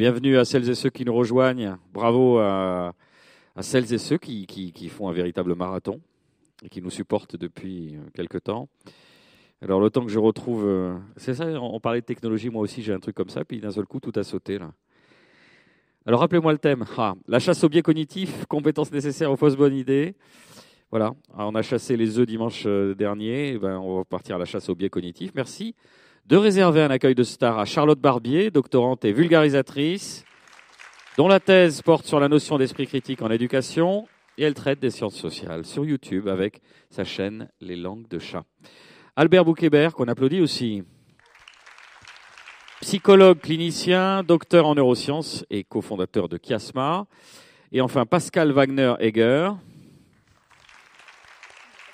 Bienvenue 0.00 0.38
à 0.38 0.46
celles 0.46 0.66
et 0.70 0.74
ceux 0.74 0.88
qui 0.88 1.04
nous 1.04 1.12
rejoignent. 1.12 1.76
Bravo 1.92 2.38
à, 2.38 2.94
celles 3.60 3.92
et 3.92 3.98
ceux 3.98 4.16
qui, 4.16 4.88
font 4.88 5.10
un 5.10 5.12
véritable 5.12 5.54
marathon 5.54 6.00
et 6.64 6.70
qui 6.70 6.80
nous 6.80 6.88
supportent 6.88 7.36
depuis 7.36 7.98
quelque 8.14 8.38
temps. 8.38 8.70
Alors, 9.60 9.78
le 9.78 9.90
temps 9.90 10.02
que 10.02 10.10
je 10.10 10.18
retrouve. 10.18 10.64
Euh, 10.64 10.96
c'est 11.18 11.34
ça, 11.34 11.44
on 11.44 11.78
parlait 11.80 12.00
de 12.00 12.06
technologie, 12.06 12.48
moi 12.48 12.62
aussi 12.62 12.80
j'ai 12.80 12.94
un 12.94 12.98
truc 12.98 13.14
comme 13.14 13.28
ça, 13.28 13.44
puis 13.44 13.60
d'un 13.60 13.72
seul 13.72 13.84
coup, 13.84 14.00
tout 14.00 14.18
a 14.18 14.22
sauté 14.22 14.58
là. 14.58 14.72
Alors, 16.06 16.20
rappelez-moi 16.20 16.52
le 16.52 16.58
thème. 16.58 16.86
Ah, 16.96 17.12
la 17.28 17.38
chasse 17.38 17.62
au 17.62 17.68
biais 17.68 17.82
cognitif, 17.82 18.46
compétences 18.46 18.90
nécessaires 18.90 19.30
aux 19.30 19.36
fausses 19.36 19.56
bonnes 19.56 19.76
idées. 19.76 20.14
Voilà, 20.90 21.12
on 21.36 21.54
a 21.54 21.60
chassé 21.60 21.98
les 21.98 22.18
œufs 22.18 22.26
dimanche 22.26 22.62
euh, 22.64 22.94
dernier, 22.94 23.58
ben, 23.58 23.76
on 23.76 23.98
va 23.98 24.04
partir 24.06 24.36
à 24.36 24.38
la 24.38 24.46
chasse 24.46 24.70
au 24.70 24.74
biais 24.74 24.88
cognitif. 24.88 25.32
Merci 25.34 25.74
de 26.30 26.36
réserver 26.36 26.80
un 26.80 26.90
accueil 26.90 27.16
de 27.16 27.24
star 27.24 27.58
à 27.58 27.64
Charlotte 27.64 27.98
Barbier, 27.98 28.52
doctorante 28.52 29.04
et 29.04 29.12
vulgarisatrice, 29.12 30.24
dont 31.16 31.26
la 31.26 31.40
thèse 31.40 31.82
porte 31.82 32.06
sur 32.06 32.20
la 32.20 32.28
notion 32.28 32.56
d'esprit 32.56 32.86
critique 32.86 33.20
en 33.20 33.30
éducation 33.32 34.06
et 34.38 34.44
elle 34.44 34.54
traite 34.54 34.78
des 34.78 34.90
sciences 34.90 35.16
sociales 35.16 35.66
sur 35.66 35.84
YouTube 35.84 36.28
avec 36.28 36.60
sa 36.88 37.02
chaîne 37.02 37.48
Les 37.60 37.74
langues 37.74 38.06
de 38.08 38.20
chat. 38.20 38.44
Albert 39.16 39.44
Bouquebert, 39.44 39.92
qu'on 39.92 40.06
applaudit 40.06 40.40
aussi. 40.40 40.84
Psychologue 42.80 43.40
clinicien, 43.40 44.22
docteur 44.22 44.68
en 44.68 44.76
neurosciences 44.76 45.44
et 45.50 45.64
cofondateur 45.64 46.28
de 46.28 46.38
Chiasma. 46.38 47.06
Et 47.72 47.80
enfin 47.80 48.06
Pascal 48.06 48.52
Wagner-Egger, 48.52 49.50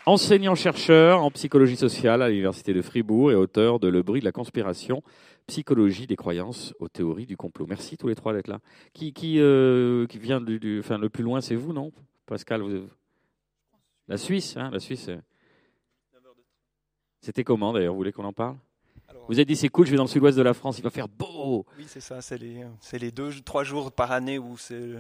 enseignant-chercheur 0.07 1.23
en 1.23 1.31
psychologie 1.33 1.77
sociale 1.77 2.23
à 2.23 2.29
l'Université 2.29 2.73
de 2.73 2.81
Fribourg 2.81 3.33
et 3.33 3.35
auteur 3.35 3.81
de 3.81 3.89
Le 3.89 4.03
bruit 4.03 4.21
de 4.21 4.25
la 4.25 4.33
conspiration, 4.33 5.03
psychologie 5.47 6.07
des 6.07 6.17
croyances 6.17 6.75
aux 6.79 6.89
théories 6.89 7.27
du 7.27 7.37
complot. 7.37 7.67
Merci 7.67 7.97
tous 7.97 8.09
les 8.09 8.15
trois 8.15 8.33
d'être 8.33 8.49
là. 8.49 8.61
Qui, 8.95 9.13
qui, 9.13 9.41
euh, 9.41 10.07
vient 10.15 10.41
du, 10.41 10.79
enfin, 10.81 10.99
le 10.99 11.09
plus 11.09 11.25
loin, 11.25 11.41
c'est 11.41 11.57
vous, 11.57 11.73
non? 11.73 11.93
Pascal, 12.25 12.63
vous... 12.63 12.89
la 14.09 14.17
Suisse, 14.17 14.57
hein, 14.57 14.71
la 14.73 14.81
Suisse. 14.81 15.11
C'était 17.21 17.45
comment 17.45 17.73
d'ailleurs? 17.73 17.93
Vous 17.93 17.99
voulez 17.99 18.13
qu'on 18.13 18.25
en 18.25 18.33
parle? 18.33 18.57
Vous 19.29 19.35
avez 19.35 19.45
dit 19.45 19.57
c'est 19.57 19.69
cool, 19.69 19.87
je 19.87 19.91
vais 19.91 19.97
dans 19.97 20.05
le 20.05 20.09
sud-ouest 20.09 20.37
de 20.37 20.43
la 20.43 20.55
France, 20.55 20.79
il 20.79 20.85
va 20.85 20.91
faire 20.91 21.09
beau. 21.09 21.67
Oui, 21.79 21.85
c'est 21.87 22.01
ça, 22.01 22.21
c'est 22.21 22.39
les, 22.39 22.65
les, 22.93 23.11
deux, 23.11 23.31
trois 23.45 23.65
jours 23.65 23.93
par 23.93 24.13
année 24.13 24.39
où 24.39 24.57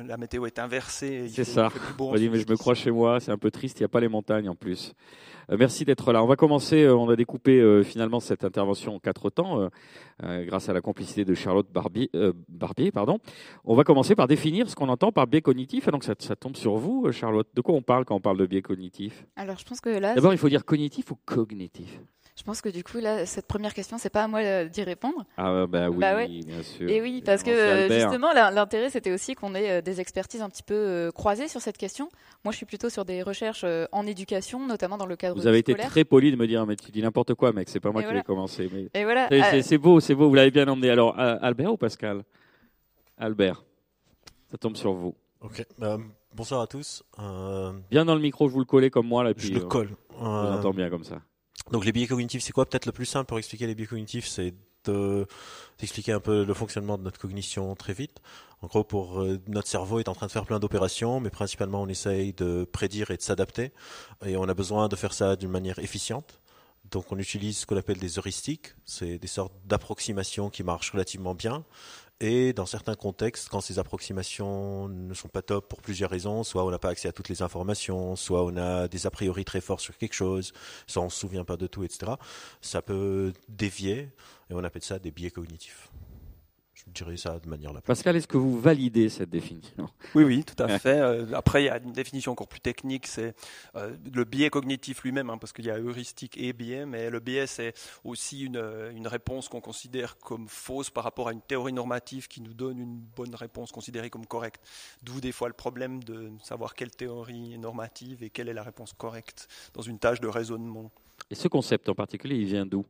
la 0.06 0.16
météo 0.16 0.46
est 0.46 0.58
inversée. 0.58 1.28
C'est 1.28 1.44
ça. 1.44 1.69
dit, 2.16 2.28
mais 2.28 2.38
je 2.38 2.48
me 2.48 2.56
crois 2.56 2.74
chez 2.74 2.91
moi, 2.91 3.20
c'est 3.20 3.32
un 3.32 3.38
peu 3.38 3.50
triste, 3.50 3.78
il 3.78 3.82
n'y 3.82 3.86
a 3.86 3.88
pas 3.88 4.00
les 4.00 4.08
montagnes 4.08 4.48
en 4.48 4.54
plus. 4.54 4.94
Euh, 5.50 5.56
merci 5.58 5.84
d'être 5.84 6.12
là. 6.12 6.22
On 6.22 6.27
va 6.27 6.36
commencer, 6.36 6.82
euh, 6.82 6.97
on 6.97 7.08
a 7.08 7.16
découpé 7.16 7.60
euh, 7.60 7.82
finalement 7.82 8.20
cette 8.20 8.44
intervention 8.44 8.97
en 8.97 8.98
quatre 8.98 9.30
temps, 9.30 9.69
grâce 10.22 10.69
à 10.69 10.72
la 10.72 10.80
complicité 10.80 11.24
de 11.24 11.34
Charlotte 11.34 11.70
Barbier. 11.70 12.10
Barbier 12.48 12.91
pardon. 12.91 13.19
On 13.64 13.74
va 13.74 13.84
commencer 13.84 14.14
par 14.14 14.27
définir 14.27 14.69
ce 14.69 14.74
qu'on 14.74 14.88
entend 14.88 15.12
par 15.12 15.27
biais 15.27 15.42
cognitif. 15.42 15.88
donc 15.88 16.04
ça, 16.04 16.14
ça, 16.19 16.36
tombe 16.36 16.56
sur 16.56 16.77
vous, 16.77 17.10
Charlotte. 17.12 17.48
De 17.54 17.60
quoi 17.60 17.74
on 17.74 17.82
parle 17.82 18.04
quand 18.04 18.16
on 18.16 18.20
parle 18.20 18.38
de 18.38 18.47
biais 18.47 18.62
cognitif? 18.62 19.27
Alors 19.36 19.58
je 19.58 19.64
pense 19.64 19.80
que 19.80 19.91
là. 19.91 20.14
D'abord, 20.14 20.32
il 20.32 20.38
faut 20.38 20.48
dire 20.48 20.64
cognitif 20.64 21.10
ou 21.10 21.19
cognitif? 21.24 22.00
Je 22.37 22.42
pense 22.42 22.61
que 22.61 22.69
du 22.69 22.84
coup, 22.84 22.98
là, 22.98 23.25
cette 23.25 23.47
première 23.47 23.73
question, 23.73 23.97
c'est 23.97 24.11
pas 24.11 24.25
à 24.25 24.29
moi 24.29 24.41
euh, 24.41 24.69
d'y 24.69 24.83
répondre. 24.83 25.25
Ah 25.39 25.67
bah 25.67 25.89
oui, 25.89 25.97
bah 25.98 26.27
bien 26.27 26.62
sûr. 26.62 26.87
Et 26.87 27.01
oui, 27.01 27.23
parce 27.25 27.43
que 27.43 27.51
euh, 27.51 27.89
justement, 27.89 28.34
l'intérêt, 28.34 28.91
c'était 28.91 29.11
aussi 29.11 29.34
qu'on 29.34 29.55
ait 29.55 29.78
euh, 29.78 29.81
des 29.81 30.03
expertises 30.03 30.43
un 30.43 30.51
petit 30.51 30.62
peu 30.62 31.11
croisées 31.15 31.48
sur 31.48 31.62
cette 31.62 31.78
question. 31.78 32.10
Moi, 32.44 32.53
je 32.53 32.59
suis 32.59 32.66
plutôt 32.66 32.91
sur 32.91 33.06
des 33.06 33.22
recherches 33.22 33.65
en 33.91 34.06
éducation, 34.06 34.66
notamment 34.66 34.99
dans 34.99 35.06
le 35.06 35.16
cadre 35.16 35.34
Vous 35.34 35.47
avez 35.47 35.59
été 35.59 35.75
très 35.75 36.05
poli 36.05 36.31
de 36.31 36.37
me 36.37 36.47
dire, 36.47 36.66
mais 36.66 36.77
tu 36.77 36.91
dis 36.91 37.00
n'importe 37.00 37.33
quoi, 37.33 37.53
mec, 37.53 37.71
c'est 37.71 37.81
pas 37.81 37.91
moi 37.91 38.03
qui 38.03 38.12
l'ai 38.12 38.22
commencé. 38.22 38.69
Mais... 38.71 38.91
Et 38.93 39.05
voilà. 39.05 39.28
C'est 39.62 39.78
beau, 39.78 40.00
c'est 40.00 40.15
beau, 40.15 40.28
vous 40.28 40.34
l'avez 40.34 40.50
bien 40.50 40.69
emmené. 40.69 40.91
Alors, 40.91 41.19
Albert 41.19 41.72
ou 41.72 41.77
Pascal? 41.78 42.22
Albert, 43.16 43.65
ça 44.50 44.59
tombe 44.59 44.77
sur 44.77 44.93
vous. 44.93 45.15
Ok. 45.41 45.65
bonsoir 46.34 46.60
à 46.60 46.66
tous. 46.66 47.03
Bien 47.91 48.05
dans 48.05 48.15
le 48.15 48.21
micro, 48.21 48.47
je 48.47 48.53
vous 48.53 48.59
le 48.60 48.66
collez 48.66 48.91
comme 48.91 49.06
moi 49.06 49.25
là. 49.25 49.33
Puis, 49.33 49.49
je 49.49 49.55
le 49.55 49.60
colle. 49.60 49.97
Je 50.10 50.22
vous 50.22 50.27
entends 50.27 50.75
bien 50.75 50.91
comme 50.91 51.05
ça. 51.05 51.22
Donc 51.71 51.84
les 51.84 51.93
biais 51.93 52.06
cognitifs, 52.06 52.43
c'est 52.43 52.53
quoi 52.53 52.67
Peut-être 52.67 52.87
le 52.87 52.93
plus 52.93 53.06
simple 53.06 53.27
pour 53.27 53.39
expliquer 53.39 53.67
les 53.67 53.75
biais 53.75 53.87
cognitifs, 53.87 54.27
c'est 54.28 54.55
d'expliquer 55.78 56.12
un 56.12 56.21
peu 56.21 56.44
le 56.44 56.55
fonctionnement 56.55 56.97
de 56.99 57.03
notre 57.03 57.19
cognition 57.19 57.75
très 57.75 57.93
vite. 57.93 58.21
En 58.62 58.69
gros, 58.69 58.84
pour 58.84 59.21
euh, 59.21 59.41
notre 59.49 59.69
cerveau 59.69 59.99
est 59.99 60.09
en 60.09 60.15
train 60.15 60.27
de 60.27 60.33
faire 60.33 60.47
plein 60.47 60.59
d'opérations, 60.59 61.21
mais 61.21 61.31
principalement 61.31 61.83
on 61.83 61.89
essaye 61.89 62.33
de 62.33 62.65
prédire 62.71 63.11
et 63.11 63.16
de 63.16 63.22
s'adapter, 63.22 63.72
et 64.25 64.37
on 64.37 64.45
a 64.45 64.55
besoin 64.55 64.89
de 64.89 64.97
faire 64.97 65.12
ça 65.12 65.37
d'une 65.37 65.50
manière 65.50 65.78
efficiente. 65.78 66.41
Donc 66.91 67.11
on 67.11 67.19
utilise 67.19 67.59
ce 67.59 67.66
qu'on 67.66 67.77
appelle 67.77 67.99
des 67.99 68.19
heuristiques, 68.19 68.75
c'est 68.84 69.19
des 69.19 69.27
sortes 69.27 69.53
d'approximations 69.65 70.50
qui 70.50 70.62
marchent 70.62 70.93
relativement 70.93 71.34
bien. 71.34 71.65
Et 72.21 72.54
dans 72.54 72.65
certains 72.65 72.94
contextes, 72.94 73.50
quand 73.50 73.60
ces 73.60 73.78
approximations 73.78 74.88
ne 74.88 75.12
sont 75.12 75.28
pas 75.28 75.43
top 75.43 75.69
pour 75.69 75.82
plusieurs 75.82 76.09
raisons, 76.09 76.44
soit 76.44 76.65
on 76.65 76.71
n'a 76.71 76.78
pas 76.78 76.88
accès 76.88 77.09
à 77.09 77.12
toutes 77.12 77.28
les 77.28 77.43
informations, 77.43 78.16
soit 78.16 78.43
on 78.43 78.56
a 78.56 78.88
des 78.88 79.06
a 79.06 79.10
priori 79.10 79.44
très 79.44 79.60
forts 79.60 79.81
sur 79.81 79.99
quelque 79.99 80.15
chose, 80.15 80.54
soit 80.87 81.03
on 81.03 81.06
ne 81.06 81.10
se 81.10 81.19
souvient 81.19 81.44
pas 81.44 81.59
de 81.59 81.66
tout, 81.66 81.84
etc., 81.84 82.12
ça 82.62 82.81
peut 82.81 83.34
dévier, 83.49 84.09
et 84.49 84.54
on 84.54 84.65
appelle 84.65 84.82
ça 84.82 84.99
des 84.99 85.10
biais 85.10 85.31
cognitifs 85.31 85.91
dirais 86.91 87.16
ça 87.16 87.38
de 87.38 87.48
manière 87.48 87.72
la 87.72 87.80
Pascal, 87.80 88.16
est-ce 88.16 88.28
que 88.28 88.36
vous 88.36 88.60
validez 88.60 89.08
cette 89.08 89.30
définition? 89.30 89.88
Oui, 90.14 90.24
oui, 90.24 90.44
tout 90.44 90.60
à 90.62 90.69
fait. 90.78 91.00
Euh, 91.00 91.26
après, 91.34 91.62
il 91.62 91.66
y 91.66 91.69
a 91.69 91.78
une 91.78 91.92
définition 91.92 92.32
encore 92.32 92.48
plus 92.48 92.60
technique, 92.60 93.06
c'est 93.06 93.34
euh, 93.74 93.97
le 94.12 94.24
biais 94.24 94.50
cognitif 94.50 95.02
lui-même, 95.02 95.30
hein, 95.30 95.38
parce 95.38 95.52
qu'il 95.52 95.66
y 95.66 95.70
a 95.70 95.78
heuristique 95.78 96.36
et 96.38 96.52
biais, 96.52 96.86
mais 96.86 97.10
le 97.10 97.20
biais, 97.20 97.47
c'est 97.47 97.74
aussi 98.04 98.44
une, 98.44 98.62
une 98.94 99.06
réponse 99.06 99.48
qu'on 99.48 99.60
considère 99.60 100.19
comme 100.19 100.48
fausse 100.48 100.91
par 100.91 101.04
rapport 101.04 101.28
à 101.28 101.32
une 101.32 101.42
théorie 101.42 101.72
normative 101.72 102.28
qui 102.28 102.41
nous 102.41 102.54
donne 102.54 102.78
une 102.78 102.98
bonne 103.16 103.34
réponse 103.34 103.72
considérée 103.72 104.10
comme 104.10 104.26
correcte. 104.26 104.62
D'où 105.03 105.20
des 105.20 105.32
fois 105.32 105.48
le 105.48 105.54
problème 105.54 106.03
de 106.03 106.30
savoir 106.42 106.74
quelle 106.74 106.91
théorie 106.91 107.54
est 107.54 107.58
normative 107.58 108.22
et 108.22 108.30
quelle 108.30 108.48
est 108.48 108.54
la 108.54 108.62
réponse 108.62 108.92
correcte 108.92 109.48
dans 109.74 109.82
une 109.82 109.98
tâche 109.98 110.20
de 110.20 110.28
raisonnement. 110.28 110.91
Et 111.30 111.34
ce 111.34 111.48
concept 111.48 111.88
en 111.88 111.94
particulier, 111.94 112.36
il 112.36 112.47
vient 112.47 112.66
d'où? 112.66 112.84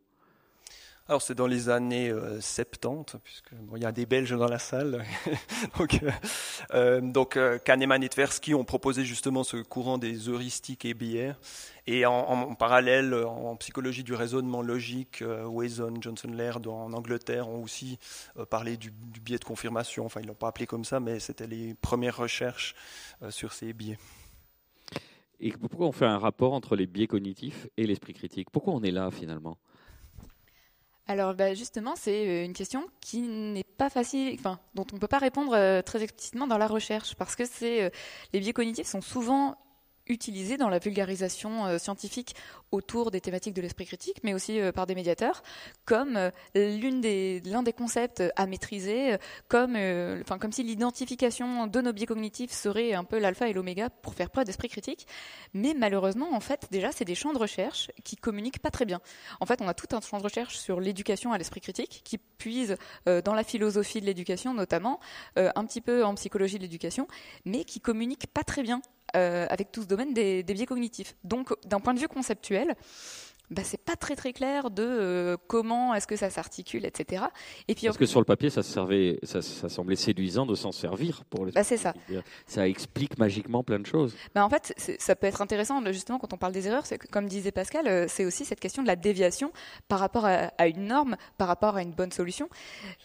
Alors 1.09 1.23
c'est 1.23 1.37
dans 1.37 1.47
les 1.47 1.69
années 1.69 2.13
70, 2.41 3.15
euh, 3.15 3.19
puisque 3.23 3.51
il 3.77 3.83
y 3.83 3.85
a 3.85 3.93
des 3.93 4.07
Belges 4.07 4.37
dans 4.37 4.49
la 4.49 4.59
salle. 4.59 5.05
donc, 5.79 6.01
euh, 6.03 6.11
euh, 7.37 7.59
Kahneman 7.59 8.03
et 8.03 8.09
Tversky 8.09 8.55
ont 8.55 8.65
proposé 8.65 9.05
justement 9.05 9.45
ce 9.45 9.59
courant 9.59 9.99
des 9.99 10.29
heuristiques 10.29 10.85
et 10.85 10.95
biais. 10.95 11.35
Et 11.87 12.05
en, 12.07 12.57
parallèle, 12.57 13.15
en 13.15 13.55
psychologie 13.55 14.03
du 14.03 14.15
raisonnement 14.15 14.61
logique, 14.61 15.23
Wason, 15.45 15.95
Johnson 16.01 16.33
Laird 16.33 16.67
en 16.67 16.93
Angleterre 16.93 17.49
ont 17.49 17.63
aussi 17.63 18.01
parlé 18.51 18.77
du, 18.77 18.91
biais 18.91 19.39
de 19.39 19.45
confirmation. 19.45 20.05
Enfin, 20.05 20.21
ils 20.21 20.27
l'ont 20.27 20.35
pas 20.35 20.49
appelé 20.49 20.67
comme 20.67 20.85
ça, 20.85 20.99
mais 20.99 21.21
c'était 21.21 21.47
les 21.47 21.75
premières 21.75 22.17
recherches 22.17 22.75
sur 23.31 23.53
ces 23.53 23.73
biais. 23.73 23.99
Et 25.39 25.53
pourquoi 25.53 25.87
on 25.87 25.93
fait 25.93 26.07
un 26.07 26.19
rapport 26.19 26.55
entre 26.55 26.75
les 26.75 26.89
biais 26.89 27.07
cognitifs 27.07 27.69
et 27.77 27.87
l'esprit 27.87 28.15
critique? 28.15 28.51
Pourquoi 28.51 28.75
on 28.75 28.83
est 28.83 28.91
là 28.91 29.13
finalement? 29.13 29.57
Alors 31.09 31.35
bah, 31.35 31.55
justement, 31.55 31.95
c'est 31.97 32.27
euh, 32.27 32.45
une 32.45 32.53
question 32.53 32.85
qui 33.01 33.21
n'est 33.21 33.65
pas 33.79 33.91
facile, 33.91 34.35
enfin, 34.39 34.59
dont 34.75 34.87
on 34.93 34.97
ne 34.97 35.01
peut 35.01 35.07
pas 35.07 35.19
répondre 35.19 35.55
euh, 35.55 35.83
très 35.83 36.03
explicitement 36.03 36.47
dans 36.47 36.59
la 36.59 36.67
recherche, 36.67 37.15
parce 37.15 37.37
que 37.37 37.45
euh, 37.63 37.91
les 38.33 38.41
biais 38.41 38.53
cognitifs 38.53 38.89
sont 38.89 39.01
souvent 39.01 39.57
utilisé 40.07 40.57
dans 40.57 40.69
la 40.69 40.79
vulgarisation 40.79 41.67
euh, 41.67 41.79
scientifique 41.79 42.35
autour 42.71 43.11
des 43.11 43.21
thématiques 43.21 43.55
de 43.55 43.63
l'esprit 43.63 43.87
critique, 43.87 44.19
mais 44.23 44.35
aussi 44.35 44.61
euh, 44.61 44.73
par 44.73 44.87
des 44.87 44.95
médiateurs, 44.95 45.43
comme 45.85 46.17
euh, 46.17 46.31
l'un 46.55 47.63
des 47.63 47.73
concepts 47.73 48.23
à 48.37 48.47
maîtriser, 48.47 49.17
comme 49.49 49.77
si 50.51 50.63
l'identification 50.63 51.67
de 51.67 51.81
nos 51.81 51.93
biais 51.93 52.07
cognitifs 52.07 52.53
serait 52.53 52.95
un 52.95 53.05
peu 53.05 53.19
l'alpha 53.19 53.49
et 53.49 53.53
l'oméga 53.53 53.91
pour 53.91 54.15
faire 54.15 54.31
preuve 54.31 54.45
d'esprit 54.45 54.69
critique. 54.69 55.07
Mais 55.55 55.75
malheureusement, 55.75 56.35
en 56.35 56.41
fait, 56.41 56.67
déjà, 56.71 56.93
c'est 56.93 57.05
des 57.05 57.15
champs 57.15 57.33
de 57.33 57.39
recherche 57.39 57.91
qui 58.05 58.17
communiquent 58.17 58.61
pas 58.61 58.71
très 58.71 58.85
bien. 58.85 59.01
En 59.41 59.47
fait, 59.47 59.61
on 59.61 59.69
a 59.69 59.75
tout 59.75 59.95
un 59.95 60.01
champ 60.01 60.19
de 60.19 60.23
recherche 60.23 60.57
sur 60.57 60.81
l'éducation 60.81 61.33
à 61.33 61.39
l'esprit 61.39 61.61
critique, 61.61 62.03
qui 62.05 62.19
puise 62.19 62.77
dans 63.07 63.35
la 63.35 63.45
philosophie 63.45 64.01
de 64.01 64.07
l'éducation 64.07 64.55
notamment, 64.55 65.01
un 65.37 65.65
petit 65.65 65.81
peu 65.81 66.05
en 66.05 66.15
psychologie 66.15 66.57
de 66.57 66.63
l'éducation, 66.63 67.09
mais 67.45 67.65
qui 67.65 67.81
communique 67.81 68.27
pas 68.29 68.45
très 68.45 68.63
bien 68.63 68.81
euh, 69.15 69.47
avec 69.51 69.71
tout 69.73 69.83
ce 69.83 69.87
domaine 69.87 70.13
des, 70.15 70.43
biais 70.43 70.67
cognitifs. 70.67 71.17
Donc, 71.25 71.55
d'un 71.67 71.81
point 71.81 71.95
de 71.95 72.01
vue 72.01 72.09
conceptuel, 72.09 72.75
bah, 73.51 73.63
c'est 73.65 73.81
pas 73.81 73.95
très 73.95 74.17
très 74.17 74.33
clair 74.33 74.71
de 74.71 74.83
euh, 74.83 75.37
comment 75.47 75.95
est-ce 75.95 76.09
que 76.09 76.17
ça 76.17 76.31
s'articule, 76.31 76.85
etc. 76.85 77.27
Et 77.69 77.75
puis, 77.75 77.87
Parce 77.87 77.97
que 77.97 78.07
sur 78.07 78.21
le 78.21 78.25
papier, 78.25 78.51
ça, 78.51 78.65
servait, 78.65 79.21
ça, 79.23 79.41
semblait 79.41 79.95
séduisant 79.95 80.47
de 80.47 80.57
s'en 80.57 80.73
servir 80.73 81.25
pour 81.31 81.47
les. 81.47 81.53
Bah, 81.53 81.63
c'est 81.63 81.77
ça. 81.77 81.95
Ça 82.47 82.67
explique 82.67 83.19
magiquement 83.19 83.63
plein 83.63 83.79
de 83.79 83.87
choses. 83.87 84.17
Bah, 84.35 84.45
en 84.45 84.51
fait, 84.51 84.75
ça 84.99 85.15
peut 85.15 85.29
être 85.29 85.43
intéressant 85.43 85.85
justement 85.93 86.19
quand 86.19 86.33
on 86.33 86.39
parle 86.39 86.53
des 86.53 86.67
erreurs, 86.67 86.87
c'est 86.87 86.99
que, 86.99 87.07
comme 87.07 87.29
disait 87.29 87.53
Pascal, 87.53 87.87
euh, 87.87 88.07
c'est 88.09 88.25
aussi 88.25 88.45
cette 88.45 88.61
question 88.61 88.83
de 88.83 88.89
la 88.89 88.97
déviation 88.97 89.53
par 89.87 90.01
rapport 90.01 90.25
à, 90.25 90.51
à, 90.59 90.67
une 90.67 90.87
norme, 90.87 91.17
par 91.39 91.47
rapport 91.47 91.77
à 91.77 91.83
une 91.83 91.93
bonne 91.93 92.13
solution. 92.13 92.49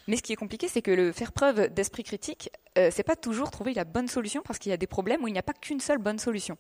Mais 0.08 0.16
ce 0.16 0.24
qui 0.24 0.34
est 0.34 0.38
compliqué, 0.38 0.68
c'est 0.68 0.82
que 0.82 0.92
le 0.92 1.12
faire 1.12 1.34
preuve 1.34 1.72
d'esprit 1.72 2.04
critique, 2.04 2.50
euh, 2.78 2.90
c'est 2.90 3.04
pas 3.04 3.18
toujours 3.18 3.52
trouver 3.52 3.74
la 3.74 3.84
bonne 3.84 4.08
solution 4.08 4.42
parce 4.46 4.58
qu'il 4.58 4.70
y 4.70 4.74
a 4.74 4.78
des 4.78 4.88
problèmes 4.88 5.22
où 5.24 5.28
il 5.28 5.34
n'y 5.34 5.40
a 5.40 5.44
pas 5.44 5.52
qu'une 5.52 5.82
seule 5.82 5.98
bonne 5.98 6.20
solution. 6.20 6.58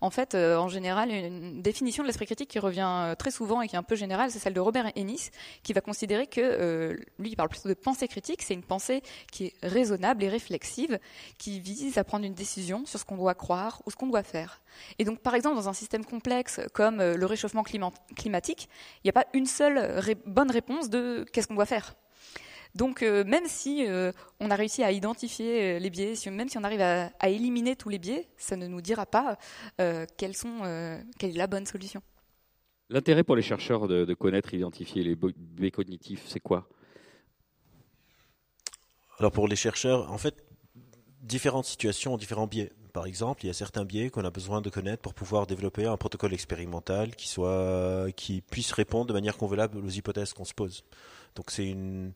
En 0.00 0.10
fait, 0.10 0.36
euh, 0.36 0.56
en 0.56 0.68
général, 0.68 1.10
une 1.10 1.62
définition 1.62 2.04
de 2.04 2.06
l'esprit 2.06 2.26
critique 2.26 2.48
qui 2.48 2.60
revient 2.60 2.86
euh, 2.88 3.14
très 3.16 3.32
souvent 3.32 3.60
et 3.60 3.66
qui 3.66 3.74
est 3.74 3.78
un 3.78 3.82
peu 3.82 3.96
générale, 3.96 4.30
c'est 4.30 4.38
celle 4.38 4.54
de 4.54 4.60
Robert 4.60 4.92
Ennis, 4.96 5.30
qui 5.64 5.72
va 5.72 5.80
considérer 5.80 6.28
que, 6.28 6.96
lui, 7.18 7.30
il 7.30 7.36
parle 7.36 7.48
plutôt 7.48 7.68
de 7.68 7.74
pensée 7.74 8.06
critique, 8.06 8.42
c'est 8.42 8.54
une 8.54 8.62
pensée 8.62 9.02
qui 9.32 9.46
est 9.46 9.54
raisonnable 9.64 10.22
et 10.22 10.28
réflexive, 10.28 11.00
qui 11.38 11.58
vise 11.58 11.98
à 11.98 12.04
prendre 12.04 12.24
une 12.24 12.34
décision 12.34 12.86
sur 12.86 13.00
ce 13.00 13.04
qu'on 13.04 13.16
doit 13.16 13.34
croire 13.34 13.82
ou 13.84 13.90
ce 13.90 13.96
qu'on 13.96 14.06
doit 14.06 14.22
faire. 14.22 14.60
Et 15.00 15.04
donc, 15.04 15.18
par 15.18 15.34
exemple, 15.34 15.56
dans 15.56 15.68
un 15.68 15.72
système 15.72 16.04
complexe 16.04 16.60
comme 16.72 16.98
le 16.98 17.26
réchauffement 17.26 17.64
climatique, 17.64 18.68
il 19.02 19.06
n'y 19.06 19.10
a 19.10 19.12
pas 19.12 19.26
une 19.32 19.46
seule 19.46 20.14
bonne 20.24 20.52
réponse 20.52 20.88
de 20.88 21.26
qu'est-ce 21.32 21.48
qu'on 21.48 21.54
doit 21.54 21.66
faire. 21.66 21.94
Donc 22.78 23.02
euh, 23.02 23.24
même 23.24 23.46
si 23.46 23.84
euh, 23.84 24.12
on 24.38 24.52
a 24.52 24.54
réussi 24.54 24.84
à 24.84 24.92
identifier 24.92 25.62
euh, 25.62 25.78
les 25.80 25.90
biais, 25.90 26.14
même 26.30 26.48
si 26.48 26.58
on 26.58 26.62
arrive 26.62 26.80
à, 26.80 27.10
éliminer 27.28 27.74
tous 27.74 27.88
les 27.88 27.98
biais, 27.98 28.28
ça 28.36 28.54
ne 28.54 28.68
nous 28.68 28.80
dira 28.80 29.04
pas 29.04 29.36
quelles 30.16 30.36
sont, 30.36 30.60
quelle 31.18 31.30
est 31.30 31.38
la 31.38 31.48
bonne 31.48 31.66
solution. 31.66 32.00
L'intérêt 32.88 33.24
pour 33.24 33.34
les 33.34 33.42
chercheurs 33.42 33.88
de, 33.88 34.04
de 34.04 34.14
connaître, 34.14 34.54
identifier 34.54 35.02
les 35.02 35.16
biais 35.16 35.72
cognitifs, 35.72 36.22
c'est 36.28 36.40
quoi? 36.40 36.68
Alors 39.18 39.32
pour 39.32 39.48
les 39.48 39.56
chercheurs, 39.56 40.10
en 40.12 40.18
fait, 40.18 40.44
différentes 41.20 41.66
situations 41.66 42.14
ont 42.14 42.16
différents 42.16 42.46
biais. 42.46 42.72
Par 42.92 43.06
exemple, 43.06 43.44
il 43.44 43.48
y 43.48 43.50
a 43.50 43.54
certains 43.54 43.84
biais 43.84 44.08
qu'on 44.08 44.24
a 44.24 44.30
besoin 44.30 44.60
de 44.60 44.70
connaître 44.70 45.02
pour 45.02 45.14
pouvoir 45.14 45.48
développer 45.48 45.84
un 45.86 45.96
protocole 45.96 46.32
expérimental 46.32 47.16
qui 47.16 47.28
soit, 47.28 48.06
qui 48.16 48.40
puisse 48.40 48.70
répondre 48.70 49.06
de 49.06 49.12
manière 49.12 49.36
convenable 49.36 49.78
aux 49.78 49.88
hypothèses 49.88 50.32
qu'on 50.32 50.44
se 50.44 50.54
pose. 50.54 50.84
Donc 51.34 51.50
c'est 51.50 51.68
une, 51.68 52.12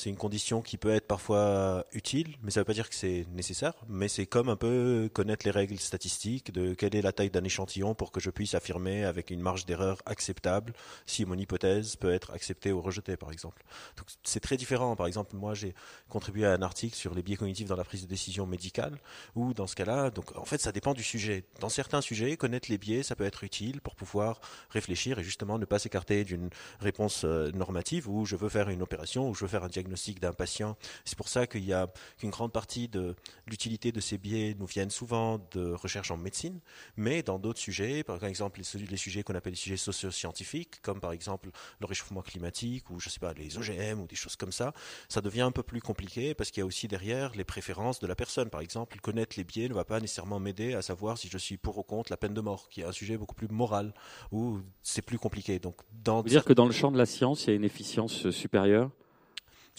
c'est 0.00 0.08
une 0.08 0.16
condition 0.16 0.62
qui 0.62 0.78
peut 0.78 0.90
être 0.90 1.06
parfois 1.06 1.84
utile, 1.92 2.36
mais 2.42 2.50
ça 2.50 2.60
ne 2.60 2.62
veut 2.62 2.66
pas 2.66 2.72
dire 2.72 2.88
que 2.88 2.94
c'est 2.94 3.26
nécessaire. 3.32 3.74
Mais 3.86 4.08
c'est 4.08 4.24
comme 4.24 4.48
un 4.48 4.56
peu 4.56 5.10
connaître 5.12 5.44
les 5.44 5.50
règles 5.50 5.78
statistiques 5.78 6.52
de 6.52 6.72
quelle 6.72 6.96
est 6.96 7.02
la 7.02 7.12
taille 7.12 7.30
d'un 7.30 7.44
échantillon 7.44 7.94
pour 7.94 8.10
que 8.10 8.18
je 8.18 8.30
puisse 8.30 8.54
affirmer 8.54 9.04
avec 9.04 9.30
une 9.30 9.40
marge 9.40 9.66
d'erreur 9.66 10.00
acceptable 10.06 10.72
si 11.04 11.26
mon 11.26 11.34
hypothèse 11.34 11.96
peut 11.96 12.12
être 12.12 12.32
acceptée 12.32 12.72
ou 12.72 12.80
rejetée, 12.80 13.18
par 13.18 13.30
exemple. 13.30 13.62
Donc 13.98 14.06
c'est 14.22 14.40
très 14.40 14.56
différent. 14.56 14.96
Par 14.96 15.06
exemple, 15.06 15.36
moi 15.36 15.52
j'ai 15.52 15.74
contribué 16.08 16.46
à 16.46 16.52
un 16.52 16.62
article 16.62 16.96
sur 16.96 17.14
les 17.14 17.22
biais 17.22 17.36
cognitifs 17.36 17.68
dans 17.68 17.76
la 17.76 17.84
prise 17.84 18.02
de 18.02 18.08
décision 18.08 18.46
médicale, 18.46 18.98
où 19.34 19.52
dans 19.52 19.66
ce 19.66 19.76
cas-là, 19.76 20.10
donc 20.10 20.34
en 20.36 20.46
fait 20.46 20.62
ça 20.62 20.72
dépend 20.72 20.94
du 20.94 21.02
sujet. 21.02 21.44
Dans 21.60 21.68
certains 21.68 22.00
sujets, 22.00 22.38
connaître 22.38 22.70
les 22.70 22.78
biais, 22.78 23.02
ça 23.02 23.16
peut 23.16 23.24
être 23.24 23.44
utile 23.44 23.82
pour 23.82 23.96
pouvoir 23.96 24.40
réfléchir 24.70 25.18
et 25.18 25.24
justement 25.24 25.58
ne 25.58 25.66
pas 25.66 25.78
s'écarter 25.78 26.24
d'une 26.24 26.48
réponse 26.80 27.24
euh, 27.24 27.50
normative 27.52 28.08
où 28.08 28.24
je 28.24 28.36
veux 28.36 28.48
faire 28.48 28.70
une 28.70 28.80
opération, 28.80 29.28
ou 29.28 29.34
je 29.34 29.42
veux 29.42 29.48
faire 29.48 29.64
un 29.64 29.68
diagnostic 29.68 29.89
d'un 30.20 30.32
patient. 30.32 30.76
C'est 31.04 31.16
pour 31.16 31.28
ça 31.28 31.46
qu'il 31.46 31.64
y 31.64 31.72
a 31.72 31.88
qu'une 32.18 32.30
grande 32.30 32.52
partie 32.52 32.88
de 32.88 33.14
l'utilité 33.46 33.92
de 33.92 34.00
ces 34.00 34.18
biais 34.18 34.56
nous 34.58 34.66
viennent 34.66 34.90
souvent 34.90 35.38
de 35.52 35.72
recherche 35.72 36.10
en 36.10 36.16
médecine, 36.16 36.60
mais 36.96 37.22
dans 37.22 37.38
d'autres 37.38 37.58
sujets, 37.58 38.02
par 38.02 38.24
exemple 38.24 38.60
les, 38.60 38.96
sujets 38.96 39.22
qu'on 39.22 39.34
appelle 39.34 39.52
les 39.52 39.58
sujets 39.58 39.76
socio-scientifiques, 39.76 40.80
comme 40.82 41.00
par 41.00 41.12
exemple 41.12 41.50
le 41.80 41.86
réchauffement 41.86 42.22
climatique 42.22 42.90
ou 42.90 42.98
je 42.98 43.08
sais 43.08 43.20
pas 43.20 43.32
les 43.34 43.56
OGM 43.58 44.00
ou 44.00 44.06
des 44.06 44.16
choses 44.16 44.36
comme 44.36 44.52
ça, 44.52 44.72
ça 45.08 45.20
devient 45.20 45.42
un 45.42 45.52
peu 45.52 45.62
plus 45.62 45.80
compliqué 45.80 46.34
parce 46.34 46.50
qu'il 46.50 46.60
y 46.60 46.64
a 46.64 46.66
aussi 46.66 46.88
derrière 46.88 47.32
les 47.34 47.44
préférences 47.44 48.00
de 48.00 48.06
la 48.06 48.14
personne. 48.14 48.50
Par 48.50 48.60
exemple, 48.60 48.98
connaître 49.00 49.36
les 49.36 49.44
biais 49.44 49.68
ne 49.68 49.74
va 49.74 49.84
pas 49.84 50.00
nécessairement 50.00 50.40
m'aider 50.40 50.74
à 50.74 50.82
savoir 50.82 51.18
si 51.18 51.28
je 51.28 51.38
suis 51.38 51.56
pour 51.56 51.78
ou 51.78 51.82
contre 51.82 52.12
la 52.12 52.16
peine 52.16 52.34
de 52.34 52.40
mort, 52.40 52.68
qui 52.68 52.80
est 52.82 52.84
un 52.84 52.92
sujet 52.92 53.16
beaucoup 53.16 53.34
plus 53.34 53.48
moral 53.48 53.92
où 54.32 54.58
c'est 54.82 55.02
plus 55.02 55.18
compliqué. 55.18 55.58
Donc, 55.58 55.76
dans 56.04 56.22
dire 56.22 56.44
que 56.44 56.52
dans 56.52 56.66
le 56.66 56.72
champ 56.72 56.90
de 56.90 56.98
la 56.98 57.06
science, 57.06 57.44
il 57.44 57.50
y 57.50 57.52
a 57.52 57.56
une 57.56 57.64
efficience 57.64 58.30
supérieure? 58.30 58.90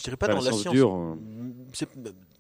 Je 0.02 0.06
dirais 0.06 0.18
pas 0.18 0.28
dans 0.28 0.42
la, 0.42 0.52
science, 0.52 0.74
dure. 0.74 0.96
Euh. 0.96 1.16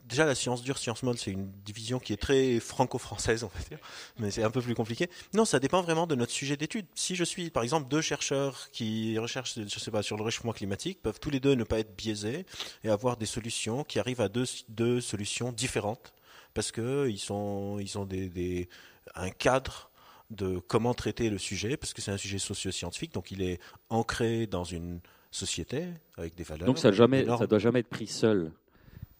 Déjà, 0.05 0.25
la 0.25 0.33
science 0.33 0.63
dure, 0.63 0.79
science 0.79 1.03
molle, 1.03 1.17
c'est 1.19 1.31
une 1.31 1.51
division 1.63 1.99
qui 1.99 2.11
est 2.11 2.17
très 2.17 2.59
franco-française, 2.59 3.43
on 3.45 3.47
va 3.47 3.63
dire, 3.69 3.77
mais 4.17 4.31
c'est 4.31 4.43
un 4.43 4.49
peu 4.49 4.61
plus 4.61 4.73
compliqué. 4.73 5.09
Non, 5.33 5.45
ça 5.45 5.59
dépend 5.59 5.81
vraiment 5.81 6.07
de 6.07 6.15
notre 6.15 6.31
sujet 6.31 6.57
d'étude. 6.57 6.87
Si 6.95 7.15
je 7.15 7.23
suis, 7.23 7.51
par 7.51 7.61
exemple, 7.61 7.87
deux 7.87 8.01
chercheurs 8.01 8.69
qui 8.71 9.17
recherchent, 9.19 9.55
je 9.55 9.79
sais 9.79 9.91
pas, 9.91 10.01
sur 10.01 10.17
le 10.17 10.23
réchauffement 10.23 10.53
climatique, 10.53 11.01
peuvent 11.03 11.19
tous 11.19 11.29
les 11.29 11.39
deux 11.39 11.53
ne 11.53 11.63
pas 11.63 11.79
être 11.79 11.95
biaisés 11.95 12.45
et 12.83 12.89
avoir 12.89 13.15
des 13.15 13.27
solutions 13.27 13.83
qui 13.83 13.99
arrivent 13.99 14.21
à 14.21 14.27
deux, 14.27 14.45
deux 14.69 15.01
solutions 15.01 15.51
différentes 15.51 16.13
parce 16.53 16.71
que 16.71 17.07
ils 17.07 17.19
sont, 17.19 17.77
ils 17.79 17.97
ont 17.97 18.05
des, 18.05 18.27
des, 18.27 18.67
un 19.15 19.29
cadre 19.29 19.91
de 20.29 20.59
comment 20.59 20.93
traiter 20.93 21.29
le 21.29 21.37
sujet, 21.37 21.77
parce 21.77 21.93
que 21.93 22.01
c'est 22.01 22.11
un 22.11 22.17
sujet 22.17 22.39
socio-scientifique, 22.39 23.13
donc 23.13 23.31
il 23.31 23.41
est 23.41 23.59
ancré 23.89 24.47
dans 24.47 24.63
une 24.63 25.01
société 25.31 25.87
avec 26.17 26.35
des 26.35 26.43
valeurs. 26.43 26.67
Donc 26.67 26.77
ça 26.77 26.91
ne 26.91 27.45
doit 27.45 27.59
jamais 27.59 27.79
être 27.79 27.89
pris 27.89 28.07
seul. 28.07 28.51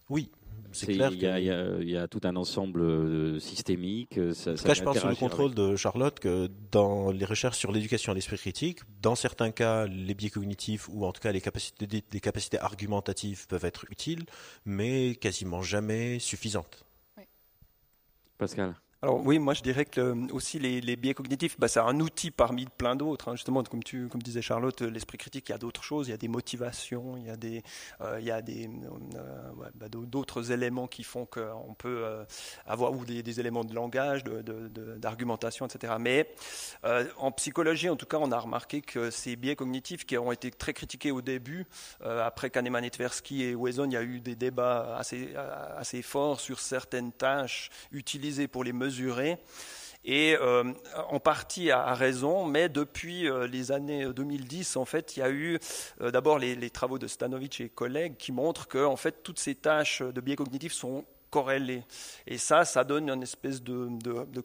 Oui. 0.10 0.30
C'est 0.74 0.88
clair. 0.88 1.12
Il 1.12 1.90
y, 1.90 1.98
a 1.98 2.08
tout 2.08 2.22
un 2.24 2.36
ensemble 2.36 2.82
euh, 2.82 3.40
systémique. 3.40 4.18
Euh, 4.18 4.34
ça, 4.34 4.56
ça 4.56 4.74
je 4.74 4.84
pense 4.84 5.00
sur 5.00 5.10
le 5.10 5.16
contrôle 5.16 5.54
de 5.54 5.76
Charlotte 5.76 6.18
que 6.20 6.50
dans 6.72 7.12
les 7.12 7.26
recherches 7.26 7.58
sur 7.58 7.74
l'éducation 7.74 8.14
à 8.14 8.16
l'esprit 8.16 8.38
critique, 8.38 8.80
dans 9.02 9.16
certains 9.16 9.52
cas, 9.52 9.86
les 9.88 10.14
biais 10.14 10.30
cognitifs 10.30 10.88
ou 10.90 11.06
en 11.06 11.12
tout 11.12 11.20
cas 11.20 11.34
les 11.34 11.42
capacités 11.42 12.60
argumentatives 12.60 13.48
peuvent 13.48 13.66
être 13.66 13.86
utiles, 13.90 14.24
mais 14.66 15.16
quasiment 15.16 15.62
jamais 15.62 16.20
suffisantes. 16.20 16.86
Pascal. 18.38 18.76
Alors 19.04 19.26
oui, 19.26 19.40
moi 19.40 19.56
je 19.56 19.64
dirais 19.64 19.86
que 19.86 20.00
euh, 20.00 20.28
aussi 20.32 20.60
les, 20.60 20.96
biais 20.96 21.16
cognitifs, 21.16 21.60
bah, 21.60 21.68
c'est 21.68 21.80
un 21.80 22.00
outil 22.00 22.30
parmi 22.30 22.68
plein 22.68 22.96
d'autres. 22.96 23.30
Hein. 23.30 23.36
Justement, 23.36 23.64
comme 23.64 23.82
tu, 23.82 24.08
comme 24.10 24.22
disait 24.22 24.44
Charlotte, 24.44 24.80
euh, 24.84 24.92
l'esprit 24.92 25.18
critique, 25.18 25.50
il 25.50 25.54
y 25.54 25.56
a 25.56 25.58
d'autres 25.58 25.82
choses, 25.82 26.08
il 26.08 26.12
y 26.12 26.14
a 26.14 26.18
des 26.18 26.28
motivations, 26.28 27.18
il 27.18 27.26
y 27.26 27.32
a 27.32 27.36
des, 27.36 27.64
euh, 28.02 28.20
il 28.20 28.28
y 28.28 28.30
a 28.30 28.44
des, 28.44 28.70
bah, 29.74 29.88
d'autres 29.90 30.52
éléments 30.52 30.86
qui 30.86 31.04
font 31.04 31.26
qu'on 31.26 31.74
peut 31.74 32.06
avoir 32.68 32.92
ou 32.94 33.04
des, 33.04 33.40
éléments 33.40 33.64
de 33.64 33.74
langage, 33.74 34.24
d'argumentation, 34.24 35.66
de, 35.66 35.72
etc. 35.74 35.94
Mais 36.00 36.32
en 37.18 37.32
psychologie, 37.32 37.90
en 37.90 37.96
tout 37.96 38.06
cas, 38.06 38.18
on 38.22 38.32
a 38.32 38.38
remarqué 38.38 38.82
que 38.82 39.10
ces 39.10 39.36
biais 39.36 39.56
cognitifs 39.56 40.06
qui 40.06 40.16
ont 40.20 40.32
été 40.32 40.52
très 40.52 40.74
critiqués 40.74 41.10
au 41.10 41.22
début, 41.22 41.66
après 42.02 42.52
Kahneman 42.52 42.84
et 42.84 42.92
Tversky 42.92 43.44
et 43.46 43.56
Wesson, 43.56 43.86
il 43.86 43.94
y 43.94 43.98
a 43.98 44.04
eu 44.04 44.20
des 44.20 44.36
débats 44.36 44.96
assez, 44.98 45.34
assez 45.76 46.04
forts 46.04 46.40
sur 46.40 46.60
certaines 46.60 47.12
tâches 47.12 47.72
utilisées 47.92 48.48
pour 48.48 48.64
les 48.64 48.74
mesures 48.74 48.91
et 50.04 50.36
euh, 50.40 50.64
en 51.10 51.20
partie 51.20 51.70
à, 51.70 51.94
raison, 51.94 52.46
mais 52.46 52.70
depuis 52.70 53.30
euh, 53.30 53.48
les 53.48 53.72
années 53.72 54.06
2010, 54.12 54.76
en 54.78 54.86
fait, 54.86 55.16
il 55.16 55.20
y 55.20 55.24
a 55.24 55.30
eu 55.30 55.60
euh, 56.02 56.10
d'abord 56.10 56.40
les, 56.40 56.56
les, 56.56 56.70
travaux 56.72 56.98
de 56.98 57.08
Stanovich 57.08 57.62
et 57.62 57.70
collègues 57.70 58.18
qui 58.18 58.32
montrent 58.32 58.68
que 58.68 58.84
en 58.84 58.96
fait, 58.96 59.22
toutes 59.24 59.40
ces 59.40 59.54
tâches 59.54 60.02
de 60.02 60.22
biais 60.22 60.36
cognitifs 60.36 60.74
sont 60.74 61.06
corrélés. 61.32 61.84
Et 62.28 62.38
ça, 62.38 62.66
ça 62.66 62.84
donne 62.84 63.10
une 63.10 63.24
espèce 63.24 63.64
de, 63.64 63.88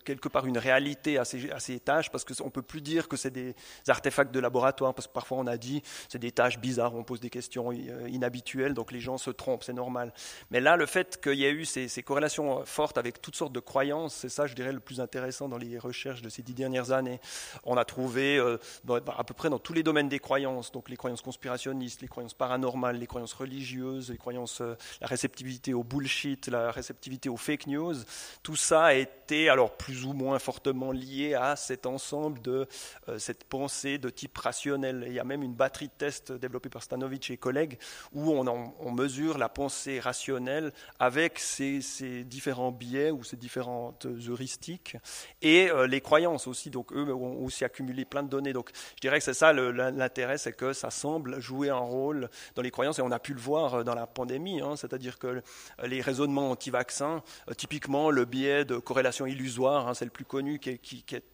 quelque 0.04 0.28
part 0.28 0.46
une 0.46 0.56
réalité 0.56 1.18
à 1.18 1.24
ces, 1.24 1.80
tâches, 1.80 2.10
parce 2.10 2.24
qu'on 2.24 2.44
ne 2.44 2.50
peut 2.50 2.62
plus 2.62 2.80
dire 2.80 3.08
que 3.08 3.16
c'est 3.16 3.30
des 3.30 3.54
artefacts 3.88 4.32
de 4.32 4.40
laboratoire, 4.40 4.94
parce 4.94 5.08
que 5.08 5.12
parfois 5.12 5.38
on 5.38 5.46
a 5.46 5.56
dit 5.56 5.82
c'est 6.08 6.18
des 6.18 6.32
tâches 6.32 6.58
bizarres, 6.58 6.94
on 6.94 7.02
pose 7.02 7.20
des 7.20 7.28
questions 7.28 7.72
euh, 7.72 8.08
inhabituelles, 8.08 8.72
donc 8.72 8.92
les 8.92 9.00
gens 9.00 9.18
se 9.18 9.30
trompent, 9.30 9.64
c'est 9.64 9.72
normal. 9.72 10.14
Mais 10.50 10.60
là, 10.60 10.76
le 10.76 10.86
fait 10.86 11.20
qu'il 11.20 11.34
y 11.34 11.44
a 11.44 11.50
eu 11.50 11.64
ces, 11.64 11.88
corrélations 12.02 12.64
fortes 12.64 12.98
avec 12.98 13.20
toutes 13.20 13.36
sortes 13.36 13.52
de 13.52 13.60
croyances, 13.60 14.14
c'est 14.14 14.28
ça, 14.28 14.46
je 14.46 14.54
dirais, 14.54 14.72
le 14.72 14.80
plus 14.80 15.00
intéressant 15.00 15.48
dans 15.48 15.58
les 15.58 15.78
recherches 15.78 16.22
de 16.22 16.28
ces 16.28 16.42
dix 16.42 16.54
dernières 16.54 16.92
années. 16.92 17.20
On 17.64 17.76
a 17.76 17.84
trouvé 17.84 18.38
euh, 18.38 18.58
à 18.88 19.24
peu 19.24 19.34
près 19.34 19.50
dans 19.50 19.58
tous 19.58 19.72
les 19.72 19.82
domaines 19.82 20.08
des 20.08 20.20
croyances, 20.20 20.70
donc 20.70 20.88
les 20.88 20.96
croyances 20.96 21.22
conspirationnistes, 21.22 22.00
les 22.00 22.08
croyances 22.08 22.34
paranormales, 22.34 22.96
les 22.96 23.08
croyances 23.08 23.32
religieuses, 23.32 24.10
les 24.10 24.18
croyances, 24.18 24.60
euh, 24.60 24.76
la 25.00 25.08
réceptivité 25.08 25.74
au 25.74 25.82
bullshit, 25.82 26.46
la 26.46 26.70
réceptivité 26.76 27.28
aux 27.28 27.37
fake 27.37 27.66
news, 27.66 27.95
tout 28.42 28.56
ça 28.56 28.85
a 28.85 28.95
été 28.95 29.49
alors 29.49 29.76
plus 29.76 30.04
ou 30.04 30.12
moins 30.12 30.38
fortement 30.38 30.92
lié 30.92 31.35
à 31.35 31.56
cet 31.56 31.87
ensemble 31.87 32.40
de 32.42 32.66
euh, 33.09 33.18
cette 33.18 33.45
pensée 33.45 33.99
de 33.99 34.11
type 34.11 34.37
rationnel. 34.38 35.04
il 35.06 35.12
y 35.12 35.18
a 35.18 35.25
même 35.25 35.42
une 35.42 35.54
batterie 35.54 35.88
de 35.88 35.92
tests 35.99 36.33
développée 36.33 36.68
par 36.68 36.83
Stanovich 36.83 37.30
et 37.30 37.37
collègues 37.37 37.78
où 38.12 38.30
on, 38.30 38.92
mesure 38.92 39.37
la 39.37 39.49
pensée 39.49 40.00
rationnelle 40.00 40.73
avec 40.99 41.38
ces, 41.38 41.83
ces, 41.83 42.25
différents 42.25 42.73
biais 42.73 43.11
ou 43.11 43.25
ces 43.25 43.37
différentes 43.37 44.06
heuristiques 44.06 44.97
et 45.42 45.71
euh, 45.71 45.87
les 45.87 46.00
croyances 46.00 46.47
aussi. 46.47 46.71
Donc 46.71 46.92
eux 46.92 47.12
ont 47.12 47.45
aussi 47.45 47.64
accumulé 47.64 48.04
plein 48.04 48.23
de 48.23 48.28
données. 48.28 48.52
Donc 48.52 48.71
je 48.97 49.00
dirais 49.00 49.18
que 49.18 49.25
c'est 49.25 49.35
ça 49.35 49.52
l'intérêt, 49.52 50.38
c'est 50.38 50.52
que 50.52 50.73
ça 50.73 50.90
semble 50.90 51.40
jouer 51.40 51.68
un 51.68 51.76
rôle 51.76 52.30
dans 52.54 52.62
les 52.62 52.71
croyances 52.71 52.99
et 52.99 53.02
on 53.02 53.11
a 53.11 53.18
pu 53.18 53.35
le 53.35 53.40
voir 53.40 53.75
euh, 53.75 53.85
dans 53.85 53.95
la 53.95 54.06
pandémie, 54.06 54.61
hein. 54.61 54.76
c'est-à-dire 54.76 55.18
que 55.18 55.42
les 55.85 56.00
raisonnements 56.00 56.50
anti 56.50 56.65
vaccin, 56.70 57.23
euh, 57.49 57.54
typiquement 57.54 58.11
le 58.11 58.25
biais 58.25 58.64
de 58.64 58.78
corrélation 58.78 59.26
illusoire, 59.26 59.88
hein, 59.88 59.94
c'est 59.94 60.04
le 60.04 60.11
plus 60.11 60.25
connu 60.25 60.58
qui 60.58 60.70
est, 60.70 61.25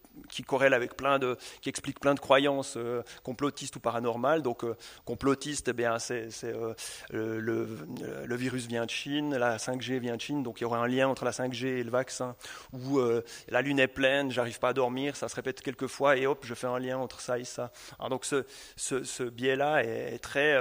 corrèle 0.47 0.75
avec 0.75 0.97
plein 0.97 1.19
de, 1.19 1.37
qui 1.61 1.69
explique 1.69 2.01
plein 2.01 2.15
de 2.15 2.21
croyances 2.21 2.75
euh, 2.77 3.03
complotistes 3.23 3.77
ou 3.77 3.81
paranormales. 3.81 4.43
Donc, 4.43 4.65
euh, 4.65 4.77
complotiste, 5.05 5.69
eh 5.69 5.73
bien, 5.73 5.99
c'est, 5.99 6.29
euh, 6.45 6.75
le, 7.11 8.37
virus 8.37 8.67
vient 8.67 8.85
de 8.85 8.91
Chine, 8.91 9.37
la 9.37 9.59
5G 9.59 9.99
vient 9.99 10.17
de 10.17 10.21
Chine, 10.21 10.43
donc 10.43 10.61
il 10.61 10.63
y 10.63 10.65
aurait 10.65 10.81
un 10.81 10.89
lien 10.89 11.09
entre 11.09 11.25
la 11.25 11.31
5G 11.31 11.67
et 11.67 11.85
le 11.85 11.91
vaccin. 11.91 12.35
Ou 12.73 13.01
la 13.49 13.63
lune 13.63 13.79
est 13.79 13.89
pleine, 13.89 14.31
j'arrive 14.31 14.59
pas 14.59 14.71
à 14.71 14.73
dormir, 14.73 15.17
ça 15.17 15.29
se 15.29 15.37
répète 15.37 15.61
quelques 15.61 15.87
fois 15.87 16.17
et 16.17 16.27
hop, 16.27 16.45
je 16.45 16.55
fais 16.55 16.67
un 16.67 16.79
lien 16.79 16.99
entre 16.99 17.21
ça 17.21 17.39
et 17.39 17.45
ça. 17.45 17.71
Donc, 18.11 18.25
ce, 18.25 18.45
ce, 18.77 19.23
biais-là 19.23 19.85
est, 19.85 20.19
très, 20.19 20.59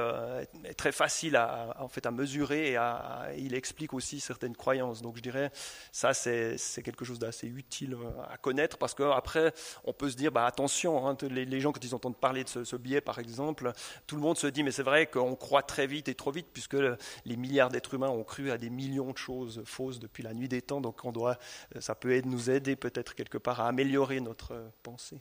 est 0.65 0.73
très 0.75 0.91
facile 0.91 1.35
à, 1.35 1.75
en 1.79 1.87
fait, 1.87 2.05
à 2.05 2.11
mesurer 2.11 2.71
et 2.71 2.75
à, 2.77 3.29
il 3.37 3.55
explique 3.55 3.93
aussi 3.93 4.19
certaines 4.19 4.55
croyances. 4.55 5.01
Donc, 5.01 5.17
je 5.17 5.21
dirais, 5.21 5.51
ça, 5.91 6.13
c'est 6.13 6.57
quelque 6.83 7.05
chose 7.05 7.19
d'assez 7.19 7.47
utile 7.47 7.97
à 8.29 8.37
connaître 8.37 8.77
parce 8.77 8.93
que 8.93 9.03
après 9.03 9.40
on 9.83 9.93
peut 9.93 10.09
se 10.09 10.15
dire, 10.15 10.31
bah, 10.31 10.45
attention, 10.45 11.07
hein, 11.07 11.17
les, 11.29 11.59
gens, 11.59 11.71
quand 11.71 11.83
ils 11.83 11.95
entendent 11.95 12.17
parler 12.17 12.43
de 12.43 12.49
ce, 12.49 12.75
biais, 12.75 13.01
par 13.01 13.19
exemple, 13.19 13.71
tout 14.07 14.15
le 14.15 14.21
monde 14.21 14.37
se 14.37 14.47
dit, 14.47 14.63
mais 14.63 14.71
c'est 14.71 14.83
vrai 14.83 15.05
qu'on 15.07 15.35
croit 15.35 15.63
très 15.63 15.87
vite 15.87 16.09
et 16.09 16.15
trop 16.15 16.31
vite, 16.31 16.47
puisque 16.51 16.77
les 17.25 17.37
milliards 17.37 17.69
d'êtres 17.69 17.93
humains 17.93 18.09
ont 18.09 18.23
cru 18.23 18.51
à 18.51 18.57
des 18.57 18.69
millions 18.69 19.11
de 19.11 19.17
choses 19.17 19.61
fausses 19.65 19.99
depuis 19.99 20.23
la 20.23 20.33
nuit 20.33 20.47
des 20.47 20.61
temps, 20.61 20.81
donc 20.81 21.03
on 21.03 21.11
doit, 21.11 21.37
ça 21.79 21.95
peut 21.95 22.21
nous 22.25 22.49
aider 22.49 22.75
peut-être 22.75 23.15
quelque 23.15 23.37
part 23.37 23.61
à 23.61 23.67
améliorer 23.67 24.19
notre 24.19 24.53
pensée. 24.83 25.19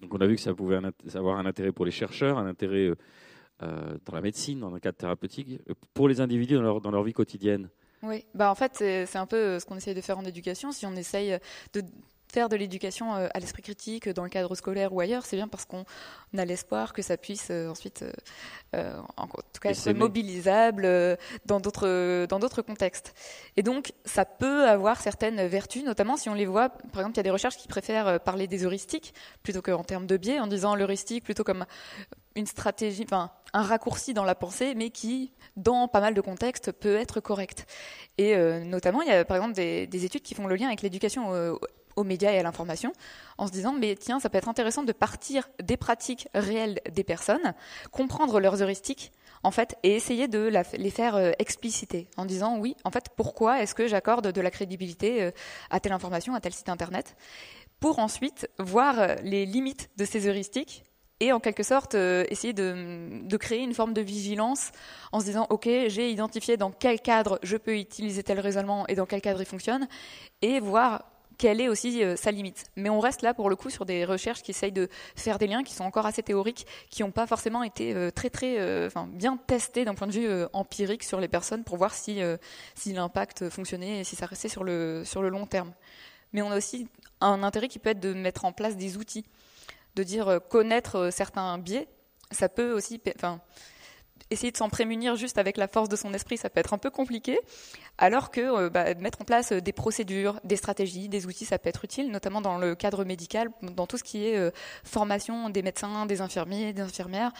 Donc 0.00 0.12
on 0.14 0.20
a 0.20 0.26
vu 0.26 0.36
que 0.36 0.40
ça 0.40 0.54
pouvait 0.54 0.78
avoir 1.14 1.38
un 1.38 1.46
intérêt 1.46 1.72
pour 1.72 1.84
les 1.84 1.90
chercheurs, 1.90 2.38
un 2.38 2.46
intérêt 2.46 2.90
euh, 3.62 3.96
dans 4.04 4.14
la 4.14 4.20
médecine, 4.20 4.60
dans 4.60 4.74
un 4.74 4.80
cadre 4.80 4.98
thérapeutique, 4.98 5.60
pour 5.94 6.08
les 6.08 6.20
individus 6.20 6.54
dans 6.54 6.62
leur, 6.62 6.80
dans 6.80 6.90
leur 6.90 7.02
vie 7.02 7.12
quotidienne. 7.12 7.68
Oui, 8.02 8.24
bah 8.34 8.50
en 8.50 8.54
fait 8.54 8.72
c'est 8.76 9.16
un 9.16 9.26
peu 9.26 9.58
ce 9.58 9.64
qu'on 9.64 9.76
essaye 9.76 9.94
de 9.94 10.00
faire 10.02 10.18
en 10.18 10.24
éducation. 10.24 10.72
Si 10.72 10.84
on 10.84 10.94
essaye 10.94 11.38
de 11.72 11.82
faire 12.34 12.48
de 12.48 12.56
l'éducation 12.56 13.14
euh, 13.14 13.28
à 13.32 13.38
l'esprit 13.38 13.62
critique 13.62 14.08
dans 14.08 14.24
le 14.24 14.28
cadre 14.28 14.54
scolaire 14.56 14.92
ou 14.92 15.00
ailleurs, 15.00 15.24
c'est 15.24 15.36
bien 15.36 15.46
parce 15.46 15.64
qu'on 15.64 15.84
a 16.36 16.44
l'espoir 16.44 16.92
que 16.92 17.00
ça 17.00 17.16
puisse 17.16 17.48
euh, 17.50 17.70
ensuite, 17.70 18.04
euh, 18.74 19.00
en 19.16 19.28
tout 19.28 19.60
cas, 19.62 19.70
être 19.70 19.92
mobilisable 19.92 20.88
dans 21.46 21.60
d'autres 21.60 22.26
dans 22.26 22.40
d'autres 22.40 22.62
contextes. 22.62 23.14
Et 23.56 23.62
donc, 23.62 23.92
ça 24.04 24.24
peut 24.24 24.66
avoir 24.68 25.00
certaines 25.00 25.46
vertus, 25.46 25.84
notamment 25.84 26.16
si 26.16 26.28
on 26.28 26.34
les 26.34 26.44
voit. 26.44 26.70
Par 26.70 27.02
exemple, 27.02 27.14
il 27.14 27.18
y 27.18 27.20
a 27.20 27.22
des 27.22 27.30
recherches 27.30 27.56
qui 27.56 27.68
préfèrent 27.68 28.18
parler 28.20 28.48
des 28.48 28.64
heuristiques 28.64 29.14
plutôt 29.44 29.62
qu'en 29.62 29.84
termes 29.84 30.06
de 30.06 30.16
biais, 30.16 30.40
en 30.40 30.48
disant 30.48 30.74
l'heuristique 30.74 31.22
plutôt 31.22 31.44
comme 31.44 31.64
une 32.34 32.46
stratégie, 32.46 33.04
enfin 33.04 33.30
un 33.52 33.62
raccourci 33.62 34.12
dans 34.12 34.24
la 34.24 34.34
pensée, 34.34 34.74
mais 34.74 34.90
qui, 34.90 35.32
dans 35.56 35.86
pas 35.86 36.00
mal 36.00 36.14
de 36.14 36.20
contextes, 36.20 36.72
peut 36.72 36.96
être 36.96 37.20
correct. 37.20 37.66
Et 38.18 38.36
notamment, 38.64 39.02
il 39.02 39.08
y 39.08 39.12
a 39.12 39.24
par 39.24 39.36
exemple 39.36 39.54
des, 39.54 39.86
des, 39.86 40.04
études 40.04 40.22
qui 40.22 40.34
font 40.34 40.48
le 40.48 40.56
lien 40.56 40.66
avec 40.66 40.82
l'éducation 40.82 41.32
aux 41.96 42.04
médias 42.04 42.32
et 42.32 42.38
à 42.38 42.42
l'information, 42.42 42.92
en 43.38 43.46
se 43.46 43.52
disant, 43.52 43.72
mais 43.72 43.96
tiens, 43.96 44.20
ça 44.20 44.28
peut 44.30 44.38
être 44.38 44.48
intéressant 44.48 44.82
de 44.82 44.92
partir 44.92 45.48
des 45.62 45.76
pratiques 45.76 46.28
réelles 46.34 46.80
des 46.90 47.04
personnes, 47.04 47.54
comprendre 47.90 48.40
leurs 48.40 48.62
heuristiques, 48.62 49.12
en 49.42 49.50
fait, 49.50 49.76
et 49.82 49.94
essayer 49.94 50.28
de 50.28 50.50
les 50.76 50.90
faire 50.90 51.16
euh, 51.16 51.32
expliciter, 51.38 52.08
en 52.16 52.24
disant, 52.24 52.58
oui, 52.58 52.76
en 52.84 52.90
fait, 52.90 53.06
pourquoi 53.16 53.62
est-ce 53.62 53.74
que 53.74 53.86
j'accorde 53.86 54.32
de 54.32 54.40
la 54.40 54.50
crédibilité 54.50 55.22
euh, 55.22 55.30
à 55.70 55.80
telle 55.80 55.92
information, 55.92 56.34
à 56.34 56.40
tel 56.40 56.52
site 56.52 56.68
internet, 56.68 57.16
pour 57.80 57.98
ensuite 57.98 58.48
voir 58.58 58.98
euh, 58.98 59.14
les 59.22 59.46
limites 59.46 59.90
de 59.96 60.04
ces 60.04 60.26
heuristiques 60.26 60.84
et 61.20 61.32
en 61.32 61.38
quelque 61.38 61.62
sorte 61.62 61.94
essayer 61.94 62.52
de, 62.52 63.22
de, 63.22 63.36
créer 63.36 63.60
une 63.60 63.72
forme 63.72 63.94
de 63.94 64.00
vigilance 64.00 64.72
en 65.12 65.20
se 65.20 65.26
disant 65.26 65.46
ok 65.48 65.68
j'ai 65.86 66.10
identifié 66.10 66.56
dans 66.56 66.72
quel 66.72 67.00
cadre 67.00 67.38
je 67.44 67.56
peux 67.56 67.78
utiliser 67.78 68.24
tel 68.24 68.40
raisonnement 68.40 68.84
et 68.88 68.96
dans 68.96 69.06
quel 69.06 69.20
cadre 69.20 69.40
il 69.40 69.46
fonctionne 69.46 69.86
et 70.42 70.58
voir 70.58 71.04
quelle 71.38 71.60
est 71.60 71.68
aussi 71.68 72.02
euh, 72.02 72.16
sa 72.16 72.30
limite. 72.30 72.64
Mais 72.76 72.90
on 72.90 73.00
reste 73.00 73.22
là 73.22 73.34
pour 73.34 73.50
le 73.50 73.56
coup 73.56 73.70
sur 73.70 73.84
des 73.84 74.04
recherches 74.04 74.42
qui 74.42 74.50
essayent 74.50 74.72
de 74.72 74.88
faire 75.16 75.38
des 75.38 75.46
liens 75.46 75.62
qui 75.62 75.74
sont 75.74 75.84
encore 75.84 76.06
assez 76.06 76.22
théoriques, 76.22 76.66
qui 76.90 77.02
n'ont 77.02 77.10
pas 77.10 77.26
forcément 77.26 77.62
été 77.62 77.94
euh, 77.94 78.10
très 78.10 78.30
très, 78.30 78.58
euh, 78.58 78.88
bien 79.08 79.36
testés 79.36 79.84
d'un 79.84 79.94
point 79.94 80.06
de 80.06 80.12
vue 80.12 80.28
empirique 80.52 81.02
sur 81.02 81.20
les 81.20 81.28
personnes 81.28 81.64
pour 81.64 81.76
voir 81.76 81.94
si 81.94 82.20
si 82.74 82.92
l'impact 82.92 83.48
fonctionnait 83.48 84.00
et 84.00 84.04
si 84.04 84.16
ça 84.16 84.26
restait 84.26 84.48
sur 84.48 84.64
le 84.64 85.02
sur 85.04 85.22
le 85.22 85.28
long 85.28 85.46
terme. 85.46 85.72
Mais 86.32 86.42
on 86.42 86.50
a 86.50 86.56
aussi 86.56 86.88
un 87.20 87.42
intérêt 87.42 87.68
qui 87.68 87.78
peut 87.78 87.90
être 87.90 88.00
de 88.00 88.12
mettre 88.12 88.44
en 88.44 88.52
place 88.52 88.76
des 88.76 88.96
outils, 88.96 89.24
de 89.94 90.02
dire 90.02 90.40
connaître 90.48 91.10
certains 91.12 91.58
biais. 91.58 91.88
Ça 92.30 92.48
peut 92.48 92.72
aussi, 92.72 93.00
enfin 93.16 93.40
essayer 94.30 94.52
de 94.52 94.56
s'en 94.56 94.68
prémunir 94.68 95.16
juste 95.16 95.38
avec 95.38 95.56
la 95.56 95.68
force 95.68 95.88
de 95.88 95.96
son 95.96 96.12
esprit, 96.14 96.36
ça 96.36 96.50
peut 96.50 96.60
être 96.60 96.74
un 96.74 96.78
peu 96.78 96.90
compliqué, 96.90 97.38
alors 97.98 98.30
que 98.30 98.40
euh, 98.40 98.70
bah, 98.70 98.94
mettre 98.94 99.20
en 99.22 99.24
place 99.24 99.52
euh, 99.52 99.60
des 99.60 99.72
procédures, 99.72 100.40
des 100.44 100.56
stratégies, 100.56 101.08
des 101.08 101.26
outils, 101.26 101.44
ça 101.44 101.58
peut 101.58 101.68
être 101.68 101.84
utile, 101.84 102.10
notamment 102.10 102.40
dans 102.40 102.58
le 102.58 102.74
cadre 102.74 103.04
médical, 103.04 103.50
dans 103.62 103.86
tout 103.86 103.98
ce 103.98 104.04
qui 104.04 104.26
est 104.26 104.36
euh, 104.36 104.50
formation 104.82 105.50
des 105.50 105.62
médecins, 105.62 106.06
des 106.06 106.20
infirmiers, 106.20 106.72
des 106.72 106.82
infirmières. 106.82 107.32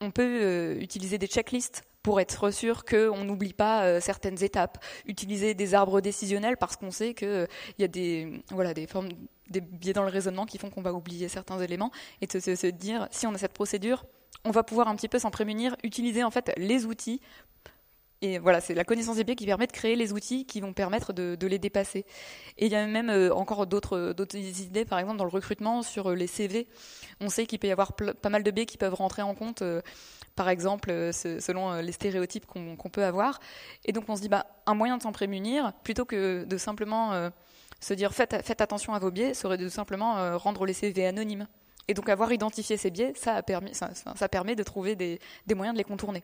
On 0.00 0.10
peut 0.10 0.76
utiliser 0.78 1.16
des 1.16 1.26
checklists 1.26 1.82
pour 2.02 2.20
être 2.20 2.50
sûr 2.50 2.84
qu'on 2.84 3.24
n'oublie 3.24 3.54
pas 3.54 3.98
certaines 4.02 4.44
étapes, 4.44 4.76
utiliser 5.06 5.54
des 5.54 5.72
arbres 5.72 6.02
décisionnels 6.02 6.58
parce 6.58 6.76
qu'on 6.76 6.90
sait 6.90 7.14
qu'il 7.14 7.48
y 7.78 7.84
a 7.84 7.88
des, 7.88 8.42
voilà, 8.50 8.74
des 8.74 8.86
formes 8.86 9.08
des 9.48 9.62
biais 9.62 9.94
dans 9.94 10.02
le 10.02 10.10
raisonnement 10.10 10.44
qui 10.44 10.58
font 10.58 10.68
qu'on 10.68 10.82
va 10.82 10.92
oublier 10.92 11.28
certains 11.28 11.58
éléments. 11.60 11.90
Et 12.20 12.26
de 12.26 12.38
se 12.38 12.66
dire 12.66 13.08
si 13.10 13.26
on 13.26 13.34
a 13.34 13.38
cette 13.38 13.54
procédure, 13.54 14.04
on 14.44 14.50
va 14.50 14.62
pouvoir 14.62 14.88
un 14.88 14.96
petit 14.96 15.08
peu 15.08 15.18
s'en 15.18 15.30
prémunir, 15.30 15.76
utiliser 15.82 16.22
en 16.22 16.30
fait 16.30 16.52
les 16.56 16.86
outils. 16.86 17.20
Et 18.22 18.38
voilà, 18.38 18.60
c'est 18.60 18.74
la 18.74 18.84
connaissance 18.84 19.16
des 19.16 19.24
biais 19.24 19.36
qui 19.36 19.44
permet 19.44 19.66
de 19.66 19.72
créer 19.72 19.94
les 19.94 20.12
outils 20.12 20.46
qui 20.46 20.60
vont 20.60 20.72
permettre 20.72 21.12
de, 21.12 21.46
les 21.46 21.58
dépasser. 21.58 22.06
Et 22.56 22.66
il 22.66 22.72
y 22.72 22.74
a 22.74 22.86
même 22.86 23.10
euh, 23.10 23.34
encore 23.34 23.66
d'autres 23.66 24.14
idées, 24.36 24.86
par 24.86 24.98
exemple 24.98 25.18
dans 25.18 25.24
le 25.24 25.30
recrutement 25.30 25.82
sur 25.82 26.10
euh, 26.10 26.14
les 26.14 26.26
CV. 26.26 26.66
On 27.20 27.28
sait 27.28 27.46
qu'il 27.46 27.58
peut 27.58 27.68
y 27.68 27.72
avoir 27.72 27.92
pas 27.94 28.30
mal 28.30 28.42
de 28.42 28.50
biais 28.50 28.64
qui 28.64 28.78
peuvent 28.78 28.94
rentrer 28.94 29.20
en 29.20 29.34
compte, 29.34 29.60
euh, 29.60 29.82
par 30.34 30.48
exemple 30.48 30.90
selon 31.12 31.80
les 31.80 31.92
stéréotypes 31.92 32.46
qu'on 32.46 32.90
peut 32.90 33.04
avoir. 33.04 33.38
Et 33.84 33.92
donc 33.92 34.04
on 34.08 34.16
se 34.16 34.22
dit, 34.22 34.28
bah, 34.28 34.46
un 34.66 34.74
moyen 34.74 34.96
de 34.96 35.02
s'en 35.02 35.12
prémunir, 35.12 35.72
plutôt 35.82 36.04
que 36.04 36.44
de 36.44 36.56
simplement 36.58 37.30
se 37.80 37.94
dire 37.94 38.12
faites, 38.12 38.44
faites, 38.44 38.60
attention 38.60 38.92
à 38.92 38.98
vos 38.98 39.10
biais, 39.10 39.32
serait 39.32 39.56
de 39.56 39.70
simplement 39.70 40.36
rendre 40.36 40.66
les 40.66 40.74
CV 40.74 41.06
anonymes. 41.06 41.46
Et 41.88 41.94
donc 41.94 42.08
avoir 42.08 42.32
identifié 42.32 42.76
ces 42.76 42.90
biais, 42.90 43.12
ça, 43.14 43.34
a 43.36 43.42
permis, 43.42 43.74
ça, 43.74 43.90
ça 43.94 44.28
permet 44.28 44.56
de 44.56 44.62
trouver 44.62 44.96
des, 44.96 45.20
des, 45.46 45.54
moyens 45.54 45.74
de 45.74 45.78
les 45.78 45.84
contourner. 45.84 46.22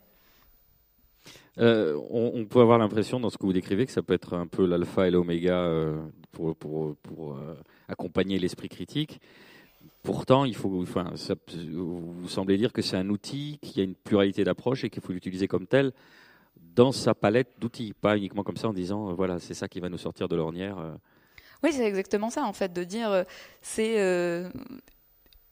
Euh, 1.58 2.00
on, 2.10 2.44
peut 2.46 2.60
avoir 2.60 2.78
l'impression 2.78 3.20
dans 3.20 3.30
ce 3.30 3.38
que 3.38 3.44
vous 3.44 3.52
décrivez 3.52 3.86
que 3.86 3.92
ça 3.92 4.02
peut 4.02 4.14
être 4.14 4.34
un 4.34 4.46
peu 4.46 4.66
l'alpha 4.66 5.06
et 5.06 5.10
l'oméga 5.10 5.54
euh, 5.54 6.00
pour, 6.32 6.56
pour, 6.56 6.96
pour 6.96 7.36
euh, 7.36 7.54
accompagner 7.88 8.38
l'esprit 8.38 8.68
critique. 8.68 9.20
Pourtant, 10.02 10.44
il 10.44 10.56
faut, 10.56 10.82
enfin, 10.82 11.12
ça, 11.14 11.34
vous 11.70 12.28
semblez 12.28 12.56
dire 12.56 12.72
que 12.72 12.82
c'est 12.82 12.96
un 12.96 13.08
outil 13.08 13.58
qui 13.62 13.80
a 13.80 13.84
une 13.84 13.94
pluralité 13.94 14.42
d'approches 14.42 14.82
et 14.82 14.90
qu'il 14.90 15.02
faut 15.02 15.12
l'utiliser 15.12 15.46
comme 15.46 15.66
tel 15.66 15.92
dans 16.74 16.90
sa 16.90 17.14
palette 17.14 17.50
d'outils, 17.58 17.92
pas 17.92 18.16
uniquement 18.16 18.42
comme 18.42 18.56
ça 18.56 18.68
en 18.68 18.72
disant 18.72 19.12
voilà 19.12 19.38
c'est 19.38 19.52
ça 19.52 19.68
qui 19.68 19.78
va 19.78 19.88
nous 19.88 19.98
sortir 19.98 20.26
de 20.26 20.36
l'ornière. 20.36 20.76
Oui, 21.62 21.72
c'est 21.72 21.84
exactement 21.84 22.30
ça 22.30 22.44
en 22.44 22.52
fait, 22.52 22.72
de 22.72 22.82
dire 22.82 23.24
c'est 23.60 24.50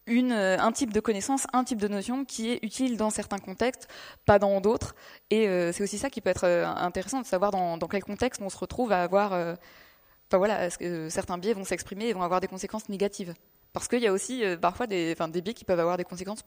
euh, 0.09 0.57
un 0.59 0.73
type 0.73 0.93
de 0.93 1.01
connaissance, 1.01 1.47
un 1.53 1.65
type 1.65 1.79
de 1.79 1.89
notion 1.89 2.25
qui 2.25 2.51
est 2.51 2.59
utile 2.63 2.97
dans 2.97 3.11
certains 3.11 3.39
contextes, 3.39 3.89
pas 4.27 4.39
dans 4.39 4.61
d'autres. 4.61 4.95
Et 5.31 5.49
euh, 5.49 5.73
c'est 5.73 5.83
aussi 5.83 5.99
ça 5.99 6.11
qui 6.11 6.21
peut 6.21 6.31
être 6.31 6.45
euh, 6.45 6.67
intéressant 6.67 7.21
de 7.21 7.27
savoir 7.27 7.51
dans, 7.51 7.79
quel 7.89 8.03
contexte 8.03 8.41
on 8.43 8.51
se 8.51 8.59
retrouve 8.59 8.93
à 8.93 9.03
avoir. 9.03 9.33
enfin 9.33 10.39
voilà, 10.39 10.71
certains 11.11 11.39
biais 11.39 11.53
vont 11.53 11.65
s'exprimer 11.65 12.07
et 12.07 12.13
vont 12.13 12.23
avoir 12.23 12.41
des 12.41 12.49
conséquences 12.49 12.89
négatives. 12.89 13.35
Parce 13.73 13.87
qu'il 13.89 14.01
y 14.01 14.07
a 14.07 14.13
aussi 14.13 14.43
parfois 14.61 14.87
des, 14.87 15.15
des 15.15 15.43
biais 15.43 15.55
qui 15.55 15.65
peuvent 15.65 15.81
avoir 15.81 15.97
des 15.97 16.05
conséquences 16.05 16.43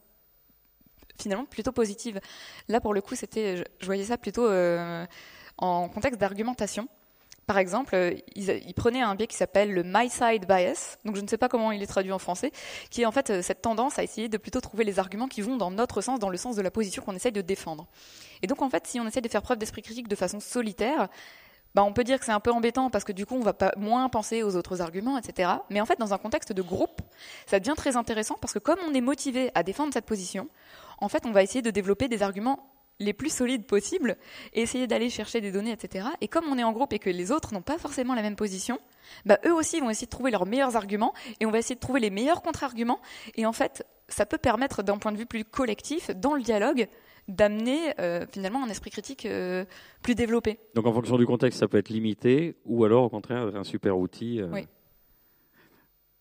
finalement 1.18 1.46
plutôt 1.46 1.72
positives. 1.72 2.20
Là, 2.68 2.80
pour 2.80 2.92
le 2.92 3.00
coup, 3.00 3.14
c'était, 3.14 3.64
je, 3.80 3.86
voyais 3.86 4.04
ça 4.04 4.18
plutôt 4.18 4.48
en 5.58 5.88
contexte 5.88 6.20
d'argumentation. 6.20 6.88
Par 7.46 7.58
exemple, 7.58 7.94
euh, 7.94 8.14
ils, 8.34 8.74
prenaient 8.74 9.02
un 9.02 9.14
biais 9.14 9.26
qui 9.26 9.36
s'appelle 9.36 9.72
le 9.72 9.82
My 9.84 10.08
Side 10.08 10.46
Bias, 10.46 10.98
donc 11.04 11.16
je 11.16 11.20
ne 11.20 11.28
sais 11.28 11.36
pas 11.36 11.48
comment 11.48 11.72
il 11.72 11.82
est 11.82 11.86
traduit 11.86 12.12
en 12.12 12.18
français, 12.18 12.52
qui 12.90 13.02
est 13.02 13.06
en 13.06 13.12
fait 13.12 13.30
euh, 13.30 13.42
cette 13.42 13.60
tendance 13.60 13.98
à 13.98 14.02
essayer 14.02 14.28
de 14.28 14.38
plutôt 14.38 14.60
trouver 14.60 14.84
les 14.84 14.98
arguments 14.98 15.28
qui 15.28 15.42
vont 15.42 15.56
dans 15.56 15.70
notre 15.70 16.00
sens, 16.00 16.18
dans 16.18 16.30
le 16.30 16.38
sens 16.38 16.56
de 16.56 16.62
la 16.62 16.70
position 16.70 17.02
qu'on 17.02 17.14
essaye 17.14 17.32
de 17.32 17.42
défendre. 17.42 17.86
Et 18.42 18.46
donc 18.46 18.62
en 18.62 18.70
fait, 18.70 18.86
si 18.86 18.98
on 18.98 19.06
essaie 19.06 19.20
de 19.20 19.28
faire 19.28 19.42
preuve 19.42 19.58
d'esprit 19.58 19.82
critique 19.82 20.08
de 20.08 20.16
façon 20.16 20.40
solitaire, 20.40 21.08
bah, 21.74 21.82
on 21.82 21.92
peut 21.92 22.04
dire 22.04 22.18
que 22.18 22.24
c'est 22.24 22.32
un 22.32 22.40
peu 22.40 22.52
embêtant 22.52 22.88
parce 22.88 23.04
que 23.04 23.12
du 23.12 23.26
coup 23.26 23.34
on 23.34 23.42
va 23.42 23.52
pas 23.52 23.72
moins 23.76 24.08
penser 24.08 24.42
aux 24.42 24.56
autres 24.56 24.80
arguments, 24.80 25.18
etc. 25.18 25.50
Mais 25.70 25.80
en 25.80 25.86
fait, 25.86 25.98
dans 25.98 26.14
un 26.14 26.18
contexte 26.18 26.52
de 26.52 26.62
groupe, 26.62 27.02
ça 27.46 27.58
devient 27.58 27.74
très 27.76 27.96
intéressant 27.96 28.36
parce 28.40 28.54
que 28.54 28.58
comme 28.58 28.78
on 28.88 28.94
est 28.94 29.00
motivé 29.00 29.50
à 29.54 29.62
défendre 29.62 29.92
cette 29.92 30.06
position, 30.06 30.48
en 30.98 31.08
fait, 31.08 31.26
on 31.26 31.32
va 31.32 31.42
essayer 31.42 31.62
de 31.62 31.70
développer 31.70 32.08
des 32.08 32.22
arguments 32.22 32.73
les 33.00 33.12
plus 33.12 33.32
solides 33.32 33.66
possibles 33.66 34.16
et 34.52 34.62
essayer 34.62 34.86
d'aller 34.86 35.10
chercher 35.10 35.40
des 35.40 35.50
données, 35.50 35.72
etc. 35.72 36.06
Et 36.20 36.28
comme 36.28 36.44
on 36.50 36.58
est 36.58 36.64
en 36.64 36.72
groupe 36.72 36.92
et 36.92 36.98
que 36.98 37.10
les 37.10 37.32
autres 37.32 37.52
n'ont 37.52 37.62
pas 37.62 37.78
forcément 37.78 38.14
la 38.14 38.22
même 38.22 38.36
position, 38.36 38.78
bah, 39.26 39.38
eux 39.46 39.52
aussi 39.52 39.80
vont 39.80 39.90
essayer 39.90 40.06
de 40.06 40.10
trouver 40.10 40.30
leurs 40.30 40.46
meilleurs 40.46 40.76
arguments 40.76 41.12
et 41.40 41.46
on 41.46 41.50
va 41.50 41.58
essayer 41.58 41.74
de 41.74 41.80
trouver 41.80 42.00
les 42.00 42.10
meilleurs 42.10 42.42
contre-arguments. 42.42 43.00
Et 43.36 43.46
en 43.46 43.52
fait, 43.52 43.86
ça 44.08 44.26
peut 44.26 44.38
permettre, 44.38 44.82
d'un 44.82 44.98
point 44.98 45.12
de 45.12 45.18
vue 45.18 45.26
plus 45.26 45.44
collectif, 45.44 46.10
dans 46.10 46.34
le 46.34 46.42
dialogue, 46.42 46.88
d'amener 47.28 47.98
euh, 48.00 48.26
finalement 48.30 48.62
un 48.62 48.68
esprit 48.68 48.90
critique 48.90 49.26
euh, 49.26 49.64
plus 50.02 50.14
développé. 50.14 50.58
Donc 50.74 50.86
en 50.86 50.92
fonction 50.92 51.16
du 51.16 51.26
contexte, 51.26 51.58
ça 51.58 51.68
peut 51.68 51.78
être 51.78 51.88
limité 51.88 52.56
ou 52.66 52.84
alors 52.84 53.04
au 53.04 53.08
contraire 53.08 53.56
un 53.56 53.64
super 53.64 53.98
outil. 53.98 54.40
Euh, 54.40 54.48
oui. 54.52 54.66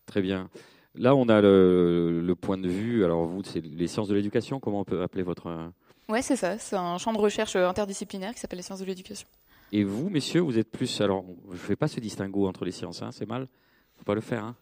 Très 0.06 0.22
bien. 0.22 0.50
Là, 0.96 1.16
on 1.16 1.28
a 1.28 1.42
le, 1.42 2.22
le 2.22 2.36
point 2.36 2.58
de 2.58 2.70
vue. 2.70 3.04
Alors, 3.04 3.26
vous, 3.26 3.42
c'est 3.44 3.62
les 3.62 3.88
sciences 3.88 4.08
de 4.08 4.14
l'éducation. 4.14 4.60
Comment 4.60 4.82
on 4.82 4.84
peut 4.84 5.02
appeler 5.02 5.24
votre. 5.24 5.72
Ouais, 6.10 6.22
c'est 6.22 6.36
ça. 6.36 6.58
C'est 6.58 6.76
un 6.76 6.98
champ 6.98 7.14
de 7.14 7.18
recherche 7.18 7.56
interdisciplinaire 7.56 8.34
qui 8.34 8.40
s'appelle 8.40 8.58
les 8.58 8.64
sciences 8.64 8.80
de 8.80 8.86
l'éducation. 8.86 9.28
Et 9.72 9.84
vous, 9.84 10.10
messieurs, 10.10 10.42
vous 10.42 10.58
êtes 10.60 10.70
plus. 10.70 11.02
Alors, 11.02 11.26
je 11.48 11.54
ne 11.54 11.58
fais 11.58 11.76
pas 11.76 11.88
ce 11.88 12.00
distinguo 12.00 12.48
entre 12.48 12.66
les 12.66 12.72
sciences, 12.72 13.02
hein, 13.02 13.12
c'est 13.12 13.26
mal. 13.26 13.48
faut 13.98 14.04
pas 14.04 14.16
le 14.16 14.22
faire. 14.22 14.44
Hein. 14.44 14.56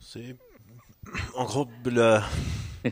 C'est. 0.00 0.36
En 1.36 1.44
gros, 1.44 1.68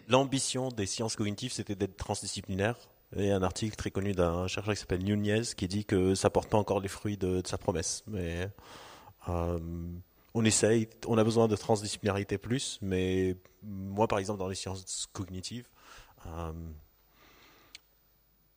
l'ambition 0.09 0.69
des 0.69 0.87
sciences 0.87 1.17
cognitives, 1.17 1.53
c'était 1.53 1.75
d'être 1.75 1.97
transdisciplinaire. 1.97 2.77
Il 3.17 3.25
y 3.25 3.31
a 3.31 3.37
un 3.37 3.43
article 3.43 3.77
très 3.77 3.91
connu 3.91 4.13
d'un 4.13 4.47
chercheur 4.47 4.75
qui 4.75 4.81
s'appelle 4.81 5.05
Nunez 5.05 5.43
qui 5.57 5.69
dit 5.69 5.85
que 5.85 6.15
ça 6.15 6.31
porte 6.31 6.49
pas 6.49 6.59
encore 6.59 6.81
les 6.81 6.89
fruits 6.89 7.17
de, 7.17 7.43
sa 7.45 7.59
promesse. 7.59 8.05
Mais 8.07 8.49
euh, 9.29 9.59
on 10.35 10.45
essaye, 10.45 10.89
on 11.07 11.19
a 11.19 11.25
besoin 11.25 11.49
de 11.49 11.57
transdisciplinarité 11.57 12.39
plus, 12.39 12.79
mais 12.83 13.37
moi, 13.63 14.07
par 14.07 14.19
exemple, 14.19 14.39
dans 14.39 14.49
les 14.49 14.55
sciences 14.55 15.07
cognitives, 15.13 15.69
euh, 16.27 16.53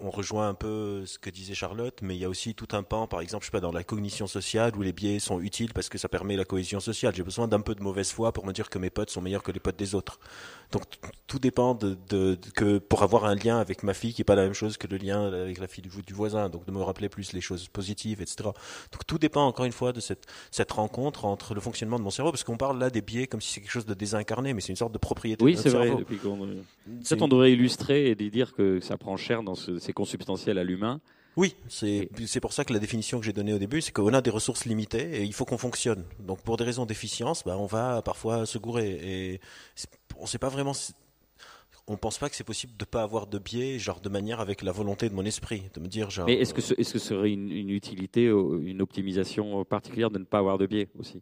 on 0.00 0.10
rejoint 0.10 0.48
un 0.48 0.54
peu 0.54 1.06
ce 1.06 1.18
que 1.18 1.30
disait 1.30 1.54
Charlotte, 1.54 2.00
mais 2.02 2.16
il 2.16 2.20
y 2.20 2.24
a 2.24 2.28
aussi 2.28 2.54
tout 2.54 2.66
un 2.72 2.82
pan, 2.82 3.06
par 3.06 3.20
exemple, 3.20 3.44
je 3.44 3.46
sais 3.46 3.52
pas, 3.52 3.60
dans 3.60 3.70
la 3.70 3.84
cognition 3.84 4.26
sociale 4.26 4.74
où 4.76 4.82
les 4.82 4.92
biais 4.92 5.20
sont 5.20 5.40
utiles 5.40 5.72
parce 5.72 5.88
que 5.88 5.98
ça 5.98 6.08
permet 6.08 6.36
la 6.36 6.44
cohésion 6.44 6.80
sociale. 6.80 7.14
J'ai 7.14 7.22
besoin 7.22 7.46
d'un 7.46 7.60
peu 7.60 7.76
de 7.76 7.82
mauvaise 7.82 8.10
foi 8.10 8.32
pour 8.32 8.44
me 8.44 8.52
dire 8.52 8.70
que 8.70 8.78
mes 8.78 8.90
potes 8.90 9.10
sont 9.10 9.20
meilleurs 9.20 9.44
que 9.44 9.52
les 9.52 9.60
potes 9.60 9.76
des 9.76 9.94
autres. 9.94 10.18
Donc 10.72 10.82
tout 11.28 11.38
dépend 11.38 11.74
de, 11.74 11.96
que 12.56 12.78
pour 12.78 13.04
avoir 13.04 13.24
un 13.24 13.36
lien 13.36 13.58
avec 13.58 13.84
ma 13.84 13.94
fille 13.94 14.12
qui 14.12 14.22
est 14.22 14.24
pas 14.24 14.34
la 14.34 14.42
même 14.42 14.54
chose 14.54 14.76
que 14.76 14.88
le 14.88 14.96
lien 14.96 15.32
avec 15.32 15.58
la 15.58 15.68
fille 15.68 15.84
du, 15.84 16.12
voisin. 16.12 16.48
Donc 16.48 16.66
de 16.66 16.72
me 16.72 16.82
rappeler 16.82 17.08
plus 17.08 17.32
les 17.32 17.40
choses 17.40 17.68
positives, 17.68 18.20
etc. 18.20 18.36
Donc 18.90 19.06
tout 19.06 19.18
dépend 19.18 19.46
encore 19.46 19.64
une 19.64 19.72
fois 19.72 19.92
de 19.92 20.00
cette, 20.00 20.26
cette 20.50 20.72
rencontre 20.72 21.24
entre 21.24 21.54
le 21.54 21.60
fonctionnement 21.60 21.98
de 21.98 22.04
mon 22.04 22.10
cerveau, 22.10 22.32
parce 22.32 22.42
qu'on 22.42 22.56
parle 22.56 22.80
là 22.80 22.90
des 22.90 23.02
biais 23.02 23.28
comme 23.28 23.40
si 23.40 23.52
c'est 23.52 23.60
quelque 23.60 23.70
chose 23.70 23.86
de 23.86 23.94
désincarné, 23.94 24.54
mais 24.54 24.60
c'est 24.60 24.70
une 24.70 24.76
sorte 24.76 24.92
de 24.92 24.98
propriété. 24.98 25.44
Oui, 25.44 25.56
c'est 25.56 25.68
vrai. 25.68 25.92
Peut-être 25.94 27.22
on 27.22 27.28
devrait 27.28 27.52
illustrer 27.52 28.10
et 28.10 28.14
dire 28.16 28.54
que 28.54 28.80
ça 28.80 28.96
prend 28.96 29.16
cher 29.16 29.44
dans 29.44 29.54
ce, 29.54 29.78
ces 29.84 29.92
consubstantiels 29.92 30.58
à 30.58 30.64
l'humain. 30.64 31.00
Oui, 31.36 31.56
c'est 31.68 32.40
pour 32.40 32.52
ça 32.52 32.64
que 32.64 32.72
la 32.72 32.78
définition 32.78 33.18
que 33.18 33.26
j'ai 33.26 33.32
donnée 33.32 33.52
au 33.52 33.58
début, 33.58 33.80
c'est 33.80 33.92
qu'on 33.92 34.14
a 34.14 34.22
des 34.22 34.30
ressources 34.30 34.66
limitées 34.66 35.20
et 35.20 35.22
il 35.24 35.32
faut 35.32 35.44
qu'on 35.44 35.58
fonctionne. 35.58 36.04
Donc 36.20 36.40
pour 36.42 36.56
des 36.56 36.64
raisons 36.64 36.86
d'efficience, 36.86 37.42
bah, 37.44 37.56
on 37.58 37.66
va 37.66 38.02
parfois 38.02 38.46
se 38.46 38.58
gourer. 38.58 38.90
Et 39.02 39.40
on 40.18 40.26
sait 40.26 40.38
pas 40.38 40.48
vraiment. 40.48 40.72
On 41.86 41.96
pense 41.96 42.18
pas 42.18 42.30
que 42.30 42.36
c'est 42.36 42.44
possible 42.44 42.72
de 42.78 42.84
ne 42.84 42.86
pas 42.86 43.02
avoir 43.02 43.26
de 43.26 43.38
biais, 43.38 43.78
genre 43.78 44.00
de 44.00 44.08
manière 44.08 44.40
avec 44.40 44.62
la 44.62 44.72
volonté 44.72 45.08
de 45.10 45.14
mon 45.14 45.24
esprit, 45.24 45.64
de 45.74 45.80
me 45.80 45.86
dire 45.86 46.08
genre. 46.08 46.26
Mais 46.26 46.34
est-ce 46.34 46.54
que 46.54 46.62
ce, 46.62 46.72
est-ce 46.78 46.94
que 46.94 46.98
serait 46.98 47.30
une, 47.30 47.50
une, 47.50 47.68
utilité, 47.68 48.24
une 48.26 48.80
optimisation 48.80 49.64
particulière 49.64 50.10
de 50.10 50.18
ne 50.18 50.24
pas 50.24 50.38
avoir 50.38 50.56
de 50.56 50.66
biais 50.66 50.88
aussi? 50.98 51.20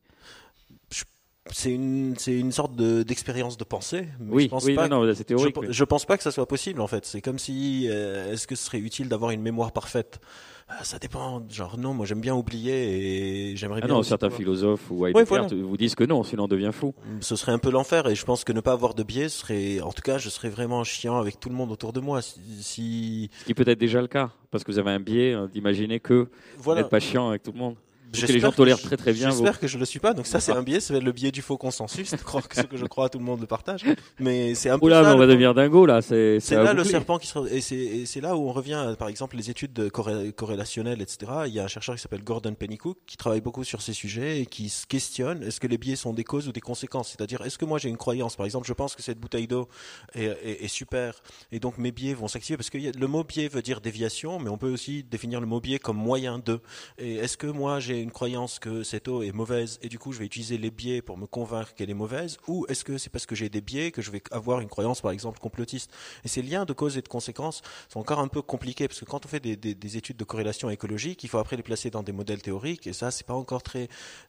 C'est 1.50 1.72
une, 1.72 2.14
c'est 2.16 2.38
une 2.38 2.52
sorte 2.52 2.76
de, 2.76 3.02
d'expérience 3.02 3.56
de 3.56 3.64
pensée. 3.64 4.06
Mais 4.20 4.32
oui, 4.32 4.44
je 4.44 4.48
pense 4.48 4.70
pas 4.70 4.88
non, 4.88 5.12
c'est 5.14 5.24
théorique. 5.24 5.56
Je, 5.62 5.72
je, 5.72 5.84
pense 5.84 6.04
pas 6.04 6.16
que 6.16 6.22
ça 6.22 6.30
soit 6.30 6.46
possible 6.46 6.80
en 6.80 6.86
fait. 6.86 7.04
C'est 7.04 7.20
comme 7.20 7.38
si, 7.38 7.88
euh, 7.90 8.32
est-ce 8.32 8.46
que 8.46 8.54
ce 8.54 8.64
serait 8.64 8.78
utile 8.78 9.08
d'avoir 9.08 9.32
une 9.32 9.42
mémoire 9.42 9.72
parfaite? 9.72 10.20
Ah, 10.68 10.84
Ça 10.84 10.98
dépend. 10.98 11.42
Genre 11.50 11.78
non, 11.78 11.94
moi 11.94 12.06
j'aime 12.06 12.20
bien 12.20 12.34
oublier 12.34 13.50
et 13.50 13.56
j'aimerais 13.56 13.80
ah 13.82 13.86
bien. 13.86 13.96
Non, 13.96 14.02
certains 14.02 14.30
philosophes 14.30 14.88
ou 14.90 15.04
Heidegger 15.06 15.62
vous 15.62 15.76
disent 15.76 15.96
que 15.96 16.04
non, 16.04 16.22
sinon 16.22 16.44
on 16.44 16.48
devient 16.48 16.70
fou. 16.72 16.94
Ce 17.20 17.34
serait 17.34 17.52
un 17.52 17.58
peu 17.58 17.70
l'enfer 17.70 18.06
et 18.06 18.14
je 18.14 18.24
pense 18.24 18.44
que 18.44 18.52
ne 18.52 18.60
pas 18.60 18.72
avoir 18.72 18.94
de 18.94 19.02
biais 19.02 19.28
serait, 19.28 19.80
en 19.80 19.92
tout 19.92 20.02
cas, 20.02 20.18
je 20.18 20.28
serais 20.28 20.48
vraiment 20.48 20.84
chiant 20.84 21.18
avec 21.18 21.40
tout 21.40 21.48
le 21.48 21.56
monde 21.56 21.72
autour 21.72 21.92
de 21.92 22.00
moi. 22.00 22.22
Si, 22.22 23.30
Ce 23.40 23.44
qui 23.44 23.54
peut 23.54 23.68
être 23.68 23.80
déjà 23.80 24.00
le 24.00 24.08
cas, 24.08 24.30
parce 24.52 24.62
que 24.62 24.70
vous 24.70 24.78
avez 24.78 24.92
un 24.92 25.00
biais 25.00 25.32
hein, 25.32 25.50
d'imaginer 25.52 25.98
que 25.98 26.28
vous 26.58 26.74
n'êtes 26.74 26.88
pas 26.88 27.00
chiant 27.00 27.30
avec 27.30 27.42
tout 27.42 27.52
le 27.52 27.58
monde 27.58 27.74
que 28.20 28.32
les 28.32 28.40
gens 28.40 28.52
tolèrent 28.52 28.80
très 28.80 28.96
très 28.96 29.12
bien. 29.12 29.30
J'espère 29.30 29.58
que 29.58 29.66
je 29.66 29.78
le 29.78 29.84
suis 29.84 30.00
pas. 30.00 30.14
Donc 30.14 30.26
ça, 30.26 30.40
c'est 30.40 30.52
un 30.52 30.62
biais, 30.62 30.80
c'est 30.80 30.98
le 30.98 31.12
biais 31.12 31.30
du 31.30 31.42
faux 31.42 31.56
consensus. 31.56 32.10
ce 32.10 32.62
que 32.62 32.76
je 32.76 32.86
crois, 32.86 33.08
tout 33.08 33.18
le 33.18 33.24
monde 33.24 33.40
le 33.40 33.46
partage. 33.46 33.84
Mais 34.18 34.54
c'est 34.54 34.70
un 34.70 34.78
peu. 34.78 34.86
Oula, 34.86 35.02
mais 35.02 35.08
on 35.08 35.18
va 35.18 35.26
devenir 35.26 35.54
dingo 35.54 35.86
là. 35.86 36.02
C'est 36.02 36.38
là 36.50 36.72
le 36.72 36.84
serpent 36.84 37.18
qui 37.18 37.26
se. 37.26 37.38
Et 37.52 38.06
c'est 38.06 38.20
là 38.20 38.36
où 38.36 38.48
on 38.48 38.52
revient, 38.52 38.94
par 38.98 39.08
exemple, 39.08 39.36
les 39.36 39.50
études 39.50 39.90
corrélationnelles, 39.90 41.02
etc. 41.02 41.32
Il 41.46 41.52
y 41.52 41.60
a 41.60 41.64
un 41.64 41.68
chercheur 41.68 41.94
qui 41.94 42.00
s'appelle 42.00 42.24
Gordon 42.24 42.54
Pennycook 42.54 42.98
qui 43.06 43.16
travaille 43.16 43.40
beaucoup 43.40 43.64
sur 43.64 43.82
ces 43.82 43.92
sujets 43.92 44.40
et 44.40 44.46
qui 44.46 44.68
se 44.68 44.86
questionne 44.86 45.42
est-ce 45.42 45.60
que 45.60 45.66
les 45.66 45.78
biais 45.78 45.96
sont 45.96 46.12
des 46.12 46.24
causes 46.24 46.48
ou 46.48 46.52
des 46.52 46.60
conséquences? 46.60 47.10
C'est-à-dire, 47.10 47.42
est-ce 47.42 47.58
que 47.58 47.64
moi 47.64 47.78
j'ai 47.78 47.88
une 47.88 47.96
croyance, 47.96 48.36
par 48.36 48.46
exemple, 48.46 48.66
je 48.66 48.72
pense 48.72 48.94
que 48.94 49.02
cette 49.02 49.18
bouteille 49.18 49.46
d'eau 49.46 49.68
est, 50.14 50.24
est, 50.24 50.64
est, 50.64 50.68
super 50.68 51.22
et 51.50 51.60
donc 51.60 51.78
mes 51.78 51.92
biais 51.92 52.14
vont 52.14 52.28
s'activer 52.28 52.56
parce 52.56 52.70
que 52.70 52.78
le 52.78 53.06
mot 53.06 53.24
biais 53.24 53.48
veut 53.48 53.62
dire 53.62 53.80
déviation, 53.80 54.38
mais 54.38 54.50
on 54.50 54.58
peut 54.58 54.70
aussi 54.70 55.04
définir 55.04 55.40
le 55.40 55.46
mot 55.46 55.60
biais 55.60 55.78
comme 55.78 55.96
moyen 55.96 56.38
de. 56.38 56.60
Et 56.98 57.16
est-ce 57.16 57.36
que 57.36 57.46
moi 57.46 57.80
j'ai 57.80 58.01
une 58.02 58.10
croyance 58.10 58.58
que 58.58 58.82
cette 58.82 59.08
eau 59.08 59.22
est 59.22 59.32
mauvaise 59.32 59.78
et 59.82 59.88
du 59.88 59.98
coup 59.98 60.12
je 60.12 60.18
vais 60.18 60.26
utiliser 60.26 60.58
les 60.58 60.70
biais 60.70 61.02
pour 61.02 61.16
me 61.16 61.26
convaincre 61.26 61.74
qu'elle 61.74 61.90
est 61.90 61.94
mauvaise 61.94 62.38
ou 62.46 62.66
est-ce 62.68 62.84
que 62.84 62.98
c'est 62.98 63.10
parce 63.10 63.26
que 63.26 63.34
j'ai 63.34 63.48
des 63.48 63.60
biais 63.60 63.90
que 63.90 64.02
je 64.02 64.10
vais 64.10 64.22
avoir 64.30 64.60
une 64.60 64.68
croyance 64.68 65.00
par 65.00 65.10
exemple 65.10 65.38
complotiste? 65.38 65.90
Et 66.24 66.28
ces 66.28 66.42
liens 66.42 66.64
de 66.64 66.72
cause 66.72 66.96
et 66.98 67.02
de 67.02 67.08
conséquence 67.08 67.62
sont 67.88 68.00
encore 68.00 68.18
un 68.18 68.28
peu 68.28 68.42
compliqués 68.42 68.88
parce 68.88 69.00
que 69.00 69.04
quand 69.04 69.24
on 69.24 69.28
fait 69.28 69.40
des, 69.40 69.96
études 69.96 70.16
de 70.16 70.24
corrélation 70.24 70.70
écologique, 70.70 71.22
il 71.24 71.28
faut 71.28 71.38
après 71.38 71.56
les 71.56 71.62
placer 71.62 71.90
dans 71.90 72.02
des 72.02 72.12
modèles 72.12 72.42
théoriques 72.42 72.86
et 72.86 72.92
ça 72.92 73.10
c'est 73.10 73.26
pas 73.26 73.34
encore 73.34 73.62
très 73.62 73.88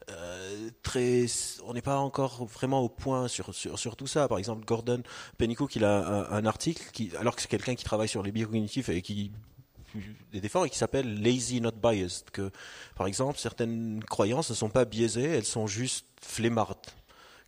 euh, 0.10 0.70
très 0.82 1.26
on 1.66 1.74
n'est 1.74 1.82
pas 1.82 1.98
encore 1.98 2.46
vraiment 2.46 2.82
au 2.82 2.90
point 2.90 3.28
sur, 3.28 3.54
sur, 3.54 3.96
tout 3.96 4.08
ça. 4.08 4.28
Par 4.28 4.38
exemple 4.38 4.66
Gordon 4.66 5.04
Pennycook 5.38 5.76
il 5.76 5.86
a 5.86 6.28
un, 6.32 6.46
article 6.46 6.84
qui 6.92 7.12
alors 7.18 7.36
que 7.36 7.42
c'est 7.42 7.48
quelqu'un 7.48 7.76
qui 7.76 7.84
travaille 7.84 8.08
sur 8.08 8.24
les 8.24 8.32
biais 8.32 8.46
cognitifs 8.46 8.90
et 8.90 9.02
qui 9.02 9.32
des 10.32 10.42
défauts 10.42 10.66
et 10.66 10.70
qui 10.70 10.78
s'appelle 10.78 11.22
lazy 11.22 11.62
not 11.62 11.72
biased. 11.72 12.30
Que, 12.32 12.52
par 12.96 13.08
exemple, 13.08 13.40
certaines 13.40 14.04
croyances 14.04 14.50
ne 14.50 14.56
sont 14.56 14.70
pas 14.70 14.86
biaisées, 14.86 15.24
elles 15.24 15.46
sont 15.46 15.68
juste 15.68 16.06
flemmardes 16.22 16.78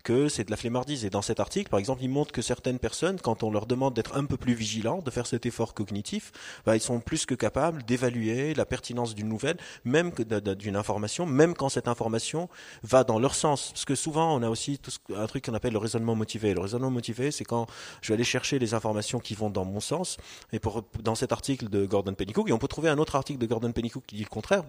que 0.05 0.29
c'est 0.29 0.45
de 0.45 0.51
la 0.51 0.55
flemmardise. 0.55 1.03
Et 1.03 1.09
dans 1.09 1.23
cet 1.23 1.41
article, 1.41 1.69
par 1.69 1.79
exemple, 1.79 2.03
il 2.03 2.09
montre 2.09 2.31
que 2.31 2.43
certaines 2.43 2.77
personnes, 2.79 3.19
quand 3.19 3.41
on 3.43 3.51
leur 3.51 3.65
demande 3.65 3.95
d'être 3.95 4.15
un 4.15 4.23
peu 4.23 4.37
plus 4.37 4.53
vigilants, 4.53 4.99
de 5.01 5.09
faire 5.09 5.25
cet 5.25 5.45
effort 5.47 5.73
cognitif, 5.73 6.31
bah, 6.65 6.77
ils 6.77 6.79
sont 6.79 6.99
plus 6.99 7.25
que 7.25 7.33
capables 7.33 7.83
d'évaluer 7.83 8.53
la 8.53 8.65
pertinence 8.65 9.15
d'une 9.15 9.27
nouvelle, 9.27 9.57
même 9.83 10.11
d'une 10.13 10.75
information, 10.75 11.25
même 11.25 11.55
quand 11.55 11.69
cette 11.69 11.87
information 11.87 12.47
va 12.83 13.03
dans 13.03 13.17
leur 13.17 13.33
sens. 13.33 13.71
Parce 13.71 13.85
que 13.85 13.95
souvent, 13.95 14.37
on 14.37 14.43
a 14.43 14.49
aussi 14.49 14.79
un 15.15 15.25
truc 15.25 15.45
qu'on 15.45 15.55
appelle 15.55 15.73
le 15.73 15.79
raisonnement 15.79 16.15
motivé. 16.15 16.53
Le 16.53 16.61
raisonnement 16.61 16.91
motivé, 16.91 17.31
c'est 17.31 17.43
quand 17.43 17.65
je 18.01 18.09
vais 18.09 18.13
aller 18.13 18.23
chercher 18.23 18.59
les 18.59 18.75
informations 18.75 19.19
qui 19.19 19.33
vont 19.33 19.49
dans 19.49 19.65
mon 19.65 19.79
sens. 19.79 20.17
Et 20.53 20.59
pour, 20.59 20.83
dans 21.01 21.15
cet 21.15 21.31
article 21.31 21.67
de 21.67 21.85
Gordon 21.87 22.13
Pennycook, 22.13 22.47
et 22.47 22.53
on 22.53 22.59
peut 22.59 22.67
trouver 22.67 22.89
un 22.89 22.99
autre 22.99 23.15
article 23.15 23.39
de 23.39 23.47
Gordon 23.47 23.71
Pennycook 23.71 24.03
qui 24.05 24.17
dit 24.17 24.23
le 24.23 24.29
contraire. 24.29 24.63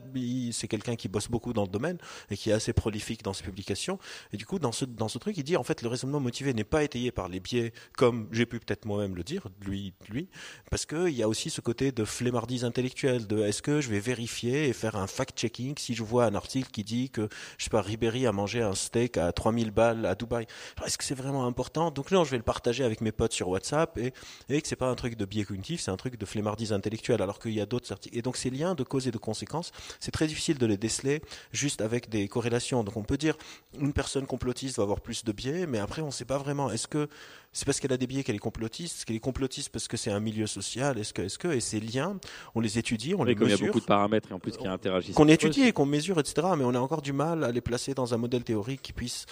C'est 0.53 0.67
quelqu'un 0.67 0.97
qui 0.97 1.09
bosse 1.09 1.29
beaucoup 1.29 1.53
dans 1.53 1.65
le 1.65 1.69
domaine 1.69 1.99
et 2.31 2.39
qui 2.39 2.49
est 2.49 2.55
assez 2.55 2.73
prolifique 2.73 3.23
dans 3.23 3.35
ses 3.35 3.45
publications. 3.45 3.99
Et 4.33 4.39
du 4.39 4.47
coup, 4.47 4.59
dans 4.59 4.73
ce, 4.73 4.87
dans 4.87 5.09
ce 5.09 5.19
qui 5.33 5.45
dit 5.45 5.57
en 5.57 5.63
fait 5.63 5.83
le 5.83 5.89
raisonnement 5.89 6.21
motivé 6.21 6.55
n'est 6.55 6.65
pas 6.65 6.83
étayé 6.83 7.13
par 7.13 7.29
les 7.29 7.41
biais, 7.41 7.73
comme 7.97 8.29
j'ai 8.33 8.47
pu 8.47 8.59
peut-être 8.59 8.85
moi-même 8.85 9.17
le 9.17 9.23
dire, 9.23 9.47
lui, 9.61 9.95
lui, 10.09 10.29
parce 10.71 10.87
qu'il 10.87 11.11
y 11.11 11.23
a 11.23 11.29
aussi 11.29 11.51
ce 11.51 11.61
côté 11.61 11.93
de 11.93 12.05
flemmardise 12.05 12.65
intellectuelle, 12.65 13.27
de 13.27 13.39
est-ce 13.43 13.63
que 13.63 13.81
je 13.81 13.89
vais 13.91 14.01
vérifier 14.01 14.69
et 14.69 14.73
faire 14.73 14.97
un 14.97 15.07
fact-checking 15.07 15.79
si 15.79 15.95
je 15.95 16.03
vois 16.03 16.27
un 16.27 16.35
article 16.35 16.71
qui 16.71 16.85
dit 16.85 17.11
que, 17.11 17.29
je 17.59 17.65
sais 17.65 17.71
pas, 17.71 17.81
Ribéry 17.81 18.27
a 18.27 18.33
mangé 18.33 18.63
un 18.63 18.75
steak 18.75 19.17
à 19.17 19.33
3000 19.33 19.71
balles 19.71 20.07
à 20.07 20.15
Dubaï. 20.15 20.47
Est-ce 20.85 20.99
que 20.99 21.05
c'est 21.05 21.15
vraiment 21.15 21.47
important? 21.47 21.91
Donc 21.91 22.11
non, 22.11 22.25
je 22.25 22.31
vais 22.31 22.37
le 22.37 22.43
partager 22.43 22.85
avec 22.85 23.01
mes 23.01 23.13
potes 23.13 23.33
sur 23.33 23.49
WhatsApp 23.49 23.99
et, 23.99 24.13
et 24.49 24.61
que 24.61 24.69
c'est 24.69 24.77
pas 24.77 24.89
un 24.89 24.95
truc 24.95 25.17
de 25.17 25.25
biais 25.25 25.45
cognitif, 25.45 25.81
c'est 25.81 25.91
un 25.91 25.97
truc 25.97 26.19
de 26.19 26.27
flemmardise 26.27 26.73
intellectuelle, 26.73 27.23
alors 27.23 27.39
qu'il 27.39 27.53
y 27.53 27.61
a 27.61 27.67
d'autres 27.67 27.93
articles. 27.93 28.17
Et 28.17 28.23
donc 28.23 28.37
ces 28.37 28.51
liens 28.51 28.75
de 28.75 28.83
cause 28.83 29.09
et 29.09 29.11
de 29.11 29.19
conséquence, 29.19 29.73
c'est 30.01 30.11
très 30.11 30.27
difficile 30.27 30.59
de 30.59 30.67
les 30.67 30.77
déceler 30.77 31.23
juste 31.53 31.81
avec 31.81 32.09
des 32.09 32.29
corrélations. 32.29 32.85
Donc 32.85 32.97
on 32.97 33.03
peut 33.03 33.19
dire 33.19 33.37
une 33.79 33.93
personne 33.93 34.27
complotiste 34.27 34.77
va 34.77 34.83
avoir 34.83 35.01
plus 35.01 35.16
de 35.25 35.33
biais, 35.33 35.67
mais 35.67 35.79
après 35.79 36.03
on 36.03 36.07
ne 36.07 36.11
sait 36.11 36.25
pas 36.25 36.39
vraiment. 36.39 36.71
Est-ce 36.71 36.89
que 36.89 37.09
c'est 37.53 37.65
parce 37.65 37.81
qu'elle 37.81 37.93
a 37.93 37.97
des 37.97 38.07
biais 38.07 38.23
qu'elle 38.23 38.37
est 38.37 38.39
complotiste 38.39 38.97
Est-ce 38.97 39.07
qu'elle 39.07 39.17
est 39.17 39.21
complotiste 39.21 39.71
parce 39.71 39.89
que 39.89 39.97
c'est 39.97 40.11
un 40.11 40.21
milieu 40.21 40.47
social? 40.47 40.99
Est-ce 40.99 41.13
que, 41.13 41.23
est-ce 41.23 41.39
que, 41.39 41.49
et 41.49 41.61
ces 41.61 41.81
liens, 41.81 42.19
on 42.55 42.61
les 42.61 42.79
étudie, 42.79 43.15
on 43.15 43.25
les 43.25 43.35
mesure. 43.35 43.49
Il 43.49 43.61
y 43.61 43.65
a 43.65 43.67
beaucoup 43.67 43.81
de 43.81 43.87
paramètres 43.87 44.31
et 44.31 44.35
en 44.35 44.39
plus 44.39 44.57
qui 44.57 44.67
interagissent. 44.67 45.15
Qu'on 45.15 45.29
étudie 45.29 45.63
et 45.63 45.73
qu'on 45.73 45.87
mesure, 45.87 46.21
etc. 46.21 46.49
Mais 46.57 46.65
on 46.65 46.75
a 46.75 46.81
encore 46.81 47.03
du 47.03 47.13
mal 47.13 47.45
à 47.45 47.53
les 47.53 47.61
placer 47.61 47.95
dans 47.95 48.15
un 48.15 48.19
modèle 48.19 48.45
théorique 48.45 48.83
qui 48.83 48.93
puisse 48.93 49.27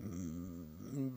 mm, 0.00 0.52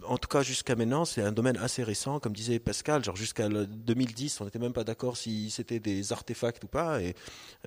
en 0.08 0.18
tout 0.18 0.28
cas 0.28 0.42
jusqu'à 0.42 0.76
maintenant, 0.76 1.06
c'est 1.06 1.22
un 1.22 1.32
domaine 1.32 1.58
assez 1.58 1.84
récent, 1.84 2.20
comme 2.20 2.34
disait 2.34 2.60
Pascal, 2.60 3.04
genre 3.04 3.16
jusqu'à 3.16 3.50
2010, 3.50 4.42
on 4.42 4.46
n'était 4.46 4.60
même 4.60 4.74
pas 4.74 4.84
d'accord 4.84 5.18
si 5.18 5.50
c'était 5.50 5.80
des 5.80 6.14
artefacts 6.14 6.64
ou 6.64 6.68
pas, 6.68 7.02
et 7.02 7.16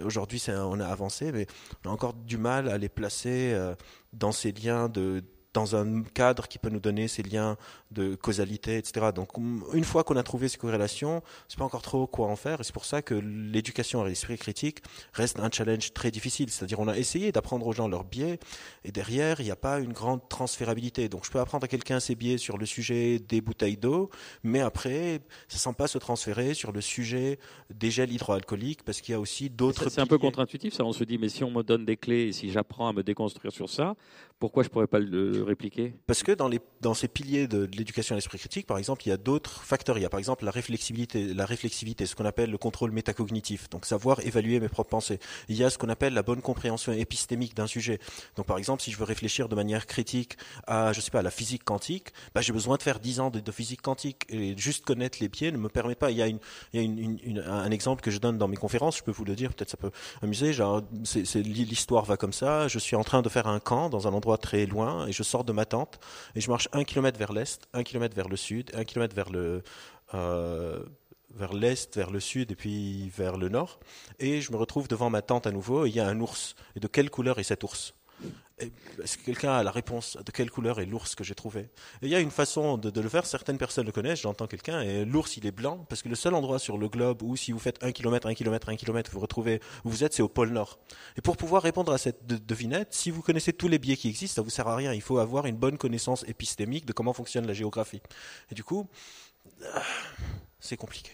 aujourd'hui 0.03 0.43
on 0.49 0.81
a 0.81 0.87
avancé, 0.87 1.33
mais 1.33 1.47
on 1.85 1.91
a 1.91 1.93
encore 1.93 2.15
du 2.15 2.39
mal 2.39 2.69
à 2.69 2.79
les 2.79 2.89
placer 2.89 3.53
euh, 3.53 3.75
dans 4.13 4.33
ces 4.33 4.53
liens 4.53 4.89
de 4.89 5.23
dans 5.55 5.77
un 5.77 6.03
cadre 6.03 6.47
qui 6.47 6.59
peut 6.59 6.69
nous 6.69 6.81
donner 6.81 7.09
ces 7.09 7.23
liens 7.23 7.57
de 7.91 8.15
causalité, 8.15 8.77
etc. 8.77 9.07
Donc, 9.15 9.31
une 9.73 9.85
fois 9.85 10.05
qu'on 10.05 10.17
a 10.17 10.23
trouvé 10.23 10.49
ces 10.49 10.59
corrélations, 10.59 11.23
c'est 11.49 11.59
pas 11.59 11.65
encore 11.65 11.83
trop 11.83 12.07
quoi 12.07 12.29
en 12.29 12.37
faire, 12.37 12.61
et 12.61 12.65
c'est 12.65 12.73
pour 12.73 12.85
ça 12.85 13.01
que 13.01 13.15
l'éducation 13.15 14.03
à 14.03 14.09
l'esprit 14.09 14.37
critique 14.37 14.81
reste 15.15 15.41
un 15.41 15.51
challenge 15.51 15.93
très 15.95 16.11
difficile. 16.11 16.51
C'est-à-dire, 16.51 16.81
on 16.81 16.89
a 16.89 16.99
essayé 16.99 17.33
d'apprendre 17.33 17.67
aux 17.67 17.73
gens 17.73 17.89
leurs 17.89 18.05
biais, 18.05 18.39
et 18.85 18.93
derrière, 18.93 19.41
il 19.41 19.45
n'y 19.45 19.51
a 19.51 19.57
pas 19.57 19.81
une 19.81 19.93
grande 19.93 20.29
transférabilité. 20.29 21.09
Donc, 21.09 21.25
je 21.25 21.31
peux 21.31 21.41
apprendre 21.41 21.65
à 21.65 21.69
quelqu'un 21.69 21.99
ses 21.99 22.15
biais 22.15 22.39
sur 22.39 22.59
le 22.59 22.67
sujet 22.67 23.19
des 23.19 23.41
bouteilles 23.41 23.79
d'eau, 23.79 24.11
mais 24.43 24.61
après, 24.61 25.21
ça 25.49 25.57
ne 25.57 25.61
semble 25.61 25.77
pas 25.77 25.89
se 25.89 25.99
transférer 25.99 26.55
sur 26.55 26.73
le 26.73 26.81
sujet 26.81 27.39
des 27.71 27.91
gels 27.91 28.13
hydroalcooliques, 28.13 28.83
parce 28.83 29.01
qu'il 29.01 29.13
y 29.13 29.15
a 29.15 29.21
aussi 29.21 29.49
d'autres. 29.49 29.89
C'est 29.89 30.01
un 30.01 30.07
peu 30.07 30.19
contre-intuitif, 30.19 30.75
ça. 30.75 30.85
On 30.85 30.93
se 30.93 31.05
dit, 31.05 31.17
mais 31.17 31.31
si 31.31 31.43
on 31.43 31.51
me 31.51 31.63
donne 31.63 31.87
des 31.87 31.97
clés, 31.97 32.29
et 32.29 32.33
si 32.33 32.51
j'apprends 32.51 32.89
à 32.89 32.93
me 32.93 33.03
déconstruire 33.03 33.53
sur 33.53 33.71
ça, 33.71 33.95
pourquoi 34.39 34.63
je 34.63 34.69
pourrais 34.69 34.87
pas 34.87 35.01
le 35.01 35.38
répliquer 35.41 35.95
Parce 36.07 36.23
que 36.23 36.33
dans, 36.33 36.95
ces 36.95 37.09
piliers 37.09 37.49
de, 37.49 37.69
l'éducation 37.73 38.15
à 38.15 38.17
l'esprit 38.17 38.39
critique, 38.39 38.67
par 38.67 38.79
exemple, 38.79 39.03
il 39.07 39.11
y 39.11 39.13
a 39.13 39.17
d'autres 39.17 39.63
facteurs. 39.63 39.99
Il 39.99 40.03
y 40.03 40.07
a 40.07 40.11
par 40.11 40.19
exemple 40.19 40.45
la 40.45 40.51
réflexibilité, 40.51 41.35
la 41.35 41.47
réflexivité, 41.47 42.07
ce 42.07 42.15
qu'on 42.15 42.25
appelle 42.25 42.51
le 42.51 42.59
contrôle 42.59 42.91
métacognitif, 42.91 43.69
donc 43.71 43.87
savoir 43.87 44.21
évaluer 44.21 44.61
mes 44.61 44.69
propres 44.69 44.91
pensées. 44.91 45.19
Il 45.49 45.57
y 45.57 45.65
a 45.65 45.71
ce 45.71 45.79
qu'on 45.79 45.89
appelle 45.89 46.15
la 46.15 46.23
bonne 46.23 46.43
compréhension 46.43 46.93
épistémique 46.93 47.55
d'un 47.55 47.67
sujet. 47.67 47.99
Donc 48.37 48.47
par 48.47 48.59
exemple, 48.59 48.83
si 48.83 48.91
je 48.91 48.99
veux 48.99 49.05
réfléchir 49.05 49.49
de 49.49 49.55
manière 49.55 49.87
critique 49.87 50.37
à, 50.67 50.93
je 50.93 51.01
sais 51.01 51.11
pas, 51.11 51.23
la 51.23 51.31
physique 51.31 51.65
quantique, 51.65 52.13
bah, 52.35 52.41
j'ai 52.41 52.53
besoin 52.53 52.77
de 52.77 52.83
faire 52.83 53.01
10 53.01 53.21
ans 53.21 53.31
de, 53.31 53.53
physique 53.53 53.83
quantique 53.83 54.27
et 54.29 54.57
juste 54.57 54.85
connaître 54.85 55.19
les 55.21 55.29
pieds 55.29 55.51
ne 55.53 55.59
me 55.59 55.69
permet 55.69 55.95
pas. 55.95 56.11
Il 56.11 56.17
y 56.17 56.23
a, 56.23 56.29
un 57.51 57.71
exemple 57.71 58.03
que 58.03 58.11
je 58.11 58.19
donne 58.19 58.39
dans 58.39 58.49
mes 58.49 58.57
conférences, 58.57 58.99
je 58.99 59.03
peux 59.03 59.11
vous 59.11 59.25
le 59.25 59.35
dire, 59.35 59.53
peut-être 59.55 59.71
ça 59.71 59.77
peut 59.77 59.91
amuser. 60.23 60.53
L'histoire 61.35 62.05
va 62.05 62.17
comme 62.17 62.33
ça. 62.33 62.69
Je 62.69 62.79
suis 62.79 62.97
en 62.97 63.05
train 63.05 63.23
de 63.23 63.29
faire 63.29 63.47
un 63.47 63.61
camp 63.61 63.89
dans 63.89 64.07
un 64.07 64.13
endroit 64.13 64.39
très 64.39 64.67
loin 64.67 65.07
et 65.07 65.13
je 65.13 65.23
sors 65.29 65.45
de 65.45 65.53
ma 65.53 65.65
tente 65.65 66.01
et 66.35 66.41
je 66.41 66.51
marche 66.51 66.69
un 66.73 66.85
kilomètre 66.85 67.19
vers 67.19 67.33
l'est, 67.33 67.69
un 67.73 67.83
kilomètre 67.83 68.17
vers 68.17 68.29
le 68.29 68.37
sud, 68.37 68.71
un 68.75 68.85
kilomètre 68.85 69.15
vers 69.15 69.29
euh, 70.15 70.83
vers 71.35 71.53
l'est, 71.53 71.97
vers 71.97 72.11
le 72.11 72.21
sud 72.21 72.53
et 72.53 72.57
puis 72.57 73.11
vers 73.11 73.37
le 73.37 73.49
nord. 73.49 73.79
Et 74.19 74.41
je 74.41 74.51
me 74.53 74.57
retrouve 74.57 74.89
devant 74.89 75.11
ma 75.11 75.23
tente 75.23 75.47
à 75.47 75.51
nouveau 75.51 75.87
et 75.87 75.91
il 75.91 75.95
y 75.95 76.01
a 76.01 76.09
un 76.09 76.21
ours. 76.21 76.55
Et 76.75 76.81
de 76.81 76.89
quelle 76.89 77.11
couleur 77.11 77.39
est 77.39 77.45
cet 77.45 77.65
ours? 77.65 77.95
Est-ce 78.59 79.19
que 79.19 79.25
quelqu'un 79.25 79.53
a 79.53 79.63
la 79.63 79.71
réponse 79.71 80.17
de 80.17 80.31
quelle 80.33 80.51
couleur 80.51 80.81
est 80.81 80.87
l'ours 80.87 81.15
que 81.15 81.23
j'ai 81.23 81.35
trouvé? 81.35 81.69
Il 82.03 82.09
y 82.09 82.15
a 82.15 82.21
une 82.21 82.31
façon 82.31 82.77
de, 82.77 83.01
le 83.01 83.09
faire, 83.09 83.25
certaines 83.27 83.59
personnes 83.59 83.87
le 83.87 83.93
connaissent, 83.93 84.21
j'entends 84.21 84.47
quelqu'un, 84.47 84.81
et 84.81 85.05
l'ours 85.05 85.37
il 85.37 85.47
est 85.47 85.53
blanc, 85.53 85.87
parce 85.89 86.03
que 86.03 86.09
le 86.09 86.15
seul 86.15 86.35
endroit 86.35 86.59
sur 86.59 86.79
le 86.79 86.89
globe 86.89 87.23
où 87.23 87.37
si 87.37 87.53
vous 87.53 87.59
faites 87.59 87.83
un 87.85 87.93
kilomètre, 87.93 88.27
un 88.27 88.35
kilomètre, 88.35 88.69
un 88.69 88.77
kilomètre, 88.77 89.11
vous 89.13 89.21
retrouvez 89.21 89.61
où 89.85 89.91
vous 89.91 90.05
êtes, 90.05 90.15
c'est 90.15 90.23
au 90.23 90.29
pôle 90.29 90.51
Nord. 90.51 90.79
Et 91.17 91.21
pour 91.21 91.37
pouvoir 91.37 91.63
répondre 91.63 91.93
à 91.93 91.99
cette 91.99 92.27
devinette, 92.27 92.93
si 92.93 93.11
vous 93.11 93.23
connaissez 93.23 93.53
tous 93.53 93.69
les 93.69 93.79
biais 93.79 93.97
qui 93.97 94.09
existent, 94.09 94.37
ça 94.37 94.43
vous 94.43 94.51
sert 94.51 94.67
à 94.67 94.75
rien, 94.75 94.93
il 94.93 95.03
faut 95.03 95.19
avoir 95.19 95.47
une 95.47 95.57
bonne 95.57 95.79
connaissance 95.79 96.25
épistémique 96.27 96.87
de 96.87 96.93
comment 96.93 97.13
fonctionne 97.13 97.47
la 97.47 97.55
géographie. 97.55 98.03
Et 98.51 98.55
du 98.55 98.65
coup, 98.65 98.89
c'est 100.59 100.77
compliqué. 100.77 101.13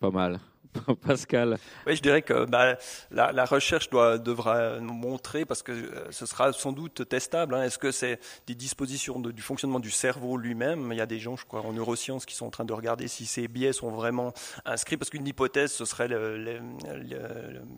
Pas 0.00 0.10
mal. 0.10 0.40
Pascal. 1.06 1.58
Oui, 1.86 1.96
je 1.96 2.02
dirais 2.02 2.22
que 2.22 2.44
bah, 2.44 2.76
la, 3.10 3.32
la, 3.32 3.44
recherche 3.44 3.90
doit, 3.90 4.18
devra 4.18 4.80
nous 4.80 4.92
montrer, 4.92 5.44
parce 5.44 5.62
que 5.62 5.72
ce 6.10 6.26
sera 6.26 6.52
sans 6.52 6.72
doute 6.72 7.08
testable, 7.08 7.54
hein, 7.54 7.62
est-ce 7.62 7.78
que 7.78 7.90
c'est 7.90 8.18
des 8.46 8.54
dispositions 8.54 9.20
de, 9.20 9.30
du 9.30 9.42
fonctionnement 9.42 9.80
du 9.80 9.90
cerveau 9.90 10.36
lui-même? 10.36 10.90
Il 10.92 10.98
y 10.98 11.00
a 11.00 11.06
des 11.06 11.18
gens, 11.18 11.36
je 11.36 11.44
crois, 11.44 11.62
en 11.62 11.72
neurosciences 11.72 12.26
qui 12.26 12.34
sont 12.34 12.46
en 12.46 12.50
train 12.50 12.64
de 12.64 12.72
regarder 12.72 13.08
si 13.08 13.26
ces 13.26 13.48
biais 13.48 13.72
sont 13.72 13.90
vraiment 13.90 14.32
inscrits, 14.64 14.96
parce 14.96 15.10
qu'une 15.10 15.26
hypothèse, 15.26 15.72
ce 15.72 15.84
serait 15.84 16.08
le, 16.08 16.36
le, 16.36 16.60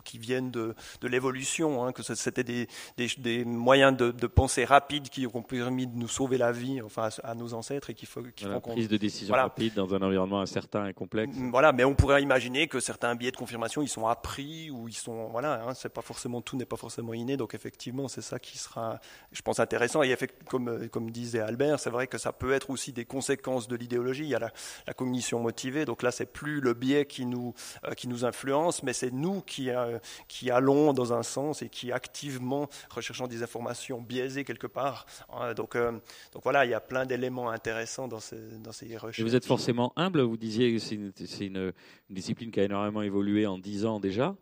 qui 0.05 0.19
viennent 0.19 0.51
de, 0.51 0.75
de 1.01 1.09
l'évolution, 1.09 1.85
hein, 1.85 1.93
que 1.93 2.03
c'était 2.03 2.45
des, 2.45 2.69
des, 2.97 3.09
des, 3.19 3.45
moyens 3.45 3.97
de, 3.97 4.11
de, 4.11 4.27
pensée 4.27 4.65
rapides 4.65 5.09
qui 5.09 5.27
ont 5.27 5.43
permis 5.43 5.87
de 5.87 5.97
nous 5.97 6.09
sauver 6.09 6.39
la 6.39 6.53
vie, 6.53 6.81
enfin, 6.83 7.09
à, 7.23 7.31
à 7.31 7.35
nos 7.35 7.55
ancêtres, 7.55 7.91
et 7.91 7.95
qui, 7.95 8.07
faut, 8.07 8.23
qui 8.35 8.45
voilà, 8.45 8.61
font 8.61 8.73
prise 8.73 8.89
de 8.89 8.97
décision 8.97 9.29
voilà. 9.29 9.45
rapide 9.45 9.75
dans 9.75 9.95
un 9.95 10.03
environnement 10.03 10.41
incertain 10.41 10.87
et 10.87 10.95
complexe. 10.95 11.37
Voilà, 11.51 11.73
mais 11.73 11.85
on 11.85 11.95
pourrait 11.95 12.23
imaginer 12.23 12.69
que 12.69 12.81
certains 12.87 13.17
biais 13.17 13.33
de 13.33 13.37
confirmation, 13.37 13.83
ils 13.83 13.89
sont 13.89 14.07
appris 14.07 14.71
ou 14.71 14.87
ils 14.89 14.95
sont 14.95 15.27
voilà, 15.29 15.65
hein, 15.67 15.75
c'est 15.75 15.93
pas 15.93 16.03
forcément 16.03 16.41
tout 16.41 16.57
n'est 16.57 16.65
pas 16.65 16.77
forcément 16.77 17.15
inné. 17.15 17.37
Donc 17.37 17.55
effectivement, 17.55 18.07
c'est 18.07 18.23
ça 18.23 18.39
qui 18.39 18.59
sera, 18.59 19.01
je 19.33 19.43
pense, 19.43 19.59
intéressant. 19.59 20.03
Et 20.03 20.17
comme 20.49 20.89
comme 20.89 21.11
disait 21.11 21.41
Albert, 21.41 21.81
c'est 21.81 21.91
vrai 21.91 22.07
que 22.07 22.17
ça 22.17 22.33
peut 22.33 22.53
être 22.53 22.71
aussi 22.71 22.93
des 22.93 23.05
conséquences 23.05 23.67
de 23.67 23.75
l'idéologie. 23.75 24.23
Il 24.23 24.29
y 24.29 24.35
a 24.35 24.39
la, 24.39 24.53
la, 24.87 24.95
cognition 24.95 25.41
motivée. 25.41 25.85
Donc 25.85 26.03
là, 26.03 26.13
c'est 26.13 26.27
plus 26.27 26.61
le 26.61 26.75
biais 26.75 27.07
qui 27.07 27.27
nous 27.27 27.55
euh, 27.85 27.95
qui 27.95 28.07
nous 28.07 28.25
influence, 28.25 28.85
mais 28.85 28.93
c'est 28.93 29.13
nous 29.13 29.41
qui 29.41 29.71
euh, 29.71 29.99
qui 30.29 30.51
allons 30.51 30.93
dans 30.93 31.13
un 31.13 31.25
sens 31.25 31.63
et 31.63 31.69
qui 31.69 31.91
activement 31.91 32.69
recherchons 32.91 33.27
des 33.27 33.43
informations 33.43 34.01
biaisées 34.01 34.45
quelque 34.45 34.69
part. 34.69 35.07
Hein, 35.31 35.55
donc 35.55 35.75
euh, 35.75 35.91
donc 36.33 36.45
voilà, 36.45 36.65
il 36.65 36.71
y 36.71 36.75
a 36.75 36.81
plein 36.81 37.05
d'éléments 37.05 37.51
intéressants 37.51 38.07
dans 38.07 38.21
ces 38.21 38.39
dans 38.61 38.73
ces 38.73 38.97
recherches. 38.97 39.19
Et 39.19 39.25
vous 39.25 39.35
êtes 39.35 39.47
forcément 39.47 39.93
humble. 39.97 40.21
Vous 40.21 40.37
disiez 40.37 40.73
que 40.73 40.79
c'est 40.79 40.95
une, 40.95 41.13
une, 41.41 41.73
une 42.09 42.15
discipline 42.15 42.53
qui 42.53 42.61
a 42.61 42.65
énormément 42.65 42.76
évolué 42.85 43.07
évolué 43.07 43.47
en 43.47 43.59
10 43.59 43.87
ans 43.87 44.01
déjà. 44.01 44.37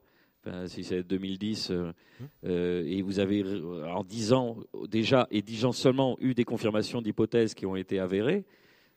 Si 0.67 0.85
c'est 0.85 1.03
2010, 1.03 1.71
euh, 1.71 1.93
euh, 2.45 2.85
et 2.87 3.01
vous 3.01 3.19
avez 3.19 3.43
en 3.87 4.05
10 4.05 4.33
ans 4.35 4.59
déjà, 4.89 5.27
et 5.31 5.41
10 5.41 5.65
ans 5.65 5.73
seulement, 5.73 6.19
eu 6.21 6.35
des 6.35 6.45
confirmations 6.45 7.01
d'hypothèses 7.01 7.55
qui 7.55 7.65
ont 7.65 7.77
été 7.77 7.99
avérées. 7.99 8.45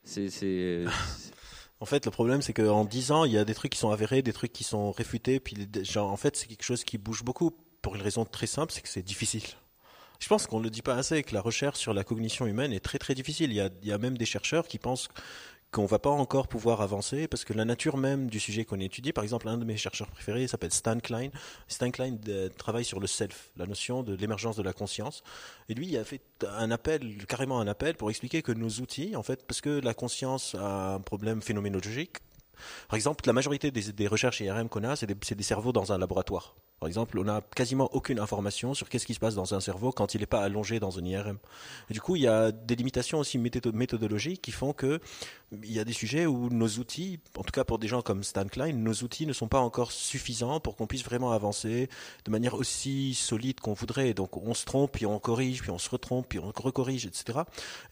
C'est. 0.03 0.85
En 1.79 1.85
fait, 1.85 2.05
le 2.05 2.11
problème, 2.11 2.41
c'est 2.41 2.53
qu'en 2.53 2.85
10 2.85 3.11
ans, 3.11 3.23
il 3.23 3.33
y 3.33 3.37
a 3.37 3.45
des 3.45 3.53
trucs 3.53 3.71
qui 3.71 3.77
sont 3.77 3.91
avérés, 3.91 4.23
des 4.23 4.33
trucs 4.33 4.51
qui 4.51 4.63
sont 4.63 4.91
réfutés. 4.91 5.39
Puis, 5.39 5.55
genre, 5.83 6.11
en 6.11 6.17
fait, 6.17 6.35
c'est 6.35 6.47
quelque 6.47 6.63
chose 6.63 6.83
qui 6.83 6.97
bouge 6.97 7.23
beaucoup 7.23 7.51
pour 7.83 7.95
une 7.95 8.01
raison 8.01 8.25
très 8.25 8.47
simple, 8.47 8.73
c'est 8.73 8.81
que 8.81 8.89
c'est 8.89 9.03
difficile. 9.03 9.43
Je 10.19 10.27
pense 10.27 10.47
qu'on 10.47 10.57
ne 10.57 10.63
le 10.63 10.71
dit 10.71 10.81
pas 10.81 10.95
assez, 10.95 11.21
que 11.21 11.35
la 11.35 11.41
recherche 11.41 11.77
sur 11.77 11.93
la 11.93 12.03
cognition 12.03 12.47
humaine 12.47 12.73
est 12.73 12.79
très 12.79 12.97
très 12.97 13.13
difficile. 13.13 13.51
Il 13.51 13.57
y 13.57 13.61
a, 13.61 13.69
il 13.83 13.87
y 13.87 13.91
a 13.91 13.99
même 13.99 14.17
des 14.17 14.25
chercheurs 14.25 14.67
qui 14.67 14.79
pensent 14.79 15.09
qu'on 15.71 15.85
va 15.85 15.99
pas 15.99 16.09
encore 16.09 16.47
pouvoir 16.47 16.81
avancer 16.81 17.27
parce 17.27 17.43
que 17.43 17.53
la 17.53 17.65
nature 17.65 17.97
même 17.97 18.29
du 18.29 18.39
sujet 18.39 18.65
qu'on 18.65 18.79
étudie, 18.79 19.11
par 19.13 19.23
exemple, 19.23 19.47
un 19.47 19.57
de 19.57 19.65
mes 19.65 19.77
chercheurs 19.77 20.09
préférés 20.09 20.47
s'appelle 20.47 20.71
Stan 20.71 20.99
Klein. 20.99 21.29
Stan 21.67 21.91
Klein 21.91 22.17
euh, 22.29 22.49
travaille 22.49 22.85
sur 22.85 22.99
le 22.99 23.07
self, 23.07 23.51
la 23.57 23.65
notion 23.65 24.03
de 24.03 24.13
l'émergence 24.15 24.55
de 24.55 24.63
la 24.63 24.73
conscience. 24.73 25.23
Et 25.69 25.73
lui, 25.73 25.87
il 25.87 25.97
a 25.97 26.03
fait 26.03 26.21
un 26.47 26.71
appel, 26.71 27.25
carrément 27.25 27.59
un 27.59 27.67
appel 27.67 27.95
pour 27.95 28.09
expliquer 28.09 28.41
que 28.41 28.51
nos 28.51 28.69
outils, 28.69 29.15
en 29.15 29.23
fait, 29.23 29.45
parce 29.45 29.61
que 29.61 29.81
la 29.81 29.93
conscience 29.93 30.55
a 30.55 30.95
un 30.95 30.99
problème 30.99 31.41
phénoménologique, 31.41 32.17
par 32.87 32.95
exemple, 32.95 33.23
la 33.25 33.33
majorité 33.33 33.71
des, 33.71 34.07
recherches 34.07 34.39
IRM 34.41 34.69
qu'on 34.69 34.83
a, 34.83 34.95
c'est 34.95 35.05
des, 35.07 35.43
cerveaux 35.43 35.71
dans 35.71 35.91
un 35.91 35.97
laboratoire. 35.97 36.55
Par 36.79 36.87
exemple, 36.87 37.17
on 37.17 37.23
n'a 37.23 37.41
quasiment 37.55 37.89
aucune 37.93 38.19
information 38.19 38.73
sur 38.73 38.87
qu'est-ce 38.87 39.05
qui 39.05 39.13
se 39.13 39.19
passe 39.19 39.35
dans 39.35 39.53
un 39.55 39.59
cerveau 39.59 39.91
quand 39.91 40.13
il 40.13 40.19
n'est 40.19 40.27
pas 40.27 40.41
allongé 40.41 40.79
dans 40.79 40.99
un 40.99 41.05
IRM. 41.05 41.37
Du 41.89 42.01
coup, 42.01 42.15
il 42.15 42.21
y 42.21 42.27
a 42.27 42.51
des 42.51 42.75
limitations 42.75 43.19
aussi 43.19 43.37
méthodologiques 43.39 44.41
qui 44.41 44.51
font 44.51 44.73
que 44.73 44.99
il 45.63 45.71
y 45.71 45.79
a 45.79 45.85
des 45.85 45.93
sujets 45.93 46.25
où 46.25 46.49
nos 46.49 46.67
outils, 46.67 47.19
en 47.37 47.43
tout 47.43 47.53
cas 47.53 47.63
pour 47.63 47.79
des 47.79 47.87
gens 47.87 48.01
comme 48.01 48.23
Stan 48.23 48.45
Klein, 48.45 48.73
nos 48.73 48.93
outils 48.93 49.25
ne 49.25 49.31
sont 49.31 49.47
pas 49.47 49.59
encore 49.59 49.93
suffisants 49.93 50.59
pour 50.59 50.75
qu'on 50.75 50.87
puisse 50.87 51.05
vraiment 51.05 51.31
avancer 51.31 51.89
de 52.25 52.31
manière 52.31 52.55
aussi 52.55 53.13
solide 53.13 53.61
qu'on 53.61 53.73
voudrait. 53.73 54.13
Donc 54.13 54.35
on 54.35 54.53
se 54.53 54.65
trompe, 54.65 54.91
puis 54.91 55.05
on 55.05 55.19
corrige, 55.19 55.61
puis 55.61 55.71
on 55.71 55.77
se 55.77 55.89
retrompe, 55.89 56.27
puis 56.27 56.39
on 56.39 56.51
recorrige, 56.53 57.05
etc. 57.05 57.39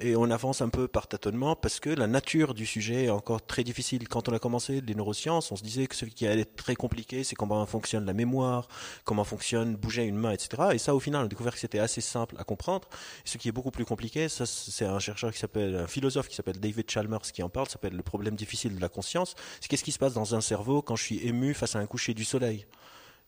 Et 0.02 0.18
on 0.18 0.30
avance 0.30 0.62
un 0.62 0.70
peu 0.70 0.90
par 0.90 1.08
tâtonnement 1.08 1.56
parce 1.56 1.80
que 1.80 1.90
la 1.90 2.08
nature 2.08 2.54
du 2.54 2.66
sujet 2.66 3.06
est 3.06 3.10
encore 3.10 3.46
très 3.46 3.64
difficile. 3.64 4.10
Quand 4.10 4.28
on 4.28 4.34
a 4.34 4.40
commencé 4.40 4.82
les 4.82 4.94
neurosciences, 4.94 5.52
on 5.52 5.56
se 5.56 5.64
disait 5.64 5.88
que 5.88 5.96
ce 5.96 6.06
qui 6.06 6.28
allait 6.28 6.42
être 6.42 6.58
très 6.58 6.76
compliqué, 6.76 7.24
c'est 7.24 7.36
comment 7.36 7.66
fonctionne 7.66 8.06
la 8.06 8.14
mémoire, 8.14 8.68
comment 9.04 9.24
fonctionne 9.24 9.76
bouger 9.76 10.04
une 10.04 10.18
main, 10.18 10.32
etc. 10.32 10.70
Et 10.74 10.78
ça, 10.78 10.96
au 10.96 11.00
final, 11.00 11.22
on 11.22 11.26
a 11.26 11.28
découvert 11.28 11.54
que 11.54 11.60
c'était 11.60 11.80
assez 11.80 12.02
simple 12.02 12.36
à 12.38 12.44
comprendre. 12.44 12.88
Ce 13.24 13.38
qui 13.38 13.50
est 13.50 13.52
beaucoup 13.52 13.72
plus 13.72 13.86
compliqué, 13.86 14.30
ça, 14.30 14.46
c'est 14.46 14.86
un 14.86 15.00
chercheur 15.00 15.32
qui 15.32 15.40
s'appelle, 15.40 15.76
un 15.76 15.88
philosophe 15.88 16.28
qui 16.28 16.36
s'appelle 16.36 16.60
David 16.60 16.90
Chalmers 16.90 17.22
qui 17.22 17.44
en 17.44 17.50
parle, 17.50 17.68
s'appelle 17.68 17.96
le 17.96 18.04
problème 18.04 18.36
difficile 18.36 18.76
de 18.76 18.82
la 18.82 18.90
conscience. 18.90 19.36
C'est 19.60 19.68
qu'est-ce 19.68 19.84
qui 19.84 19.92
se 19.92 20.00
passe 20.00 20.14
dans 20.14 20.36
un 20.36 20.42
cerveau 20.42 20.82
quand 20.82 20.96
je 20.96 21.04
suis 21.04 21.28
ému 21.28 21.54
face 21.54 21.76
à 21.76 21.80
un 21.80 21.86
coucher 21.86 22.14
du 22.14 22.26
soleil? 22.26 22.66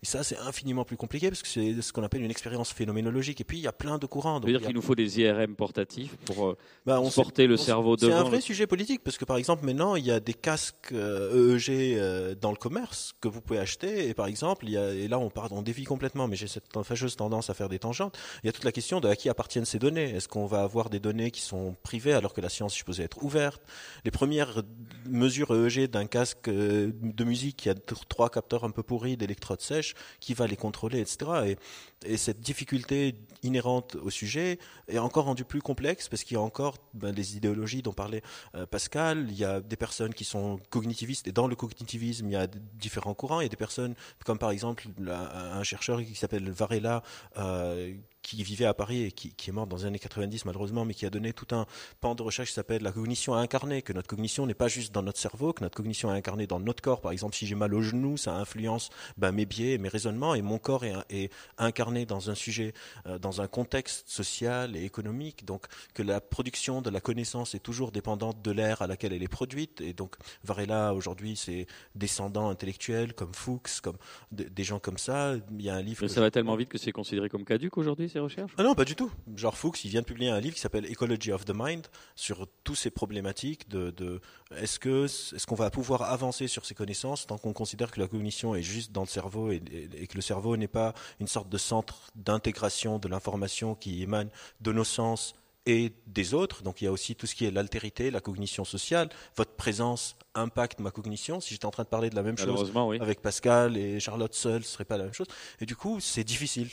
Et 0.04 0.06
ça, 0.06 0.24
c'est 0.24 0.38
infiniment 0.38 0.86
plus 0.86 0.96
compliqué 0.96 1.30
parce 1.30 1.42
que 1.42 1.48
c'est 1.48 1.82
ce 1.82 1.92
qu'on 1.92 2.04
appelle 2.04 2.22
une 2.22 2.30
expérience 2.30 2.72
phénoménologique. 2.72 3.42
Et 3.42 3.44
puis, 3.44 3.58
il 3.58 3.64
y 3.64 3.68
a 3.68 3.74
plein 3.74 3.98
de 3.98 4.06
courants. 4.06 4.40
Donc, 4.40 4.48
dire 4.48 4.62
qu'il 4.62 4.76
nous 4.76 4.82
faut 4.84 4.94
des 4.94 5.20
IRM 5.20 5.56
portatifs 5.56 6.16
pour 6.18 6.50
euh, 6.50 6.58
bah, 6.86 7.02
on 7.02 7.10
porter 7.10 7.48
le 7.48 7.58
cerveau 7.58 7.96
devant. 7.96 8.12
C'est 8.12 8.18
un 8.18 8.24
vrai 8.24 8.40
sujet 8.40 8.68
politique 8.68 9.04
parce 9.04 9.18
que, 9.18 9.26
par 9.26 9.38
exemple, 9.38 9.66
maintenant, 9.66 9.96
il 9.96 10.06
y 10.06 10.12
a 10.12 10.20
des 10.20 10.36
casques 10.36 10.92
euh, 10.92 11.56
EEG 11.56 11.98
euh, 11.98 12.36
dans 12.36 12.52
le 12.52 12.58
commerce 12.58 13.16
que 13.22 13.28
vous 13.28 13.42
pouvez 13.42 13.58
acheter. 13.58 14.08
Et 14.08 14.14
par 14.14 14.28
exemple, 14.28 14.66
il 14.66 14.74
y 14.74 14.78
a, 14.78 14.94
et 14.94 15.08
là, 15.08 15.18
on, 15.18 15.32
part, 15.32 15.52
on 15.52 15.64
dévie 15.64 15.86
complètement, 15.86 16.28
mais 16.28 16.36
j'ai 16.36 16.48
cette 16.48 16.66
fâcheuse 16.84 17.16
tendance 17.16 17.50
à 17.50 17.56
faire 17.56 17.68
des 17.68 17.80
tangentes. 17.80 18.20
Il 18.44 18.46
y 18.46 18.50
a 18.50 18.52
toute 18.52 18.66
la 18.66 18.72
question 18.72 19.00
de 19.00 19.08
à 19.08 19.16
qui 19.16 19.30
appartiennent 19.30 19.66
ces 19.66 19.80
données. 19.80 20.12
Est-ce 20.12 20.28
qu'on 20.28 20.46
va 20.46 20.62
avoir 20.62 20.92
des 20.92 21.00
données 21.00 21.32
qui 21.32 21.42
sont 21.42 21.76
privées 21.82 22.14
alors 22.14 22.34
que 22.34 22.42
la 22.42 22.50
science 22.50 22.74
est 22.76 22.78
supposée 22.78 23.02
être 23.02 23.24
ouverte? 23.24 23.64
Les 24.06 24.12
premières 24.12 24.62
mesures 25.10 25.56
EEG 25.56 25.90
d'un 25.90 26.06
casque 26.06 26.52
de 26.52 27.24
musique 27.24 27.58
qui 27.58 27.70
a 27.70 27.74
trois 28.08 28.30
capteurs 28.30 28.64
un 28.64 28.70
peu 28.70 28.84
pourris 28.84 29.18
d'électrodes 29.18 29.62
sèches, 29.62 29.87
qui 30.20 30.34
va 30.34 30.48
les 30.48 30.56
contrôler, 30.58 31.00
etc. 31.00 31.18
Et, 31.46 31.58
et, 32.06 32.18
cette 32.18 32.40
difficulté 32.40 33.16
inhérente 33.44 33.96
au 33.96 34.10
sujet 34.10 34.60
est 34.88 34.98
encore 34.98 35.26
rendue 35.26 35.46
plus 35.46 35.62
complexe 35.62 36.10
parce 36.10 36.24
qu'il 36.24 36.36
y 36.36 36.38
a 36.38 36.42
encore 36.42 36.78
ben, 36.94 37.14
les 37.14 37.38
idéologies 37.38 37.82
dont 37.82 37.94
parlait 37.94 38.22
euh, 38.56 38.66
Pascal. 38.66 39.28
Il 39.30 39.38
y 39.38 39.46
a 39.46 39.62
des 39.62 39.76
personnes 39.76 40.14
qui 40.14 40.24
sont 40.24 40.60
cognitivistes 40.70 41.28
et 41.28 41.32
dans 41.32 41.48
le 41.48 41.56
cognitivisme, 41.56 42.28
il 42.28 42.34
y 42.34 42.36
a 42.36 42.48
différents 42.48 43.14
courants. 43.14 43.40
Il 43.42 43.44
y 43.44 43.48
a 43.48 43.50
des 43.50 43.56
personnes 43.56 43.96
comme 44.26 44.40
par 44.40 44.52
exemple 44.52 44.88
un 45.08 45.64
chercheur 45.64 46.04
qui 46.04 46.16
s'appelle 46.16 46.50
Varela. 46.50 47.04
Euh, 47.38 47.94
qui 48.28 48.44
vivait 48.44 48.66
à 48.66 48.74
Paris 48.74 49.04
et 49.04 49.12
qui, 49.14 49.32
est 49.48 49.54
mort 49.54 49.68
dans 49.68 49.78
les 49.78 49.86
années 49.86 50.00
90 50.00 50.44
malheureusement, 50.44 50.84
mais 50.84 50.94
qui 50.94 51.06
a 51.06 51.10
donné 51.10 51.32
tout 51.32 51.56
un 51.56 51.66
pan 52.02 52.14
de 52.14 52.22
recherche 52.22 52.50
qui 52.50 52.56
s'appelle 52.56 52.84
la 52.84 52.92
cognition 52.92 53.36
incarnée, 53.36 53.82
que 53.82 53.94
notre 53.94 54.10
cognition 54.10 54.46
n'est 54.46 54.54
pas 54.54 54.68
juste 54.68 54.94
dans 54.94 55.02
notre 55.02 55.18
cerveau, 55.18 55.54
que 55.54 55.64
notre 55.64 55.78
cognition 55.78 56.14
est 56.14 56.18
incarnée 56.18 56.46
dans 56.46 56.60
notre 56.60 56.82
corps. 56.82 57.00
Par 57.00 57.14
exemple, 57.14 57.38
si 57.38 57.48
j'ai 57.48 57.56
mal 57.56 57.74
au 57.74 57.82
genou, 57.82 58.18
ça 58.18 58.36
influence 58.36 58.90
ben, 59.16 59.32
mes 59.32 59.46
biais, 59.46 59.78
mes 59.78 59.88
raisonnements, 59.88 60.36
et 60.36 60.42
mon 60.42 60.58
corps 60.58 60.84
est 60.84 61.32
incarné 61.58 61.87
dans 61.88 62.30
un 62.30 62.36
sujet, 62.36 62.74
euh, 63.06 63.18
dans 63.20 63.42
un 63.42 63.48
contexte 63.48 64.10
social 64.10 64.76
et 64.76 64.84
économique. 64.84 65.46
Donc, 65.46 65.66
que 65.94 66.04
la 66.04 66.20
production 66.22 66.82
de 66.82 66.90
la 66.90 67.00
connaissance 67.02 67.56
est 67.56 67.60
toujours 67.60 67.92
dépendante 67.92 68.42
de 68.42 68.52
l'ère 68.52 68.82
à 68.82 68.88
laquelle 68.88 69.14
elle 69.14 69.24
est 69.24 69.28
produite. 69.28 69.82
Et 69.82 69.94
donc, 69.94 70.16
Varela, 70.44 70.94
aujourd'hui, 70.94 71.36
c'est 71.36 71.66
descendants 71.96 72.50
intellectuels 72.50 73.14
comme 73.14 73.34
Fuchs, 73.34 73.82
comme 73.82 73.98
des 74.32 74.64
gens 74.64 74.80
comme 74.80 74.98
ça. 74.98 75.36
Il 75.52 75.62
y 75.62 75.70
a 75.70 75.76
un 75.76 75.82
livre. 75.82 76.00
Mais 76.02 76.08
ça 76.08 76.22
va 76.22 76.32
tellement 76.32 76.56
vite 76.56 76.70
que 76.70 76.78
c'est 76.78 76.92
considéré 76.92 77.30
comme 77.30 77.46
caduque 77.46 77.78
aujourd'hui 77.78 78.10
ces 78.10 78.20
recherches? 78.20 78.52
Ah 78.58 78.64
non, 78.64 78.76
pas 78.76 78.86
du 78.86 78.96
tout. 78.96 79.12
Genre 79.36 79.58
Fuchs, 79.58 79.86
il 79.86 79.90
vient 79.90 80.02
de 80.02 80.06
publier 80.06 80.30
un 80.30 80.40
livre 80.40 80.56
qui 80.56 80.62
s'appelle 80.62 80.86
Ecology 80.92 81.32
of 81.32 81.46
the 81.46 81.54
Mind 81.56 81.88
sur 82.16 82.48
toutes 82.64 82.78
ces 82.78 82.90
problématiques 82.92 83.70
de, 83.70 83.92
de 83.92 84.20
est-ce 84.56 84.80
que 84.80 85.06
est-ce 85.06 85.46
qu'on 85.46 85.56
va 85.56 85.70
pouvoir 85.70 86.04
avancer 86.04 86.48
sur 86.48 86.66
ces 86.66 86.76
connaissances 86.76 87.26
tant 87.28 87.38
qu'on 87.38 87.54
considère 87.54 87.92
que 87.92 88.00
la 88.00 88.08
cognition 88.08 88.56
est 88.56 88.62
juste 88.62 88.92
dans 88.92 89.02
le 89.02 89.08
cerveau 89.08 89.52
et, 89.52 89.62
et- 89.72 90.04
et 90.04 90.08
que 90.08 90.16
le 90.16 90.22
cerveau 90.22 90.58
n'est 90.58 90.68
pas 90.68 90.94
une 91.20 91.28
sorte 91.28 91.50
de 91.50 91.58
centre 91.78 92.12
d'intégration 92.16 92.98
de 92.98 93.08
l'information 93.08 93.76
qui 93.76 94.02
émane 94.02 94.30
de 94.62 94.72
nos 94.72 94.84
sens 94.84 95.36
et 95.66 95.92
des 96.08 96.34
autres. 96.34 96.64
Donc 96.64 96.82
il 96.82 96.86
y 96.86 96.88
a 96.88 96.92
aussi 96.92 97.16
tout 97.16 97.28
ce 97.28 97.36
qui 97.36 97.46
est 97.46 97.52
l'altérité, 97.52 98.10
la 98.10 98.22
cognition 98.22 98.66
sociale. 98.66 99.10
Votre 99.36 99.52
présence 99.52 100.16
impacte 100.34 100.80
ma 100.80 100.92
cognition. 100.92 101.40
Si 101.40 101.54
j'étais 101.54 101.66
en 101.66 101.72
train 101.72 101.84
de 101.84 101.90
parler 101.90 102.10
de 102.10 102.16
la 102.16 102.24
même 102.24 102.38
chose 102.38 102.72
oui. 102.74 103.00
avec 103.00 103.22
Pascal 103.22 103.78
et 103.78 104.00
Charlotte 104.00 104.34
seule, 104.34 104.64
ce 104.64 104.72
serait 104.72 104.86
pas 104.86 104.98
la 104.98 105.04
même 105.04 105.14
chose. 105.14 105.28
Et 105.60 105.66
du 105.66 105.76
coup, 105.76 106.00
c'est 106.00 106.24
difficile. 106.24 106.70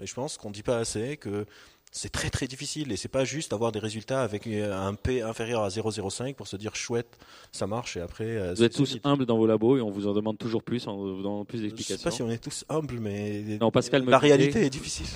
Et 0.00 0.06
je 0.06 0.14
pense 0.14 0.36
qu'on 0.36 0.48
ne 0.48 0.54
dit 0.54 0.64
pas 0.64 0.78
assez 0.78 1.16
que 1.16 1.46
c'est 1.96 2.10
très 2.10 2.28
très 2.28 2.48
difficile 2.48 2.90
et 2.90 2.96
c'est 2.96 3.08
pas 3.08 3.24
juste 3.24 3.52
avoir 3.52 3.70
des 3.70 3.78
résultats 3.78 4.22
avec 4.24 4.48
euh, 4.48 4.76
un 4.76 4.94
P 4.94 5.22
inférieur 5.22 5.62
à 5.62 5.68
0,05 5.68 6.34
pour 6.34 6.48
se 6.48 6.56
dire 6.56 6.74
chouette, 6.74 7.16
ça 7.52 7.68
marche 7.68 7.96
et 7.96 8.00
après. 8.00 8.24
euh, 8.26 8.52
Vous 8.54 8.64
êtes 8.64 8.74
tous 8.74 8.98
humbles 9.04 9.26
dans 9.26 9.36
vos 9.38 9.46
labos 9.46 9.76
et 9.78 9.80
on 9.80 9.90
vous 9.90 10.08
en 10.08 10.12
demande 10.12 10.36
toujours 10.36 10.64
plus, 10.64 10.88
en 10.88 10.96
vous 10.96 11.22
donnant 11.22 11.44
plus 11.44 11.58
Je 11.58 11.62
sais 11.62 11.68
d'explications. 11.68 12.02
pas 12.02 12.10
si 12.10 12.22
on 12.22 12.30
est 12.30 12.38
tous 12.42 12.64
humbles, 12.68 12.98
mais 13.00 13.58
Non, 13.60 13.70
Pascal 13.70 14.02
me 14.02 14.10
la 14.10 14.18
réalité 14.18 14.66
est 14.66 14.70
difficile. 14.70 15.06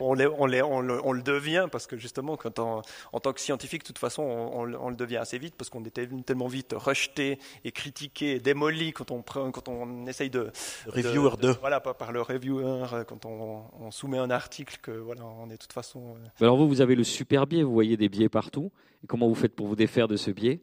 On, 0.00 0.14
l'est- 0.14 0.26
on, 0.26 0.46
l'est- 0.46 0.62
on 0.62 0.80
le, 0.80 1.00
on 1.04 1.12
le 1.12 1.22
devient 1.22 1.68
parce 1.70 1.86
que 1.86 1.96
justement, 1.96 2.36
quand 2.36 2.58
on- 2.58 2.82
en 3.12 3.20
tant 3.20 3.32
que 3.32 3.40
scientifique, 3.40 3.82
de 3.82 3.86
toute 3.86 3.98
façon, 3.98 4.22
on, 4.22 4.60
on 4.60 4.64
le- 4.64 4.78
on 4.80 4.90
le 4.90 4.96
devient 4.96 5.16
assez 5.18 5.38
vite 5.38 5.54
parce 5.56 5.70
qu'on 5.70 5.84
est 5.84 5.90
tel- 5.90 6.22
tellement 6.24 6.48
vite 6.48 6.74
rejeté 6.76 7.38
et 7.64 7.72
critiqué, 7.72 8.32
et 8.36 8.40
démoli 8.40 8.92
quand 8.92 9.10
on, 9.10 9.22
prend- 9.22 9.50
quand 9.50 9.68
on 9.68 10.06
essaye 10.06 10.30
de. 10.30 10.50
Reviewer 10.86 11.30
de- 11.32 11.36
de- 11.36 11.52
2. 11.52 11.58
Voilà, 11.60 11.80
pas 11.80 11.94
par 11.94 12.12
le 12.12 12.20
reviewer, 12.22 12.84
quand 13.08 13.24
on, 13.26 13.64
on 13.80 13.90
soumet 13.90 14.18
un 14.18 14.30
article, 14.30 14.78
que 14.82 14.90
voilà, 14.90 15.24
on 15.24 15.46
est 15.48 15.52
de 15.52 15.56
toute 15.58 15.72
façon. 15.72 16.16
euh, 16.16 16.18
Mais 16.40 16.46
Alors 16.46 16.56
vous, 16.56 16.68
vous 16.68 16.80
avez 16.80 16.94
le 16.94 17.04
super 17.04 17.46
biais, 17.46 17.62
vous 17.62 17.72
voyez 17.72 17.96
des 17.96 18.08
biais 18.08 18.28
partout. 18.28 18.70
Et 19.04 19.06
comment 19.06 19.28
vous 19.28 19.34
faites 19.34 19.54
pour 19.54 19.66
vous 19.66 19.76
défaire 19.76 20.08
de 20.08 20.16
ce 20.16 20.30
biais? 20.30 20.60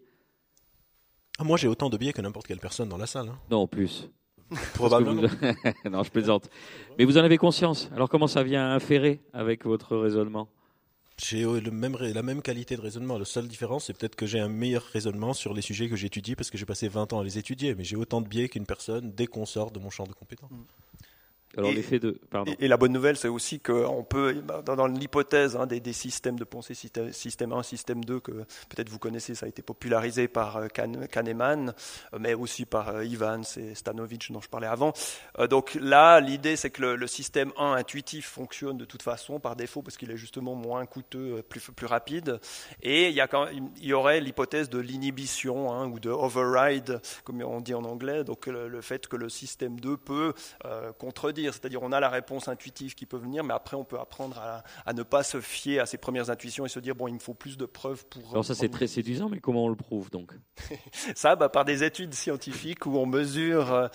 Ah, 1.39 1.43
moi, 1.43 1.57
j'ai 1.57 1.67
autant 1.67 1.89
de 1.89 1.97
biais 1.97 2.13
que 2.13 2.21
n'importe 2.21 2.45
quelle 2.47 2.59
personne 2.59 2.89
dans 2.89 2.97
la 2.97 3.07
salle. 3.07 3.29
hein. 3.29 3.39
Non, 3.49 3.67
plus. 3.67 4.09
Probablement. 4.73 5.21
Vous- 5.23 5.89
non, 5.89 6.03
je 6.03 6.11
plaisante. 6.11 6.49
Mais 6.97 7.05
vous 7.05 7.17
en 7.17 7.23
avez 7.23 7.37
conscience. 7.37 7.89
Alors 7.95 8.09
comment 8.09 8.27
ça 8.27 8.43
vient 8.43 8.71
inférer 8.71 9.21
avec 9.33 9.65
votre 9.65 9.97
raisonnement? 9.97 10.47
J'ai 11.21 11.43
euh, 11.43 11.59
le 11.61 11.69
même, 11.71 11.95
la 11.99 12.23
même 12.23 12.41
qualité 12.41 12.75
de 12.75 12.81
raisonnement. 12.81 13.17
La 13.19 13.25
seule 13.25 13.47
différence, 13.47 13.85
c'est 13.85 13.93
peut-être 13.97 14.15
que 14.15 14.25
j'ai 14.25 14.39
un 14.39 14.49
meilleur 14.49 14.81
raisonnement 14.83 15.33
sur 15.33 15.53
les 15.53 15.61
sujets 15.61 15.87
que 15.87 15.95
j'étudie 15.95 16.35
parce 16.35 16.49
que 16.49 16.57
j'ai 16.57 16.65
passé 16.65 16.87
20 16.87 17.13
ans 17.13 17.19
à 17.19 17.23
les 17.23 17.37
étudier. 17.37 17.75
Mais 17.75 17.83
j'ai 17.83 17.95
autant 17.95 18.19
de 18.21 18.27
biais 18.27 18.49
qu'une 18.49 18.65
personne 18.65 19.11
dès 19.11 19.27
qu'on 19.27 19.45
sort 19.45 19.71
de 19.71 19.79
mon 19.79 19.89
champ 19.91 20.05
de 20.05 20.13
compétences. 20.13 20.49
Alors 21.57 21.69
Et- 21.71 21.75
l'effet 21.75 21.99
de... 21.99 22.19
Pardon. 22.29 22.51
Et, 22.59 22.65
et 22.65 22.67
la 22.67 22.77
bonne 22.77 22.91
nouvelle, 22.93 23.15
c'est 23.17 23.27
aussi 23.27 23.59
qu'on 23.59 24.03
peut, 24.03 24.33
bah, 24.43 24.61
dans, 24.65 24.75
dans 24.75 24.87
l'hypothèse 24.87 25.55
hein, 25.55 25.67
des, 25.67 25.79
des 25.79 25.93
systèmes 25.93 26.37
de 26.39 26.43
pensée, 26.43 26.73
système, 26.73 27.11
système 27.13 27.51
1, 27.53 27.63
système 27.63 28.03
2, 28.03 28.19
que 28.19 28.31
peut-être 28.31 28.89
vous 28.89 28.99
connaissez, 28.99 29.35
ça 29.35 29.45
a 29.45 29.49
été 29.49 29.61
popularisé 29.61 30.27
par 30.27 30.57
euh, 30.57 30.67
Kahn- 30.67 31.07
Kahneman, 31.07 31.73
euh, 32.13 32.17
mais 32.19 32.33
aussi 32.33 32.65
par 32.65 32.89
euh, 32.89 33.01
Evans 33.01 33.43
et 33.57 33.75
Stanovic, 33.75 34.31
dont 34.31 34.41
je 34.41 34.49
parlais 34.49 34.67
avant. 34.67 34.93
Donc 35.49 35.75
là, 35.79 36.19
l'idée, 36.19 36.55
c'est 36.55 36.69
que 36.69 36.81
le, 36.81 36.95
le 36.95 37.07
système 37.07 37.51
1 37.57 37.73
intuitif 37.73 38.27
fonctionne 38.29 38.77
de 38.77 38.85
toute 38.85 39.01
façon 39.01 39.39
par 39.39 39.55
défaut, 39.55 39.81
parce 39.81 39.97
qu'il 39.97 40.11
est 40.11 40.17
justement 40.17 40.55
moins 40.55 40.85
coûteux, 40.85 41.41
plus, 41.47 41.61
plus 41.75 41.85
rapide. 41.87 42.39
Et 42.81 43.09
il 43.09 43.13
y, 43.15 43.21
a 43.21 43.27
quand, 43.27 43.47
il 43.51 43.85
y 43.85 43.93
aurait 43.93 44.19
l'hypothèse 44.21 44.69
de 44.69 44.79
l'inhibition 44.79 45.71
hein, 45.73 45.87
ou 45.87 45.99
de 45.99 46.09
override, 46.09 47.01
comme 47.23 47.41
on 47.43 47.61
dit 47.61 47.73
en 47.73 47.83
anglais, 47.83 48.23
donc 48.23 48.47
le, 48.47 48.67
le 48.67 48.81
fait 48.81 49.07
que 49.07 49.15
le 49.15 49.29
système 49.29 49.79
2 49.79 49.97
peut 49.97 50.33
euh, 50.65 50.91
contredire, 50.93 51.42
c'est-à-dire 51.51 51.81
on 51.83 51.91
a 51.91 51.99
la 51.99 52.09
réponse 52.09 52.47
intuitive 52.47 52.95
qui 52.95 53.05
peut 53.05 53.17
venir, 53.17 53.43
mais 53.43 53.53
après 53.53 53.75
on 53.75 53.83
peut 53.83 53.99
apprendre 53.99 54.39
à, 54.39 54.63
à 54.85 54.93
ne 54.93 55.03
pas 55.03 55.23
se 55.23 55.41
fier 55.41 55.79
à 55.79 55.85
ses 55.85 55.97
premières 55.97 56.29
intuitions 56.29 56.65
et 56.65 56.69
se 56.69 56.79
dire 56.79 56.95
bon, 56.95 57.07
il 57.07 57.15
me 57.15 57.19
faut 57.19 57.33
plus 57.33 57.57
de 57.57 57.65
preuves 57.65 58.05
pour. 58.05 58.29
Alors 58.31 58.45
ça 58.45 58.55
c'est 58.55 58.69
très 58.69 58.87
séduisant, 58.87 59.27
mais 59.29 59.39
comment 59.39 59.65
on 59.65 59.69
le 59.69 59.75
prouve 59.75 60.09
donc? 60.09 60.31
Ça, 61.15 61.35
bah, 61.35 61.49
par 61.49 61.65
des 61.65 61.83
études 61.83 62.13
scientifiques 62.13 62.85
où 62.85 62.97
on 62.97 63.05
mesure, 63.05 63.73
euh, 63.73 63.87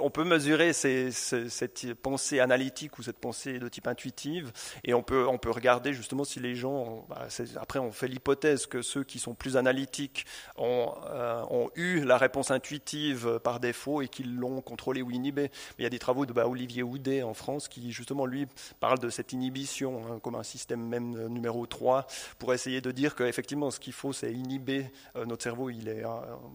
on 0.00 0.10
peut 0.10 0.24
mesurer 0.24 0.72
ces- 0.72 1.10
ces- 1.12 1.48
cette 1.48 1.94
pensée 1.94 2.40
analytique 2.40 2.98
ou 2.98 3.02
cette 3.02 3.18
pensée 3.18 3.58
de 3.58 3.68
type 3.68 3.86
intuitive, 3.86 4.52
et 4.84 4.92
on 4.94 5.02
peut, 5.02 5.26
on 5.28 5.38
peut 5.38 5.50
regarder 5.50 5.92
justement 5.92 6.24
si 6.24 6.40
les 6.40 6.54
gens, 6.54 7.06
bah, 7.08 7.26
après 7.60 7.78
on 7.78 7.92
fait 7.92 8.08
l'hypothèse 8.08 8.66
que 8.66 8.82
ceux 8.82 9.04
qui 9.04 9.18
sont 9.18 9.34
plus 9.34 9.56
analytiques 9.56 10.26
ont, 10.56 10.92
euh, 11.10 11.42
ont 11.50 11.70
eu 11.76 12.04
la 12.04 12.18
réponse 12.18 12.50
intuitive 12.50 13.38
par 13.42 13.60
défaut 13.60 14.02
et 14.02 14.08
qu'ils 14.08 14.34
l'ont 14.36 14.60
contrôlée 14.60 15.02
ou 15.02 15.10
inhibée. 15.10 15.50
Mais 15.78 15.80
il 15.80 15.82
y 15.84 15.86
a 15.86 15.90
des 15.90 15.98
travaux 15.98 16.26
de 16.26 16.32
bah, 16.32 16.46
Olivier 16.48 16.82
Houdet 16.90 17.22
en 17.22 17.34
France 17.34 17.68
qui 17.68 17.92
justement 17.92 18.26
lui 18.26 18.46
parle 18.80 18.98
de 18.98 19.08
cette 19.08 19.32
inhibition 19.32 20.02
hein, 20.06 20.18
comme 20.18 20.34
un 20.34 20.42
système 20.42 20.86
même 20.86 21.16
euh, 21.16 21.28
numéro 21.28 21.66
3 21.66 22.06
pour 22.38 22.52
essayer 22.52 22.80
de 22.80 22.90
dire 22.90 23.14
qu'effectivement 23.14 23.70
ce 23.70 23.80
qu'il 23.80 23.92
faut 23.92 24.12
c'est 24.12 24.32
inhiber 24.32 24.86
euh, 25.16 25.24
notre 25.24 25.42
cerveau, 25.42 25.70
il 25.70 25.88
est 25.88 26.04
euh, 26.04 26.08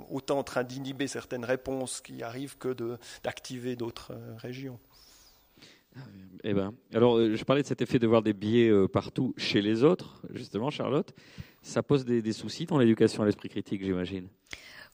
autant 0.09 0.39
en 0.39 0.43
train 0.43 0.63
d'inhiber 0.63 1.07
certaines 1.07 1.45
réponses 1.45 2.01
qui 2.01 2.23
arrivent 2.23 2.57
que 2.57 2.75
d'activer 3.23 3.75
d'autres 3.75 4.13
régions. 4.37 4.79
Eh 6.43 6.53
ben, 6.53 6.73
alors 6.93 7.17
je 7.19 7.43
parlais 7.45 7.61
de 7.61 7.67
cet 7.67 7.81
effet 7.81 7.99
de 7.99 8.07
voir 8.07 8.21
des 8.21 8.33
biais 8.33 8.69
partout 8.89 9.33
chez 9.37 9.61
les 9.61 9.83
autres, 9.83 10.21
justement, 10.33 10.69
Charlotte. 10.69 11.13
Ça 11.61 11.83
pose 11.83 12.03
des 12.03 12.33
soucis 12.33 12.65
dans 12.65 12.77
l'éducation 12.77 13.23
à 13.23 13.25
l'esprit 13.25 13.47
critique, 13.47 13.81
j'imagine? 13.81 14.27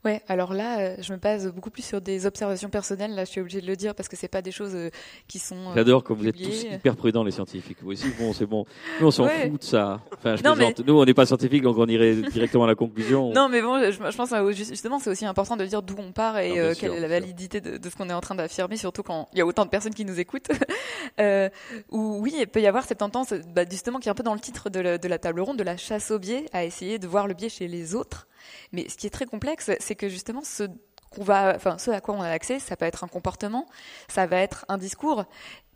Ouais, 0.04 0.22
alors 0.28 0.54
là, 0.56 0.80
euh, 0.80 0.96
je 1.00 1.14
me 1.14 1.18
base 1.20 1.48
beaucoup 1.54 1.70
plus 1.70 1.84
sur 1.84 2.02
des 2.02 2.26
observations 2.26 2.70
personnelles. 2.70 3.14
Là, 3.14 3.24
je 3.24 3.30
suis 3.30 3.40
obligée 3.40 3.62
de 3.62 3.68
le 3.68 3.76
dire 3.76 3.94
parce 3.94 4.10
que 4.10 4.16
c'est 4.16 4.28
pas 4.28 4.42
des 4.42 4.52
choses 4.52 4.74
euh, 4.74 4.90
qui 5.28 5.38
sont. 5.38 5.56
euh, 5.56 5.76
J'adore 5.76 6.04
quand 6.04 6.16
vous 6.16 6.28
êtes 6.28 6.38
tous 6.38 6.64
hyper 6.64 6.96
prudents, 6.96 7.24
les 7.24 7.30
scientifiques. 7.30 7.78
Vous 7.84 7.92
aussi, 7.92 8.08
bon, 8.18 8.34
c'est 8.34 8.48
bon. 8.48 8.66
Nous, 9.00 9.06
on 9.08 9.12
s'en 9.12 9.26
Ouais. 9.26 9.48
fout 9.52 9.60
de 9.60 9.64
ça. 9.64 10.02
Enfin, 10.18 10.36
je 10.38 10.44
Non, 10.44 10.56
plaisante. 10.56 10.80
Nous, 10.88 11.00
on 11.00 11.06
n'est 11.06 11.14
pas 11.14 11.28
scientifiques, 11.28 11.62
donc 11.62 11.78
on 11.78 11.86
irait 11.86 12.16
directement 12.16 12.64
à 12.64 12.68
la 12.68 12.74
conclusion. 12.74 13.32
Non, 13.32 13.48
mais 13.48 13.62
bon, 13.62 13.80
je, 13.80 13.92
je 13.92 14.18
pense 14.18 14.34
justement, 14.56 14.98
c'est 14.98 15.12
aussi 15.12 15.26
important 15.28 15.56
de 15.56 15.66
dire 15.68 15.84
d'où 15.84 15.96
on 16.00 16.12
part 16.12 16.40
et 16.40 16.50
Non, 16.50 16.54
bien 16.56 16.64
euh, 16.64 16.74
sûr, 16.74 16.88
quelle 16.90 16.98
est 16.98 17.02
la 17.02 17.08
validité 17.08 17.62
de, 17.62 17.78
de 17.78 17.90
ce 17.90 17.96
qu'on 17.96 18.10
est 18.10 18.14
en 18.14 18.22
train 18.22 18.34
d'affirmer, 18.34 18.78
surtout 18.78 19.04
quand 19.04 19.30
il 19.34 19.38
y 19.38 19.42
a 19.42 19.46
autant 19.46 19.66
de 19.66 19.70
personnes 19.70 19.94
qui 19.94 20.06
nous 20.06 20.20
écoutent. 20.20 20.50
euh, 21.20 21.48
où 21.92 22.18
oui, 22.22 22.34
il 22.40 22.48
peut 22.48 22.62
y 22.62 22.66
avoir 22.66 22.86
cette 22.86 22.98
tendance, 22.98 23.34
bah, 23.54 23.66
justement, 23.70 24.00
qui 24.00 24.08
est 24.08 24.12
un 24.12 24.16
peu 24.16 24.24
dans 24.24 24.34
le 24.34 24.40
titre 24.40 24.72
de 24.72 24.80
la, 24.80 24.98
de 24.98 25.08
la 25.08 25.20
table 25.20 25.42
ronde, 25.42 25.58
de 25.58 25.64
la 25.64 25.78
chasse 25.78 26.10
au 26.10 26.18
biais, 26.18 26.46
à 26.54 26.66
essayer 26.66 26.98
de 26.98 27.08
voir 27.08 27.28
le 27.28 27.36
biais 27.36 27.50
chez 27.50 27.68
les 27.68 27.94
autres. 27.94 28.28
Mais 28.72 28.88
ce 28.90 28.96
qui 28.98 29.08
est 29.08 29.12
très 29.12 29.26
complexe, 29.26 29.72
c'est 29.80 29.96
que 29.96 30.10
justement, 30.10 30.42
ce 30.44 30.64
qu'on 31.12 31.24
va, 31.24 31.54
enfin, 31.56 31.78
ce 31.78 31.92
à 31.92 32.00
quoi 32.00 32.16
on 32.16 32.22
a 32.22 32.30
accès, 32.30 32.60
ça 32.60 32.76
peut 32.76 32.86
être 32.86 33.04
un 33.04 33.08
comportement, 33.08 33.68
ça 34.08 34.26
va 34.28 34.38
être 34.38 34.66
un 34.70 34.78
discours, 34.78 35.26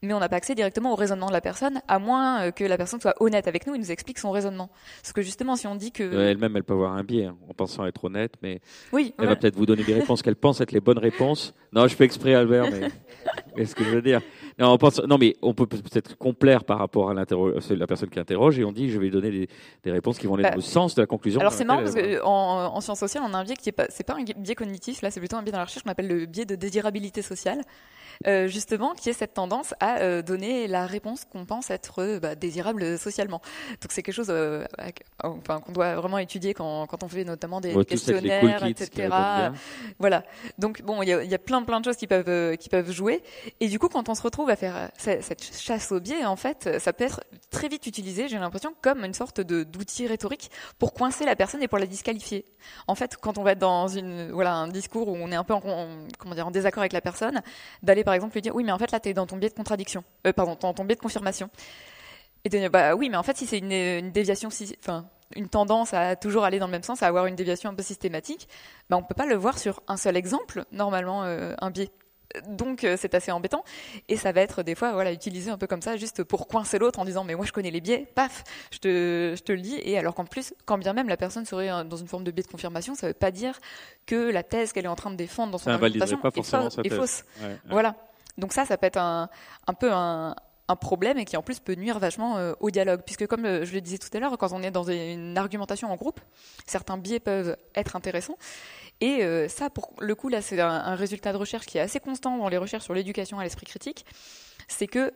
mais 0.01 0.13
on 0.13 0.19
n'a 0.19 0.30
pas 0.30 0.38
accès 0.38 0.56
directement 0.56 0.93
au 0.93 0.95
raisonnement 0.95 1.28
de 1.28 1.34
la 1.34 1.41
personne, 1.41 1.82
à 1.88 1.99
moins 1.99 2.43
euh, 2.43 2.51
que 2.51 2.63
la 2.63 2.78
personne 2.78 3.01
soit 3.01 3.15
honnête 3.19 3.47
avec 3.47 3.67
nous 3.67 3.75
et 3.75 3.78
nous 3.78 3.91
explique 3.91 4.17
son 4.17 4.32
raisonnement. 4.32 4.69
Parce 5.01 5.12
que 5.12 5.21
justement, 5.21 5.56
si 5.58 5.67
on 5.67 5.75
dit 5.75 5.91
que, 5.91 6.04
Elle-même, 6.04 6.56
elle 6.56 6.63
peut 6.63 6.73
avoir 6.73 6.93
un 6.93 7.04
biais, 7.04 7.25
hein, 7.25 7.38
en 7.49 7.54
pensant 7.54 7.86
être 7.86 8.06
honnête, 8.06 8.34
mais 8.41 8.62
oui, 8.93 9.13
elle 9.19 9.28
va 9.28 9.36
peut-être 9.36 9.56
vous 9.56 9.65
donner 9.65 9.84
des 9.84 9.93
réponses 9.93 10.21
qu'elle 10.21 10.38
pense 10.38 10.62
être 10.62 10.71
les 10.71 10.80
bonnes 10.80 10.99
réponses. 10.99 11.54
Non, 11.73 11.88
je 11.88 11.95
fais 11.95 12.06
exprès, 12.06 12.34
Albert, 12.34 12.71
mais 12.71 12.89
mais 13.58 13.65
ce 13.65 13.76
que 13.76 13.84
je 13.84 13.89
veux 13.89 14.02
dire. 14.02 14.22
Non, 14.60 14.72
on 14.72 14.78
pense, 14.78 15.00
non, 15.02 15.18
mais 15.18 15.36
on 15.41 15.54
peut 15.54 15.68
peut-être 15.68 16.18
complaire 16.18 16.63
par 16.63 16.80
rapport 16.80 17.10
à 17.10 17.13
la 17.13 17.26
personne 17.26 18.10
qui 18.10 18.20
interroge 18.20 18.60
et 18.60 18.63
on 18.65 18.72
dit 18.72 18.89
je 18.89 19.00
vais 19.00 19.10
donner 19.10 19.32
des, 19.32 19.50
des 19.84 19.91
réponses 19.91 20.18
qui 20.18 20.28
vont 20.28 20.36
aller 20.36 20.44
Bah, 20.44 20.52
dans 20.52 20.56
le 20.58 20.62
sens 20.62 20.96
de 20.96 21.02
la 21.02 21.08
conclusion. 21.08 21.39
Alors 21.39 21.54
c'est 21.54 21.65
marrant 21.65 21.82
parce 21.82 21.96
laquelle 21.96 22.12
elle 22.13 22.20
que 22.20 22.26
en, 22.26 22.76
en 22.76 22.82
sciences 22.82 23.00
sociales, 23.00 23.24
on 23.28 23.34
a 23.34 23.38
un 23.38 23.44
biais 23.44 23.56
qui 23.56 23.70
est 23.70 23.74
pas, 23.74 23.86
c'est 23.89 24.06
pas 24.06 24.15
un 24.15 24.24
biais 24.24 24.56
cognitif, 24.56 25.02
là 25.02 25.12
c'est 25.12 25.20
plutôt 25.20 25.38
un 25.38 25.44
biais 25.44 25.52
dans 25.52 25.60
la 25.60 25.65
recherche 25.65 25.84
qu'on 25.84 25.91
appelle 25.91 26.08
le 26.08 26.26
biais 26.26 26.46
de 26.46 26.56
désirabilité 26.56 27.22
sociale, 27.22 27.62
euh, 28.28 28.47
justement 28.47 28.93
qui 28.93 29.10
est 29.10 29.13
cette 29.13 29.34
tendance 29.34 29.73
à 29.80 29.99
euh, 29.99 30.21
donner 30.21 30.67
la 30.67 30.86
réponse 30.86 31.25
qu'on 31.25 31.45
pense 31.45 31.69
être 31.69 32.01
euh, 32.01 32.19
bah, 32.19 32.36
désirable 32.36 32.97
socialement. 32.97 33.41
Donc 33.82 33.91
c'est 33.91 34.01
quelque 34.04 34.15
chose, 34.15 34.28
euh, 34.30 34.65
enfin 35.23 35.60
qu'on 35.60 35.71
doit 35.71 35.95
vraiment 35.95 36.17
étudier 36.17 36.54
quand, 36.54 36.88
quand 36.88 37.04
on 37.04 37.08
fait 37.08 37.23
notamment 37.23 37.62
des 37.62 37.73
questionnaires, 37.86 38.41
cool 38.60 38.69
etc. 38.69 39.08
Voilà. 39.99 40.23
Donc 40.58 40.82
bon, 40.82 41.01
il 41.01 41.08
y 41.10 41.28
y 41.28 41.34
a 41.36 41.39
plein 41.39 41.62
plein 41.63 41.80
de 41.80 41.86
choses 41.86 41.97
qui 41.97 42.08
peuvent 42.08 42.30
euh, 42.30 42.56
qui 42.56 42.69
peuvent 42.69 42.91
jouer. 42.91 43.23
Et 43.60 43.67
du 43.67 43.80
coup, 43.80 43.89
quand 43.89 44.10
on 44.10 44.15
se 44.15 44.21
retrouve 44.21 44.49
à 44.49 44.56
faire 44.56 44.89
ce- 44.97 45.21
cette 45.21 45.43
chasse 45.43 45.91
au 45.91 45.99
biais, 45.99 46.25
en 46.25 46.36
fait, 46.36 46.80
ça 46.80 46.93
peut 46.93 47.04
être 47.04 47.21
très 47.49 47.67
vite 47.67 47.86
utilisé, 47.88 48.28
j'ai 48.28 48.38
l'impression, 48.38 48.73
comme 48.82 49.04
une 49.04 49.13
sorte 49.13 49.41
de 49.41 49.63
d'outil 49.63 50.08
rhétorique 50.08 50.49
pour 50.80 50.93
coincer 50.93 51.25
la 51.25 51.36
personne 51.36 51.62
et 51.63 51.67
pour 51.67 51.78
la 51.80 51.86
disqualifier. 51.86 52.45
En 52.88 52.95
fait, 52.95 53.17
quand 53.17 53.38
on 53.38 53.43
va 53.43 53.51
être 53.51 53.60
dans 53.60 53.88
une 53.88 54.32
voilà 54.32 54.54
un 54.56 54.67
discours 54.67 55.08
où 55.10 55.15
on 55.15 55.32
est 55.32 55.36
un 55.36 55.43
peu 55.43 55.54
en, 55.54 55.62
en- 55.65 55.88
comment 56.17 56.36
dire 56.36 56.47
en 56.47 56.51
désaccord 56.51 56.82
avec 56.82 56.93
la 56.93 57.01
personne, 57.01 57.41
d'aller 57.84 58.04
par 58.06 58.13
exemple 58.13 58.34
lui 58.36 58.41
dire 58.41 58.56
oui, 58.56 58.63
mais 58.63 58.72
en 58.72 58.78
fait 58.80 58.91
là, 58.91 59.00
tu 59.02 59.10
es 59.10 59.13
dans 59.13 59.26
ton 59.28 59.38
biais 59.38 59.50
de 59.50 59.56
contradiction, 59.56 60.04
euh, 60.26 60.34
pardon, 60.34 60.58
dans 60.60 60.74
ton 60.74 60.86
biais 60.86 60.96
de 60.96 61.02
confirmation. 61.02 61.50
Et 62.46 62.50
de 62.50 62.58
dire 62.58 62.70
bah 62.70 62.96
oui, 62.96 63.10
mais 63.10 63.18
en 63.18 63.24
fait, 63.24 63.36
si 63.38 63.48
c'est 63.48 63.58
une, 63.58 64.12
déviation, 64.12 64.50
si- 64.50 64.76
enfin 64.80 65.08
une 65.36 65.50
tendance 65.50 65.94
à 65.96 66.15
toujours 66.15 66.44
aller 66.44 66.60
dans 66.60 66.68
le 66.68 66.72
même 66.72 66.84
sens, 66.84 67.02
à 67.02 67.08
avoir 67.08 67.26
une 67.26 67.36
déviation 67.36 67.70
un 67.72 67.74
peu 67.74 67.82
systématique, 67.82 68.48
bah, 68.89 68.98
on 68.98 69.02
peut 69.04 69.15
pas 69.15 69.26
le 69.26 69.36
voir 69.36 69.58
sur 69.58 69.82
un 69.88 69.98
seul 69.98 70.15
exemple, 70.15 70.65
normalement, 70.72 71.24
euh, 71.24 71.56
un 71.60 71.72
biais. 71.72 71.89
Donc 72.50 72.84
euh, 72.84 72.98
c'est 73.00 73.14
assez 73.16 73.32
embêtant 73.32 73.64
et 74.10 74.18
ça 74.18 74.32
va 74.32 74.42
être 74.42 74.64
des 74.64 74.76
fois 74.76 74.92
voilà 74.94 75.12
utilisé 75.12 75.52
un 75.52 75.58
peu 75.58 75.68
comme 75.68 75.82
ça 75.82 75.96
juste 75.96 76.24
pour 76.24 76.48
coincer 76.48 76.80
l'autre 76.80 77.00
en 77.00 77.06
disant 77.06 77.24
mais 77.24 77.36
moi 77.36 77.46
je 77.46 77.52
connais 77.52 77.72
les 77.72 77.82
biais 77.82 78.08
paf 78.16 78.44
je 78.72 78.80
te 78.80 79.34
je 79.38 79.42
te 79.44 79.52
le 79.52 79.62
dis 79.62 79.80
et 79.84 79.98
alors 79.98 80.16
qu'en 80.16 80.26
plus 80.26 80.54
quand 80.66 80.78
bien 80.78 80.94
même 80.94 81.08
la 81.08 81.18
personne 81.18 81.46
serait 81.46 81.70
euh, 81.72 81.84
dans 81.84 81.98
une 81.98 82.08
forme 82.08 82.24
de 82.24 82.32
biais 82.32 82.44
de 82.44 82.48
confirmation 82.52 82.96
ça 82.96 83.08
veut 83.08 83.14
pas 83.14 83.32
dire 83.32 83.60
que 84.06 84.32
la 84.32 84.44
thèse 84.44 84.74
qu'elle 84.74 84.86
est 84.86 84.90
en 84.90 84.96
train 84.96 85.12
de 85.12 85.16
défendre 85.18 85.52
dans 85.52 85.58
son 85.60 85.66
Ça 85.66 85.78
argumentation 85.78 86.18
pas 86.18 86.30
est, 86.84 86.90
fa- 86.90 86.98
fausse 86.98 87.24
Ouais, 87.42 87.48
ouais. 87.48 87.58
voilà 87.70 87.96
donc 88.38 88.54
ça 88.54 88.66
ça 88.66 88.78
peut 88.78 88.88
être 88.88 88.98
un 88.98 89.30
un 89.68 89.74
peu 89.74 89.92
un 89.94 90.36
un 90.68 90.76
problème 90.76 91.20
et 91.20 91.26
qui 91.26 91.38
en 91.38 91.44
plus 91.44 91.60
peut 91.60 91.76
nuire 91.76 92.00
vachement 92.00 92.38
euh, 92.40 92.54
au 92.60 92.72
dialogue. 92.72 93.02
Puisque 93.06 93.28
comme 93.28 93.46
euh, 93.46 93.66
je 93.66 93.74
le 93.76 93.82
disais 93.82 94.00
tout 94.00 94.08
à 94.16 94.20
l'heure, 94.20 94.36
quand 94.40 94.52
on 94.52 94.64
est 94.64 94.72
dans 94.72 94.86
une 94.90 95.38
argumentation 95.38 95.92
en 95.92 95.96
groupe, 95.96 96.20
certains 96.66 96.98
biais 96.98 97.20
peuvent 97.20 97.56
être 97.76 97.96
intéressants. 97.96 98.36
Et 99.02 99.24
euh, 99.24 99.48
ça, 99.48 99.70
pour 99.70 99.94
le 100.00 100.16
coup, 100.16 100.30
là, 100.30 100.42
c'est 100.42 100.60
un, 100.60 100.96
résultat 100.96 101.34
de 101.34 101.38
recherche 101.38 101.66
qui 101.66 101.78
est 101.78 101.82
assez 101.82 102.00
constant 102.00 102.38
dans 102.38 102.50
les 102.50 102.58
recherches 102.58 102.84
sur 102.84 102.94
l'éducation 102.94 103.40
à 103.40 103.44
l'esprit 103.44 103.66
critique. 103.66 104.06
C'est 104.68 104.88
que 104.88 105.14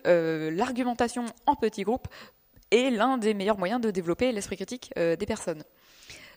l'argumentation 0.52 1.26
en 1.46 1.56
petit 1.56 1.84
groupe 1.84 2.08
est 2.72 2.92
l'un 2.92 3.18
des 3.18 3.34
meilleurs 3.34 3.58
moyens 3.58 3.82
de 3.82 3.90
développer 3.90 4.32
l'esprit 4.32 4.58
critique 4.58 4.94
des 4.96 5.26
personnes. 5.26 5.64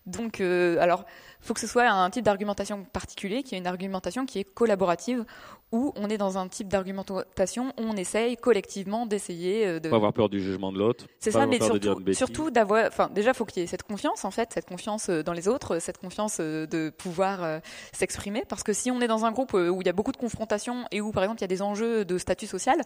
Donc, 0.07 0.41
euh, 0.41 0.79
alors, 0.81 1.05
il 1.41 1.47
faut 1.47 1.55
que 1.55 1.61
ce 1.61 1.67
soit 1.67 1.89
un 1.89 2.11
type 2.11 2.25
d'argumentation 2.25 2.85
particulier, 2.93 3.43
qui 3.43 3.55
est 3.55 3.59
une 3.59 3.67
argumentation 3.67 4.27
qui 4.27 4.41
est 4.41 4.45
collaborative, 4.45 5.25
où 5.71 5.93
on 5.97 6.09
est 6.09 6.19
dans 6.19 6.39
un 6.39 6.49
type 6.49 6.69
d'argumentation 6.69 7.69
où 7.79 7.83
on 7.83 7.97
essaye 7.97 8.37
collectivement 8.37 9.07
d'essayer 9.07 9.67
euh, 9.67 9.81
de. 9.81 9.89
Pas 9.89 9.97
avoir 9.97 10.13
peur 10.13 10.29
du 10.29 10.41
jugement 10.41 10.73
de 10.73 10.79
l'autre. 10.79 11.07
C'est 11.21 11.31
ça, 11.31 11.47
mais 11.47 11.61
surtout, 11.61 12.13
surtout 12.13 12.51
d'avoir. 12.51 12.87
Enfin, 12.87 13.11
déjà, 13.15 13.31
il 13.31 13.35
faut 13.35 13.45
qu'il 13.45 13.63
y 13.63 13.65
ait 13.65 13.69
cette 13.69 13.85
confiance, 13.85 14.25
en 14.25 14.33
fait, 14.33 14.51
cette 14.53 14.67
confiance 14.67 15.09
euh, 15.09 15.23
dans 15.23 15.33
les 15.33 15.47
autres, 15.47 15.79
cette 15.79 15.99
confiance 15.99 16.41
de 16.41 16.91
pouvoir 16.91 17.61
s'exprimer, 17.93 18.45
parce 18.49 18.63
que 18.63 18.73
si 18.73 18.91
on 18.91 19.01
est 19.01 19.07
dans 19.07 19.25
un 19.25 19.31
groupe 19.31 19.55
où 19.55 19.81
il 19.81 19.87
y 19.87 19.91
a 19.91 19.93
beaucoup 19.93 20.13
de 20.13 20.17
confrontations 20.17 20.85
et 20.91 21.01
où, 21.01 21.13
par 21.13 21.23
exemple, 21.23 21.41
il 21.41 21.43
y 21.43 21.45
a 21.45 21.49
des 21.49 21.63
enjeux 21.63 22.05
de 22.05 22.19
statut 22.19 22.47
social, 22.47 22.77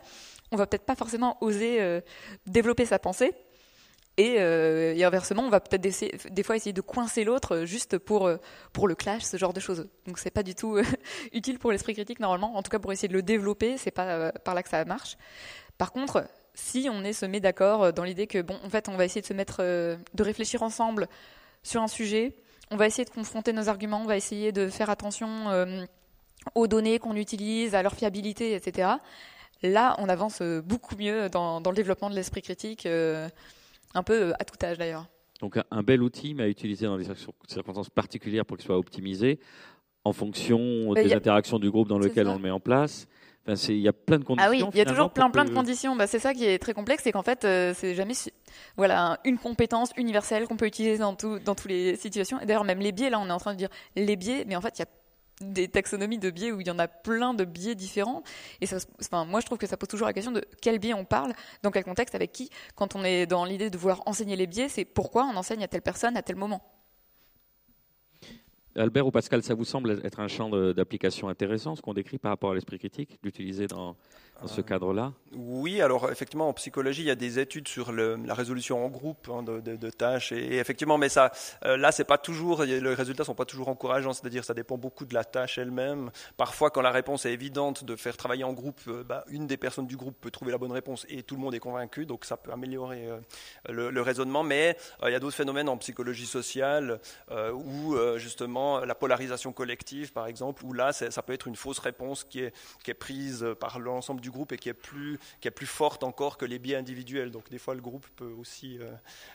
on 0.52 0.56
va 0.56 0.66
peut-être 0.66 0.84
pas 0.84 0.94
forcément 0.94 1.38
oser 1.40 2.00
développer 2.46 2.84
sa 2.84 2.98
pensée 2.98 3.32
euh, 4.18 4.94
et, 4.94 5.04
inversement, 5.04 5.42
on 5.42 5.50
va 5.50 5.60
peut-être 5.60 5.82
des, 5.82 6.42
fois 6.42 6.56
essayer 6.56 6.72
de 6.72 6.80
coincer 6.80 7.24
l'autre 7.24 7.56
euh, 7.56 7.66
juste 7.66 7.98
pour, 7.98 8.26
euh, 8.26 8.36
pour 8.72 8.88
le 8.88 8.94
clash, 8.94 9.22
ce 9.22 9.36
genre 9.36 9.52
de 9.52 9.60
choses. 9.60 9.88
Donc 10.06 10.18
c'est 10.18 10.30
pas 10.30 10.42
du 10.42 10.54
tout 10.54 10.78
utile 11.32 11.58
pour 11.58 11.70
l'esprit 11.70 11.94
critique 11.94 12.20
normalement. 12.20 12.56
En 12.56 12.62
tout 12.62 12.70
cas, 12.70 12.78
pour 12.78 12.92
essayer 12.92 13.08
de 13.08 13.12
le 13.12 13.22
développer, 13.22 13.76
c'est 13.76 13.90
pas 13.90 14.32
par 14.32 14.54
là 14.54 14.62
que 14.62 14.68
ça 14.68 14.84
marche. 14.84 15.16
Par 15.76 15.92
contre, 15.92 16.26
si 16.54 16.88
on 16.90 17.04
est 17.04 17.12
se 17.12 17.26
met 17.26 17.40
d'accord 17.40 17.92
dans 17.92 18.04
l'idée 18.04 18.26
que 18.26 18.40
bon, 18.40 18.58
en 18.64 18.70
fait, 18.70 18.88
on 18.88 18.96
va 18.96 19.04
essayer 19.04 19.20
de 19.20 19.26
se 19.26 19.34
mettre, 19.34 19.62
de 19.62 20.22
réfléchir 20.22 20.62
ensemble 20.62 21.08
sur 21.62 21.82
un 21.82 21.88
sujet, 21.88 22.34
on 22.70 22.76
va 22.76 22.86
essayer 22.86 23.04
de 23.04 23.10
confronter 23.10 23.52
nos 23.52 23.68
arguments, 23.68 24.00
on 24.00 24.06
va 24.06 24.16
essayer 24.16 24.52
de 24.52 24.68
faire 24.68 24.88
attention 24.88 25.28
aux 26.54 26.66
données 26.66 26.98
qu'on 26.98 27.16
utilise, 27.16 27.74
à 27.74 27.82
leur 27.82 27.94
fiabilité, 27.94 28.54
etc. 28.54 28.88
Là, 29.62 29.94
on 29.98 30.08
avance 30.08 30.40
beaucoup 30.64 30.96
mieux 30.96 31.28
dans, 31.28 31.60
dans 31.60 31.70
le 31.70 31.76
développement 31.76 32.08
de 32.08 32.14
l'esprit 32.14 32.40
critique 32.40 32.88
un 33.96 34.02
peu 34.02 34.28
euh, 34.28 34.32
à 34.38 34.44
tout 34.44 34.56
âge 34.64 34.78
d'ailleurs. 34.78 35.06
Donc 35.40 35.58
un 35.70 35.82
bel 35.82 36.02
outil, 36.02 36.34
mais 36.34 36.44
à 36.44 36.48
utiliser 36.48 36.86
dans 36.86 36.96
des 36.96 37.06
circonstances 37.46 37.90
particulières 37.90 38.46
pour 38.46 38.56
qu'il 38.56 38.66
soit 38.66 38.78
optimisé 38.78 39.38
en 40.04 40.12
fonction 40.12 40.94
des 40.94 41.12
interactions 41.12 41.58
du 41.58 41.70
groupe 41.70 41.88
dans 41.88 41.98
lequel 41.98 42.28
on 42.28 42.34
le 42.34 42.40
met 42.40 42.50
en 42.50 42.60
place. 42.60 43.06
Enfin, 43.48 43.72
il 43.72 43.78
y 43.78 43.88
a 43.88 43.92
plein 43.92 44.18
de 44.18 44.24
conditions. 44.24 44.48
Ah 44.48 44.50
oui, 44.50 44.62
il 44.72 44.78
y 44.78 44.80
a 44.80 44.84
toujours 44.84 45.10
plein, 45.10 45.30
plein 45.30 45.44
de 45.44 45.50
conditions. 45.50 45.94
Bah, 45.94 46.06
c'est 46.06 46.18
ça 46.18 46.34
qui 46.34 46.44
est 46.44 46.58
très 46.58 46.74
complexe, 46.74 47.02
c'est 47.04 47.12
qu'en 47.12 47.22
fait, 47.22 47.44
euh, 47.44 47.74
c'est 47.76 47.94
jamais 47.94 48.14
voilà 48.76 49.18
une 49.24 49.38
compétence 49.38 49.90
universelle 49.96 50.46
qu'on 50.46 50.56
peut 50.56 50.66
utiliser 50.66 50.98
dans 50.98 51.14
tout, 51.14 51.38
dans 51.38 51.54
toutes 51.54 51.70
les 51.70 51.96
situations. 51.96 52.40
Et 52.40 52.46
d'ailleurs, 52.46 52.64
même 52.64 52.80
les 52.80 52.92
biais, 52.92 53.10
là, 53.10 53.20
on 53.20 53.28
est 53.28 53.32
en 53.32 53.38
train 53.38 53.52
de 53.52 53.58
dire 53.58 53.68
les 53.94 54.16
biais, 54.16 54.44
mais 54.46 54.56
en 54.56 54.60
fait, 54.60 54.78
il 54.78 54.80
y 54.80 54.84
a 54.84 54.88
des 55.40 55.68
taxonomies 55.68 56.18
de 56.18 56.30
biais 56.30 56.52
où 56.52 56.60
il 56.60 56.66
y 56.66 56.70
en 56.70 56.78
a 56.78 56.88
plein 56.88 57.34
de 57.34 57.44
biais 57.44 57.74
différents. 57.74 58.22
Et 58.60 58.66
ça, 58.66 58.78
enfin, 59.00 59.24
moi, 59.24 59.40
je 59.40 59.46
trouve 59.46 59.58
que 59.58 59.66
ça 59.66 59.76
pose 59.76 59.88
toujours 59.88 60.06
la 60.06 60.12
question 60.12 60.32
de 60.32 60.44
quel 60.62 60.78
biais 60.78 60.94
on 60.94 61.04
parle, 61.04 61.32
dans 61.62 61.70
quel 61.70 61.84
contexte, 61.84 62.14
avec 62.14 62.32
qui. 62.32 62.50
Quand 62.74 62.96
on 62.96 63.04
est 63.04 63.26
dans 63.26 63.44
l'idée 63.44 63.70
de 63.70 63.78
vouloir 63.78 64.02
enseigner 64.06 64.36
les 64.36 64.46
biais, 64.46 64.68
c'est 64.68 64.84
pourquoi 64.84 65.24
on 65.24 65.36
enseigne 65.36 65.62
à 65.62 65.68
telle 65.68 65.82
personne 65.82 66.16
à 66.16 66.22
tel 66.22 66.36
moment. 66.36 66.62
Albert 68.76 69.06
ou 69.06 69.10
Pascal, 69.10 69.42
ça 69.42 69.54
vous 69.54 69.64
semble 69.64 70.00
être 70.04 70.20
un 70.20 70.28
champ 70.28 70.50
d'application 70.50 71.28
intéressant, 71.28 71.76
ce 71.76 71.82
qu'on 71.82 71.94
décrit 71.94 72.18
par 72.18 72.30
rapport 72.30 72.50
à 72.50 72.54
l'esprit 72.54 72.78
critique, 72.78 73.18
d'utiliser 73.22 73.66
dans, 73.66 73.96
dans 74.40 74.48
ce 74.48 74.60
cadre-là? 74.60 75.12
Oui, 75.34 75.80
alors 75.80 76.10
effectivement, 76.10 76.48
en 76.48 76.52
psychologie, 76.52 77.02
il 77.02 77.06
y 77.06 77.10
a 77.10 77.16
des 77.16 77.38
études 77.38 77.68
sur 77.68 77.92
le, 77.92 78.16
la 78.16 78.34
résolution 78.34 78.84
en 78.84 78.88
groupe 78.88 79.28
hein, 79.32 79.42
de, 79.42 79.60
de, 79.60 79.76
de, 79.76 79.90
tâches. 79.90 80.32
Et, 80.32 80.56
effectivement, 80.58 80.98
mais 80.98 81.08
ça, 81.08 81.32
euh, 81.64 81.76
là, 81.76 81.92
c'est 81.92 82.04
pas 82.04 82.18
toujours, 82.18 82.62
les 82.64 82.94
résultats 82.94 83.24
sont 83.24 83.34
pas 83.34 83.44
toujours 83.44 83.68
encourageants. 83.68 84.12
C'est-à-dire, 84.12 84.44
ça 84.44 84.54
dépend 84.54 84.76
beaucoup 84.76 85.04
de 85.04 85.14
la 85.14 85.24
tâche 85.24 85.58
elle-même. 85.58 86.10
Parfois, 86.36 86.70
quand 86.70 86.82
la 86.82 86.90
réponse 86.90 87.26
est 87.26 87.32
évidente 87.32 87.84
de 87.84 87.96
faire 87.96 88.16
travailler 88.16 88.44
en 88.44 88.52
groupe, 88.52 88.80
euh, 88.88 89.02
bah, 89.04 89.24
une 89.28 89.46
des 89.46 89.56
personnes 89.56 89.86
du 89.86 89.96
groupe 89.96 90.16
peut 90.20 90.30
trouver 90.30 90.52
la 90.52 90.58
bonne 90.58 90.72
réponse 90.72 91.06
et 91.08 91.22
tout 91.22 91.36
le 91.36 91.40
monde 91.40 91.54
est 91.54 91.60
convaincu. 91.60 92.06
Donc, 92.06 92.24
ça 92.24 92.36
peut 92.36 92.52
améliorer 92.52 93.06
euh, 93.06 93.18
le, 93.70 93.90
le, 93.90 94.02
raisonnement. 94.02 94.42
Mais 94.42 94.76
il 95.04 95.10
y 95.10 95.14
a 95.14 95.20
d'autres 95.20 95.36
phénomènes 95.36 95.68
en 95.68 95.76
psychologie 95.78 96.26
sociale 96.26 97.00
où 97.54 97.96
justement 98.16 98.65
la 98.84 98.94
polarisation 98.94 99.52
collective, 99.52 100.12
par 100.12 100.26
exemple, 100.26 100.64
où 100.64 100.72
là, 100.72 100.92
ça 100.92 101.22
peut 101.22 101.32
être 101.32 101.48
une 101.48 101.56
fausse 101.56 101.78
réponse 101.78 102.24
qui 102.24 102.40
est, 102.40 102.54
qui 102.84 102.90
est 102.90 102.94
prise 102.94 103.46
par 103.60 103.78
l'ensemble 103.78 104.20
du 104.20 104.30
groupe 104.30 104.52
et 104.52 104.58
qui 104.58 104.68
est 104.68 104.74
plus, 104.74 105.18
qui 105.40 105.48
est 105.48 105.52
plus 105.52 105.66
forte 105.66 106.04
encore 106.04 106.36
que 106.36 106.44
les 106.44 106.58
biais 106.58 106.76
individuels. 106.76 107.30
Donc 107.30 107.48
des 107.50 107.58
fois, 107.58 107.74
le 107.74 107.80
groupe 107.80 108.06
peut 108.16 108.32
aussi 108.38 108.78
euh, 108.78 108.90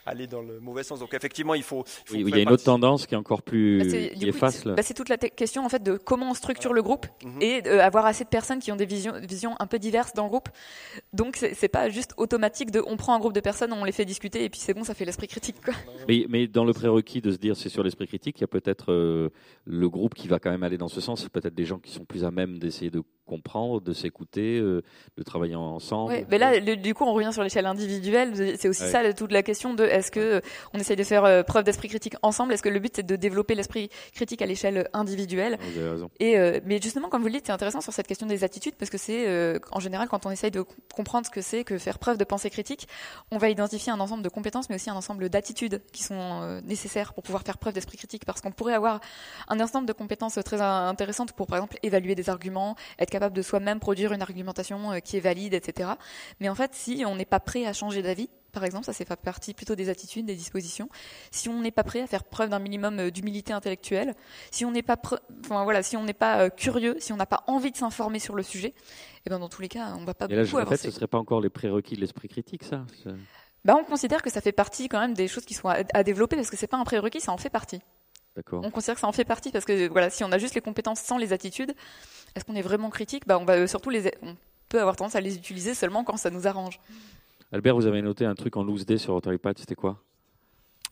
aller 0.06 0.26
dans 0.26 0.42
le 0.42 0.60
mauvais 0.60 0.82
sens. 0.82 1.00
Donc 1.00 1.14
effectivement, 1.14 1.54
il 1.54 1.62
faut. 1.62 1.84
Il, 2.12 2.20
il 2.20 2.30
y 2.30 2.38
a 2.38 2.42
une 2.42 2.50
autre 2.50 2.64
tendance 2.64 3.06
qui 3.06 3.14
est 3.14 3.18
encore 3.18 3.42
plus 3.42 3.78
bah, 3.78 3.84
qui 4.14 4.28
efface. 4.28 4.64
Bah, 4.64 4.82
c'est 4.82 4.94
toute 4.94 5.08
la 5.08 5.18
question 5.18 5.64
en 5.64 5.68
fait 5.68 5.82
de 5.82 5.96
comment 5.96 6.30
on 6.30 6.34
structure 6.34 6.72
le 6.72 6.82
groupe 6.82 7.06
mhm. 7.24 7.42
et 7.42 7.62
euh, 7.66 7.80
avoir 7.80 8.06
assez 8.06 8.24
de 8.24 8.28
personnes 8.28 8.58
qui 8.58 8.72
ont 8.72 8.76
des 8.76 8.86
visions, 8.86 9.12
visions 9.20 9.54
un 9.58 9.66
peu 9.66 9.78
diverses 9.78 10.12
dans 10.14 10.24
le 10.24 10.28
groupe. 10.28 10.48
Donc 11.12 11.36
c'est 11.36 11.68
pas 11.68 11.88
juste 11.88 12.12
automatique 12.16 12.70
de 12.70 12.82
on 12.86 12.96
prend 12.96 13.14
un 13.14 13.18
groupe 13.18 13.32
de 13.32 13.40
personnes, 13.40 13.72
on 13.72 13.84
les 13.84 13.92
fait 13.92 14.04
discuter 14.04 14.44
et 14.44 14.50
puis 14.50 14.60
c'est 14.60 14.74
bon, 14.74 14.84
ça 14.84 14.94
fait 14.94 15.04
l'esprit 15.04 15.28
critique. 15.28 15.56
Quoi. 15.64 15.74
Mais, 16.08 16.26
mais 16.28 16.46
dans 16.46 16.64
le 16.64 16.72
prérequis 16.72 17.20
de 17.20 17.30
se 17.30 17.36
dire 17.36 17.56
c'est 17.56 17.68
sur 17.68 17.82
l'esprit 17.82 18.06
critique, 18.06 18.38
il 18.38 18.42
y 18.42 18.44
a 18.44 18.48
peut-être 18.48 18.92
euh, 18.92 19.21
le 19.64 19.88
groupe 19.88 20.14
qui 20.14 20.28
va 20.28 20.38
quand 20.38 20.50
même 20.50 20.62
aller 20.62 20.78
dans 20.78 20.88
ce 20.88 21.00
sens. 21.00 21.28
Peut-être 21.28 21.54
des 21.54 21.64
gens 21.64 21.78
qui 21.78 21.90
sont 21.90 22.04
plus 22.04 22.24
à 22.24 22.30
même 22.30 22.58
d'essayer 22.58 22.90
de 22.90 23.02
comprendre, 23.32 23.80
de 23.80 23.92
s'écouter, 23.94 24.58
euh, 24.58 24.82
de 25.16 25.22
travailler 25.22 25.54
ensemble. 25.54 26.12
Oui, 26.12 26.26
mais 26.30 26.38
là, 26.38 26.60
du 26.60 26.94
coup, 26.94 27.04
on 27.04 27.14
revient 27.14 27.32
sur 27.32 27.42
l'échelle 27.42 27.64
individuelle. 27.66 28.56
C'est 28.58 28.68
aussi 28.68 28.86
ça 28.88 29.00
toute 29.14 29.32
la 29.32 29.42
question 29.42 29.72
de 29.72 29.84
est-ce 29.84 30.10
que 30.10 30.42
on 30.74 30.78
essaye 30.78 30.96
de 30.96 31.04
faire 31.04 31.24
euh, 31.24 31.42
preuve 31.42 31.64
d'esprit 31.64 31.88
critique 31.88 32.14
ensemble? 32.22 32.52
Est-ce 32.52 32.62
que 32.62 32.68
le 32.68 32.78
but 32.78 32.92
c'est 32.96 33.06
de 33.06 33.16
développer 33.16 33.54
l'esprit 33.54 33.88
critique 34.12 34.42
à 34.42 34.46
l'échelle 34.46 34.88
individuelle? 34.92 35.58
Vous 35.60 35.78
avez 35.78 35.90
raison. 35.90 36.10
Et 36.20 36.38
euh, 36.38 36.60
mais 36.66 36.78
justement, 36.80 37.08
comme 37.08 37.22
vous 37.22 37.28
le 37.28 37.34
dites, 37.34 37.46
c'est 37.46 37.52
intéressant 37.52 37.80
sur 37.80 37.92
cette 37.92 38.06
question 38.06 38.26
des 38.26 38.44
attitudes 38.44 38.74
parce 38.78 38.90
que 38.90 38.98
c'est 38.98 39.22
en 39.70 39.80
général 39.80 40.08
quand 40.08 40.26
on 40.26 40.30
essaye 40.30 40.50
de 40.50 40.64
comprendre 40.94 41.26
ce 41.26 41.30
que 41.30 41.40
c'est 41.40 41.64
que 41.64 41.78
faire 41.78 41.98
preuve 41.98 42.18
de 42.18 42.24
pensée 42.24 42.50
critique, 42.50 42.86
on 43.30 43.38
va 43.38 43.48
identifier 43.48 43.92
un 43.92 44.00
ensemble 44.00 44.22
de 44.22 44.28
compétences, 44.28 44.68
mais 44.68 44.76
aussi 44.76 44.90
un 44.90 44.94
ensemble 44.94 45.28
d'attitudes 45.30 45.80
qui 45.92 46.02
sont 46.02 46.60
nécessaires 46.64 47.14
pour 47.14 47.22
pouvoir 47.22 47.42
faire 47.42 47.58
preuve 47.58 47.72
d'esprit 47.72 47.96
critique. 47.96 48.24
Parce 48.26 48.40
qu'on 48.42 48.52
pourrait 48.52 48.74
avoir 48.74 49.00
un 49.48 49.58
ensemble 49.60 49.86
de 49.86 49.92
compétences 49.92 50.38
très 50.44 50.60
intéressantes 50.60 51.32
pour, 51.32 51.46
par 51.46 51.58
exemple, 51.58 51.78
évaluer 51.82 52.14
des 52.14 52.28
arguments, 52.28 52.76
être 52.98 53.10
capable 53.10 53.21
de 53.30 53.42
soi-même 53.42 53.80
produire 53.80 54.12
une 54.12 54.22
argumentation 54.22 54.92
euh, 54.92 54.98
qui 54.98 55.16
est 55.16 55.20
valide, 55.20 55.54
etc. 55.54 55.90
Mais 56.40 56.48
en 56.48 56.54
fait, 56.54 56.74
si 56.74 57.04
on 57.06 57.16
n'est 57.16 57.24
pas 57.24 57.40
prêt 57.40 57.66
à 57.66 57.72
changer 57.72 58.02
d'avis, 58.02 58.28
par 58.52 58.64
exemple, 58.64 58.84
ça 58.84 58.92
c'est 58.92 59.06
fait 59.06 59.16
partie 59.16 59.54
plutôt 59.54 59.74
des 59.74 59.88
attitudes, 59.88 60.26
des 60.26 60.34
dispositions. 60.34 60.88
Si 61.30 61.48
on 61.48 61.60
n'est 61.60 61.70
pas 61.70 61.84
prêt 61.84 62.02
à 62.02 62.06
faire 62.06 62.24
preuve 62.24 62.50
d'un 62.50 62.58
minimum 62.58 62.98
euh, 62.98 63.10
d'humilité 63.10 63.52
intellectuelle, 63.52 64.14
si 64.50 64.64
on 64.64 64.70
n'est 64.70 64.82
pas, 64.82 64.96
enfin, 65.44 65.64
voilà, 65.64 65.82
si 65.82 65.96
on 65.96 66.04
n'est 66.04 66.12
pas 66.12 66.44
euh, 66.44 66.48
curieux, 66.50 66.96
si 66.98 67.12
on 67.12 67.16
n'a 67.16 67.26
pas 67.26 67.44
envie 67.46 67.72
de 67.72 67.76
s'informer 67.76 68.18
sur 68.18 68.34
le 68.34 68.42
sujet, 68.42 68.68
et 68.68 68.74
eh 69.26 69.30
ben 69.30 69.38
dans 69.38 69.48
tous 69.48 69.62
les 69.62 69.68
cas, 69.68 69.94
on 69.98 70.04
va 70.04 70.14
pas 70.14 70.26
Et 70.28 70.34
là, 70.34 70.44
beaucoup 70.44 70.58
en 70.58 70.66
fait, 70.66 70.76
ce 70.76 70.90
serait 70.90 71.06
pas 71.06 71.18
encore 71.18 71.40
les 71.40 71.50
prérequis 71.50 71.96
de 71.96 72.00
l'esprit 72.00 72.28
critique, 72.28 72.64
ça 72.64 72.84
bah, 73.64 73.76
on 73.78 73.84
considère 73.84 74.22
que 74.22 74.30
ça 74.30 74.40
fait 74.40 74.50
partie 74.50 74.88
quand 74.88 74.98
même 74.98 75.14
des 75.14 75.28
choses 75.28 75.44
qui 75.44 75.54
sont 75.54 75.68
à, 75.68 75.84
à 75.94 76.02
développer 76.02 76.34
parce 76.34 76.50
que 76.50 76.56
c'est 76.56 76.66
pas 76.66 76.78
un 76.78 76.84
prérequis, 76.84 77.20
ça 77.20 77.30
en 77.30 77.38
fait 77.38 77.48
partie. 77.48 77.80
On 78.52 78.70
considère 78.70 78.94
que 78.94 79.00
ça 79.00 79.06
en 79.06 79.12
fait 79.12 79.24
partie 79.24 79.50
parce 79.50 79.64
que 79.64 79.88
voilà, 79.88 80.10
si 80.10 80.24
on 80.24 80.32
a 80.32 80.38
juste 80.38 80.54
les 80.54 80.60
compétences 80.60 81.00
sans 81.00 81.18
les 81.18 81.32
attitudes, 81.32 81.74
est-ce 82.34 82.44
qu'on 82.44 82.54
est 82.54 82.62
vraiment 82.62 82.90
critique? 82.90 83.26
Bah, 83.26 83.38
on 83.38 83.44
va 83.44 83.66
surtout 83.66 83.90
les, 83.90 84.10
on 84.22 84.36
peut 84.68 84.80
avoir 84.80 84.96
tendance 84.96 85.14
à 85.14 85.20
les 85.20 85.36
utiliser 85.36 85.74
seulement 85.74 86.04
quand 86.04 86.16
ça 86.16 86.30
nous 86.30 86.46
arrange. 86.46 86.80
Albert, 87.52 87.74
vous 87.76 87.86
avez 87.86 88.00
noté 88.00 88.24
un 88.24 88.34
truc 88.34 88.56
en 88.56 88.64
loose 88.64 88.86
day 88.86 88.96
sur 88.96 89.12
votre 89.12 89.32
iPad, 89.32 89.58
c'était 89.58 89.74
quoi? 89.74 90.02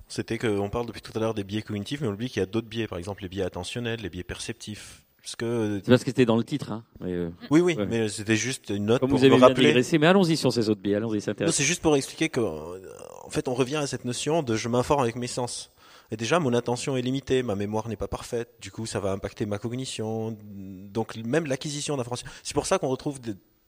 C'était 0.09 0.39
qu'on 0.39 0.69
parle 0.69 0.87
depuis 0.87 1.01
tout 1.01 1.13
à 1.17 1.21
l'heure 1.21 1.35
des 1.35 1.45
biais 1.45 1.63
cognitifs, 1.63 2.01
mais 2.01 2.09
on 2.09 2.13
oublie 2.13 2.29
qu'il 2.29 2.41
y 2.41 2.43
a 2.43 2.47
d'autres 2.47 2.69
biais, 2.69 2.87
par 2.87 2.99
exemple 2.99 3.23
les 3.23 3.29
biais 3.29 3.45
attentionnels, 3.45 4.01
les 4.01 4.11
biais 4.11 4.25
perceptifs. 4.25 5.05
Parce 5.23 5.37
que 5.37 5.81
c'est 5.85 5.91
parce 5.91 6.03
que 6.03 6.11
c'était 6.11 6.27
dans 6.27 6.37
le 6.37 6.45
titre. 6.45 6.73
Hein, 6.73 6.83
euh, 7.03 7.31
Oui, 7.51 7.61
oui, 7.61 7.77
mais 7.89 8.09
c'était 8.09 8.37
juste 8.37 8.71
une 8.71 8.87
note 8.87 9.01
Comme 9.01 9.11
pour 9.11 9.19
vous 9.19 9.25
avez 9.25 9.37
me 9.37 9.41
rappeler. 9.41 9.73
mais 9.99 10.07
allons-y 10.07 10.37
sur 10.37 10.53
ces 10.53 10.69
autres 10.69 10.81
biais, 10.81 10.97
allons-y, 10.97 11.21
c'est 11.21 11.51
C'est 11.51 11.65
juste 11.65 11.83
pour 11.83 11.97
expliquer 11.97 12.29
que, 12.29 12.41
en 12.41 13.31
fait, 13.31 13.47
on 13.49 13.55
revient 13.55 13.77
à 13.77 13.87
cette 13.87 14.05
notion 14.05 14.43
de 14.43 14.57
je 14.57 14.69
m'informe 14.69 15.03
avec 15.03 15.17
mes 15.17 15.27
sens. 15.27 15.71
Et 16.11 16.17
déjà, 16.17 16.41
mon 16.41 16.53
attention 16.55 16.97
est 16.97 17.03
limitée, 17.03 17.43
ma 17.43 17.55
mémoire 17.55 17.89
n'est 17.89 17.97
pas 17.97 18.09
parfaite, 18.09 18.57
du 18.61 18.71
coup, 18.71 18.87
ça 18.87 18.99
va 18.99 19.13
impacter 19.13 19.47
ma 19.47 19.59
cognition, 19.59 20.37
donc 20.43 21.17
même 21.17 21.47
l'acquisition 21.47 21.97
d'informations. 21.97 22.27
C'est 22.43 22.55
pour 22.55 22.67
ça 22.67 22.79
qu'on 22.79 22.89
retrouve 22.89 23.21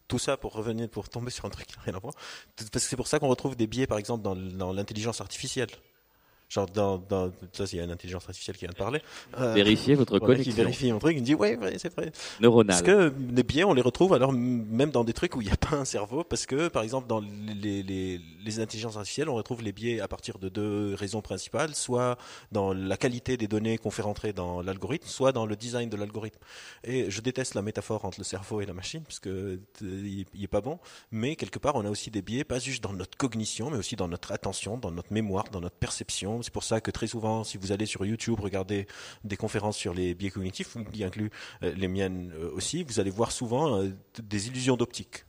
tout 0.09 0.19
ça 0.19 0.37
pour 0.37 0.53
revenir, 0.53 0.89
pour 0.89 1.09
tomber 1.09 1.31
sur 1.31 1.45
un 1.45 1.51
truc 1.51 1.67
qui 1.67 1.77
n'a 1.77 1.83
rien 1.83 1.95
à 1.95 1.99
voir. 1.99 2.15
Parce 2.57 2.71
que 2.71 2.79
c'est 2.81 2.97
pour 2.97 3.07
ça 3.07 3.19
qu'on 3.19 3.29
retrouve 3.29 3.57
des 3.57 3.67
biais, 3.67 3.87
par 3.87 3.99
exemple, 3.99 4.23
dans, 4.23 4.73
l'intelligence 4.73 5.21
artificielle. 5.21 5.71
Genre, 6.53 6.67
dans, 6.67 6.99
dans, 6.99 7.33
ça, 7.53 7.65
il 7.73 7.79
y 7.79 7.81
a 7.81 7.85
une 7.85 7.91
intelligence 7.91 8.25
artificielle 8.25 8.57
qui 8.57 8.67
vient 8.67 8.73
de 8.73 8.77
parler. 8.77 9.01
Euh, 9.39 9.55
Vérifier 9.55 9.95
votre 9.95 10.19
voilà, 10.19 10.35
connexion 10.35 10.53
qui 10.53 10.57
vérifie 10.57 10.93
mon 10.93 10.99
truc, 10.99 11.17
il 11.17 11.21
me 11.21 11.25
dit, 11.25 11.35
ouais, 11.35 11.57
ouais, 11.57 11.79
c'est 11.79 11.91
vrai. 11.95 12.13
neuronale. 12.41 12.67
Parce 12.67 12.83
que 12.83 13.11
les 13.35 13.43
biais, 13.43 13.65
on 13.65 13.73
les 13.73 13.81
retrouve 13.81 14.13
alors 14.13 14.33
même 14.35 14.91
dans 14.91 15.03
des 15.03 15.15
trucs 15.15 15.35
où 15.35 15.41
il 15.41 15.47
n'y 15.47 15.51
a 15.53 15.57
pas 15.57 15.77
un 15.77 15.87
cerveau, 15.87 16.25
parce 16.25 16.45
que 16.45 16.69
par 16.69 16.83
exemple 16.83 17.07
dans 17.07 17.21
les, 17.21 17.83
les, 17.83 18.21
les 18.45 18.61
intelligences 18.61 18.99
artificielles, 18.99 19.31
on 19.31 19.35
retrouve 19.35 19.63
les 19.63 19.73
biais 19.73 20.01
à 20.01 20.09
partir 20.09 20.39
de 20.39 20.51
deux 20.51 20.95
raisons 20.95 21.23
principales, 21.23 21.75
soit 21.75 22.19
dans 22.51 22.75
la 22.75 22.99
qualité 22.99 23.39
des 23.39 23.49
données 23.49 23.79
qu'on 23.79 23.91
fait 23.91 24.03
rentrer 24.03 24.35
dans 24.35 24.61
l'algorithme, 24.61 25.07
soit 25.09 25.33
dans 25.33 25.47
le 25.47 25.57
design 25.57 25.89
de 25.89 25.97
l'algorithme. 25.97 26.39
Et 26.85 27.11
je 27.11 27.23
déteste 27.23 27.55
la 27.55 27.63
métaphore 27.63 28.05
entre 28.05 28.21
le 28.21 28.25
cerveau 28.25 28.61
et 28.61 28.67
la 28.67 28.75
machine, 28.75 29.05
parce 29.05 29.21
que 29.21 29.59
il 29.81 30.27
il 30.35 30.45
est 30.45 30.49
pas 30.49 30.61
bon, 30.61 30.79
mais 31.13 31.35
quelque 31.35 31.59
part 31.59 31.77
on 31.77 31.85
a 31.87 31.91
aussi 31.91 32.11
des 32.11 32.21
biais, 32.21 32.45
pas 32.45 32.59
juste 32.59 32.83
dans 32.83 32.93
notre 32.93 33.17
cognition, 33.17 33.71
mais 33.71 33.79
aussi 33.79 33.97
dans 33.97 34.09
notre 34.09 34.33
attention, 34.33 34.77
dans 34.77 34.91
notre 34.91 35.15
mémoire, 35.15 35.45
dans 35.51 35.63
notre 35.63 35.77
perception. 35.77 36.42
C'est 36.43 36.53
pour 36.53 36.65
ça 36.65 36.81
que 36.81 36.91
très 36.91 37.07
souvent, 37.07 37.45
si 37.45 37.59
vous 37.59 37.73
allez 37.73 37.87
sur 37.87 38.05
YouTube 38.05 38.41
regarder 38.41 38.87
des 39.25 39.37
conférences 39.37 39.77
sur 39.77 39.95
les 39.95 40.15
biais 40.15 40.31
cognitifs, 40.31 40.77
qui 40.93 41.05
incluent 41.05 41.31
euh, 41.63 41.73
les 41.75 41.89
miennes 41.89 42.33
euh, 42.35 42.51
aussi, 42.53 42.83
vous 42.85 43.01
allez 43.01 43.11
voir 43.11 43.33
souvent 43.33 43.79
euh, 43.79 43.91
des 44.23 44.49
illusions 44.49 44.77
d'optique. 44.77 45.25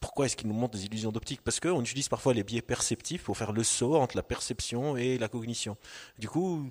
Pourquoi 0.00 0.26
est-ce 0.26 0.36
qu'ils 0.36 0.48
nous 0.48 0.54
montrent 0.54 0.76
des 0.76 0.86
illusions 0.86 1.12
d'optique? 1.12 1.40
Parce 1.42 1.60
qu'on 1.60 1.80
utilise 1.80 2.08
parfois 2.08 2.34
les 2.34 2.44
biais 2.44 2.62
perceptifs 2.62 3.24
pour 3.24 3.36
faire 3.36 3.52
le 3.52 3.62
saut 3.62 3.96
entre 3.96 4.16
la 4.16 4.22
perception 4.22 4.96
et 4.96 5.18
la 5.18 5.28
cognition. 5.28 5.76
Du 6.18 6.28
coup, 6.28 6.70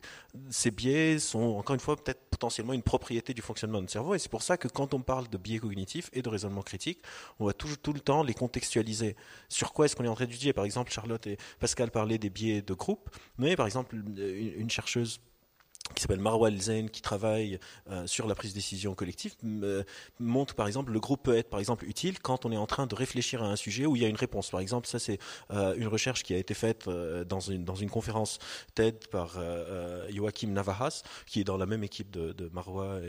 ces 0.49 0.71
biais 0.71 1.19
sont 1.19 1.39
encore 1.57 1.73
une 1.73 1.79
fois 1.79 1.95
peut-être 1.95 2.21
potentiellement 2.29 2.73
une 2.73 2.83
propriété 2.83 3.33
du 3.33 3.41
fonctionnement 3.41 3.77
de 3.77 3.83
notre 3.83 3.93
cerveau 3.93 4.15
et 4.15 4.19
c'est 4.19 4.31
pour 4.31 4.43
ça 4.43 4.57
que 4.57 4.67
quand 4.67 4.93
on 4.93 5.01
parle 5.01 5.27
de 5.27 5.37
biais 5.37 5.59
cognitifs 5.59 6.09
et 6.13 6.21
de 6.21 6.29
raisonnement 6.29 6.61
critique, 6.61 6.99
on 7.39 7.45
va 7.45 7.53
toujours 7.53 7.77
tout 7.77 7.93
le 7.93 7.99
temps 7.99 8.23
les 8.23 8.33
contextualiser. 8.33 9.15
Sur 9.49 9.73
quoi 9.73 9.85
est-ce 9.85 9.95
qu'on 9.95 10.05
est 10.05 10.09
en 10.09 10.15
train 10.15 10.25
d'étudier? 10.25 10.53
Par 10.53 10.65
exemple, 10.65 10.91
Charlotte 10.91 11.25
et 11.27 11.37
Pascal 11.59 11.91
parlaient 11.91 12.17
des 12.17 12.29
biais 12.29 12.61
de 12.61 12.73
groupe, 12.73 13.09
mais 13.37 13.55
par 13.55 13.65
exemple, 13.65 13.95
une 13.95 14.69
chercheuse 14.69 15.19
qui 15.95 16.01
s'appelle 16.01 16.19
Marwa 16.19 16.49
Elzen, 16.49 16.89
qui 16.89 17.01
travaille 17.01 17.59
euh, 17.89 18.05
sur 18.07 18.27
la 18.27 18.35
prise 18.35 18.51
de 18.51 18.55
décision 18.55 18.93
collective, 18.95 19.35
euh, 19.45 19.83
montre 20.19 20.55
par 20.55 20.67
exemple 20.67 20.91
le 20.91 20.99
groupe 20.99 21.23
peut 21.23 21.37
être 21.37 21.49
par 21.49 21.59
exemple 21.59 21.85
utile 21.85 22.19
quand 22.19 22.45
on 22.45 22.51
est 22.51 22.57
en 22.57 22.67
train 22.67 22.87
de 22.87 22.95
réfléchir 22.95 23.43
à 23.43 23.47
un 23.47 23.55
sujet 23.55 23.85
où 23.85 23.95
il 23.95 24.01
y 24.01 24.05
a 24.05 24.07
une 24.07 24.15
réponse. 24.15 24.49
Par 24.49 24.59
exemple, 24.59 24.87
ça 24.87 24.99
c'est 24.99 25.19
euh, 25.51 25.75
une 25.75 25.87
recherche 25.87 26.23
qui 26.23 26.33
a 26.33 26.37
été 26.37 26.53
faite 26.53 26.89
dans 27.27 27.39
une 27.39 27.65
dans 27.65 27.75
une 27.75 27.89
conférence 27.89 28.39
TED 28.75 29.07
par 29.07 29.37
Joachim 30.09 30.49
Navahas, 30.49 31.03
qui 31.25 31.41
est 31.41 31.43
dans 31.43 31.57
la 31.57 31.65
même 31.65 31.83
équipe 31.83 32.11
de, 32.11 32.49
Marwa 32.53 32.99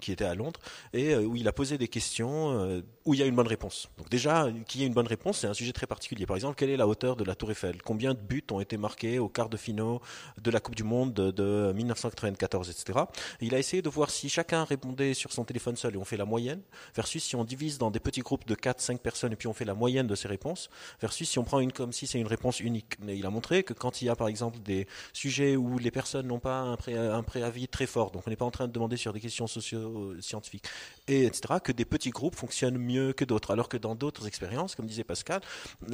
qui 0.00 0.12
était 0.12 0.24
à 0.24 0.34
Londres, 0.34 0.60
et 0.92 1.16
où 1.16 1.36
il 1.36 1.46
a 1.48 1.52
posé 1.52 1.78
des 1.78 1.88
questions 1.88 2.82
où 3.04 3.14
il 3.14 3.20
y 3.20 3.22
a 3.22 3.26
une 3.26 3.34
bonne 3.34 3.46
réponse. 3.46 3.88
Donc 3.96 4.08
déjà, 4.08 4.48
qu'il 4.66 4.80
y 4.80 4.84
ait 4.84 4.86
une 4.86 4.94
bonne 4.94 5.06
réponse, 5.06 5.38
c'est 5.38 5.46
un 5.46 5.54
sujet 5.54 5.72
très 5.72 5.86
particulier. 5.86 6.26
Par 6.26 6.36
exemple, 6.36 6.56
quelle 6.56 6.70
est 6.70 6.76
la 6.76 6.86
hauteur 6.86 7.16
de 7.16 7.24
la 7.24 7.34
Tour 7.34 7.50
Eiffel? 7.50 7.82
Combien 7.82 8.14
de 8.14 8.20
buts 8.20 8.44
ont 8.50 8.60
été 8.60 8.76
marqués 8.76 9.18
au 9.18 9.28
quart 9.28 9.48
de 9.48 9.56
finaux 9.56 10.00
de 10.40 10.50
la 10.50 10.60
Coupe 10.60 10.74
du 10.74 10.84
Monde 10.84 11.14
de, 11.14 11.32
de 11.58 11.72
1994, 11.72 12.70
etc. 12.70 12.98
Et 13.40 13.46
il 13.46 13.54
a 13.54 13.58
essayé 13.58 13.82
de 13.82 13.88
voir 13.88 14.10
si 14.10 14.28
chacun 14.28 14.64
répondait 14.64 15.14
sur 15.14 15.32
son 15.32 15.44
téléphone 15.44 15.76
seul 15.76 15.94
et 15.94 15.98
on 15.98 16.04
fait 16.04 16.16
la 16.16 16.24
moyenne, 16.24 16.60
versus 16.94 17.22
si 17.24 17.36
on 17.36 17.44
divise 17.44 17.78
dans 17.78 17.90
des 17.90 18.00
petits 18.00 18.20
groupes 18.20 18.46
de 18.46 18.54
4-5 18.54 18.98
personnes 18.98 19.32
et 19.32 19.36
puis 19.36 19.48
on 19.48 19.52
fait 19.52 19.64
la 19.64 19.74
moyenne 19.74 20.06
de 20.06 20.14
ces 20.14 20.28
réponses, 20.28 20.70
versus 21.00 21.28
si 21.28 21.38
on 21.38 21.44
prend 21.44 21.60
une 21.60 21.72
comme 21.72 21.92
si 21.92 22.06
c'est 22.06 22.18
une 22.20 22.26
réponse 22.26 22.60
unique. 22.60 22.94
Mais 23.00 23.16
il 23.18 23.26
a 23.26 23.30
montré 23.30 23.62
que 23.62 23.72
quand 23.72 24.02
il 24.02 24.06
y 24.06 24.08
a 24.08 24.16
par 24.16 24.28
exemple 24.28 24.58
des 24.60 24.86
sujets 25.12 25.56
où 25.56 25.78
les 25.78 25.90
personnes 25.90 26.26
n'ont 26.26 26.38
pas 26.40 26.60
un, 26.60 26.76
pré- 26.76 26.96
un 26.96 27.22
préavis 27.22 27.68
très 27.68 27.86
fort, 27.86 28.10
donc 28.10 28.22
on 28.26 28.30
n'est 28.30 28.36
pas 28.36 28.44
en 28.44 28.50
train 28.50 28.68
de 28.68 28.72
demander 28.72 28.96
sur 28.96 29.12
des 29.12 29.20
questions 29.20 29.46
socio-scientifiques, 29.46 30.66
et 31.06 31.24
etc., 31.24 31.54
que 31.62 31.72
des 31.72 31.84
petits 31.84 32.10
groupes 32.10 32.36
fonctionnent 32.36 32.78
mieux 32.78 33.12
que 33.12 33.24
d'autres. 33.24 33.50
Alors 33.50 33.68
que 33.68 33.76
dans 33.76 33.94
d'autres 33.94 34.26
expériences, 34.26 34.74
comme 34.74 34.86
disait 34.86 35.04
Pascal, 35.04 35.40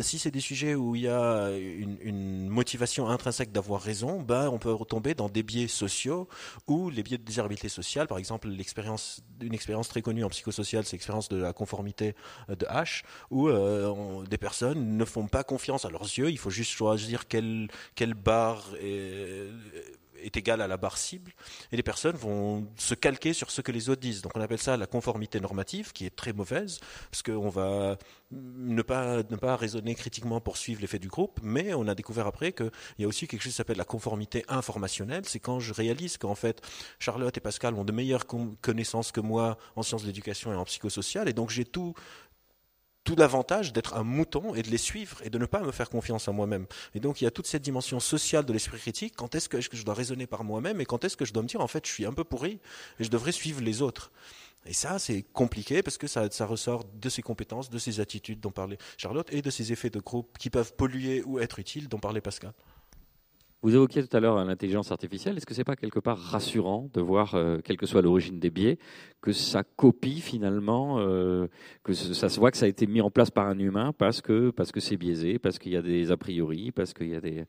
si 0.00 0.18
c'est 0.18 0.30
des 0.30 0.40
sujets 0.40 0.74
où 0.74 0.96
il 0.96 1.02
y 1.02 1.08
a 1.08 1.50
une, 1.50 1.96
une 2.00 2.48
motivation 2.48 3.08
intrinsèque 3.08 3.52
d'avoir 3.52 3.80
raison, 3.80 4.20
ben 4.20 4.48
on 4.48 4.58
peut 4.58 4.72
retomber 4.72 5.14
dans 5.14 5.28
des 5.28 5.42
biais 5.42 5.53
sociaux 5.68 6.28
ou 6.66 6.90
les 6.90 7.02
biais 7.02 7.18
de 7.18 7.22
désirabilité 7.22 7.68
sociale. 7.68 8.06
Par 8.06 8.18
exemple, 8.18 8.48
l'expérience, 8.48 9.22
une 9.40 9.54
expérience 9.54 9.88
très 9.88 10.02
connue 10.02 10.24
en 10.24 10.28
psychosocial, 10.28 10.84
c'est 10.84 10.92
l'expérience 10.92 11.28
de 11.28 11.36
la 11.36 11.52
conformité 11.52 12.14
euh, 12.50 12.56
de 12.56 12.66
H, 12.66 13.02
où 13.30 13.48
euh, 13.48 14.24
des 14.26 14.38
personnes 14.38 14.96
ne 14.96 15.04
font 15.04 15.26
pas 15.26 15.44
confiance 15.44 15.84
à 15.84 15.90
leurs 15.90 16.02
yeux. 16.02 16.30
Il 16.30 16.38
faut 16.38 16.50
juste 16.50 16.72
choisir 16.72 17.26
quelle, 17.28 17.68
quelle 17.94 18.14
barre 18.14 18.64
est, 18.80 19.48
est 20.24 20.36
égale 20.36 20.60
à 20.60 20.66
la 20.66 20.76
barre 20.76 20.98
cible, 20.98 21.32
et 21.70 21.76
les 21.76 21.82
personnes 21.82 22.16
vont 22.16 22.66
se 22.76 22.94
calquer 22.94 23.32
sur 23.32 23.50
ce 23.50 23.60
que 23.60 23.72
les 23.72 23.88
autres 23.90 24.00
disent. 24.00 24.22
Donc 24.22 24.32
on 24.34 24.40
appelle 24.40 24.58
ça 24.58 24.76
la 24.76 24.86
conformité 24.86 25.40
normative, 25.40 25.92
qui 25.92 26.06
est 26.06 26.14
très 26.14 26.32
mauvaise, 26.32 26.80
parce 27.10 27.22
qu'on 27.22 27.48
va 27.48 27.98
ne 28.30 28.82
pas, 28.82 29.18
ne 29.18 29.36
pas 29.36 29.56
raisonner 29.56 29.94
critiquement 29.94 30.40
pour 30.40 30.56
suivre 30.56 30.80
l'effet 30.80 30.98
du 30.98 31.08
groupe, 31.08 31.38
mais 31.42 31.74
on 31.74 31.86
a 31.86 31.94
découvert 31.94 32.26
après 32.26 32.52
qu'il 32.52 32.70
y 32.98 33.04
a 33.04 33.08
aussi 33.08 33.28
quelque 33.28 33.42
chose 33.42 33.52
qui 33.52 33.56
s'appelle 33.56 33.76
la 33.76 33.84
conformité 33.84 34.44
informationnelle. 34.48 35.24
C'est 35.26 35.40
quand 35.40 35.60
je 35.60 35.72
réalise 35.72 36.18
qu'en 36.18 36.34
fait, 36.34 36.60
Charlotte 36.98 37.36
et 37.36 37.40
Pascal 37.40 37.74
ont 37.74 37.84
de 37.84 37.92
meilleures 37.92 38.26
con- 38.26 38.56
connaissances 38.60 39.12
que 39.12 39.20
moi 39.20 39.58
en 39.76 39.82
sciences 39.82 40.02
de 40.02 40.08
l'éducation 40.08 40.52
et 40.52 40.56
en 40.56 40.64
psychosocial, 40.64 41.28
et 41.28 41.32
donc 41.32 41.50
j'ai 41.50 41.64
tout 41.64 41.94
tout 43.04 43.16
l'avantage 43.16 43.72
d'être 43.72 43.94
un 43.94 44.02
mouton 44.02 44.54
et 44.54 44.62
de 44.62 44.70
les 44.70 44.78
suivre 44.78 45.20
et 45.22 45.30
de 45.30 45.38
ne 45.38 45.46
pas 45.46 45.60
me 45.60 45.72
faire 45.72 45.90
confiance 45.90 46.26
à 46.26 46.32
moi-même. 46.32 46.66
Et 46.94 47.00
donc 47.00 47.20
il 47.20 47.24
y 47.24 47.26
a 47.26 47.30
toute 47.30 47.46
cette 47.46 47.62
dimension 47.62 48.00
sociale 48.00 48.44
de 48.44 48.52
l'esprit 48.52 48.78
critique. 48.78 49.14
Quand 49.16 49.34
est-ce 49.34 49.48
que, 49.48 49.60
je 49.60 49.84
dois 49.84 49.94
raisonner 49.94 50.26
par 50.26 50.44
moi-même 50.44 50.80
et 50.80 50.86
quand 50.86 51.04
est-ce 51.04 51.16
que 51.16 51.24
je 51.24 51.32
dois 51.32 51.42
me 51.42 51.48
dire 51.48 51.60
en 51.60 51.68
fait 51.68 51.86
je 51.86 51.92
suis 51.92 52.06
un 52.06 52.12
peu 52.12 52.24
pourri 52.24 52.58
et 52.98 53.04
je 53.04 53.10
devrais 53.10 53.32
suivre 53.32 53.60
les 53.60 53.82
autres? 53.82 54.10
Et 54.66 54.72
ça, 54.72 54.98
c'est 54.98 55.22
compliqué 55.34 55.82
parce 55.82 55.98
que 55.98 56.06
ça 56.06 56.46
ressort 56.46 56.84
de 56.84 57.08
ses 57.10 57.20
compétences, 57.20 57.68
de 57.68 57.78
ses 57.78 58.00
attitudes 58.00 58.40
dont 58.40 58.50
parlait 58.50 58.78
Charlotte 58.96 59.28
et 59.30 59.42
de 59.42 59.50
ses 59.50 59.72
effets 59.72 59.90
de 59.90 60.00
groupe 60.00 60.38
qui 60.38 60.48
peuvent 60.48 60.74
polluer 60.74 61.22
ou 61.24 61.38
être 61.38 61.58
utiles 61.58 61.88
dont 61.88 61.98
parlait 61.98 62.22
Pascal. 62.22 62.54
Vous 63.64 63.74
évoquiez 63.74 64.06
tout 64.06 64.14
à 64.14 64.20
l'heure 64.20 64.44
l'intelligence 64.44 64.92
artificielle. 64.92 65.38
Est-ce 65.38 65.46
que 65.46 65.54
c'est 65.54 65.64
pas 65.64 65.74
quelque 65.74 65.98
part 65.98 66.18
rassurant 66.18 66.90
de 66.92 67.00
voir, 67.00 67.34
euh, 67.34 67.60
quelle 67.64 67.78
que 67.78 67.86
soit 67.86 68.02
l'origine 68.02 68.38
des 68.38 68.50
biais, 68.50 68.76
que 69.22 69.32
ça 69.32 69.62
copie 69.64 70.20
finalement, 70.20 70.98
euh, 70.98 71.46
que 71.82 71.94
ce- 71.94 72.12
ça 72.12 72.28
se 72.28 72.38
voit 72.38 72.50
que 72.50 72.58
ça 72.58 72.66
a 72.66 72.68
été 72.68 72.86
mis 72.86 73.00
en 73.00 73.10
place 73.10 73.30
par 73.30 73.48
un 73.48 73.58
humain 73.58 73.94
parce 73.96 74.20
que 74.20 74.50
parce 74.50 74.70
que 74.70 74.80
c'est 74.80 74.98
biaisé, 74.98 75.38
parce 75.38 75.58
qu'il 75.58 75.72
y 75.72 75.76
a 75.78 75.82
des 75.82 76.10
a 76.12 76.18
priori, 76.18 76.72
parce 76.72 76.92
qu'il 76.92 77.08
y 77.08 77.14
a 77.14 77.22
des. 77.22 77.46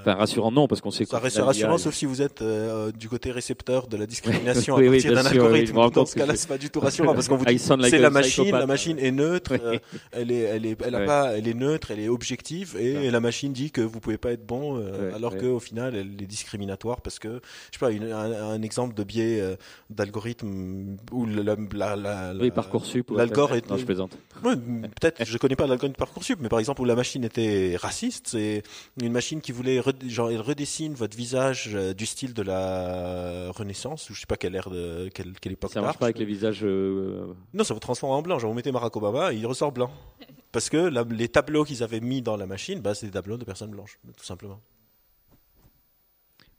Enfin, 0.00 0.14
rassurant 0.14 0.50
non, 0.52 0.66
parce 0.68 0.80
qu'on 0.80 0.90
sait. 0.90 1.04
Ça 1.04 1.18
qu'au 1.18 1.22
reste 1.24 1.38
rassurant 1.38 1.78
sauf 1.78 1.94
si 1.94 2.06
vous 2.06 2.22
êtes 2.22 2.42
euh, 2.42 2.90
du 2.92 3.08
côté 3.08 3.30
récepteur 3.30 3.86
de 3.86 3.96
la 3.96 4.06
discrimination 4.06 4.74
Oui, 4.76 4.82
à 4.86 4.90
oui, 4.90 4.96
partir 4.96 5.12
bien 5.12 5.22
d'un 5.22 5.28
sûr, 5.30 5.38
oui, 5.42 5.46
algorithme. 5.46 5.78
rends 5.78 5.88
Dans 5.90 6.06
ce 6.06 6.14
que 6.14 6.20
cas-là, 6.20 6.36
c'est- 6.36 6.48
pas 6.48 6.58
du 6.58 6.70
tout 6.70 6.80
rassurant 6.80 7.14
parce 7.14 7.28
qu'on 7.28 7.36
vous 7.36 7.44
Ah, 7.46 7.52
dit 7.52 7.62
like 7.68 7.90
c'est 7.90 7.98
la 7.98 8.10
machine, 8.10 8.30
psychopathe. 8.44 8.60
la 8.60 8.66
machine 8.66 8.98
est 8.98 9.10
neutre, 9.12 9.52
Oui. 9.54 9.58
euh, 9.62 9.78
elle 10.12 10.30
est, 10.32 10.40
elle 10.40 10.66
est, 10.66 10.78
elle 10.84 10.94
a 10.94 10.98
Ouais. 11.00 11.06
pas, 11.06 11.36
elle 11.36 11.46
est 11.48 11.54
neutre, 11.54 11.90
elle 11.90 12.00
est 12.00 12.08
objective 12.08 12.76
et 12.78 12.96
Ouais. 12.96 13.10
la 13.10 13.20
machine 13.20 13.52
dit 13.52 13.70
que 13.70 13.80
vous 13.80 14.00
pouvez 14.00 14.18
pas 14.18 14.32
être 14.32 14.44
bon 14.46 14.76
euh, 14.78 15.08
Ouais, 15.10 15.14
alors 15.14 15.36
qu'au 15.36 15.60
final 15.60 15.94
elle 15.94 16.20
est 16.22 16.26
discriminatoire 16.26 17.00
parce 17.00 17.18
que 17.18 17.40
je 17.70 17.78
sais 17.78 17.80
pas 17.80 17.90
une- 17.92 18.10
un, 18.12 18.50
un 18.50 18.62
exemple 18.62 18.94
de 18.94 19.04
biais 19.04 19.40
euh, 19.40 19.56
d'algorithme 19.90 20.96
où 21.12 21.26
la, 21.26 21.42
la, 21.72 21.96
la, 21.96 22.32
la- 22.34 22.42
Oui, 22.42 22.50
parcoursup. 22.50 23.10
ou 23.10 23.16
l'algor 23.16 23.44
Internet. 23.52 23.64
est- 23.66 23.70
Non, 23.70 23.76
je 23.76 23.84
plaisante. 23.84 24.18
Peut-être, 24.42 25.24
je 25.24 25.38
connais 25.38 25.56
pas 25.56 25.66
l'algorithme 25.66 25.96
Parcoursup, 25.98 26.38
mais 26.40 26.48
par 26.48 26.58
exemple 26.58 26.80
où 26.82 26.84
la 26.84 26.94
machine 26.94 27.24
était 27.24 27.76
raciste, 27.80 28.28
c'est 28.28 28.62
une 29.00 29.12
machine 29.12 29.40
qui 29.40 29.52
voulait, 29.52 29.75
genre, 30.08 30.30
elle 30.30 30.40
redessine 30.40 30.94
votre 30.94 31.16
visage 31.16 31.70
euh, 31.74 31.94
du 31.94 32.06
style 32.06 32.34
de 32.34 32.42
la 32.42 33.50
Renaissance, 33.52 34.08
ou 34.10 34.14
je 34.14 34.20
sais 34.20 34.26
pas 34.26 34.36
quelle 34.36 34.54
ère 34.54 34.70
de, 34.70 35.08
quelle, 35.14 35.32
quelle 35.40 35.52
époque 35.52 35.72
Ça 35.72 35.80
marche 35.80 35.98
pas 35.98 36.06
avec 36.06 36.18
les 36.18 36.24
visages. 36.24 36.60
euh, 36.62 37.32
Non, 37.54 37.64
ça 37.64 37.74
vous 37.74 37.80
transforme 37.80 38.12
en 38.12 38.22
blanc. 38.22 38.38
Genre, 38.38 38.50
vous 38.50 38.56
mettez 38.56 38.72
Barack 38.72 38.94
Obama 38.96 39.32
et 39.32 39.36
il 39.36 39.46
ressort 39.46 39.72
blanc. 39.72 39.90
Parce 40.52 40.68
que 40.70 40.76
la- 40.76 41.04
les 41.04 41.28
tableaux 41.28 41.64
qu'ils 41.64 41.82
avaient 41.82 42.00
mis 42.00 42.22
dans 42.22 42.36
la 42.36 42.46
machine, 42.46 42.80
bah, 42.80 42.94
c'est 42.94 43.06
des 43.06 43.12
tableaux 43.12 43.36
de 43.36 43.44
personnes 43.44 43.70
blanches, 43.70 43.98
tout 44.16 44.24
simplement. 44.24 44.60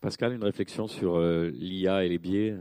Pascal, 0.01 0.33
une 0.33 0.43
réflexion 0.43 0.87
sur 0.87 1.15
euh, 1.17 1.49
l'IA 1.53 2.05
et 2.05 2.09
les 2.09 2.19
biais. 2.19 2.55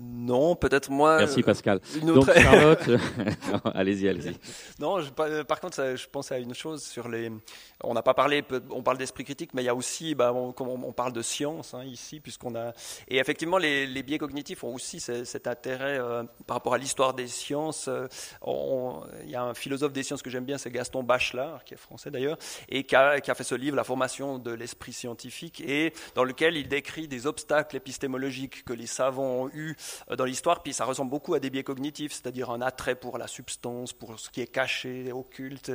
Non, 0.00 0.54
peut-être 0.54 0.90
moi. 0.90 1.18
Merci 1.18 1.40
euh, 1.40 1.42
Pascal. 1.42 1.80
Une 2.00 2.14
Donc. 2.14 2.32
Charlotte, 2.32 2.88
allez-y, 3.74 4.08
allez-y. 4.08 4.36
Non, 4.78 5.00
je- 5.00 5.10
par 5.10 5.26
par 5.46 5.60
contre, 5.60 5.74
ça, 5.74 5.96
je 5.96 6.06
pensais 6.06 6.34
à 6.34 6.38
une 6.38 6.54
chose 6.54 6.84
sur 6.84 7.08
les. 7.08 7.32
On 7.82 7.94
n'a 7.94 8.02
pas 8.02 8.14
parlé, 8.14 8.44
on 8.70 8.82
parle 8.82 8.98
d'esprit 8.98 9.24
critique, 9.24 9.54
mais 9.54 9.62
il 9.62 9.66
y 9.66 9.68
a 9.68 9.74
aussi, 9.74 10.14
bah, 10.14 10.32
on, 10.32 10.54
on, 10.58 10.92
parle 10.92 11.12
de 11.12 11.22
science 11.22 11.74
hein, 11.74 11.84
ici, 11.84 12.20
puisqu'on 12.20 12.54
a. 12.56 12.72
Et 13.08 13.18
effectivement, 13.18 13.58
les, 13.58 13.86
les 13.86 14.02
biais 14.02 14.18
cognitifs 14.18 14.62
ont 14.64 14.74
aussi 14.74 15.00
ce- 15.00 15.24
cet 15.24 15.46
intérêt 15.46 15.98
euh, 15.98 16.22
par 16.46 16.56
rapport 16.56 16.74
à 16.74 16.78
l'histoire 16.78 17.14
des 17.14 17.26
sciences. 17.26 17.86
euh, 17.88 18.06
on- 18.42 19.00
Il 19.24 19.30
y 19.30 19.36
a 19.36 19.42
un 19.42 19.54
philosophe 19.54 19.92
des 19.92 20.02
sciences 20.02 20.22
que 20.22 20.30
j'aime 20.30 20.44
bien, 20.44 20.58
c'est 20.58 20.70
Gaston 20.70 21.02
Bachelard, 21.02 21.64
qui 21.64 21.74
est 21.74 21.78
français 21.78 22.10
d'ailleurs, 22.10 22.38
et 22.68 22.84
qui 22.84 22.94
a, 22.96 23.20
qui 23.20 23.30
a 23.30 23.34
fait 23.34 23.44
ce 23.44 23.54
livre, 23.54 23.76
La 23.76 23.84
formation 23.84 24.38
de 24.38 24.52
l'esprit 24.52 24.92
scientifique, 24.92 25.60
et 25.60 25.92
dans 26.14 26.24
lequel 26.24 26.56
il 26.56 26.68
décrit 26.68 27.08
des 27.08 27.26
obstacles 27.26 27.76
épistémologiques 27.76 28.64
que 28.64 28.72
les 28.72 28.86
savants 28.86 29.42
ont 29.44 29.48
eus 29.50 29.76
dans 30.16 30.24
l'histoire, 30.24 30.62
puis 30.62 30.72
ça 30.72 30.84
ressemble 30.84 31.10
beaucoup 31.10 31.34
à 31.34 31.40
des 31.40 31.50
biais 31.50 31.62
cognitifs, 31.62 32.12
c'est-à-dire 32.12 32.50
un 32.50 32.60
attrait 32.60 32.94
pour 32.94 33.18
la 33.18 33.26
substance, 33.26 33.92
pour 33.92 34.18
ce 34.18 34.30
qui 34.30 34.40
est 34.40 34.46
caché, 34.46 35.12
occulte. 35.12 35.72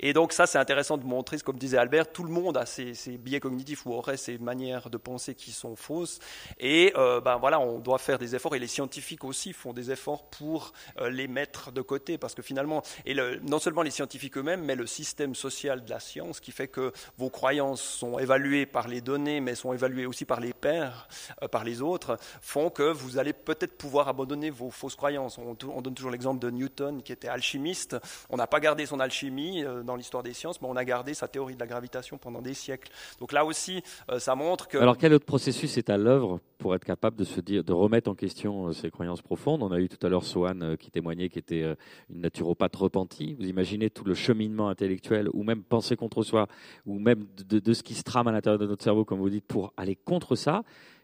Et 0.00 0.12
donc 0.12 0.32
ça, 0.32 0.46
c'est 0.46 0.58
intéressant 0.58 0.98
de 0.98 1.04
montrer, 1.04 1.38
comme 1.38 1.58
disait 1.58 1.78
Albert, 1.78 2.12
tout 2.12 2.24
le 2.24 2.30
monde 2.30 2.56
a 2.56 2.66
ces, 2.66 2.92
biais 3.18 3.40
cognitifs 3.40 3.86
ou 3.86 3.92
aurait 3.92 4.16
ces 4.16 4.38
manières 4.38 4.90
de 4.90 4.96
penser 4.96 5.34
qui 5.34 5.52
sont 5.52 5.76
fausses. 5.76 6.18
Et 6.58 6.92
ben 6.96 7.36
voilà, 7.38 7.60
on 7.60 7.78
doit 7.78 7.98
faire 7.98 8.18
des 8.18 8.34
efforts, 8.34 8.54
et 8.54 8.58
les 8.58 8.66
scientifiques 8.66 9.24
aussi 9.24 9.52
font 9.52 9.72
des 9.72 9.90
efforts 9.90 10.24
pour 10.28 10.72
les 11.00 11.28
mettre 11.28 11.72
de 11.72 11.80
côté, 11.80 12.18
parce 12.18 12.34
que 12.34 12.42
finalement, 12.42 12.82
et 13.06 13.14
non 13.42 13.58
seulement 13.58 13.82
les 13.82 13.90
scientifiques 13.90 14.36
eux-mêmes, 14.36 14.64
mais 14.64 14.74
le 14.74 14.86
système 14.86 15.34
social 15.34 15.84
de 15.84 15.90
la 15.90 16.00
science 16.00 16.40
qui 16.40 16.52
fait 16.52 16.68
que 16.68 16.92
vos 17.18 17.30
croyances 17.30 17.82
sont 17.82 18.18
évaluées 18.18 18.66
par 18.66 18.88
les 18.88 19.00
données, 19.00 19.40
mais 19.40 19.54
sont 19.54 19.72
évaluées 19.72 20.06
aussi 20.06 20.24
par 20.24 20.40
les 20.40 20.52
pairs, 20.52 21.08
euh, 21.42 21.48
par 21.48 21.64
les 21.64 21.82
autres, 21.82 22.18
font 22.40 22.70
que 22.70 22.82
vous 22.82 23.18
allez 23.18 23.32
peut-être 23.44 23.76
pouvoir 23.76 24.08
abandonner 24.08 24.50
vos 24.50 24.70
fausses 24.70 24.96
croyances. 24.96 25.38
On, 25.38 25.80
donne 25.80 25.94
toujours 25.94 26.10
l'exemple 26.10 26.40
de 26.40 26.50
Newton 26.50 27.02
qui 27.02 27.12
était 27.12 27.28
alchimiste. 27.28 27.96
On 28.30 28.36
n'a 28.36 28.46
pas 28.46 28.60
gardé 28.60 28.86
son 28.86 29.00
alchimie 29.00 29.64
euh, 29.64 29.82
dans 29.82 29.96
l'histoire 29.96 30.22
des 30.22 30.32
sciences, 30.32 30.60
mais 30.60 30.68
on 30.70 30.76
a 30.76 30.84
gardé 30.84 31.14
sa 31.14 31.28
théorie 31.28 31.54
de 31.54 31.60
la 31.60 31.66
gravitation 31.66 32.18
pendant 32.18 32.42
des 32.42 32.54
siècles. 32.54 32.90
Donc 33.20 33.32
là 33.32 33.44
aussi, 33.44 33.82
euh, 34.10 34.18
ça 34.18 34.34
montre 34.34 34.68
que... 34.68 34.78
Alors 34.78 34.96
quel 34.96 35.12
autre 35.12 35.26
processus 35.26 35.76
est 35.76 35.90
à 35.90 35.96
l'œuvre 35.96 36.40
pour 36.58 36.74
être 36.74 36.84
capable 36.84 37.16
de 37.16 37.24
se 37.24 37.40
dire, 37.40 37.64
de 37.64 37.72
remettre 37.72 38.10
en 38.10 38.14
question 38.14 38.72
ses 38.72 38.90
croyances 38.90 39.22
profondes? 39.22 39.62
On 39.62 39.72
a 39.72 39.78
eu 39.78 39.88
tout 39.88 40.04
à 40.06 40.08
l'heure 40.08 40.24
Swan 40.24 40.76
qui 40.76 40.90
témoignait, 40.90 41.28
qui 41.28 41.38
était 41.38 41.74
une 42.08 42.20
naturopathe 42.20 42.76
repentie. 42.76 43.34
Vous 43.34 43.46
imaginez 43.46 43.90
tout 43.90 44.04
le 44.04 44.14
cheminement 44.14 44.68
intellectuel, 44.68 45.28
ou 45.32 45.42
même 45.42 45.62
penser 45.62 45.96
contre 45.96 46.22
soi, 46.22 46.46
ou 46.86 46.98
même 46.98 47.26
de, 47.48 47.72
ce 47.72 47.82
qui 47.82 47.94
se 47.94 48.02
trame 48.02 48.28
à 48.28 48.32
l'intérieur 48.32 48.58
de 48.58 48.66
notre 48.66 48.84
cerveau, 48.84 49.04
comme 49.04 49.18
vous 49.18 49.30
dites, 49.30 49.46
pour 49.46 49.72
aller 49.76 49.96
contre 49.96 50.36
ça 50.36 50.62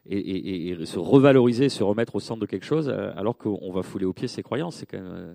et, 0.09 0.77
se 0.85 0.99
revaloriser, 0.99 1.69
se 1.69 1.83
remettre 1.83 2.15
au 2.15 2.21
centre 2.21 2.41
de 2.41 2.47
quelque 2.47 2.65
chose, 2.65 2.89
euh, 2.89 3.13
alors 3.17 3.37
qu'on 3.37 3.73
va 3.73 3.83
fouler 3.83 4.05
aux 4.05 4.13
pieds 4.13 4.29
ses 4.29 4.43
croyances. 4.43 4.77
C'est 4.77 4.87
quand 4.87 4.99
même 4.99 5.13
euh, 5.13 5.35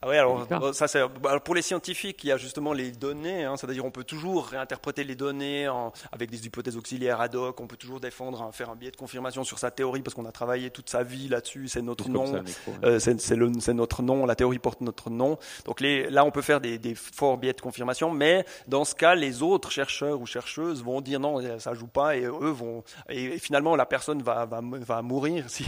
ah 0.00 0.08
oui, 0.08 0.16
alors 0.16 0.46
ça 0.74 0.86
c'est 0.86 1.02
pour 1.44 1.54
les 1.56 1.62
scientifiques, 1.62 2.22
il 2.22 2.28
y 2.28 2.32
a 2.32 2.36
justement 2.36 2.72
les 2.72 2.92
données, 2.92 3.44
hein, 3.44 3.56
c'est-à-dire 3.56 3.84
on 3.84 3.90
peut 3.90 4.04
toujours 4.04 4.46
réinterpréter 4.46 5.02
les 5.02 5.16
données 5.16 5.68
en, 5.68 5.92
avec 6.12 6.30
des 6.30 6.46
hypothèses 6.46 6.76
auxiliaires 6.76 7.20
ad 7.20 7.34
hoc, 7.34 7.60
on 7.60 7.66
peut 7.66 7.76
toujours 7.76 7.98
défendre, 7.98 8.40
hein, 8.40 8.52
faire 8.52 8.70
un 8.70 8.76
biais 8.76 8.92
de 8.92 8.96
confirmation 8.96 9.42
sur 9.42 9.58
sa 9.58 9.72
théorie 9.72 10.02
parce 10.02 10.14
qu'on 10.14 10.24
a 10.24 10.30
travaillé 10.30 10.70
toute 10.70 10.88
sa 10.88 11.02
vie 11.02 11.26
là-dessus, 11.26 11.66
c'est 11.66 11.82
notre 11.82 12.08
nom, 12.08 12.44
euh, 12.84 13.00
c'est 13.00 13.74
notre 13.74 14.02
nom, 14.02 14.24
la 14.24 14.36
théorie 14.36 14.60
porte 14.60 14.82
notre 14.82 15.10
nom. 15.10 15.36
Donc 15.64 15.80
les, 15.80 16.08
là 16.08 16.24
on 16.24 16.30
peut 16.30 16.42
faire 16.42 16.60
des, 16.60 16.78
des, 16.78 16.94
forts 16.94 17.36
biais 17.36 17.52
de 17.52 17.60
confirmation, 17.60 18.12
mais 18.12 18.44
dans 18.68 18.84
ce 18.84 18.94
cas 18.94 19.16
les 19.16 19.42
autres 19.42 19.72
chercheurs 19.72 20.20
ou 20.20 20.26
chercheuses 20.26 20.84
vont 20.84 21.00
dire 21.00 21.18
non, 21.18 21.58
ça 21.58 21.74
joue 21.74 21.88
pas 21.88 22.16
et 22.16 22.22
eux 22.22 22.50
vont 22.50 22.84
et, 23.08 23.36
finalement 23.40 23.74
la 23.74 23.86
personne 23.86 24.22
va, 24.22 24.46
va, 24.46 24.60
va 24.62 25.02
mourir 25.02 25.44
si, 25.48 25.64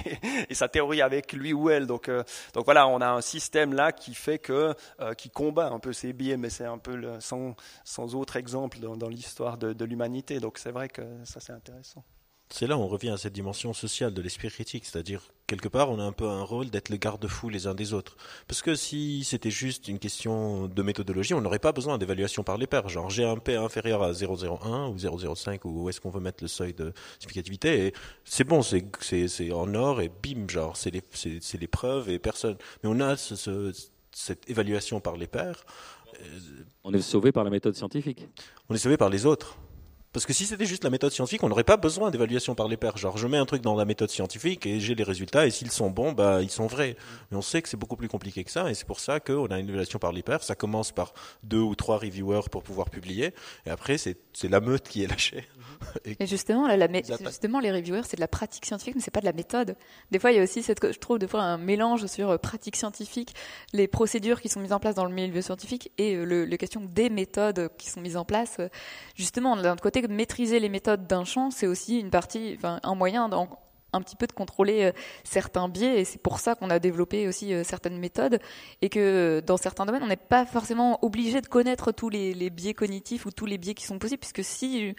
et 0.48 0.54
sa 0.54 0.68
théorie 0.68 1.02
avec 1.02 1.32
lui 1.32 1.52
ou 1.52 1.68
elle. 1.68 1.88
Donc 1.88 2.08
euh, 2.08 2.22
donc 2.54 2.64
voilà, 2.64 2.86
on 2.86 3.00
a 3.00 3.08
un 3.08 3.22
système 3.22 3.74
là 3.74 3.90
qui 3.90 4.14
fait 4.20 4.38
que, 4.38 4.74
euh, 5.00 5.14
qui 5.14 5.30
combat 5.30 5.70
un 5.70 5.80
peu 5.80 5.92
ces 5.92 6.12
biais, 6.12 6.36
mais 6.36 6.50
c'est 6.50 6.66
un 6.66 6.78
peu 6.78 7.18
sans, 7.20 7.56
sans, 7.84 8.14
autre 8.14 8.36
exemple 8.36 8.78
dans, 8.78 9.08
l'histoire 9.08 9.58
de, 9.58 9.84
l'humanité. 9.84 10.38
Donc 10.38 10.58
c'est 10.58 10.70
vrai 10.70 10.88
que 10.88 11.02
ça 11.24 11.40
c'est 11.40 11.52
intéressant. 11.52 12.04
C'est 12.52 12.66
là 12.66 12.76
où 12.76 12.80
on 12.80 12.88
revient 12.88 13.10
à 13.10 13.16
cette 13.16 13.32
dimension 13.32 13.72
sociale 13.72 14.12
de 14.12 14.20
l'esprit 14.20 14.50
critique, 14.50 14.84
c'est-à-dire 14.84 15.22
quelque 15.46 15.68
part 15.68 15.88
on 15.88 16.00
a 16.00 16.02
un 16.02 16.12
peu 16.12 16.28
un 16.28 16.42
rôle 16.42 16.68
d'être 16.68 16.88
le 16.88 16.96
garde-fou 16.96 17.48
les 17.48 17.68
uns 17.68 17.74
des 17.74 17.94
autres. 17.94 18.16
Parce 18.48 18.60
que 18.60 18.74
si 18.74 19.22
c'était 19.22 19.52
juste 19.52 19.86
une 19.86 20.00
question 20.00 20.66
de 20.66 20.82
méthodologie, 20.82 21.32
on 21.32 21.40
n'aurait 21.40 21.60
pas 21.60 21.70
besoin 21.70 21.96
d'évaluation 21.96 22.42
par 22.42 22.58
les 22.58 22.66
pairs. 22.66 22.88
Genre 22.88 23.08
j'ai 23.08 23.24
un 23.24 23.36
P 23.36 23.54
inférieur 23.54 24.02
à 24.02 24.10
0,01 24.10 24.90
ou 24.90 24.96
0,05 24.96 25.60
ou 25.64 25.84
où 25.84 25.88
est-ce 25.88 26.00
qu'on 26.00 26.10
veut 26.10 26.20
mettre 26.20 26.42
le 26.42 26.48
seuil 26.48 26.74
de 26.74 26.92
significativité 27.20 27.86
et 27.86 27.94
c'est 28.24 28.44
bon, 28.44 28.62
c'est, 28.62 28.84
c'est, 29.00 29.52
en 29.52 29.72
or 29.74 30.00
et 30.00 30.08
bim, 30.08 30.48
genre 30.48 30.76
c'est 30.76 30.90
les, 30.90 31.02
c'est, 31.12 31.60
les 31.60 31.68
preuves 31.68 32.10
et 32.10 32.18
personne. 32.18 32.56
Mais 32.82 32.90
on 32.92 32.98
a 32.98 33.16
ce 33.16 33.72
cette 34.12 34.48
évaluation 34.50 35.00
par 35.00 35.16
les 35.16 35.26
pairs. 35.26 35.64
Euh, 36.20 36.38
on 36.84 36.92
est 36.92 37.00
sauvé 37.00 37.32
par 37.32 37.44
la 37.44 37.50
méthode 37.50 37.74
scientifique. 37.74 38.26
On 38.68 38.74
est 38.74 38.78
sauvé 38.78 38.96
par 38.96 39.10
les 39.10 39.26
autres. 39.26 39.56
Parce 40.12 40.26
que 40.26 40.32
si 40.32 40.44
c'était 40.44 40.66
juste 40.66 40.82
la 40.82 40.90
méthode 40.90 41.12
scientifique, 41.12 41.44
on 41.44 41.48
n'aurait 41.48 41.62
pas 41.62 41.76
besoin 41.76 42.10
d'évaluation 42.10 42.56
par 42.56 42.66
les 42.66 42.76
pairs. 42.76 42.96
Genre, 42.96 43.16
je 43.16 43.28
mets 43.28 43.36
un 43.36 43.46
truc 43.46 43.62
dans 43.62 43.76
la 43.76 43.84
méthode 43.84 44.10
scientifique 44.10 44.66
et 44.66 44.80
j'ai 44.80 44.96
les 44.96 45.04
résultats, 45.04 45.46
et 45.46 45.50
s'ils 45.50 45.70
sont 45.70 45.88
bons, 45.88 46.10
bah, 46.12 46.42
ils 46.42 46.50
sont 46.50 46.66
vrais. 46.66 46.96
Mais 47.30 47.36
on 47.36 47.42
sait 47.42 47.62
que 47.62 47.68
c'est 47.68 47.76
beaucoup 47.76 47.94
plus 47.94 48.08
compliqué 48.08 48.42
que 48.42 48.50
ça, 48.50 48.68
et 48.68 48.74
c'est 48.74 48.86
pour 48.86 48.98
ça 48.98 49.20
qu'on 49.20 49.46
a 49.46 49.58
une 49.60 49.68
évaluation 49.68 50.00
par 50.00 50.10
les 50.10 50.24
pairs. 50.24 50.42
Ça 50.42 50.56
commence 50.56 50.90
par 50.90 51.14
deux 51.44 51.60
ou 51.60 51.76
trois 51.76 51.98
reviewers 51.98 52.48
pour 52.50 52.64
pouvoir 52.64 52.90
publier, 52.90 53.32
et 53.66 53.70
après, 53.70 53.98
c'est 53.98 54.16
la 54.42 54.60
meute 54.60 54.88
qui 54.88 55.04
est 55.04 55.06
lâchée. 55.06 55.46
Et, 56.04 56.26
justement, 56.26 56.66
la, 56.66 56.88
justement, 57.24 57.58
les 57.60 57.72
reviewers, 57.72 58.02
c'est 58.04 58.16
de 58.16 58.20
la 58.20 58.28
pratique 58.28 58.66
scientifique, 58.66 58.96
mais 58.96 59.00
c'est 59.00 59.10
pas 59.10 59.20
de 59.20 59.24
la 59.24 59.32
méthode. 59.32 59.76
Des 60.10 60.18
fois, 60.18 60.30
il 60.30 60.36
y 60.36 60.40
a 60.40 60.42
aussi 60.42 60.62
cette, 60.62 60.92
je 60.92 60.98
trouve, 60.98 61.18
des 61.18 61.26
fois 61.26 61.42
un 61.42 61.56
mélange 61.56 62.04
sur 62.06 62.30
euh, 62.30 62.36
pratique 62.36 62.76
scientifique, 62.76 63.34
les 63.72 63.88
procédures 63.88 64.40
qui 64.40 64.48
sont 64.48 64.60
mises 64.60 64.72
en 64.72 64.78
place 64.78 64.94
dans 64.94 65.06
le 65.06 65.14
milieu 65.14 65.40
scientifique 65.40 65.90
et 65.96 66.16
euh, 66.16 66.24
le, 66.24 66.44
les 66.44 66.58
questions 66.58 66.82
des 66.82 67.08
méthodes 67.08 67.70
qui 67.78 67.88
sont 67.88 68.00
mises 68.00 68.16
en 68.16 68.24
place. 68.24 68.58
Justement, 69.14 69.56
d'un 69.56 69.76
côté, 69.76 69.99
maîtriser 70.08 70.60
les 70.60 70.68
méthodes 70.68 71.06
d'un 71.06 71.24
champ, 71.24 71.50
c'est 71.50 71.66
aussi 71.66 72.00
une 72.00 72.10
partie, 72.10 72.54
enfin, 72.56 72.80
un 72.82 72.94
moyen 72.94 73.30
un 73.92 74.02
petit 74.02 74.14
peu 74.14 74.26
de 74.28 74.32
contrôler 74.32 74.84
euh, 74.84 74.92
certains 75.24 75.68
biais 75.68 76.00
et 76.00 76.04
c'est 76.04 76.22
pour 76.22 76.38
ça 76.38 76.54
qu'on 76.54 76.70
a 76.70 76.78
développé 76.78 77.26
aussi 77.26 77.52
certaines 77.64 77.98
méthodes 77.98 78.38
et 78.82 78.88
que 78.88 79.42
dans 79.44 79.56
certains 79.56 79.84
domaines 79.84 80.04
on 80.04 80.06
n'est 80.06 80.16
pas 80.16 80.46
forcément 80.46 81.04
obligé 81.04 81.40
de 81.40 81.48
connaître 81.48 81.90
tous 81.90 82.08
les, 82.08 82.32
les, 82.32 82.50
biais 82.50 82.72
cognitifs 82.72 83.26
ou 83.26 83.32
tous 83.32 83.46
les 83.46 83.58
biais 83.58 83.74
qui 83.74 83.84
sont 83.84 83.98
possibles 83.98 84.20
puisque 84.20 84.44
si 84.44 84.94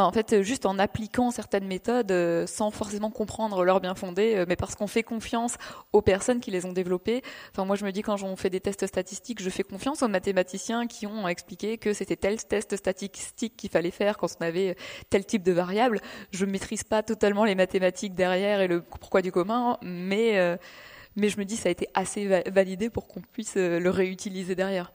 en 0.00 0.10
fait, 0.10 0.42
juste 0.42 0.64
en 0.64 0.78
appliquant 0.78 1.30
certaines 1.30 1.66
méthodes 1.66 2.12
euh, 2.12 2.46
sans 2.46 2.70
forcément 2.70 3.10
comprendre 3.10 3.62
leur 3.62 3.80
bien 3.80 3.94
fondé, 3.94 4.36
euh, 4.36 4.46
mais 4.48 4.56
parce 4.56 4.74
qu'on 4.74 4.86
fait 4.86 5.02
confiance 5.02 5.56
aux 5.92 6.00
personnes 6.00 6.40
qui 6.40 6.50
les 6.50 6.64
ont 6.64 6.72
développées. 6.72 7.22
Enfin, 7.50 7.66
moi, 7.66 7.76
je 7.76 7.84
me 7.84 7.92
dis 7.92 8.00
quand 8.00 8.22
on 8.22 8.36
fait 8.36 8.48
des 8.48 8.60
tests 8.60 8.86
statistiques, 8.86 9.42
je 9.42 9.50
fais 9.50 9.62
confiance 9.62 10.02
aux 10.02 10.08
mathématiciens 10.08 10.86
qui 10.86 11.06
ont 11.06 11.28
expliqué 11.28 11.76
que 11.76 11.92
c'était 11.92 12.16
tel 12.16 12.42
test 12.42 12.76
statistique 12.76 13.54
qu'il 13.56 13.68
fallait 13.68 13.90
faire 13.90 14.16
quand 14.16 14.28
on 14.40 14.44
avait 14.44 14.76
tel 15.10 15.26
type 15.26 15.42
de 15.42 15.52
variable. 15.52 16.00
Je 16.30 16.46
maîtrise 16.46 16.84
pas 16.84 17.02
totalement 17.02 17.44
les 17.44 17.54
mathématiques 17.54 18.14
derrière 18.14 18.60
et 18.62 18.68
le 18.68 18.80
pourquoi 18.80 19.20
du 19.20 19.30
commun, 19.30 19.76
mais 19.82 20.38
euh, 20.38 20.56
mais 21.16 21.28
je 21.28 21.38
me 21.38 21.44
dis 21.44 21.56
ça 21.56 21.68
a 21.68 21.72
été 21.72 21.88
assez 21.92 22.26
validé 22.50 22.88
pour 22.88 23.06
qu'on 23.06 23.20
puisse 23.20 23.56
le 23.56 23.90
réutiliser 23.90 24.54
derrière. 24.54 24.92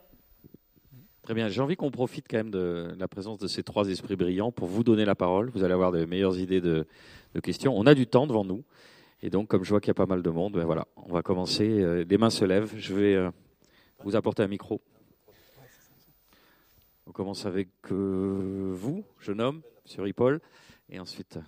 Très 1.27 1.33
bien. 1.33 1.49
J'ai 1.49 1.59
envie 1.59 1.75
qu'on 1.75 1.91
profite 1.91 2.25
quand 2.29 2.37
même 2.37 2.51
de 2.51 2.95
la 2.97 3.09
présence 3.09 3.37
de 3.37 3.47
ces 3.47 3.61
trois 3.61 3.89
esprits 3.89 4.15
brillants 4.15 4.53
pour 4.53 4.69
vous 4.69 4.85
donner 4.85 5.03
la 5.03 5.13
parole. 5.13 5.49
Vous 5.49 5.65
allez 5.65 5.73
avoir 5.73 5.91
de 5.91 6.05
meilleures 6.05 6.39
idées 6.39 6.61
de, 6.61 6.87
questions. 7.43 7.77
On 7.77 7.85
a 7.85 7.93
du 7.93 8.07
temps 8.07 8.27
devant 8.27 8.45
nous. 8.45 8.63
Et 9.21 9.29
donc, 9.29 9.49
comme 9.49 9.65
je 9.65 9.69
vois 9.69 9.81
qu'il 9.81 9.89
y 9.89 9.91
a 9.91 9.93
pas 9.93 10.05
mal 10.05 10.21
de 10.21 10.29
monde, 10.29 10.53
ben 10.53 10.63
voilà, 10.63 10.87
on 10.95 11.11
va 11.11 11.21
commencer. 11.23 11.67
Euh, 11.67 12.05
les 12.07 12.17
mains 12.17 12.29
se 12.29 12.45
lèvent. 12.45 12.73
Je 12.77 12.93
vais 12.93 13.13
euh, 13.13 13.29
vous 14.05 14.15
apporter 14.15 14.41
un 14.41 14.47
micro. 14.47 14.79
On 17.07 17.11
commence 17.11 17.45
avec 17.45 17.67
euh, 17.91 18.71
vous, 18.73 19.03
jeune 19.19 19.41
homme, 19.41 19.63
sur 19.83 20.05
Ripoll. 20.05 20.39
Et 20.89 20.97
ensuite. 20.97 21.39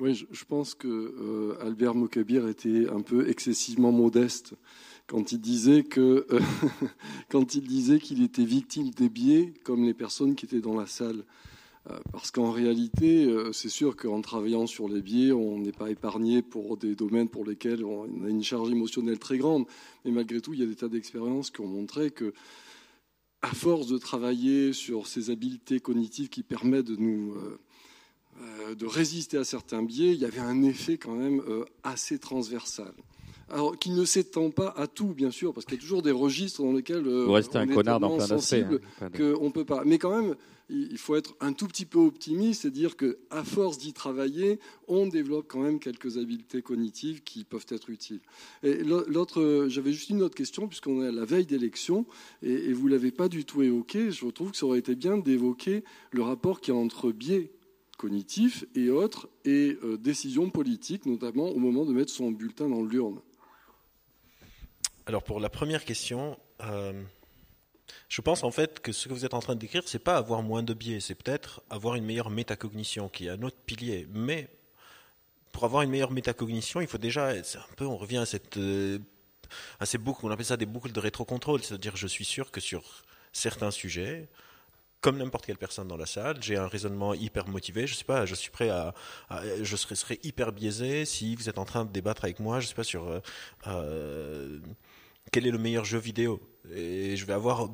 Oui, 0.00 0.14
je, 0.14 0.44
pense 0.46 0.74
que 0.74 1.58
Albert 1.60 1.94
Mokabir 1.94 2.48
était 2.48 2.88
un 2.88 3.02
peu 3.02 3.28
excessivement 3.28 3.92
modeste 3.92 4.54
quand 5.12 5.30
il 5.30 5.40
disait 5.40 5.82
que 5.82 6.26
euh, 6.30 6.40
quand 7.28 7.54
il 7.54 7.68
disait 7.68 7.98
qu'il 7.98 8.22
était 8.22 8.46
victime 8.46 8.88
des 8.92 9.10
biais 9.10 9.52
comme 9.62 9.84
les 9.84 9.92
personnes 9.92 10.34
qui 10.34 10.46
étaient 10.46 10.62
dans 10.62 10.74
la 10.74 10.86
salle. 10.86 11.24
Euh, 11.90 11.98
parce 12.12 12.30
qu'en 12.30 12.50
réalité, 12.50 13.26
euh, 13.26 13.52
c'est 13.52 13.68
sûr 13.68 13.94
qu'en 13.94 14.22
travaillant 14.22 14.66
sur 14.66 14.88
les 14.88 15.02
biais, 15.02 15.32
on 15.32 15.58
n'est 15.58 15.72
pas 15.72 15.90
épargné 15.90 16.40
pour 16.40 16.78
des 16.78 16.94
domaines 16.94 17.28
pour 17.28 17.44
lesquels 17.44 17.84
on 17.84 18.24
a 18.24 18.28
une 18.30 18.42
charge 18.42 18.70
émotionnelle 18.70 19.18
très 19.18 19.36
grande. 19.36 19.66
Mais 20.06 20.12
malgré 20.12 20.40
tout, 20.40 20.54
il 20.54 20.60
y 20.60 20.62
a 20.62 20.66
des 20.66 20.76
tas 20.76 20.88
d'expériences 20.88 21.50
qui 21.50 21.60
ont 21.60 21.66
montré 21.66 22.10
que, 22.10 22.32
à 23.42 23.52
force 23.52 23.88
de 23.88 23.98
travailler 23.98 24.72
sur 24.72 25.08
ces 25.08 25.28
habiletés 25.28 25.80
cognitives 25.80 26.30
qui 26.30 26.42
permettent 26.42 26.86
de 26.86 26.96
nous 26.96 27.34
de 28.78 28.86
résister 28.86 29.36
à 29.36 29.44
certains 29.44 29.82
biais, 29.82 30.14
il 30.14 30.20
y 30.20 30.24
avait 30.24 30.38
un 30.38 30.62
effet 30.62 30.96
quand 30.96 31.14
même 31.14 31.42
assez 31.82 32.18
transversal 32.18 32.94
alors 33.48 33.78
qui 33.78 33.90
ne 33.90 34.04
s'étend 34.04 34.50
pas 34.50 34.74
à 34.76 34.86
tout, 34.86 35.14
bien 35.14 35.30
sûr, 35.30 35.52
parce 35.52 35.66
qu'il 35.66 35.76
y 35.76 35.78
a 35.78 35.80
toujours 35.80 36.02
des 36.02 36.10
registres 36.10 36.62
dans 36.62 36.72
lesquels 36.72 37.06
euh, 37.06 37.26
on 37.28 37.34
un 37.34 37.40
est 37.40 37.74
connard 37.74 38.00
dans 38.00 38.16
plein 38.16 38.26
sensible 38.26 38.80
hein, 39.00 39.10
qu'on 39.10 39.50
peut 39.50 39.64
pas. 39.64 39.82
Mais 39.84 39.98
quand 39.98 40.10
même, 40.10 40.34
il 40.68 40.96
faut 40.98 41.16
être 41.16 41.34
un 41.40 41.52
tout 41.52 41.66
petit 41.66 41.84
peu 41.84 41.98
optimiste 41.98 42.64
et 42.64 42.70
dire 42.70 42.96
que 42.96 43.18
à 43.30 43.44
force 43.44 43.78
d'y 43.78 43.92
travailler, 43.92 44.58
on 44.88 45.06
développe 45.06 45.46
quand 45.48 45.60
même 45.60 45.78
quelques 45.78 46.16
habiletés 46.16 46.62
cognitives 46.62 47.22
qui 47.22 47.44
peuvent 47.44 47.66
être 47.68 47.90
utiles. 47.90 48.20
Et 48.62 48.82
l'autre, 48.82 49.66
j'avais 49.68 49.92
juste 49.92 50.10
une 50.10 50.22
autre 50.22 50.34
question 50.34 50.68
puisqu'on 50.68 51.02
est 51.02 51.08
à 51.08 51.12
la 51.12 51.24
veille 51.24 51.46
d'élection 51.46 52.06
et, 52.42 52.52
et 52.52 52.72
vous 52.72 52.88
l'avez 52.88 53.10
pas 53.10 53.28
du 53.28 53.44
tout 53.44 53.62
évoqué. 53.62 54.10
Je 54.10 54.26
trouve 54.28 54.52
que 54.52 54.56
ça 54.56 54.66
aurait 54.66 54.78
été 54.78 54.94
bien 54.94 55.18
d'évoquer 55.18 55.84
le 56.10 56.22
rapport 56.22 56.60
qu'il 56.60 56.72
y 56.72 56.76
a 56.76 56.80
entre 56.80 57.12
biais 57.12 57.52
cognitifs 58.02 58.64
et 58.74 58.90
autres 58.90 59.28
et 59.44 59.78
euh, 59.84 59.96
décisions 59.96 60.50
politiques, 60.50 61.06
notamment 61.06 61.48
au 61.50 61.58
moment 61.58 61.84
de 61.84 61.92
mettre 61.92 62.10
son 62.10 62.32
bulletin 62.32 62.68
dans 62.68 62.82
l'urne. 62.82 63.20
Alors 65.06 65.22
pour 65.24 65.40
la 65.40 65.48
première 65.50 65.84
question, 65.84 66.38
euh, 66.62 67.02
Je 68.08 68.20
pense 68.20 68.44
en 68.44 68.50
fait 68.50 68.80
que 68.80 68.92
ce 68.92 69.08
que 69.08 69.14
vous 69.14 69.24
êtes 69.24 69.34
en 69.34 69.40
train 69.40 69.54
de 69.54 69.60
décrire, 69.60 69.82
c'est 69.86 69.98
pas 69.98 70.16
avoir 70.16 70.42
moins 70.42 70.62
de 70.62 70.74
biais, 70.74 71.00
c'est 71.00 71.14
peut-être 71.14 71.62
avoir 71.70 71.94
une 71.94 72.04
meilleure 72.04 72.30
métacognition, 72.30 73.08
qui 73.08 73.26
est 73.26 73.30
un 73.30 73.42
autre 73.42 73.56
pilier. 73.66 74.06
Mais 74.12 74.48
pour 75.50 75.64
avoir 75.64 75.82
une 75.82 75.90
meilleure 75.90 76.10
métacognition, 76.10 76.80
il 76.80 76.86
faut 76.86 76.98
déjà, 76.98 77.30
un 77.30 77.74
peu, 77.76 77.86
on 77.86 77.96
revient 77.96 78.18
à 78.18 78.26
cette, 78.26 78.56
euh, 78.56 78.98
à 79.80 79.86
ces 79.86 79.98
boucles, 79.98 80.24
on 80.26 80.30
appelle 80.30 80.46
ça 80.46 80.56
des 80.56 80.66
boucles 80.66 80.92
de 80.92 81.00
rétrocontrôle, 81.00 81.62
c'est-à-dire 81.62 81.96
je 81.96 82.06
suis 82.06 82.24
sûr 82.24 82.50
que 82.50 82.60
sur 82.60 82.82
certains 83.32 83.70
sujets, 83.70 84.28
comme 85.00 85.18
n'importe 85.18 85.46
quelle 85.46 85.58
personne 85.58 85.88
dans 85.88 85.96
la 85.96 86.06
salle, 86.06 86.36
j'ai 86.42 86.56
un 86.56 86.68
raisonnement 86.68 87.12
hyper 87.12 87.48
motivé. 87.48 87.86
Je 87.88 87.94
sais 87.94 88.04
pas, 88.04 88.24
je 88.24 88.34
suis 88.36 88.50
prêt 88.50 88.70
à, 88.70 88.94
je 89.60 89.76
serais, 89.76 90.18
hyper 90.22 90.52
biaisé 90.52 91.04
si 91.04 91.34
vous 91.34 91.48
êtes 91.48 91.58
en 91.58 91.64
train 91.64 91.84
de 91.84 91.90
débattre 91.90 92.24
avec 92.24 92.38
moi. 92.38 92.60
Je 92.60 92.68
sais 92.68 92.74
pas 92.74 92.84
sur 92.84 93.20
euh, 93.66 94.60
quel 95.30 95.46
est 95.46 95.50
le 95.50 95.58
meilleur 95.58 95.84
jeu 95.84 95.98
vidéo. 95.98 96.40
Et 96.74 97.16
je 97.16 97.24
vais 97.24 97.32
avoir 97.32 97.68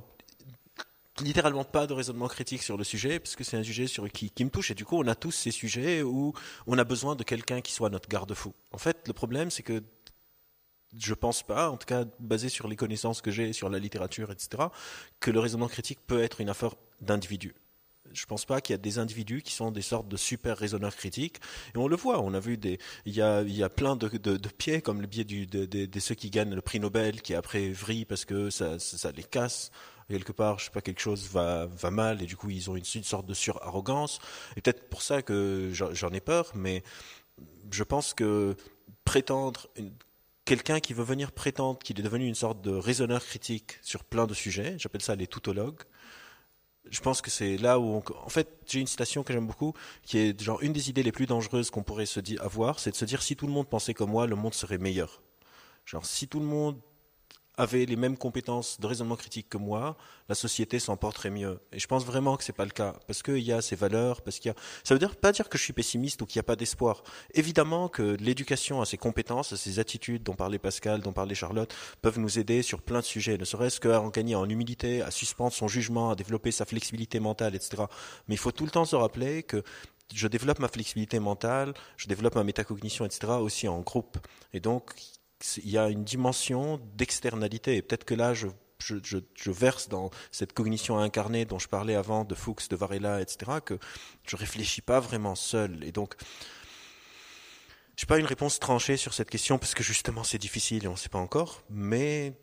littéralement 1.20 1.64
pas 1.64 1.86
de 1.86 1.92
raisonnement 1.92 2.28
critique 2.28 2.62
sur 2.62 2.76
le 2.76 2.84
sujet, 2.84 3.18
parce 3.18 3.36
que 3.36 3.44
c'est 3.44 3.56
un 3.56 3.62
sujet 3.62 3.86
sur, 3.86 4.08
qui, 4.10 4.30
qui, 4.30 4.44
me 4.44 4.50
touche. 4.50 4.70
Et 4.70 4.74
du 4.74 4.84
coup, 4.84 4.96
on 4.98 5.06
a 5.06 5.14
tous 5.14 5.32
ces 5.32 5.50
sujets 5.50 6.02
où 6.02 6.32
on 6.66 6.78
a 6.78 6.84
besoin 6.84 7.16
de 7.16 7.24
quelqu'un 7.24 7.60
qui 7.60 7.72
soit 7.72 7.90
notre 7.90 8.08
garde-fou. 8.08 8.54
En 8.72 8.78
fait, 8.78 9.06
le 9.06 9.12
problème, 9.12 9.50
c'est 9.50 9.62
que 9.62 9.82
je 10.96 11.14
pense 11.14 11.42
pas, 11.42 11.70
en 11.70 11.76
tout 11.76 11.86
cas 11.86 12.04
basé 12.18 12.48
sur 12.48 12.68
les 12.68 12.76
connaissances 12.76 13.20
que 13.20 13.30
j'ai 13.30 13.52
sur 13.52 13.68
la 13.68 13.78
littérature, 13.78 14.30
etc., 14.30 14.64
que 15.20 15.30
le 15.30 15.40
raisonnement 15.40 15.68
critique 15.68 15.98
peut 16.06 16.22
être 16.22 16.40
une 16.40 16.48
affaire 16.48 16.74
d'individus. 17.00 17.54
Je 18.12 18.26
pense 18.26 18.44
pas 18.44 18.60
qu'il 18.60 18.74
y 18.74 18.78
a 18.78 18.78
des 18.78 18.98
individus 18.98 19.42
qui 19.42 19.52
sont 19.52 19.70
des 19.70 19.82
sortes 19.82 20.08
de 20.08 20.16
super 20.16 20.56
raisonneurs 20.56 20.96
critiques. 20.96 21.38
Et 21.74 21.78
on 21.78 21.88
le 21.88 21.96
voit, 21.96 22.20
on 22.20 22.34
a 22.34 22.40
vu 22.40 22.56
des, 22.56 22.78
il 23.06 23.14
y 23.14 23.22
a, 23.22 23.42
il 23.42 23.56
y 23.56 23.62
a 23.62 23.68
plein 23.68 23.96
de, 23.96 24.08
pieds, 24.48 24.82
comme 24.82 25.00
le 25.00 25.06
biais 25.06 25.24
du, 25.24 25.46
de, 25.46 26.00
ceux 26.00 26.14
qui 26.14 26.30
gagnent 26.30 26.54
le 26.54 26.62
prix 26.62 26.80
Nobel, 26.80 27.22
qui 27.22 27.34
après 27.34 27.70
vrillent 27.70 28.04
parce 28.04 28.24
que 28.24 28.50
ça, 28.50 28.78
ça, 28.78 29.12
les 29.12 29.24
casse. 29.24 29.70
Quelque 30.08 30.32
part, 30.32 30.58
je 30.58 30.66
sais 30.66 30.70
pas, 30.70 30.80
quelque 30.80 31.00
chose 31.00 31.28
va, 31.30 31.66
va 31.66 31.90
mal 31.90 32.22
et 32.22 32.26
du 32.26 32.34
coup 32.34 32.48
ils 32.48 32.70
ont 32.70 32.76
une, 32.76 32.84
sorte 32.84 33.26
de 33.26 33.34
surarrogance. 33.34 34.20
Et 34.56 34.62
peut-être 34.62 34.88
pour 34.88 35.02
ça 35.02 35.20
que 35.20 35.70
j'en 35.72 36.10
ai 36.10 36.20
peur, 36.20 36.50
mais 36.54 36.82
je 37.70 37.84
pense 37.84 38.14
que 38.14 38.56
prétendre 39.04 39.68
quelqu'un 40.48 40.80
qui 40.80 40.94
veut 40.94 41.04
venir 41.04 41.30
prétendre 41.30 41.78
qu'il 41.78 42.00
est 42.00 42.02
devenu 42.02 42.26
une 42.26 42.34
sorte 42.34 42.62
de 42.62 42.70
raisonneur 42.70 43.22
critique 43.22 43.78
sur 43.82 44.02
plein 44.02 44.26
de 44.26 44.32
sujets, 44.32 44.76
j'appelle 44.78 45.02
ça 45.02 45.14
les 45.14 45.26
tautologues. 45.26 45.82
Je 46.90 47.00
pense 47.00 47.20
que 47.20 47.30
c'est 47.30 47.56
là 47.56 47.78
où, 47.78 48.02
en 48.24 48.28
fait, 48.28 48.48
j'ai 48.66 48.80
une 48.80 48.86
citation 48.86 49.22
que 49.22 49.32
j'aime 49.32 49.46
beaucoup, 49.46 49.74
qui 50.02 50.18
est 50.18 50.40
genre 50.40 50.60
une 50.62 50.72
des 50.72 50.90
idées 50.90 51.02
les 51.02 51.12
plus 51.12 51.26
dangereuses 51.26 51.70
qu'on 51.70 51.82
pourrait 51.82 52.06
se 52.06 52.20
dire, 52.20 52.42
avoir, 52.42 52.78
c'est 52.80 52.90
de 52.90 52.96
se 52.96 53.04
dire 53.04 53.22
si 53.22 53.36
tout 53.36 53.46
le 53.46 53.52
monde 53.52 53.68
pensait 53.68 53.94
comme 53.94 54.10
moi, 54.10 54.26
le 54.26 54.36
monde 54.36 54.54
serait 54.54 54.78
meilleur. 54.78 55.22
Genre 55.84 56.04
si 56.04 56.28
tout 56.28 56.40
le 56.40 56.46
monde 56.46 56.78
avait 57.58 57.84
les 57.84 57.96
mêmes 57.96 58.16
compétences 58.16 58.80
de 58.80 58.86
raisonnement 58.86 59.16
critique 59.16 59.48
que 59.48 59.58
moi, 59.58 59.96
la 60.28 60.34
société 60.36 60.78
s'en 60.78 60.96
porterait 60.96 61.30
mieux. 61.30 61.60
Et 61.72 61.80
je 61.80 61.86
pense 61.88 62.06
vraiment 62.06 62.36
que 62.36 62.44
c'est 62.44 62.52
pas 62.52 62.64
le 62.64 62.70
cas, 62.70 62.94
parce 63.06 63.22
qu'il 63.22 63.40
y 63.40 63.52
a 63.52 63.60
ces 63.60 63.76
valeurs, 63.76 64.22
parce 64.22 64.38
qu'il 64.38 64.50
y 64.50 64.52
a. 64.52 64.54
Ça 64.84 64.94
veut 64.94 65.00
dire 65.00 65.16
pas 65.16 65.32
dire 65.32 65.48
que 65.48 65.58
je 65.58 65.64
suis 65.64 65.72
pessimiste 65.72 66.22
ou 66.22 66.26
qu'il 66.26 66.38
n'y 66.38 66.40
a 66.40 66.44
pas 66.44 66.56
d'espoir. 66.56 67.02
Évidemment 67.34 67.88
que 67.88 68.16
l'éducation 68.20 68.80
à 68.80 68.86
ces 68.86 68.96
compétences, 68.96 69.52
à 69.52 69.56
ces 69.56 69.80
attitudes 69.80 70.22
dont 70.22 70.34
parlait 70.34 70.58
Pascal, 70.58 71.02
dont 71.02 71.12
parlait 71.12 71.34
Charlotte, 71.34 71.74
peuvent 72.00 72.20
nous 72.20 72.38
aider 72.38 72.62
sur 72.62 72.80
plein 72.80 73.00
de 73.00 73.04
sujets, 73.04 73.36
ne 73.36 73.44
serait-ce 73.44 73.80
qu'à 73.80 74.00
en 74.00 74.08
gagner 74.08 74.36
en 74.36 74.48
humilité, 74.48 75.02
à 75.02 75.10
suspendre 75.10 75.52
son 75.52 75.66
jugement, 75.66 76.10
à 76.10 76.14
développer 76.14 76.52
sa 76.52 76.64
flexibilité 76.64 77.18
mentale, 77.18 77.56
etc. 77.56 77.82
Mais 78.28 78.36
il 78.36 78.38
faut 78.38 78.52
tout 78.52 78.64
le 78.64 78.70
temps 78.70 78.84
se 78.84 78.94
rappeler 78.94 79.42
que 79.42 79.64
je 80.14 80.28
développe 80.28 80.60
ma 80.60 80.68
flexibilité 80.68 81.18
mentale, 81.18 81.74
je 81.96 82.06
développe 82.06 82.36
ma 82.36 82.44
métacognition, 82.44 83.04
etc. 83.04 83.32
aussi 83.32 83.68
en 83.68 83.80
groupe. 83.80 84.18
Et 84.52 84.60
donc, 84.60 84.94
il 85.56 85.70
y 85.70 85.78
a 85.78 85.88
une 85.88 86.04
dimension 86.04 86.80
d'externalité. 86.96 87.76
Et 87.76 87.82
peut-être 87.82 88.04
que 88.04 88.14
là, 88.14 88.34
je, 88.34 88.48
verse 89.46 89.88
dans 89.88 90.10
cette 90.30 90.52
cognition 90.52 90.98
incarnée 90.98 91.44
dont 91.44 91.58
je 91.58 91.68
parlais 91.68 91.94
avant, 91.94 92.24
de 92.24 92.34
Fuchs, 92.34 92.68
de 92.68 92.76
Varela, 92.76 93.20
etc., 93.20 93.60
que 93.64 93.78
je 94.26 94.36
réfléchis 94.36 94.82
pas 94.82 95.00
vraiment 95.00 95.34
seul. 95.34 95.82
Et 95.84 95.92
donc, 95.92 96.14
je 97.96 98.04
n'ai 98.04 98.06
pas 98.06 98.18
une 98.18 98.26
réponse 98.26 98.58
tranchée 98.58 98.96
sur 98.96 99.14
cette 99.14 99.30
question, 99.30 99.58
parce 99.58 99.74
que 99.74 99.82
justement, 99.82 100.24
c'est 100.24 100.38
difficile 100.38 100.84
et 100.84 100.88
on 100.88 100.92
ne 100.92 100.96
sait 100.96 101.08
pas 101.08 101.18
encore. 101.18 101.62
Mais 101.70 102.34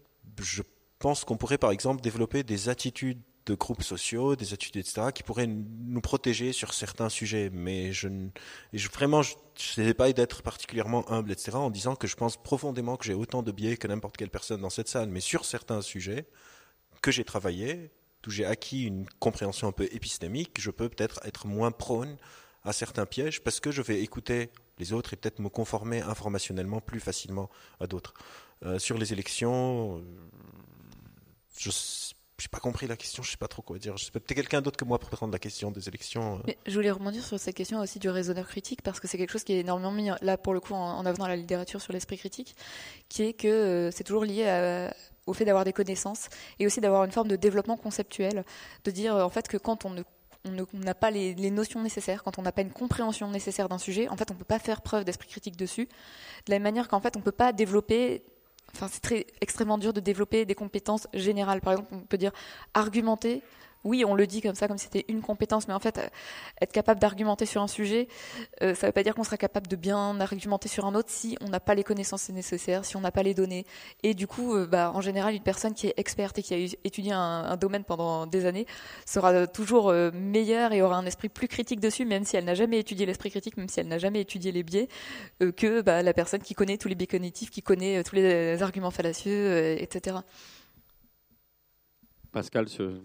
je 0.41 0.63
pense 0.99 1.23
qu'on 1.23 1.37
pourrait, 1.37 1.57
par 1.57 1.71
exemple, 1.71 2.01
développer 2.01 2.43
des 2.43 2.69
attitudes 2.69 3.21
de 3.45 3.53
groupes 3.53 3.83
sociaux, 3.83 4.35
des 4.35 4.53
études, 4.53 4.77
etc., 4.77 5.07
qui 5.13 5.23
pourraient 5.23 5.47
nous 5.47 6.01
protéger 6.01 6.51
sur 6.51 6.73
certains 6.73 7.09
sujets. 7.09 7.49
Mais 7.51 7.93
je, 7.93 8.07
je 8.73 8.89
vraiment, 8.89 9.21
je 9.21 9.35
n'essaie 9.77 9.93
pas 9.93 10.11
d'être 10.13 10.41
particulièrement 10.41 11.09
humble, 11.11 11.31
etc., 11.31 11.51
en 11.55 11.69
disant 11.69 11.95
que 11.95 12.07
je 12.07 12.15
pense 12.15 12.37
profondément 12.37 12.97
que 12.97 13.05
j'ai 13.05 13.13
autant 13.13 13.43
de 13.43 13.51
biais 13.51 13.77
que 13.77 13.87
n'importe 13.87 14.17
quelle 14.17 14.31
personne 14.31 14.61
dans 14.61 14.69
cette 14.69 14.87
salle. 14.87 15.09
Mais 15.09 15.21
sur 15.21 15.45
certains 15.45 15.81
sujets 15.81 16.25
que 17.01 17.11
j'ai 17.11 17.23
travaillé, 17.23 17.91
où 18.25 18.31
j'ai 18.31 18.45
acquis 18.45 18.85
une 18.85 19.05
compréhension 19.19 19.67
un 19.67 19.71
peu 19.71 19.87
épistémique, 19.91 20.59
je 20.59 20.71
peux 20.71 20.89
peut-être 20.89 21.19
être 21.23 21.45
moins 21.47 21.71
prône 21.71 22.17
à 22.63 22.73
certains 22.73 23.05
pièges 23.05 23.43
parce 23.43 23.59
que 23.59 23.71
je 23.71 23.83
vais 23.83 24.01
écouter 24.01 24.49
les 24.79 24.93
autres 24.93 25.13
et 25.13 25.15
peut-être 25.15 25.39
me 25.39 25.49
conformer 25.49 26.01
informationnellement 26.01 26.81
plus 26.81 26.99
facilement 26.99 27.49
à 27.79 27.85
d'autres. 27.85 28.13
Euh, 28.63 28.79
sur 28.79 28.97
les 28.97 29.13
élections, 29.13 30.03
je 31.57 31.69
j'ai 32.37 32.49
pas 32.49 32.59
compris 32.59 32.85
la 32.87 32.97
question, 32.97 33.23
je 33.23 33.31
sais 33.31 33.37
pas 33.37 33.47
trop 33.47 33.61
quoi 33.61 33.77
dire. 33.77 33.95
Peut-être 34.11 34.33
quelqu'un 34.33 34.61
d'autre 34.61 34.77
que 34.77 34.83
moi 34.83 34.99
pour 34.99 35.09
prendre 35.09 35.31
la 35.31 35.39
question 35.39 35.71
des 35.71 35.87
élections. 35.87 36.41
Euh. 36.47 36.51
je 36.65 36.73
voulais 36.73 36.91
rebondir 36.91 37.23
sur 37.23 37.39
cette 37.39 37.55
question 37.55 37.79
aussi 37.79 37.97
du 37.99 38.09
raisonneur 38.09 38.47
critique 38.47 38.81
parce 38.81 38.99
que 38.99 39.07
c'est 39.07 39.17
quelque 39.17 39.31
chose 39.31 39.45
qui 39.45 39.53
est 39.53 39.59
énormément 39.59 39.91
mis 39.91 40.09
là 40.21 40.37
pour 40.37 40.53
le 40.53 40.59
coup 40.59 40.73
en, 40.73 41.05
avant 41.05 41.23
dans 41.23 41.27
la 41.27 41.37
littérature 41.37 41.81
sur 41.81 41.93
l'esprit 41.93 42.17
critique, 42.17 42.55
qui 43.07 43.23
est 43.23 43.33
que 43.33 43.47
euh, 43.47 43.91
c'est 43.91 44.03
toujours 44.03 44.25
lié 44.25 44.89
au 45.25 45.33
fait 45.33 45.45
d'avoir 45.45 45.63
des 45.63 45.73
connaissances 45.73 46.27
et 46.59 46.65
aussi 46.65 46.81
d'avoir 46.81 47.03
une 47.05 47.11
forme 47.11 47.29
de 47.29 47.35
développement 47.35 47.77
conceptuel, 47.77 48.43
de 48.83 48.91
dire 48.91 49.15
en 49.15 49.29
fait 49.29 49.47
que 49.47 49.57
quand 49.57 49.85
on 49.85 49.91
ne 49.91 50.03
n'a 50.73 50.93
pas 50.93 51.11
les, 51.11 51.33
les, 51.33 51.51
notions 51.51 51.81
nécessaires, 51.81 52.23
quand 52.23 52.37
on 52.37 52.41
n'a 52.41 52.51
pas 52.51 52.61
une 52.61 52.71
compréhension 52.71 53.29
nécessaire 53.29 53.69
d'un 53.69 53.77
sujet, 53.77 54.07
en 54.09 54.17
fait, 54.17 54.29
on 54.29 54.35
ne 54.35 54.39
peut 54.39 54.45
pas 54.45 54.59
faire 54.59 54.81
preuve 54.81 55.03
d'esprit 55.03 55.27
critique 55.27 55.57
dessus. 55.57 55.85
De 55.85 56.51
la 56.51 56.57
même 56.57 56.63
manière 56.63 56.87
qu'en 56.87 56.99
fait, 56.99 57.15
on 57.15 57.19
ne 57.19 57.23
peut 57.23 57.31
pas 57.31 57.51
développer 57.53 58.23
enfin, 58.75 58.87
c'est 58.91 59.01
très 59.01 59.25
extrêmement 59.41 59.77
dur 59.77 59.93
de 59.93 59.99
développer 59.99 60.45
des 60.45 60.55
compétences 60.55 61.07
générales. 61.13 61.61
Par 61.61 61.73
exemple, 61.73 61.93
on 61.93 62.01
peut 62.01 62.17
dire 62.17 62.31
argumenter 62.73 63.41
oui, 63.85 64.03
on 64.03 64.15
le 64.15 64.27
dit 64.27 64.41
comme 64.41 64.55
ça, 64.55 64.67
comme 64.67 64.79
si 64.79 64.85
c'était 64.85 65.05
une 65.07 65.21
compétence, 65.21 65.67
mais 65.67 65.73
en 65.73 65.79
fait, 65.79 65.99
euh, 65.99 66.07
être 66.59 66.71
capable 66.71 66.99
d'argumenter 66.99 67.45
sur 67.45 67.61
un 67.61 67.67
sujet, 67.67 68.07
euh, 68.63 68.73
ça 68.73 68.87
ne 68.87 68.89
veut 68.89 68.93
pas 68.93 69.03
dire 69.03 69.13
qu'on 69.13 69.23
sera 69.23 69.37
capable 69.37 69.67
de 69.67 69.75
bien 69.75 70.19
argumenter 70.19 70.67
sur 70.67 70.85
un 70.85 70.95
autre 70.95 71.09
si 71.11 71.37
on 71.39 71.49
n'a 71.49 71.59
pas 71.59 71.75
les 71.75 71.83
connaissances 71.83 72.29
nécessaires, 72.29 72.83
si 72.83 72.97
on 72.97 73.01
n'a 73.01 73.11
pas 73.11 73.21
les 73.21 73.35
données. 73.35 73.65
Et 74.01 74.15
du 74.15 74.25
coup, 74.25 74.55
euh, 74.55 74.65
bah, 74.65 74.91
en 74.93 75.01
général, 75.01 75.35
une 75.35 75.43
personne 75.43 75.75
qui 75.75 75.87
est 75.87 75.93
experte 75.97 76.39
et 76.39 76.43
qui 76.43 76.53
a 76.55 76.57
étudié 76.83 77.11
un, 77.13 77.55
domaine 77.57 77.83
pendant 77.83 78.25
des 78.25 78.45
années 78.47 78.65
sera 79.05 79.47
toujours 79.47 79.93
meilleure 80.13 80.73
et 80.73 80.81
aura 80.81 80.97
un 80.97 81.05
esprit 81.05 81.29
plus 81.29 81.47
critique 81.47 81.79
dessus, 81.79 82.05
même 82.05 82.25
si 82.25 82.35
elle 82.35 82.43
n'a 82.43 82.55
jamais 82.55 82.79
étudié 82.79 83.05
l'esprit 83.05 83.29
critique, 83.29 83.55
même 83.55 83.69
si 83.69 83.79
elle 83.79 83.87
n'a 83.87 83.99
jamais 83.99 84.21
étudié 84.21 84.51
les 84.51 84.63
biais, 84.63 84.89
que 85.39 85.81
bah, 85.81 86.01
la 86.01 86.13
personne 86.13 86.41
qui 86.41 86.55
connaît 86.55 86.77
tous 86.77 86.87
les 86.87 86.95
biais 86.95 87.07
cognitifs, 87.07 87.51
qui 87.51 87.61
connaît 87.61 88.03
tous 88.03 88.15
les 88.15 88.61
arguments 88.63 88.91
fallacieux, 88.91 89.79
etc. 89.79 90.17
Pascal, 92.31 92.67
ce 92.67 92.99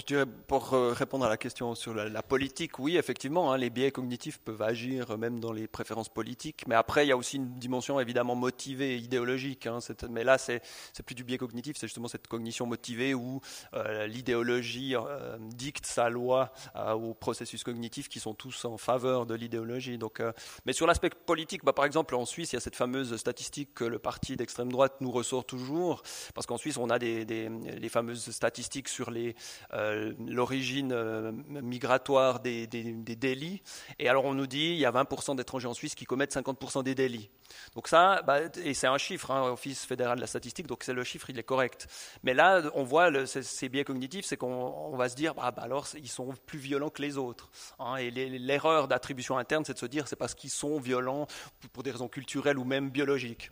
je 0.00 0.06
dirais, 0.06 0.24
pour 0.24 0.72
euh, 0.72 0.94
répondre 0.94 1.26
à 1.26 1.28
la 1.28 1.36
question 1.36 1.74
sur 1.74 1.92
la, 1.92 2.22
politique, 2.22 2.78
oui, 2.78 2.96
effectivement, 2.96 3.52
hein, 3.52 3.58
les 3.58 3.68
biais 3.68 3.90
cognitifs 3.90 4.38
peuvent 4.38 4.62
agir 4.62 5.18
même 5.18 5.38
dans 5.38 5.52
les 5.52 5.66
préférences 5.66 6.08
politiques, 6.08 6.66
mais 6.66 6.74
après, 6.74 7.04
il 7.04 7.10
y 7.10 7.12
a 7.12 7.16
aussi 7.16 7.36
une 7.36 7.58
dimension 7.58 8.00
évidemment 8.00 8.34
motivée, 8.34 8.96
idéologique. 8.96 9.66
Hein, 9.66 9.80
mais 10.08 10.24
là, 10.24 10.38
c'est 10.38 10.62
plus 11.04 11.14
du 11.14 11.24
biais 11.24 11.36
cognitif, 11.36 11.76
c'est 11.78 11.88
justement 11.88 12.08
cette 12.08 12.26
cognition 12.26 12.64
motivée 12.64 13.12
où 13.12 13.42
euh, 13.74 14.06
l'idéologie 14.06 14.96
euh, 14.96 15.36
dicte 15.40 15.84
sa 15.84 16.08
loi 16.08 16.52
aux 16.94 17.12
processus 17.12 17.62
cognitifs 17.62 18.08
qui 18.08 18.18
sont 18.18 18.32
tous 18.32 18.64
en 18.64 18.78
faveur 18.78 19.26
de 19.26 19.34
l'idéologie. 19.34 19.98
Donc, 19.98 20.22
mais 20.64 20.72
sur 20.72 20.86
l'aspect 20.86 21.10
politique, 21.10 21.64
bah, 21.64 21.74
par 21.74 21.84
exemple, 21.84 22.14
en 22.14 22.24
Suisse, 22.24 22.52
il 22.52 22.56
y 22.56 22.58
a 22.58 22.60
cette 22.60 22.76
fameuse 22.76 23.14
statistique 23.16 23.74
que 23.74 23.84
le 23.84 23.98
parti 23.98 24.36
d'extrême 24.36 24.72
droite 24.72 24.94
nous 25.00 25.10
ressort 25.10 25.44
toujours, 25.44 26.02
parce 26.34 26.46
qu'en 26.46 26.56
Suisse, 26.56 26.78
on 26.78 26.88
a 26.88 26.98
des, 26.98 27.26
des, 27.26 27.50
les 27.50 27.88
fameuses 27.90 28.30
statistiques 28.30 28.88
sur 28.88 29.10
les 29.10 29.34
euh, 29.82 30.12
l'origine 30.26 30.92
euh, 30.92 31.32
migratoire 31.62 32.40
des, 32.40 32.66
délits. 32.66 33.62
Et 33.98 34.08
alors 34.08 34.24
on 34.24 34.34
nous 34.34 34.46
dit 34.46 34.70
il 34.70 34.78
y 34.78 34.86
a 34.86 34.92
20% 34.92 35.36
d'étrangers 35.36 35.68
en 35.68 35.74
Suisse 35.74 35.94
qui 35.94 36.04
commettent 36.04 36.34
50% 36.34 36.82
des 36.82 36.94
délits. 36.94 37.30
Donc 37.74 37.88
ça, 37.88 38.22
bah, 38.22 38.40
et 38.64 38.74
c'est 38.74 38.86
un 38.86 38.98
chiffre, 38.98 39.30
hein, 39.30 39.50
Office 39.50 39.84
fédéral 39.84 40.16
de 40.16 40.20
la 40.20 40.26
statistique, 40.26 40.66
donc 40.66 40.84
c'est 40.84 40.94
le 40.94 41.04
chiffre, 41.04 41.28
il 41.28 41.38
est 41.38 41.42
correct. 41.42 41.86
Mais 42.22 42.32
là, 42.32 42.62
on 42.74 42.82
voit 42.82 43.10
le, 43.10 43.26
ces, 43.26 43.68
biais 43.68 43.84
cognitifs, 43.84 44.24
c'est 44.24 44.36
qu'on 44.36 44.96
va 44.96 45.08
se 45.08 45.16
dire, 45.16 45.34
bah, 45.34 45.50
bah, 45.50 45.62
alors 45.62 45.86
ils 45.94 46.08
sont 46.08 46.32
plus 46.46 46.58
violents 46.58 46.90
que 46.90 47.02
les 47.02 47.18
autres. 47.18 47.50
Hein. 47.78 47.96
et 47.96 48.10
l'erreur 48.10 48.88
d'attribution 48.88 49.36
interne, 49.36 49.64
c'est 49.64 49.74
de 49.74 49.78
se 49.78 49.86
dire, 49.86 50.08
c'est 50.08 50.16
parce 50.16 50.34
qu'ils 50.34 50.50
sont 50.50 50.78
violents 50.78 51.26
pour 51.72 51.82
des 51.82 51.90
raisons 51.90 52.08
culturelles 52.08 52.58
ou 52.58 52.64
même 52.64 52.90
biologiques. 52.90 53.50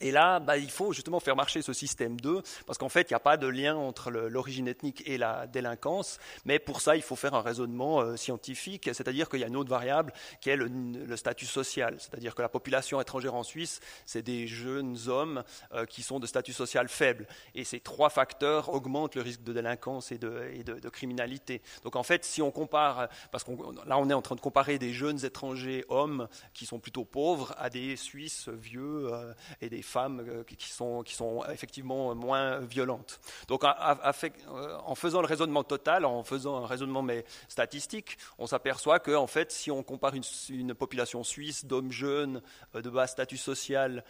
Et 0.00 0.10
là, 0.10 0.40
bah, 0.40 0.56
il 0.56 0.70
faut 0.70 0.92
justement 0.92 1.20
faire 1.20 1.36
marcher 1.36 1.62
ce 1.62 1.72
système 1.72 2.18
2, 2.20 2.42
parce 2.66 2.78
qu'en 2.78 2.88
fait, 2.88 3.10
il 3.10 3.12
n'y 3.12 3.16
a 3.16 3.20
pas 3.20 3.36
de 3.36 3.46
lien 3.46 3.76
entre 3.76 4.10
l'origine 4.10 4.66
ethnique 4.68 5.02
et 5.06 5.18
la 5.18 5.46
délinquance, 5.46 6.18
mais 6.44 6.58
pour 6.58 6.80
ça, 6.80 6.96
il 6.96 7.02
faut 7.02 7.16
faire 7.16 7.34
un 7.34 7.42
raisonnement 7.42 8.00
euh, 8.00 8.16
scientifique, 8.16 8.88
c'est-à-dire 8.92 9.28
qu'il 9.28 9.40
y 9.40 9.44
a 9.44 9.46
une 9.46 9.56
autre 9.56 9.70
variable 9.70 10.12
qui 10.40 10.50
est 10.50 10.56
le, 10.56 11.16
statut 11.16 11.46
social, 11.46 11.96
c'est-à-dire 11.98 12.34
que 12.34 12.40
la 12.40 12.48
population 12.48 13.00
étrangère 13.00 13.34
en 13.34 13.42
Suisse, 13.42 13.80
c'est 14.06 14.22
des 14.22 14.46
jeunes 14.46 14.96
hommes 15.08 15.44
euh, 15.74 15.84
qui 15.84 16.02
sont 16.02 16.18
de 16.18 16.26
statut 16.26 16.52
social 16.52 16.88
faible, 16.88 17.26
et 17.54 17.64
ces 17.64 17.80
trois 17.80 18.08
facteurs 18.08 18.72
augmentent 18.72 19.16
le 19.16 19.22
risque 19.22 19.42
de 19.42 19.52
délinquance 19.52 20.12
et 20.12 20.18
de, 20.18 20.88
criminalité. 20.90 21.62
Donc 21.84 21.94
en 21.96 22.02
fait, 22.02 22.24
si 22.24 22.42
on 22.42 22.50
compare, 22.50 23.08
parce 23.30 23.44
que 23.44 23.50
là, 23.86 23.98
on 23.98 24.08
est 24.08 24.14
en 24.14 24.22
train 24.22 24.34
de 24.34 24.40
comparer 24.40 24.78
des 24.78 24.92
jeunes 24.92 25.24
étrangers 25.24 25.84
hommes 25.88 26.28
qui 26.54 26.66
sont 26.66 26.78
plutôt 26.78 27.04
pauvres 27.04 27.54
à 27.58 27.70
des 27.70 27.96
Suisses 27.96 28.48
vieux 28.48 29.12
euh, 29.12 29.32
et 29.60 29.68
des 29.68 29.82
femmes 29.90 30.24
euh, 30.26 30.44
qui 30.44 30.68
sont, 30.68 31.02
qui 31.02 31.14
sont 31.14 31.44
effectivement 31.52 32.14
moins 32.14 32.60
violentes. 32.60 33.20
Donc, 33.48 33.64
euh, 33.64 34.78
en 34.84 34.94
faisant 34.94 35.20
le 35.20 35.26
raisonnement 35.26 35.64
total, 35.64 36.04
en 36.04 36.22
faisant 36.22 36.64
un 36.64 36.66
raisonnement 36.66 37.02
mais 37.02 37.24
statistique, 37.48 38.16
on 38.38 38.46
s'aperçoit 38.46 39.00
que, 39.00 39.14
en 39.14 39.26
fait, 39.26 39.52
si 39.52 39.70
on 39.70 39.82
compare 39.82 40.14
une, 40.14 40.74
population 40.74 41.24
suisse 41.24 41.64
d'hommes 41.64 41.90
jeunes 41.90 42.40
euh, 42.74 42.82
de 42.82 42.88
bas 42.88 43.06
statut 43.06 43.36
social 43.36 44.04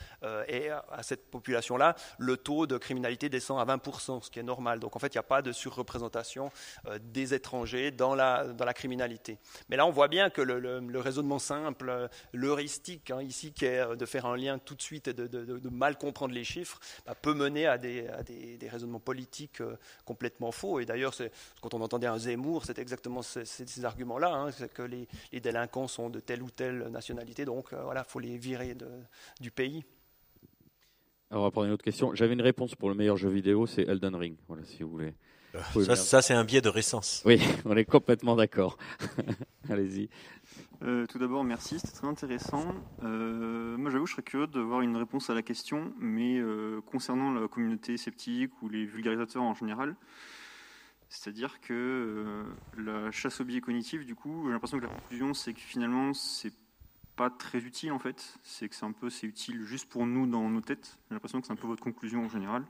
et 0.48 0.70
à 0.70 1.02
cette 1.02 1.30
population-là, 1.30 1.96
le 2.18 2.36
taux 2.36 2.66
de 2.66 2.76
criminalité 2.76 3.28
descend 3.28 3.58
à 3.58 3.76
20%, 3.76 4.22
ce 4.22 4.30
qui 4.30 4.38
est 4.38 4.42
normal. 4.42 4.78
Donc, 4.78 4.94
en 4.94 4.98
fait, 4.98 5.08
il 5.14 5.16
n'y 5.16 5.20
a 5.20 5.24
pas 5.24 5.40
de 5.40 5.52
surreprésentation 5.52 6.50
des 7.00 7.32
étrangers 7.32 7.90
dans 7.90 8.14
la, 8.14 8.44
dans 8.44 8.64
la 8.64 8.74
criminalité. 8.74 9.38
Mais 9.68 9.76
là, 9.76 9.86
on 9.86 9.90
voit 9.90 10.08
bien 10.08 10.28
que 10.28 10.42
le, 10.42 11.00
raisonnement 11.00 11.38
simple, 11.38 12.08
l'heuristique, 12.32 13.10
hein, 13.10 13.22
ici, 13.22 13.52
qui 13.52 13.64
est 13.64 13.96
de 13.96 14.06
faire 14.06 14.26
un 14.26 14.36
lien 14.36 14.58
tout 14.58 14.74
de 14.74 14.82
suite 14.82 15.08
et 15.08 15.14
de, 15.14 15.26
de 15.26 15.69
mal 15.70 15.96
comprendre 15.98 16.34
les 16.34 16.44
chiffres 16.44 16.78
bah, 17.06 17.14
peut 17.14 17.34
mener 17.34 17.66
à 17.66 17.78
des, 17.78 18.06
des, 18.58 18.68
raisonnements 18.68 19.00
politiques 19.00 19.60
euh, 19.60 19.76
complètement 20.04 20.52
faux. 20.52 20.80
Et 20.80 20.86
d'ailleurs, 20.86 21.14
quand 21.60 21.74
on 21.74 21.80
entendait 21.80 22.06
un 22.06 22.18
Zemmour, 22.18 22.64
c'est 22.64 22.78
exactement 22.78 23.22
ces, 23.22 23.44
ces 23.44 23.84
arguments-là, 23.84 24.32
hein, 24.32 24.50
c'est 24.50 24.72
que 24.72 24.82
les, 24.82 25.08
les, 25.32 25.40
délinquants 25.40 25.88
sont 25.88 26.10
de 26.10 26.20
telle 26.20 26.42
ou 26.42 26.50
telle 26.50 26.88
nationalité, 26.88 27.44
donc 27.44 27.72
euh, 27.72 27.82
voilà, 27.82 28.04
il 28.06 28.10
faut 28.10 28.20
les 28.20 28.36
virer 28.36 28.74
de, 28.74 28.88
du 29.40 29.50
pays. 29.50 29.84
Alors, 31.30 31.44
on 31.44 31.46
va 31.46 31.50
prendre 31.52 31.68
une 31.68 31.72
autre 31.72 31.84
question. 31.84 32.14
J'avais 32.14 32.34
une 32.34 32.42
réponse 32.42 32.74
pour 32.74 32.88
le 32.88 32.94
meilleur 32.94 33.16
jeu 33.16 33.30
vidéo, 33.30 33.66
c'est 33.66 33.82
Elden 33.82 34.16
Ring. 34.16 34.36
Voilà, 34.48 34.64
si 34.64 34.82
vous 34.82 34.90
voulez. 34.90 35.14
Ça, 35.84 35.96
ça 35.96 36.22
c'est 36.22 36.34
un 36.34 36.44
biais 36.44 36.60
de 36.60 36.68
récence. 36.68 37.22
Oui, 37.24 37.40
on 37.64 37.76
est 37.76 37.84
complètement 37.84 38.36
d'accord. 38.36 38.76
Allez-y. 39.70 40.08
Euh, 40.82 41.06
tout 41.06 41.18
d'abord, 41.18 41.44
merci, 41.44 41.78
c'était 41.78 41.92
très 41.92 42.06
intéressant. 42.06 42.74
Euh, 43.02 43.76
moi, 43.76 43.90
j'avoue, 43.90 44.06
je 44.06 44.12
serais 44.12 44.22
curieux 44.22 44.46
de 44.46 44.60
voir 44.60 44.80
une 44.80 44.96
réponse 44.96 45.28
à 45.28 45.34
la 45.34 45.42
question, 45.42 45.92
mais 45.98 46.38
euh, 46.38 46.80
concernant 46.86 47.32
la 47.32 47.48
communauté 47.48 47.96
sceptique 47.96 48.50
ou 48.62 48.68
les 48.68 48.86
vulgarisateurs 48.86 49.42
en 49.42 49.54
général. 49.54 49.94
C'est-à-dire 51.10 51.60
que 51.60 52.44
la 52.78 53.10
chasse 53.10 53.40
au 53.40 53.44
biais 53.44 53.60
cognitif, 53.60 54.06
du 54.06 54.14
coup, 54.14 54.44
j'ai 54.46 54.52
l'impression 54.52 54.78
que 54.78 54.84
la 54.84 54.90
conclusion, 54.90 55.34
c'est 55.34 55.52
que 55.52 55.60
finalement, 55.60 56.14
c'est 56.14 56.52
pas 57.16 57.30
très 57.30 57.58
utile 57.58 57.90
en 57.90 57.98
fait. 57.98 58.38
C'est 58.44 58.68
que 58.68 58.76
c'est 58.76 58.86
un 58.86 58.92
peu, 58.92 59.10
c'est 59.10 59.26
utile 59.26 59.60
juste 59.62 59.88
pour 59.88 60.06
nous 60.06 60.26
dans 60.26 60.48
nos 60.48 60.60
têtes. 60.60 60.98
J'ai 61.08 61.14
l'impression 61.16 61.40
que 61.40 61.48
c'est 61.48 61.52
un 61.52 61.56
peu 61.56 61.66
votre 61.66 61.82
conclusion 61.82 62.24
en 62.24 62.28
général. 62.28 62.64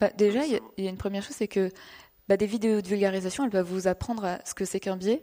Bah, 0.00 0.08
déjà, 0.16 0.46
il 0.46 0.60
y, 0.78 0.86
a 0.86 0.90
une 0.90 0.96
première 0.96 1.22
chose, 1.22 1.36
c'est 1.36 1.48
que 1.48 1.70
bah, 2.26 2.36
des 2.36 2.46
vidéos 2.46 2.80
de 2.80 2.88
vulgarisation, 2.88 3.44
elles 3.44 3.50
peuvent 3.50 3.70
vous 3.70 3.86
apprendre 3.86 4.24
à 4.24 4.44
ce 4.44 4.54
que 4.54 4.64
c'est 4.64 4.80
qu'un 4.80 4.96
biais, 4.96 5.22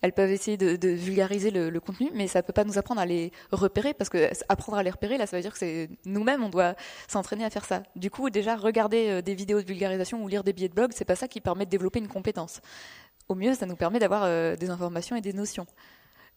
elles 0.00 0.12
peuvent 0.12 0.30
essayer 0.30 0.56
de, 0.56 0.88
vulgariser 0.88 1.50
le, 1.50 1.80
contenu, 1.80 2.10
mais 2.14 2.28
ça 2.28 2.40
ne 2.40 2.46
peut 2.46 2.52
pas 2.52 2.64
nous 2.64 2.78
apprendre 2.78 3.00
à 3.00 3.06
les 3.06 3.32
repérer, 3.50 3.94
parce 3.94 4.10
que 4.10 4.30
apprendre 4.48 4.78
à 4.78 4.82
les 4.82 4.90
repérer, 4.90 5.18
là, 5.18 5.26
ça 5.26 5.36
veut 5.36 5.42
dire 5.42 5.52
que 5.52 5.58
c'est 5.58 5.90
nous-mêmes, 6.04 6.42
on 6.42 6.48
doit 6.48 6.74
s'entraîner 7.08 7.44
à 7.44 7.50
faire 7.50 7.64
ça. 7.64 7.82
Du 7.96 8.10
coup, 8.10 8.30
déjà, 8.30 8.56
regarder 8.56 9.08
euh, 9.08 9.22
des 9.22 9.34
vidéos 9.34 9.60
de 9.60 9.66
vulgarisation 9.66 10.22
ou 10.22 10.28
lire 10.28 10.44
des 10.44 10.52
billets 10.52 10.68
de 10.68 10.74
blog, 10.74 10.92
c'est 10.94 11.04
pas 11.04 11.16
ça 11.16 11.28
qui 11.28 11.40
permet 11.40 11.64
de 11.64 11.70
développer 11.70 11.98
une 11.98 12.08
compétence. 12.08 12.60
Au 13.28 13.34
mieux, 13.34 13.54
ça 13.54 13.66
nous 13.66 13.76
permet 13.76 13.98
d'avoir 13.98 14.22
euh, 14.24 14.56
des 14.56 14.70
informations 14.70 15.16
et 15.16 15.20
des 15.20 15.32
notions. 15.32 15.66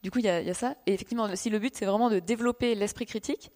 Du 0.03 0.09
coup, 0.09 0.17
il 0.17 0.25
y, 0.25 0.29
a 0.29 0.53
ça. 0.55 0.75
Et 0.87 0.93
effectivement, 0.93 1.35
si 1.35 1.51
le 1.51 1.59
but, 1.59 1.75
c'est 1.75 1.85
vraiment 1.85 2.09
de 2.09 2.17
développer 2.17 2.73
l'esprit 2.73 3.05
critique, 3.05 3.51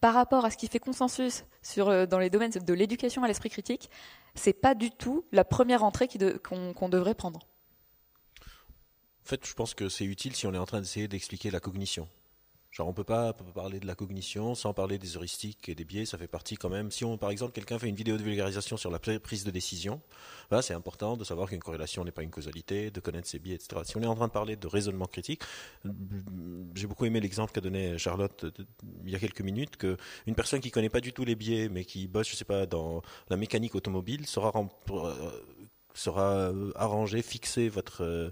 par 0.00 0.14
rapport 0.14 0.46
à 0.46 0.50
ce 0.50 0.56
qui 0.56 0.66
fait 0.66 0.78
consensus 0.78 1.44
euh, 1.76 2.06
dans 2.06 2.18
les 2.18 2.30
domaines 2.30 2.50
de 2.52 2.72
l'éducation 2.72 3.22
à 3.22 3.28
l'esprit 3.28 3.50
critique, 3.50 3.90
c'est 4.34 4.54
pas 4.54 4.74
du 4.74 4.90
tout 4.90 5.26
la 5.30 5.44
première 5.44 5.84
entrée 5.84 6.08
qu'on 6.42 6.88
devrait 6.88 7.14
prendre. 7.14 7.40
En 9.24 9.28
fait, 9.28 9.46
je 9.46 9.54
pense 9.54 9.74
que 9.74 9.88
c'est 9.88 10.04
utile 10.04 10.34
si 10.34 10.46
on 10.46 10.54
est 10.54 10.58
en 10.58 10.66
train 10.66 10.80
d'essayer 10.80 11.08
d'expliquer 11.08 11.50
la 11.50 11.60
cognition. 11.60 12.08
Genre, 12.70 12.86
on 12.86 12.92
peut 12.92 13.02
pas 13.02 13.32
parler 13.32 13.80
de 13.80 13.86
la 13.86 13.96
cognition 13.96 14.54
sans 14.54 14.72
parler 14.72 14.96
des 14.96 15.16
heuristiques 15.16 15.68
et 15.68 15.74
des 15.74 15.84
biais. 15.84 16.04
Ça 16.04 16.16
fait 16.18 16.28
partie 16.28 16.54
quand 16.54 16.68
même. 16.68 16.92
Si 16.92 17.04
par 17.18 17.30
exemple, 17.30 17.52
quelqu'un 17.52 17.80
fait 17.80 17.88
une 17.88 17.96
vidéo 17.96 18.16
de 18.16 18.22
vulgarisation 18.22 18.76
sur 18.76 18.92
la 18.92 19.00
prise 19.00 19.42
de 19.42 19.50
décision, 19.50 20.00
bah, 20.52 20.62
c'est 20.62 20.74
important 20.74 21.16
de 21.16 21.24
savoir 21.24 21.48
qu'une 21.48 21.58
corrélation 21.58 22.04
n'est 22.04 22.12
pas 22.12 22.22
une 22.22 22.30
causalité, 22.30 22.92
de 22.92 23.00
connaître 23.00 23.26
ses 23.26 23.40
biais, 23.40 23.56
etc. 23.56 23.82
Si 23.84 23.96
on 23.96 24.02
est 24.02 24.06
en 24.06 24.14
train 24.14 24.28
de 24.28 24.32
parler 24.32 24.54
de 24.54 24.66
raisonnement 24.68 25.06
critique, 25.06 25.42
j'ai 26.76 26.86
beaucoup 26.86 27.06
aimé 27.06 27.18
l'exemple 27.18 27.50
qu'a 27.52 27.60
donné 27.60 27.98
Charlotte 27.98 28.46
il 29.04 29.10
y 29.10 29.16
a 29.16 29.18
quelques 29.18 29.42
minutes, 29.42 29.76
que 29.76 29.96
une 30.28 30.36
personne 30.36 30.60
qui 30.60 30.70
connaît 30.70 30.90
pas 30.90 31.00
du 31.00 31.12
tout 31.12 31.24
les 31.24 31.34
biais, 31.34 31.68
mais 31.68 31.84
qui 31.84 32.06
bosse, 32.06 32.28
je 32.28 32.36
sais 32.36 32.44
pas, 32.44 32.66
dans 32.66 33.02
la 33.30 33.36
mécanique 33.36 33.74
automobile, 33.74 34.28
sera, 34.28 34.52
euh, 34.56 35.30
sera 35.94 36.52
arrangé, 36.76 37.20
fixer 37.20 37.68
votre 37.68 38.04
euh, 38.04 38.30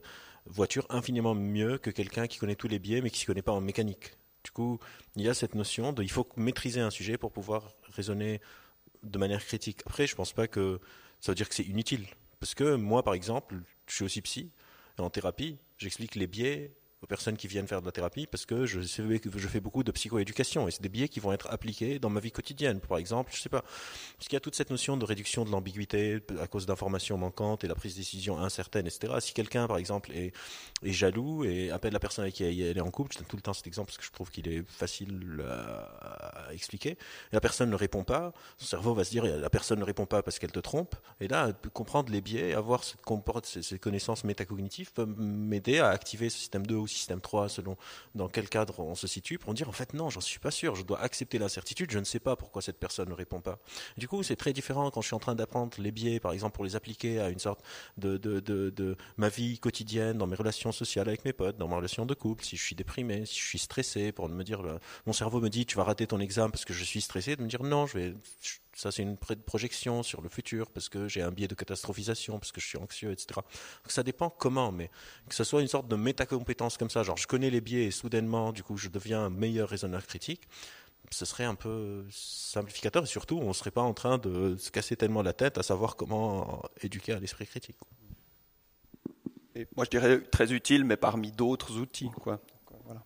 voiture 0.51 0.87
infiniment 0.91 1.35
mieux 1.35 1.79
que 1.79 1.91
quelqu'un 1.91 2.27
qui 2.27 2.39
connaît 2.39 2.57
tous 2.57 2.69
les 2.69 2.79
biais 2.79 3.01
mais 3.01 3.11
qui 3.11 3.17
ne 3.17 3.21
s'y 3.21 3.27
connaît 3.27 3.43
pas 3.43 3.53
en 3.53 3.61
mécanique. 3.61 4.13
Du 4.45 4.51
coup, 4.51 4.79
il 5.17 5.23
y 5.23 5.29
a 5.29 5.35
cette 5.35 5.55
notion 5.55 5.93
de 5.93 6.03
il 6.03 6.11
faut 6.11 6.27
maîtriser 6.37 6.81
un 6.81 6.91
sujet 6.91 7.19
pour 7.19 7.33
pouvoir 7.33 7.75
raisonner 7.85 8.41
de 9.03 9.19
manière 9.19 9.45
critique. 9.45 9.81
Après, 9.87 10.07
je 10.07 10.13
ne 10.13 10.17
pense 10.17 10.33
pas 10.33 10.49
que 10.49 10.81
ça 11.21 11.33
veut 11.33 11.37
dire 11.37 11.49
que 11.49 11.55
c'est 11.55 11.65
inutile. 11.65 12.07
Parce 12.41 12.55
que 12.55 12.77
moi, 12.77 13.03
par 13.03 13.15
exemple, 13.15 13.57
je 13.87 13.95
suis 13.95 14.05
aussi 14.05 14.23
psy, 14.23 14.51
en 14.99 15.11
thérapie, 15.11 15.59
j'explique 15.77 16.15
les 16.15 16.27
biais 16.27 16.75
aux 17.01 17.07
personnes 17.07 17.37
qui 17.37 17.47
viennent 17.47 17.69
faire 17.69 17.81
de 17.81 17.87
la 17.87 17.93
thérapie 17.93 18.27
parce 18.27 18.45
que 18.45 18.67
je, 18.67 18.81
fais 18.81 19.61
beaucoup 19.61 19.85
de 19.85 19.93
psychoéducation 19.93 20.67
et 20.67 20.71
c'est 20.73 20.83
des 20.83 20.89
biais 20.89 21.09
qui 21.09 21.21
vont 21.21 21.33
être 21.33 21.49
appliqués 21.51 21.99
dans 21.99 22.11
ma 22.11 22.19
vie 22.19 22.33
quotidienne. 22.33 22.81
Par 22.81 22.99
exemple, 22.99 23.31
je 23.35 23.41
sais 23.41 23.49
pas, 23.49 23.63
parce 23.63 24.27
qu'il 24.27 24.33
y 24.33 24.37
a 24.37 24.41
toute 24.41 24.57
cette 24.57 24.71
notion 24.71 24.97
de 24.97 25.05
réduction 25.05 25.45
de 25.45 25.51
l'ambiguïté 25.51 26.21
à 26.41 26.49
cause 26.49 26.67
d'informations 26.67 27.17
manquantes 27.17 27.63
et 27.63 27.69
la 27.69 27.77
prise 27.77 27.95
de 27.95 28.01
décision 28.01 28.39
incertaine, 28.39 28.87
etc. 28.87 29.15
Si 29.21 29.33
quelqu'un, 29.33 29.69
par 29.69 29.79
exemple, 29.79 30.11
est, 30.13 30.33
jaloux 30.83 31.45
et 31.45 31.71
appelle 31.71 31.93
la 31.93 32.01
personne 32.01 32.25
avec 32.25 32.35
qui 32.35 32.45
elle 32.45 32.77
est 32.77 32.81
en 32.81 32.91
couple, 32.91 33.13
je 33.13 33.19
donne 33.19 33.29
tout 33.29 33.37
le 33.37 33.43
temps 33.43 33.53
cet 33.53 33.67
exemple 33.67 33.87
parce 33.89 33.99
que 33.99 34.05
je 34.05 34.11
trouve 34.11 34.31
qu'il 34.31 34.49
est 34.49 34.69
facile 34.69 35.45
à, 35.49 36.53
expliquer, 36.53 36.91
et 36.91 36.97
la 37.33 37.41
personne 37.41 37.71
ne 37.71 37.77
répond 37.77 38.03
pas, 38.03 38.33
son 38.57 38.67
cerveau 38.67 38.95
va 38.95 39.05
se 39.05 39.11
dire 39.11 39.25
la 39.25 39.51
personne 39.51 39.79
ne 39.79 39.85
répond 39.85 40.07
pas 40.07 40.23
parce 40.23 40.39
qu'elle 40.39 40.53
te 40.53 40.59
trompe, 40.59 40.97
et 41.21 41.29
là, 41.29 41.53
comprendre 41.73 42.11
les 42.11 42.21
biais, 42.21 42.55
avoir 42.55 42.83
ce 42.83 42.97
comporte, 42.97 43.47
ces, 43.47 43.63
ces 43.63 43.79
connaissances 43.79 44.25
métacognitives 44.25 44.93
peut 44.93 45.07
m'aider 45.07 45.79
à 45.79 45.89
activer 45.89 46.31
ce 46.31 46.39
système 46.39 46.67
2 46.67 46.75
système 46.89 47.21
3, 47.21 47.49
selon 47.49 47.77
dans 48.15 48.29
quel 48.29 48.49
cadre 48.49 48.81
on 48.81 48.95
se 48.95 49.07
situe, 49.07 49.39
pour 49.39 49.55
dire 49.55 49.69
en 49.69 49.73
fait 49.73 49.95
non, 49.95 50.11
j'en 50.11 50.21
suis 50.21 50.39
pas 50.39 50.51
sûr, 50.51 50.75
je 50.75 50.83
dois 50.83 51.01
accepter 51.01 51.39
l'incertitude, 51.39 51.91
je 51.91 51.99
ne 51.99 52.05
sais 52.05 52.19
pas 52.19 52.37
pourquoi 52.37 52.63
cette 52.63 52.79
personne 52.79 53.09
ne 53.09 53.15
répond 53.15 53.41
pas. 53.41 53.59
Du 53.97 54.09
coup, 54.09 54.23
c'est 54.23 54.37
très 54.37 54.53
différent 54.53 54.91
quand 54.91 55.01
je 55.01 55.09
suis 55.09 55.17
en 55.17 55.21
train 55.21 55.35
d'apprendre 55.35 55.73
les 55.79 55.93
biais, 55.93 56.21
par 56.21 56.33
exemple, 56.33 56.55
pour 56.55 56.65
les 56.65 56.77
appliquer 56.77 57.21
à 57.21 57.29
une 57.29 57.39
sorte 57.39 57.63
de, 57.97 58.17
de, 58.17 58.41
de, 58.41 58.71
de, 58.71 58.97
ma 59.17 59.29
vie 59.29 59.59
quotidienne, 59.59 60.19
dans 60.19 60.27
mes 60.27 60.37
relations 60.37 60.73
sociales 60.73 61.09
avec 61.09 61.25
mes 61.25 61.33
potes, 61.33 61.57
dans 61.57 61.69
ma 61.69 61.77
relation 61.77 62.07
de 62.07 62.15
couple, 62.15 62.45
si 62.45 62.57
je 62.57 62.63
suis 62.63 62.77
déprimé, 62.77 63.27
si 63.27 63.39
je 63.39 63.45
suis 63.45 63.59
stressé, 63.59 64.13
pour 64.13 64.29
me 64.29 64.45
dire, 64.45 64.63
mon 65.07 65.13
cerveau 65.13 65.41
me 65.41 65.49
dit 65.49 65.67
tu 65.67 65.77
vas 65.77 65.85
rater 65.85 66.07
ton 66.07 66.21
examen 66.21 66.51
parce 66.51 66.65
que 66.65 66.75
je 66.75 66.85
suis 66.85 67.01
stressé, 67.01 67.37
de 67.37 67.43
me 67.43 67.49
dire 67.49 67.63
non, 67.63 67.87
je 67.87 67.99
vais 67.99 68.15
ça, 68.79 68.93
c'est 68.93 69.03
une 69.03 69.17
projection 69.17 70.05
sur 70.05 70.21
le 70.21 70.29
futur 70.29 70.71
parce 70.71 70.89
que 70.89 71.09
j'ai 71.09 71.21
un 71.21 71.33
biais 71.33 71.49
de 71.49 71.57
catastrophisation, 71.57 72.39
parce 72.39 72.53
que 72.53 72.61
je 72.61 72.67
suis 72.69 72.79
anxieux, 72.79 73.11
etc. 73.11 73.27
Donc, 73.35 73.91
ça 73.91 74.05
dépend 74.05 74.31
comment, 74.31 74.71
mais 74.71 74.89
que 75.29 75.35
ce 75.35 75.43
soit 75.43 75.63
une 75.63 75.69
sorte 75.69 75.89
de 75.89 75.97
métacompétence 75.97 76.77
comme 76.79 76.89
ça, 76.89 77.03
genre 77.03 77.17
je 77.17 77.27
connais 77.27 77.51
les 77.51 77.61
biais 77.61 77.87
et 77.87 77.91
soudainement, 77.91 78.53
du 78.53 78.63
coup, 78.63 78.77
je 78.77 78.89
deviens 78.89 79.25
un 79.25 79.31
meilleur 79.31 79.69
raisonneur 79.69 80.07
critique, 80.07 80.43
ce 81.11 81.25
serait 81.25 81.43
un 81.43 81.57
peu 81.57 82.05
simplificateur 82.13 83.03
et 83.03 83.07
surtout, 83.07 83.39
on 83.39 83.49
ne 83.49 83.53
serait 83.53 83.73
pas 83.73 83.83
en 83.83 83.95
train 83.95 84.17
de 84.17 84.57
se 84.57 84.71
casser 84.71 84.95
tellement 84.95 85.23
la 85.23 85.33
tête 85.33 85.59
à 85.59 85.65
savoir 85.65 85.97
comment 85.97 86.63
éduquer 86.81 87.15
à 87.15 87.19
l'esprit 87.19 87.49
critique. 87.49 87.79
Et 89.57 89.67
moi, 89.75 89.87
je 89.87 89.91
dirais 89.91 90.21
très 90.21 90.53
utile, 90.53 90.85
mais 90.85 90.97
parmi 90.97 91.33
d'autres 91.33 91.79
outils. 91.79 92.11
Quoi. 92.11 92.41
voilà. 92.85 93.05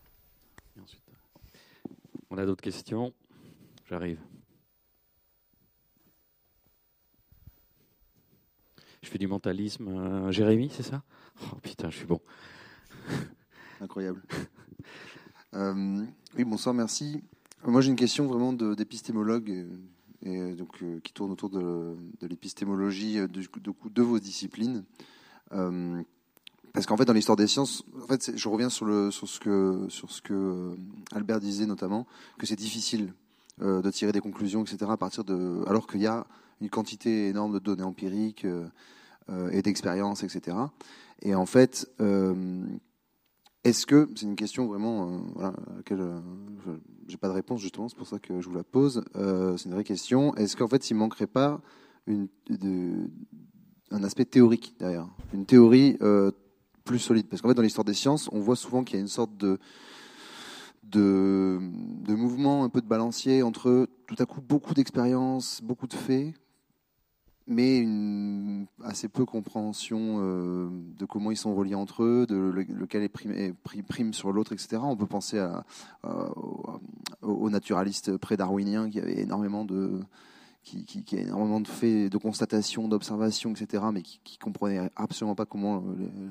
On 2.28 2.36
a 2.36 2.44
d'autres 2.44 2.62
questions? 2.62 3.14
J'arrive. 3.88 4.18
Fais 9.12 9.18
du 9.18 9.28
mentalisme. 9.28 9.88
Euh, 9.88 10.32
Jérémy, 10.32 10.70
c'est 10.74 10.82
ça? 10.82 11.02
Oh 11.42 11.56
putain, 11.62 11.90
je 11.90 11.96
suis 11.98 12.06
bon. 12.06 12.20
Incroyable. 13.80 14.22
Euh, 15.54 16.04
oui, 16.36 16.44
bonsoir, 16.44 16.74
merci. 16.74 17.22
Moi, 17.66 17.82
j'ai 17.82 17.90
une 17.90 17.96
question 17.96 18.26
vraiment 18.26 18.54
d'épistémologue 18.54 19.66
et, 20.22 20.54
donc 20.54 20.82
euh, 20.82 20.98
qui 21.00 21.12
tourne 21.12 21.30
autour 21.30 21.50
de, 21.50 21.94
l'épistémologie 22.22 23.16
de, 23.16 24.02
vos 24.02 24.18
disciplines. 24.18 24.84
parce 25.50 26.86
qu'en 26.86 26.96
fait, 26.96 27.04
dans 27.04 27.12
l'histoire 27.12 27.36
des 27.36 27.46
sciences, 27.46 27.84
en 28.02 28.06
fait, 28.06 28.32
je 28.34 28.48
reviens 28.48 28.70
sur, 28.70 29.12
sur 29.12 29.28
ce 29.28 29.38
que 29.38 29.86
sur 29.90 30.10
ce 30.10 30.22
que 30.22 30.74
Albert 31.12 31.40
disait 31.40 31.66
notamment, 31.66 32.06
que 32.38 32.46
c'est 32.46 32.56
difficile 32.56 33.12
de 33.60 33.90
tirer 33.90 34.12
des 34.12 34.20
conclusions, 34.20 34.64
etc. 34.64 34.86
À 34.88 34.96
partir 34.96 35.22
de, 35.22 35.62
alors 35.66 35.86
qu'il 35.86 36.00
y 36.00 36.06
a 36.06 36.26
une 36.62 36.70
quantité 36.70 37.28
énorme 37.28 37.52
de 37.52 37.58
données 37.58 37.82
empiriques 37.82 38.46
et 39.50 39.62
d'expériences, 39.62 40.22
etc. 40.22 40.56
Et 41.22 41.34
en 41.34 41.46
fait, 41.46 41.88
est-ce 43.64 43.86
que, 43.86 44.08
c'est 44.16 44.26
une 44.26 44.36
question 44.36 44.66
vraiment 44.66 45.22
voilà, 45.34 45.50
à 45.50 45.76
laquelle 45.76 46.22
j'ai 47.06 47.16
pas 47.16 47.28
de 47.28 47.32
réponse 47.32 47.60
justement, 47.60 47.88
c'est 47.88 47.96
pour 47.96 48.08
ça 48.08 48.18
que 48.18 48.40
je 48.40 48.48
vous 48.48 48.54
la 48.54 48.64
pose. 48.64 49.04
c'est 49.14 49.66
une 49.66 49.72
vraie 49.72 49.84
question. 49.84 50.34
Est-ce 50.36 50.56
qu'en 50.56 50.68
fait, 50.68 50.90
il 50.90 50.94
manquerait 50.94 51.26
pas 51.26 51.60
un 52.08 54.02
aspect 54.02 54.24
théorique 54.24 54.74
derrière, 54.78 55.08
une 55.32 55.46
théorie 55.46 55.98
plus 56.84 56.98
solide? 56.98 57.28
Parce 57.28 57.40
qu'en 57.40 57.48
fait, 57.48 57.54
dans 57.54 57.62
l'histoire 57.62 57.84
des 57.84 57.94
sciences, 57.94 58.28
on 58.32 58.40
voit 58.40 58.56
souvent 58.56 58.84
qu'il 58.84 58.96
y 58.96 58.98
a 58.98 59.02
une 59.02 59.08
sorte 59.08 59.36
de, 59.36 59.58
de, 60.82 61.58
de, 62.04 62.14
mouvement, 62.14 62.64
un 62.64 62.68
peu 62.68 62.80
de 62.80 62.86
balancier 62.86 63.42
entre 63.42 63.88
tout 64.06 64.16
à 64.18 64.26
coup 64.26 64.40
beaucoup 64.40 64.74
d'expériences, 64.74 65.60
beaucoup 65.62 65.86
de 65.86 65.94
faits, 65.94 66.34
mais 67.46 67.78
une 67.78 68.66
assez 68.84 69.08
peu 69.08 69.24
compréhension 69.24 70.18
euh, 70.20 70.68
de 70.98 71.04
comment 71.04 71.30
ils 71.30 71.36
sont 71.36 71.54
reliés 71.54 71.74
entre 71.74 72.02
eux, 72.02 72.26
de 72.26 72.36
lequel 72.36 73.02
est 73.02 73.08
prime, 73.08 73.54
prime 73.88 74.14
sur 74.14 74.32
l'autre, 74.32 74.52
etc. 74.52 74.78
On 74.82 74.96
peut 74.96 75.06
penser 75.06 75.44
aux 77.22 77.50
naturalistes 77.50 78.16
pré-darwiniens 78.16 78.90
qui 78.90 79.00
avaient 79.00 79.20
énormément 79.20 79.64
de 79.64 80.00
qui, 80.62 80.84
qui, 80.84 81.02
qui, 81.02 81.16
a 81.16 81.20
énormément 81.20 81.60
de 81.60 81.68
faits, 81.68 82.10
de 82.10 82.18
constatations, 82.18 82.88
d'observations, 82.88 83.50
etc., 83.50 83.84
mais 83.92 84.02
qui, 84.02 84.20
qui 84.22 84.38
comprenait 84.38 84.90
absolument 84.96 85.34
pas 85.34 85.46
comment 85.46 85.78
euh, 85.78 86.30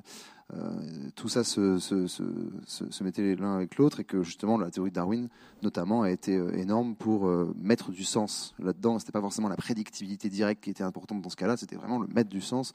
tout 1.16 1.30
ça 1.30 1.44
se, 1.44 3.04
mettait 3.04 3.36
l'un 3.36 3.56
avec 3.56 3.78
l'autre 3.78 4.00
et 4.02 4.04
que 4.04 4.24
justement 4.24 4.58
la 4.58 4.70
théorie 4.70 4.90
de 4.90 4.96
Darwin 4.96 5.30
notamment 5.62 6.02
a 6.02 6.10
été 6.10 6.36
euh, 6.36 6.52
énorme 6.58 6.96
pour 6.96 7.28
euh, 7.28 7.54
mettre 7.58 7.92
du 7.92 8.04
sens 8.04 8.56
là-dedans. 8.60 9.00
C'était 9.00 9.12
pas 9.12 9.22
forcément 9.22 9.48
la 9.48 9.56
prédictibilité 9.56 10.30
directe 10.30 10.64
qui 10.64 10.70
était 10.70 10.84
importante 10.84 11.22
dans 11.22 11.30
ce 11.30 11.36
cas-là, 11.36 11.58
c'était 11.58 11.76
vraiment 11.76 12.00
le 12.00 12.08
mettre 12.08 12.30
du 12.30 12.42
sens 12.42 12.74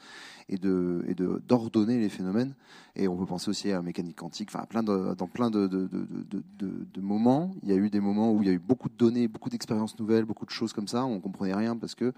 et 0.48 0.56
de 0.56 1.04
d'ordonner 1.46 1.98
les 1.98 2.08
phénomènes. 2.08 2.54
Et 2.94 3.08
on 3.08 3.16
peut 3.16 3.26
penser 3.26 3.50
aussi 3.50 3.70
à 3.70 3.74
la 3.74 3.82
mécanique 3.82 4.16
quantique. 4.16 4.48
Enfin, 4.54 4.64
plein 4.66 4.82
dans 4.82 5.26
plein 5.26 5.50
de 5.50 7.00
moments, 7.00 7.54
il 7.62 7.70
y 7.70 7.72
a 7.72 7.76
eu 7.76 7.90
des 7.90 8.00
moments 8.00 8.32
où 8.32 8.42
il 8.42 8.48
y 8.48 8.50
a 8.50 8.54
eu 8.54 8.58
beaucoup 8.58 8.88
de 8.88 8.96
données, 8.96 9.28
beaucoup 9.28 9.50
d'expériences 9.50 9.98
nouvelles, 9.98 10.24
beaucoup 10.24 10.46
de 10.46 10.50
choses 10.50 10.72
comme 10.72 10.88
ça. 10.88 11.04
On 11.04 11.20
comprenait 11.20 11.54
rien 11.54 11.76
parce 11.76 11.94
que 11.94 12.12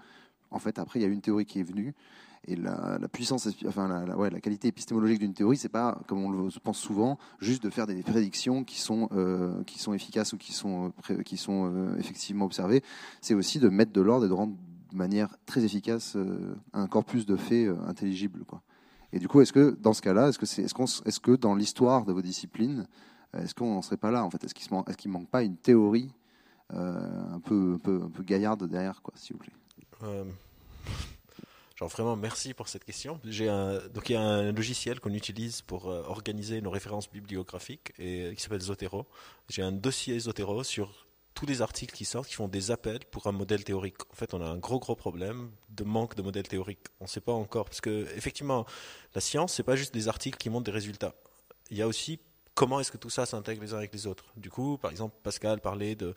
en 0.51 0.59
fait 0.59 0.79
après 0.79 0.99
il 0.99 1.03
y 1.03 1.05
a 1.05 1.09
eu 1.09 1.13
une 1.13 1.21
théorie 1.21 1.45
qui 1.45 1.59
est 1.59 1.63
venue 1.63 1.93
et 2.47 2.55
la, 2.55 2.99
puissance, 3.11 3.47
enfin 3.67 4.05
la, 4.05 4.39
qualité 4.39 4.69
épistémologique 4.69 5.19
d'une 5.19 5.33
théorie, 5.33 5.57
c'est 5.57 5.69
pas, 5.69 5.99
comme 6.07 6.23
on 6.23 6.29
le 6.29 6.49
pense 6.63 6.79
souvent, 6.79 7.17
juste 7.39 7.63
de 7.63 7.69
faire 7.69 7.85
des 7.85 8.01
prédictions 8.01 8.63
qui 8.63 8.79
sont, 8.79 9.09
euh, 9.11 9.63
efficaces 9.93 10.33
ou 10.33 10.37
qui 10.37 10.53
sont, 10.53 10.93
sont 11.35 11.71
euh, 11.71 11.95
effectivement 11.97 12.45
observées. 12.45 12.81
C'est 13.21 13.33
aussi 13.33 13.59
de 13.59 13.69
mettre 13.69 13.91
de 13.91 14.01
l'ordre 14.01 14.25
et 14.25 14.29
de 14.29 14.33
rendre 14.33 14.55
de 14.91 14.97
manière 14.97 15.35
très 15.45 15.63
efficace 15.63 16.15
euh, 16.15 16.55
un 16.73 16.87
corpus 16.87 17.25
de 17.25 17.35
faits 17.35 17.69
intelligible. 17.87 18.43
Et 19.11 19.19
du 19.19 19.27
coup, 19.27 19.41
est-ce 19.41 19.53
que 19.53 19.77
dans 19.79 19.93
ce 19.93 20.01
cas-là, 20.01 20.29
est-ce 20.29 20.39
que, 20.39 20.45
est-ce, 20.45 21.19
que 21.19 21.35
dans 21.35 21.55
l'histoire 21.55 22.05
de 22.05 22.13
vos 22.13 22.21
disciplines, 22.21 22.87
est-ce 23.33 23.53
qu'on 23.53 23.73
n'en 23.75 23.81
serait 23.81 23.97
pas 23.97 24.11
là 24.11 24.23
en 24.23 24.29
fait? 24.29 24.43
Est-ce 24.43 24.55
qu'il 24.55 24.71
ne 24.71 25.13
manque 25.13 25.29
pas 25.29 25.43
une 25.43 25.57
théorie 25.57 26.11
un 26.71 27.39
peu, 27.39 27.79
gaillarde 28.21 28.67
derrière, 28.67 29.01
s'il 29.15 29.35
vous 29.35 29.39
plaît? 29.39 29.53
Genre 31.79 31.87
vraiment 31.87 32.17
merci 32.17 32.53
pour 32.53 32.67
cette 32.67 32.83
question. 32.83 33.21
Donc 33.23 34.09
il 34.09 34.13
y 34.13 34.15
a 34.15 34.21
un 34.21 34.51
logiciel 34.51 34.99
qu'on 34.99 35.13
utilise 35.13 35.61
pour 35.61 35.89
euh, 35.89 36.03
organiser 36.07 36.59
nos 36.61 36.71
références 36.71 37.09
bibliographiques 37.09 37.93
et 37.97 38.33
qui 38.35 38.41
s'appelle 38.41 38.59
Zotero. 38.59 39.07
J'ai 39.47 39.61
un 39.61 39.71
dossier 39.71 40.19
Zotero 40.19 40.65
sur 40.65 41.07
tous 41.35 41.45
les 41.45 41.61
articles 41.61 41.95
qui 41.95 42.03
sortent 42.03 42.27
qui 42.27 42.33
font 42.33 42.49
des 42.49 42.71
appels 42.71 43.05
pour 43.09 43.27
un 43.27 43.31
modèle 43.31 43.63
théorique. 43.63 43.95
En 44.11 44.15
fait, 44.15 44.33
on 44.33 44.41
a 44.41 44.45
un 44.45 44.57
gros 44.57 44.79
gros 44.79 44.97
problème 44.97 45.51
de 45.69 45.85
manque 45.85 46.15
de 46.15 46.21
modèle 46.21 46.49
théorique. 46.49 46.85
On 46.99 47.05
ne 47.05 47.09
sait 47.09 47.21
pas 47.21 47.31
encore 47.31 47.63
parce 47.63 47.79
que 47.79 48.05
effectivement, 48.17 48.65
la 49.15 49.21
science 49.21 49.53
c'est 49.53 49.63
pas 49.63 49.77
juste 49.77 49.93
des 49.93 50.09
articles 50.09 50.37
qui 50.37 50.49
montrent 50.49 50.65
des 50.65 50.71
résultats. 50.71 51.15
Il 51.71 51.77
y 51.77 51.81
a 51.81 51.87
aussi 51.87 52.19
comment 52.55 52.81
est-ce 52.81 52.91
que 52.91 52.97
tout 52.97 53.09
ça 53.09 53.25
s'intègre 53.25 53.61
les 53.61 53.73
uns 53.73 53.77
avec 53.77 53.93
les 53.93 54.05
autres. 54.05 54.33
Du 54.35 54.49
coup, 54.49 54.77
par 54.77 54.91
exemple, 54.91 55.15
Pascal 55.23 55.61
parlait 55.61 55.95
de 55.95 56.13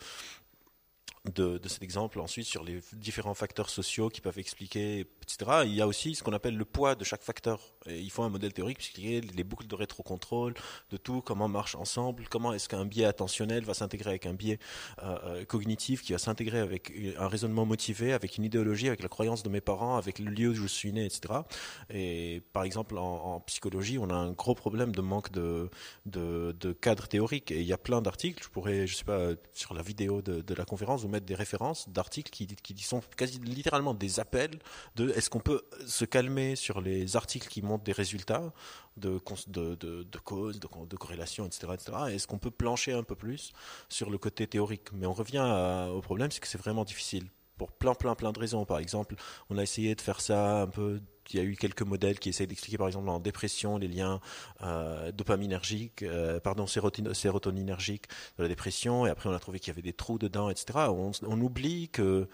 de, 1.31 1.59
cet 1.67 1.83
exemple 1.83 2.19
ensuite 2.19 2.45
sur 2.45 2.63
les 2.63 2.81
différents 2.93 3.33
facteurs 3.33 3.69
sociaux 3.69 4.09
qui 4.09 4.19
peuvent 4.19 4.39
expliquer, 4.39 5.05
etc. 5.21 5.61
Il 5.63 5.73
y 5.73 5.81
a 5.81 5.87
aussi 5.87 6.15
ce 6.15 6.23
qu'on 6.23 6.33
appelle 6.33 6.57
le 6.57 6.65
poids 6.65 6.95
de 6.95 7.03
chaque 7.05 7.23
facteur. 7.23 7.61
Et 7.85 7.99
il 7.99 8.11
faut 8.11 8.23
un 8.23 8.29
modèle 8.29 8.51
théorique 8.51 8.77
pour 8.77 8.85
expliquer 8.85 9.21
les 9.21 9.43
boucles 9.43 9.67
de 9.67 9.75
rétrocontrôle, 9.75 10.53
de 10.89 10.97
tout, 10.97 11.21
comment 11.21 11.47
marche 11.47 11.75
ensemble, 11.75 12.27
comment 12.29 12.53
est-ce 12.53 12.67
qu'un 12.67 12.85
biais 12.85 13.05
attentionnel 13.05 13.63
va 13.63 13.73
s'intégrer 13.73 14.09
avec 14.09 14.25
un 14.25 14.33
biais 14.33 14.59
euh, 15.01 15.17
euh, 15.23 15.45
cognitif 15.45 16.01
qui 16.01 16.11
va 16.11 16.17
s'intégrer 16.17 16.59
avec 16.59 16.91
un 17.17 17.27
raisonnement 17.27 17.65
motivé, 17.65 18.11
avec 18.11 18.37
une 18.37 18.43
idéologie, 18.43 18.87
avec 18.87 19.01
la 19.01 19.09
croyance 19.09 19.43
de 19.43 19.49
mes 19.49 19.61
parents, 19.61 19.95
avec 19.95 20.19
le 20.19 20.29
lieu 20.29 20.49
où 20.49 20.55
je 20.55 20.67
suis 20.67 20.91
né, 20.91 21.05
etc. 21.05 21.41
Et 21.89 22.41
par 22.51 22.63
exemple, 22.63 22.97
en, 22.97 23.39
psychologie, 23.41 23.97
on 23.97 24.09
a 24.09 24.15
un 24.15 24.31
gros 24.31 24.55
problème 24.55 24.93
de 24.93 25.01
manque 25.01 25.31
de, 25.31 25.69
de, 26.05 26.73
cadre 26.73 27.07
théorique. 27.07 27.51
Et 27.51 27.61
il 27.61 27.67
y 27.67 27.73
a 27.73 27.77
plein 27.77 28.01
d'articles, 28.01 28.43
je 28.43 28.49
pourrais, 28.49 28.87
je 28.87 28.95
sais 28.95 29.05
pas, 29.05 29.29
sur 29.53 29.73
la 29.73 29.81
vidéo 29.81 30.21
de 30.21 30.53
la 30.53 30.65
conférence, 30.65 31.01
mettre 31.13 31.25
des 31.25 31.35
références 31.35 31.89
d'articles 31.89 32.31
qui, 32.31 32.47
qui 32.47 32.83
sont 32.83 33.01
quasi 33.15 33.39
littéralement 33.39 33.93
des 33.93 34.19
appels 34.19 34.59
de 34.95 35.09
est-ce 35.11 35.29
qu'on 35.29 35.39
peut 35.39 35.63
se 35.85 36.05
calmer 36.05 36.55
sur 36.55 36.81
les 36.81 37.15
articles 37.15 37.47
qui 37.47 37.61
montrent 37.61 37.83
des 37.83 37.93
résultats 37.93 38.51
de, 38.97 39.19
de, 39.47 39.75
de, 39.75 40.03
de 40.03 40.17
causes, 40.19 40.59
de, 40.59 40.97
corrélations, 40.97 41.45
etc. 41.45 41.67
etc. 41.73 41.91
Est-ce 42.11 42.27
qu'on 42.27 42.37
peut 42.37 42.51
plancher 42.51 42.93
un 42.93 43.03
peu 43.03 43.15
plus 43.15 43.53
sur 43.89 44.09
le 44.09 44.17
côté 44.17 44.47
théorique? 44.47 44.91
Mais 44.93 45.05
on 45.05 45.13
revient 45.13 45.87
au 45.91 46.01
problème, 46.01 46.31
c'est 46.31 46.39
que 46.39 46.47
c'est 46.47 46.57
vraiment 46.57 46.83
difficile 46.83 47.27
pour 47.57 47.71
plein, 47.71 47.93
plein, 47.93 48.15
plein 48.15 48.31
de 48.31 48.39
raisons. 48.39 48.65
Par 48.65 48.79
exemple, 48.79 49.15
on 49.49 49.57
a 49.57 49.63
essayé 49.63 49.95
de 49.95 50.01
faire 50.01 50.21
ça 50.21 50.63
un 50.63 50.67
peu. 50.67 51.01
Il 51.31 51.37
y 51.37 51.39
a 51.39 51.43
eu 51.43 51.55
quelques 51.55 51.81
modèles 51.81 52.19
qui 52.19 52.29
essayent 52.29 52.47
d'expliquer, 52.47 52.77
par 52.77 52.87
exemple, 52.87 53.09
en 53.09 53.19
dépression, 53.19 53.77
les 53.77 53.87
liens 53.87 54.19
euh, 54.61 55.11
dopaminergiques, 55.11 56.03
euh, 56.03 56.39
pardon, 56.39 56.67
sérotoninergiques 56.67 58.07
de 58.37 58.43
la 58.43 58.49
dépression. 58.49 59.05
Et 59.05 59.09
après, 59.09 59.29
on 59.29 59.33
a 59.33 59.39
trouvé 59.39 59.59
qu'il 59.59 59.69
y 59.69 59.71
avait 59.71 59.81
des 59.81 59.93
trous 59.93 60.17
dedans, 60.17 60.49
etc. 60.49 60.89
On, 60.89 61.41
oublie 61.41 61.89
que 61.89 62.27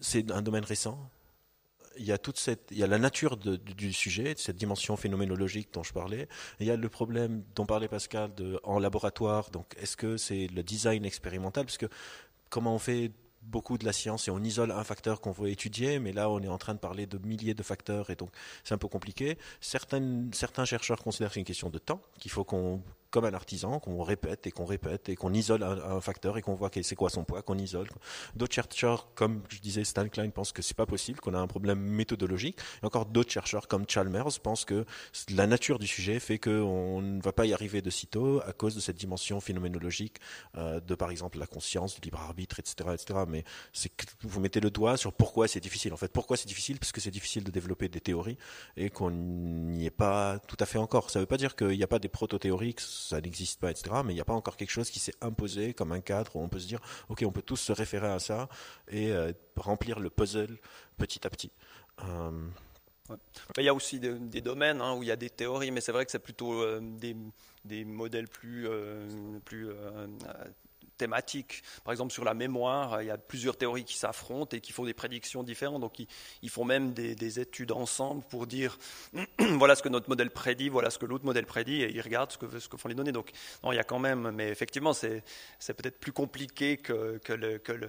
c'est 0.00 0.30
un 0.30 0.42
domaine 0.42 0.64
récent. 0.64 0.98
Il 1.98 2.04
y 2.06 2.12
a 2.12 2.18
toute 2.18 2.38
cette, 2.38 2.68
il 2.70 2.78
y 2.78 2.82
a 2.82 2.86
la 2.86 2.98
nature 2.98 3.36
du 3.36 3.92
sujet, 3.92 4.32
cette 4.38 4.56
dimension 4.56 4.96
phénoménologique 4.96 5.68
dont 5.74 5.82
je 5.82 5.92
parlais. 5.92 6.26
il 6.58 6.66
y 6.66 6.70
a 6.70 6.76
le 6.76 6.88
problème 6.88 7.44
dont 7.54 7.66
parlait 7.66 7.88
Pascal 7.88 8.32
en 8.62 8.78
laboratoire. 8.78 9.50
Donc, 9.50 9.74
est-ce 9.78 9.96
que 9.96 10.16
c'est 10.16 10.46
le 10.46 10.62
design 10.62 11.04
expérimental? 11.04 11.66
Parce 11.66 11.76
que 11.76 11.86
comment 12.48 12.74
on 12.74 12.78
fait 12.78 13.12
beaucoup 13.42 13.78
de 13.78 13.84
la 13.84 13.92
science 13.92 14.28
et 14.28 14.30
on 14.30 14.42
isole 14.42 14.70
un 14.70 14.84
facteur 14.84 15.20
qu'on 15.20 15.32
veut 15.32 15.48
étudier, 15.48 15.98
mais 15.98 16.12
là 16.12 16.30
on 16.30 16.40
est 16.40 16.48
en 16.48 16.58
train 16.58 16.74
de 16.74 16.78
parler 16.78 17.06
de 17.06 17.18
milliers 17.18 17.54
de 17.54 17.62
facteurs 17.62 18.10
et 18.10 18.16
donc 18.16 18.30
c'est 18.64 18.74
un 18.74 18.78
peu 18.78 18.88
compliqué. 18.88 19.38
Certains, 19.60 20.64
chercheurs 20.64 21.02
considèrent 21.02 21.28
que 21.28 21.34
c'est 21.34 21.40
une 21.40 21.46
question 21.46 21.70
de 21.70 21.78
temps, 21.78 22.00
qu'il 22.18 22.30
faut 22.30 22.44
qu'on 22.44 22.82
comme 23.12 23.26
un 23.26 23.34
artisan, 23.34 23.78
qu'on 23.78 24.02
répète 24.02 24.46
et 24.46 24.50
qu'on 24.50 24.64
répète 24.64 25.08
et 25.08 25.16
qu'on 25.16 25.32
isole 25.32 25.62
un, 25.62 26.00
facteur 26.00 26.38
et 26.38 26.42
qu'on 26.42 26.54
voit 26.54 26.70
c'est 26.82 26.96
quoi 26.96 27.10
son 27.10 27.24
poids, 27.24 27.42
qu'on 27.42 27.58
isole. 27.58 27.88
D'autres 28.34 28.54
chercheurs, 28.54 29.08
comme 29.14 29.42
je 29.50 29.60
disais, 29.60 29.84
Stan 29.84 30.08
Klein 30.08 30.30
pense 30.30 30.50
que 30.50 30.62
c'est 30.62 30.76
pas 30.76 30.86
possible, 30.86 31.20
qu'on 31.20 31.34
a 31.34 31.38
un 31.38 31.46
problème 31.46 31.78
méthodologique. 31.78 32.58
Et 32.82 32.86
encore 32.86 33.06
d'autres 33.06 33.30
chercheurs, 33.30 33.68
comme 33.68 33.84
Chalmers, 33.86 34.40
pensent 34.42 34.64
que 34.64 34.86
la 35.30 35.46
nature 35.46 35.78
du 35.78 35.86
sujet 35.86 36.18
fait 36.18 36.38
qu'on 36.38 37.02
ne 37.02 37.20
va 37.20 37.32
pas 37.32 37.44
y 37.44 37.52
arriver 37.52 37.82
de 37.82 37.90
sitôt 37.90 38.40
à 38.46 38.52
cause 38.52 38.74
de 38.74 38.80
cette 38.80 38.96
dimension 38.96 39.40
phénoménologique 39.40 40.16
euh, 40.56 40.80
de, 40.80 40.94
par 40.94 41.10
exemple, 41.10 41.38
la 41.38 41.46
conscience, 41.46 41.94
du 41.94 42.00
libre 42.00 42.20
arbitre, 42.20 42.58
etc., 42.58 42.90
etc. 42.94 43.20
Mais 43.28 43.44
c'est 43.72 43.92
vous 44.22 44.40
mettez 44.40 44.60
le 44.60 44.70
doigt 44.70 44.96
sur 44.96 45.12
pourquoi 45.12 45.48
c'est 45.48 45.60
difficile. 45.60 45.92
En 45.92 45.98
fait, 45.98 46.10
pourquoi 46.10 46.38
c'est 46.38 46.48
difficile? 46.48 46.78
Parce 46.78 46.92
que 46.92 47.00
c'est 47.00 47.10
difficile 47.10 47.44
de 47.44 47.50
développer 47.50 47.88
des 47.88 48.00
théories 48.00 48.38
et 48.78 48.88
qu'on 48.88 49.10
n'y 49.10 49.84
est 49.84 49.90
pas 49.90 50.38
tout 50.48 50.56
à 50.58 50.66
fait 50.66 50.78
encore. 50.78 51.10
Ça 51.10 51.20
veut 51.20 51.26
pas 51.26 51.36
dire 51.36 51.54
qu'il 51.54 51.76
n'y 51.76 51.82
a 51.82 51.88
pas 51.88 51.98
des 51.98 52.08
proto-théories 52.08 52.74
ça 53.08 53.20
n'existe 53.20 53.60
pas, 53.60 53.70
etc. 53.70 53.96
Mais 54.04 54.12
il 54.12 54.16
n'y 54.16 54.20
a 54.20 54.24
pas 54.24 54.32
encore 54.32 54.56
quelque 54.56 54.70
chose 54.70 54.90
qui 54.90 54.98
s'est 54.98 55.14
imposé 55.20 55.74
comme 55.74 55.92
un 55.92 56.00
cadre 56.00 56.36
où 56.36 56.40
on 56.40 56.48
peut 56.48 56.58
se 56.58 56.66
dire, 56.66 56.80
ok, 57.08 57.24
on 57.26 57.32
peut 57.32 57.42
tous 57.42 57.56
se 57.56 57.72
référer 57.72 58.08
à 58.08 58.18
ça 58.18 58.48
et 58.88 59.12
euh, 59.12 59.32
remplir 59.56 60.00
le 60.00 60.10
puzzle 60.10 60.58
petit 60.96 61.26
à 61.26 61.30
petit. 61.30 61.50
Euh, 62.04 62.48
il 63.58 63.64
y 63.64 63.68
a 63.68 63.74
aussi 63.74 64.00
des, 64.00 64.40
domaines 64.40 64.80
hein, 64.80 64.94
où 64.94 65.02
il 65.02 65.08
y 65.08 65.12
a 65.12 65.16
des 65.16 65.28
théories, 65.28 65.70
mais 65.70 65.80
c'est 65.80 65.92
vrai 65.92 66.04
que 66.04 66.10
c'est 66.10 66.18
plutôt 66.18 66.62
euh, 66.62 66.80
des, 66.80 67.16
des, 67.64 67.84
modèles 67.84 68.28
plus, 68.28 68.68
plus 69.44 69.68
thématiques. 70.96 71.62
Par 71.84 71.92
exemple, 71.92 72.12
sur 72.12 72.24
la 72.24 72.34
mémoire, 72.34 73.02
il 73.02 73.06
y 73.06 73.10
a 73.10 73.18
plusieurs 73.18 73.56
théories 73.56 73.84
qui 73.84 73.96
s'affrontent 73.96 74.56
et 74.56 74.60
qui 74.60 74.72
font 74.72 74.84
des 74.84 74.94
prédictions 74.94 75.42
différentes. 75.42 75.80
Donc, 75.80 75.98
ils, 76.42 76.50
font 76.50 76.64
même 76.64 76.92
des, 76.92 77.40
études 77.40 77.72
ensemble 77.72 78.22
pour 78.28 78.46
dire 78.46 78.78
voilà 79.38 79.74
ce 79.74 79.82
que 79.82 79.88
notre 79.88 80.08
modèle 80.08 80.30
prédit, 80.30 80.68
voilà 80.68 80.90
ce 80.90 80.98
que 80.98 81.06
l'autre 81.06 81.24
modèle 81.24 81.46
prédit, 81.46 81.82
et 81.82 81.90
ils 81.90 82.00
regardent 82.00 82.32
ce 82.32 82.38
que, 82.38 82.76
font 82.76 82.88
les 82.88 82.94
données. 82.94 83.12
Donc, 83.12 83.30
non, 83.62 83.72
il 83.72 83.76
y 83.76 83.78
a 83.78 83.84
quand 83.84 83.98
même, 83.98 84.30
mais 84.32 84.48
effectivement, 84.48 84.92
c'est, 84.92 85.22
peut-être 85.66 85.98
plus 85.98 86.12
compliqué 86.12 86.76
que, 86.76 87.20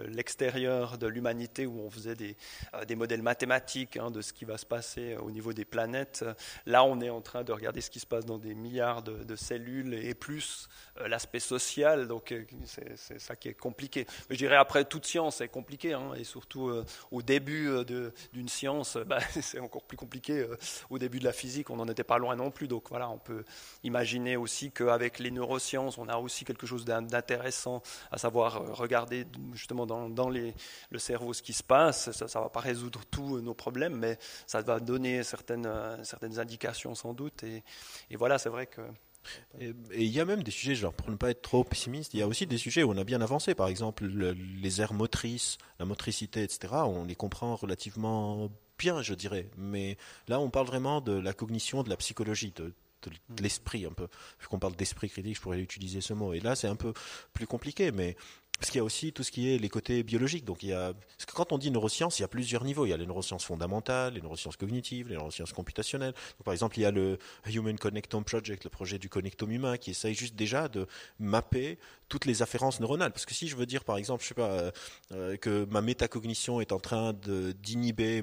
l'extérieur 0.08 0.98
de 0.98 1.08
l'humanité 1.08 1.66
où 1.66 1.80
on 1.82 1.90
faisait 1.90 2.16
des, 2.16 2.36
euh, 2.74 2.96
modèles 2.96 3.24
mathématiques 3.24 3.98
hein, 3.98 4.12
de 4.12 4.22
ce 4.22 4.34
qui 4.34 4.46
va 4.46 4.58
se 4.58 4.66
passer 4.66 5.16
au 5.18 5.32
niveau 5.32 5.52
des 5.52 5.66
planètes. 5.66 6.24
Là, 6.66 6.84
on 6.84 7.02
est 7.02 7.10
en 7.10 7.22
train 7.22 7.44
de 7.44 7.52
regarder 7.52 7.82
ce 7.82 7.90
qui 7.90 8.00
se 8.00 8.06
passe 8.06 8.26
dans 8.26 8.38
des 8.38 8.54
milliards 8.54 9.04
de, 9.04 9.36
cellules 9.36 9.94
et 9.94 10.14
plus 10.14 10.70
euh, 11.00 11.08
l'aspect 11.08 11.40
social. 11.40 12.08
Donc, 12.08 12.32
euh, 12.32 12.44
c'est 12.66 12.93
c'est 12.96 13.20
ça 13.20 13.36
qui 13.36 13.50
est 13.50 13.54
compliqué. 13.54 14.06
Mais 14.30 14.36
je 14.36 14.40
dirais 14.40 14.56
après, 14.56 14.86
toute 14.86 15.06
science 15.06 15.42
est 15.42 15.48
compliquée, 15.48 15.94
hein, 15.94 16.14
et 16.16 16.24
surtout 16.24 16.70
euh, 16.70 16.86
au 17.12 17.22
début 17.22 17.70
d'une 18.34 18.50
science, 18.50 18.98
bah, 19.08 19.20
c'est 19.42 19.60
encore 19.60 19.84
plus 19.84 19.98
compliqué. 19.98 20.46
au 20.90 21.00
début 21.00 21.20
de 21.20 21.26
la 21.26 21.34
physique, 21.34 21.70
on 21.70 21.78
n'en 21.78 21.88
était 21.88 22.04
pas 22.04 22.18
loin 22.18 22.36
non 22.36 22.52
plus. 22.52 22.68
Donc 22.68 22.90
voilà, 22.90 23.10
on 23.10 23.18
peut 23.18 23.44
imaginer 23.84 24.38
aussi 24.38 24.72
qu'avec 24.72 25.20
les 25.20 25.32
neurosciences, 25.32 25.98
on 25.98 26.08
a 26.08 26.18
aussi 26.18 26.46
quelque 26.46 26.68
chose 26.68 26.86
d'intéressant, 26.86 27.82
à 28.12 28.18
savoir 28.18 28.76
regarder 28.76 29.26
justement 29.54 29.86
dans, 29.86 30.30
le 30.30 31.00
cerveau 31.00 31.34
ce 31.34 31.42
qui 31.42 31.54
se 31.54 31.64
passe. 31.64 32.12
Ça 32.12 32.26
ne 32.26 32.44
va 32.44 32.50
pas 32.50 32.60
résoudre 32.60 33.02
tous 33.10 33.40
nos 33.42 33.54
problèmes, 33.54 33.96
mais 33.96 34.18
ça 34.48 34.62
va 34.62 34.80
donner 34.80 35.24
certaines, 35.24 35.68
indications 36.38 36.96
sans 36.96 37.14
doute. 37.14 37.44
Et 37.44 38.16
voilà, 38.16 38.38
c'est 38.38 38.50
vrai 38.50 38.68
que 38.68 38.82
et 39.60 39.74
il 39.94 40.12
y 40.12 40.20
a 40.20 40.26
même 40.26 40.44
des 40.44 40.52
sujets, 40.52 40.76
genre 40.76 40.94
pour 40.94 41.10
ne 41.10 41.16
pas 41.16 41.30
être 41.30 41.42
trop 41.42 41.64
pessimiste, 41.64 42.14
il 42.14 42.20
y 42.20 42.24
a 42.24 42.28
aussi 42.28 42.46
des 42.48 42.58
sujets 42.58 42.84
où 42.84 42.92
on 42.92 42.98
a 42.98 43.04
bien 43.04 43.22
avancé. 43.22 43.56
Par 43.56 43.68
exemple, 43.68 44.06
les 44.06 44.82
aires 44.82 44.94
motrices, 44.94 45.58
la 45.80 45.86
motricité, 45.86 46.44
etc. 46.44 46.74
On 46.86 47.06
les 47.06 47.16
comprend 47.16 47.56
relativement 47.56 48.50
bien, 48.78 49.02
je 49.02 49.14
dirais. 49.14 49.48
Mais 49.58 49.98
là, 50.28 50.40
on 50.40 50.50
parle 50.50 50.68
vraiment 50.68 51.02
de 51.02 51.14
la 51.14 51.34
cognition, 51.34 51.84
de 51.84 51.90
la 51.90 51.98
psychologie, 51.98 52.54
de, 52.56 52.74
de 53.30 53.44
l'esprit 53.44 53.86
un 53.86 53.94
peu. 53.94 54.08
Vu 54.40 54.48
qu'on 54.48 54.60
parle 54.60 54.76
d'esprit 54.76 55.10
critique, 55.10 55.36
je 55.36 55.42
pourrais 55.42 55.60
utiliser 55.60 56.02
ce 56.02 56.14
mot. 56.14 56.34
Et 56.34 56.40
là, 56.40 56.56
c'est 56.56 56.68
un 56.68 56.76
peu 56.76 56.94
plus 57.34 57.48
compliqué, 57.48 57.92
mais 57.92 58.16
parce 58.60 58.72
qu'il 58.72 58.78
y 58.78 58.82
a 58.82 58.84
aussi 58.84 59.12
tout 59.12 59.24
ce 59.24 59.32
qui 59.32 59.54
est 59.54 59.58
les 59.58 59.68
côtés 59.68 60.04
biologiques. 60.04 60.46
Donc 60.46 60.66
quand 61.34 61.52
on 61.52 61.58
dit 61.58 61.70
neurosciences, 61.70 62.20
il 62.20 62.22
y 62.22 62.26
a 62.26 62.30
plusieurs 62.30 62.64
niveaux. 62.64 62.86
Il 62.86 62.90
y 62.90 62.94
a 62.94 62.98
les 62.98 63.06
neurosciences 63.06 63.44
fondamentales, 63.44 64.14
les 64.14 64.22
neurosciences 64.22 64.56
cognitives, 64.56 65.10
les 65.10 65.16
neurosciences 65.16 65.52
computationnelles. 65.52 66.14
Par 66.46 66.54
exemple, 66.54 66.78
il 66.78 66.84
y 66.84 66.86
a 66.86 66.92
le 66.92 67.18
Human 67.48 67.78
Connectome 67.78 68.24
Project, 68.24 68.64
le 68.64 68.70
projet 68.70 69.00
du 69.00 69.10
connectome 69.10 69.52
humain, 69.52 69.76
qui 69.78 69.92
essaye 69.92 70.14
juste 70.14 70.36
déjà 70.36 70.70
de 70.70 70.88
mapper 71.20 71.78
toutes 72.08 72.26
les 72.26 72.42
afférences 72.42 72.80
neuronales. 72.80 73.12
Parce 73.12 73.26
que 73.26 73.34
si 73.34 73.48
je 73.48 73.56
veux 73.56 73.66
dire, 73.66 73.84
par 73.84 73.98
exemple, 73.98 74.24
je 74.24 74.30
sais 74.30 74.34
pas, 74.34 74.52
euh, 74.52 74.72
euh, 75.12 75.36
que 75.36 75.66
ma 75.72 75.82
métacognition 75.82 76.62
est 76.62 76.72
en 76.72 76.80
train 76.80 77.14
d'inhiber 77.14 78.22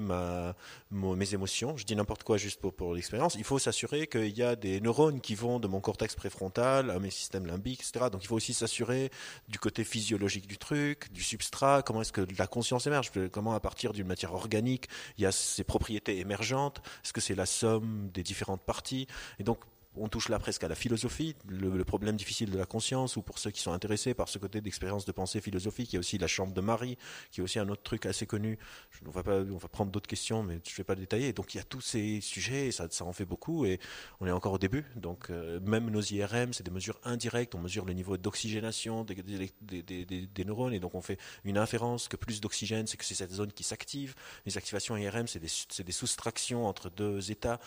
mes 0.91 1.33
émotions, 1.33 1.77
je 1.77 1.85
dis 1.85 1.95
n'importe 1.95 2.23
quoi 2.23 2.37
juste 2.37 2.61
pour 2.61 2.95
l'expérience, 2.95 3.35
il 3.35 3.43
faut 3.43 3.59
s'assurer 3.59 4.07
qu'il 4.07 4.35
y 4.35 4.43
a 4.43 4.55
des 4.55 4.79
neurones 4.81 5.21
qui 5.21 5.35
vont 5.35 5.59
de 5.59 5.67
mon 5.67 5.81
cortex 5.81 6.15
préfrontal 6.15 6.89
à 6.89 6.99
mes 6.99 7.11
systèmes 7.11 7.45
limbiques, 7.45 7.81
etc. 7.81 8.05
Donc 8.11 8.23
il 8.23 8.27
faut 8.27 8.35
aussi 8.35 8.53
s'assurer 8.53 9.11
du 9.49 9.59
côté 9.59 9.83
physiologique 9.83 10.20
du 10.27 10.57
truc, 10.57 11.11
du 11.11 11.23
substrat, 11.23 11.81
comment 11.81 12.01
est-ce 12.01 12.13
que 12.13 12.25
la 12.37 12.47
conscience 12.47 12.87
émerge, 12.87 13.11
comment 13.31 13.53
à 13.53 13.59
partir 13.59 13.93
d'une 13.93 14.07
matière 14.07 14.33
organique, 14.33 14.87
il 15.17 15.23
y 15.23 15.25
a 15.25 15.31
ces 15.31 15.63
propriétés 15.63 16.19
émergentes, 16.19 16.81
est-ce 17.03 17.13
que 17.13 17.21
c'est 17.21 17.35
la 17.35 17.45
somme 17.45 18.09
des 18.13 18.23
différentes 18.23 18.61
parties 18.61 19.07
Et 19.39 19.43
donc 19.43 19.59
on 19.95 20.07
touche 20.07 20.29
là 20.29 20.39
presque 20.39 20.63
à 20.63 20.67
la 20.67 20.75
philosophie, 20.75 21.35
le, 21.47 21.83
problème 21.83 22.15
difficile 22.15 22.49
de 22.49 22.57
la 22.57 22.65
conscience, 22.65 23.17
ou 23.17 23.21
pour 23.21 23.39
ceux 23.39 23.51
qui 23.51 23.59
sont 23.59 23.73
intéressés 23.73 24.13
par 24.13 24.29
ce 24.29 24.37
côté 24.37 24.61
d'expérience 24.61 25.05
de 25.05 25.11
pensée 25.11 25.41
philosophique, 25.41 25.91
il 25.91 25.95
y 25.95 25.97
a 25.97 25.99
aussi 25.99 26.17
la 26.17 26.27
chambre 26.27 26.53
de 26.53 26.61
Marie, 26.61 26.97
qui 27.31 27.41
est 27.41 27.43
aussi 27.43 27.59
un 27.59 27.67
autre 27.67 27.83
truc 27.83 28.05
assez 28.05 28.25
connu. 28.25 28.57
Je, 28.91 28.99
on, 29.05 29.11
va 29.11 29.23
pas, 29.23 29.39
on 29.39 29.57
va 29.57 29.67
prendre 29.67 29.91
d'autres 29.91 30.07
questions, 30.07 30.43
mais 30.43 30.59
je 30.65 30.71
ne 30.71 30.77
vais 30.77 30.83
pas 30.83 30.95
détailler. 30.95 31.33
Donc 31.33 31.53
il 31.53 31.57
y 31.57 31.59
a 31.59 31.63
tous 31.63 31.81
ces 31.81 32.21
sujets, 32.21 32.67
et 32.67 32.71
ça, 32.71 32.87
en 33.01 33.13
fait 33.13 33.25
beaucoup, 33.25 33.65
et 33.65 33.79
on 34.21 34.27
est 34.27 34.31
encore 34.31 34.53
au 34.53 34.57
début. 34.57 34.85
Donc 34.95 35.29
euh, 35.29 35.59
même 35.59 35.89
nos 35.89 36.01
IRM, 36.01 36.53
c'est 36.53 36.63
des 36.63 36.71
mesures 36.71 36.99
indirectes, 37.03 37.53
on 37.55 37.59
mesure 37.59 37.85
le 37.85 37.93
niveau 37.93 38.15
d'oxygénation 38.15 39.03
des, 39.03 40.45
neurones, 40.45 40.73
et 40.73 40.79
donc 40.79 40.95
on 40.95 41.01
fait 41.01 41.19
une 41.43 41.57
inférence 41.57 42.07
que 42.07 42.15
plus 42.15 42.39
d'oxygène, 42.39 42.87
c'est 42.87 42.97
que 42.97 43.05
c'est 43.05 43.15
cette 43.15 43.33
zone 43.33 43.51
qui 43.51 43.63
s'active. 43.63 44.15
Les 44.45 44.57
activations 44.57 44.95
IRM, 44.95 45.27
c'est 45.27 45.39
des 45.83 45.91
soustractions 45.91 46.65
entre 46.65 46.89
deux 46.89 47.31
états. 47.31 47.59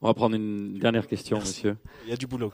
On 0.00 0.06
va 0.06 0.14
prendre 0.14 0.36
une 0.36 0.78
dernière 0.78 1.06
question, 1.06 1.38
monsieur. 1.38 1.76
Il 2.04 2.10
y 2.10 2.12
a 2.12 2.16
du 2.16 2.26
boulot. 2.26 2.52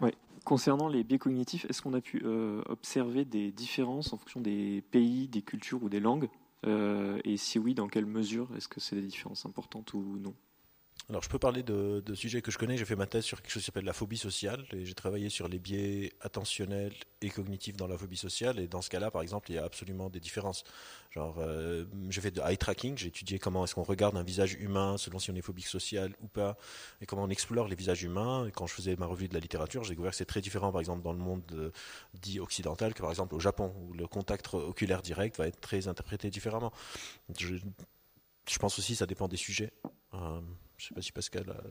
Oui. 0.00 0.10
Concernant 0.44 0.88
les 0.88 1.04
biais 1.04 1.18
cognitifs, 1.18 1.64
est-ce 1.70 1.80
qu'on 1.80 1.94
a 1.94 2.00
pu 2.00 2.22
euh, 2.24 2.62
observer 2.68 3.24
des 3.24 3.50
différences 3.50 4.12
en 4.12 4.18
fonction 4.18 4.40
des 4.40 4.82
pays, 4.90 5.28
des 5.28 5.42
cultures 5.42 5.82
ou 5.82 5.88
des 5.88 6.00
langues? 6.00 6.28
Euh, 6.66 7.18
Et 7.24 7.36
si 7.36 7.58
oui, 7.58 7.74
dans 7.74 7.88
quelle 7.88 8.06
mesure? 8.06 8.48
Est-ce 8.56 8.68
que 8.68 8.80
c'est 8.80 8.96
des 8.96 9.02
différences 9.02 9.46
importantes 9.46 9.94
ou 9.94 10.18
non? 10.18 10.34
Alors, 11.10 11.22
je 11.22 11.28
peux 11.28 11.38
parler 11.38 11.62
de, 11.62 12.02
sujets 12.14 12.40
que 12.40 12.50
je 12.50 12.56
connais. 12.56 12.78
J'ai 12.78 12.86
fait 12.86 12.96
ma 12.96 13.06
thèse 13.06 13.24
sur 13.24 13.42
quelque 13.42 13.50
chose 13.50 13.62
qui 13.62 13.66
s'appelle 13.66 13.84
la 13.84 13.92
phobie 13.92 14.16
sociale 14.16 14.64
et 14.72 14.86
j'ai 14.86 14.94
travaillé 14.94 15.28
sur 15.28 15.48
les 15.48 15.58
biais 15.58 16.14
attentionnels 16.22 16.94
et 17.20 17.28
cognitifs 17.28 17.76
dans 17.76 17.86
la 17.86 17.98
phobie 17.98 18.16
sociale. 18.16 18.58
Et 18.58 18.68
dans 18.68 18.80
ce 18.80 18.88
cas-là, 18.88 19.10
par 19.10 19.20
exemple, 19.20 19.50
il 19.50 19.56
y 19.56 19.58
a 19.58 19.64
absolument 19.64 20.08
des 20.08 20.18
différences. 20.18 20.64
Genre, 21.10 21.36
euh, 21.40 21.84
j'ai 22.08 22.22
fait 22.22 22.30
de 22.30 22.40
eye 22.40 22.56
tracking, 22.56 22.96
j'ai 22.96 23.08
étudié 23.08 23.38
comment 23.38 23.64
est-ce 23.64 23.74
qu'on 23.74 23.82
regarde 23.82 24.16
un 24.16 24.22
visage 24.22 24.54
humain 24.54 24.96
selon 24.96 25.18
si 25.18 25.30
on 25.30 25.34
est 25.34 25.42
phobique 25.42 25.66
social 25.66 26.14
ou 26.22 26.26
pas 26.26 26.56
et 27.02 27.06
comment 27.06 27.24
on 27.24 27.30
explore 27.30 27.68
les 27.68 27.76
visages 27.76 28.02
humains. 28.02 28.48
Quand 28.54 28.66
je 28.66 28.72
faisais 28.72 28.96
ma 28.96 29.04
revue 29.04 29.28
de 29.28 29.34
la 29.34 29.40
littérature, 29.40 29.84
j'ai 29.84 29.90
découvert 29.90 30.12
que 30.12 30.16
c'est 30.16 30.24
très 30.24 30.40
différent, 30.40 30.72
par 30.72 30.80
exemple, 30.80 31.02
dans 31.02 31.12
le 31.12 31.18
monde 31.18 31.42
euh, 31.52 31.70
dit 32.14 32.40
occidental 32.40 32.94
que, 32.94 33.02
par 33.02 33.10
exemple, 33.10 33.34
au 33.34 33.40
Japon, 33.40 33.74
où 33.82 33.92
le 33.92 34.06
contact 34.06 34.54
oculaire 34.54 35.02
direct 35.02 35.36
va 35.36 35.48
être 35.48 35.60
très 35.60 35.86
interprété 35.86 36.30
différemment. 36.30 36.72
Je, 37.38 37.56
je 38.48 38.58
pense 38.58 38.78
aussi 38.78 38.92
que 38.92 38.98
ça 38.98 39.06
dépend 39.06 39.28
des 39.28 39.36
sujets. 39.36 39.70
Euh, 40.14 40.40
je 40.84 40.88
sais 40.88 40.94
pas 40.94 41.00
si 41.00 41.12
Pascal 41.12 41.50
a... 41.50 41.62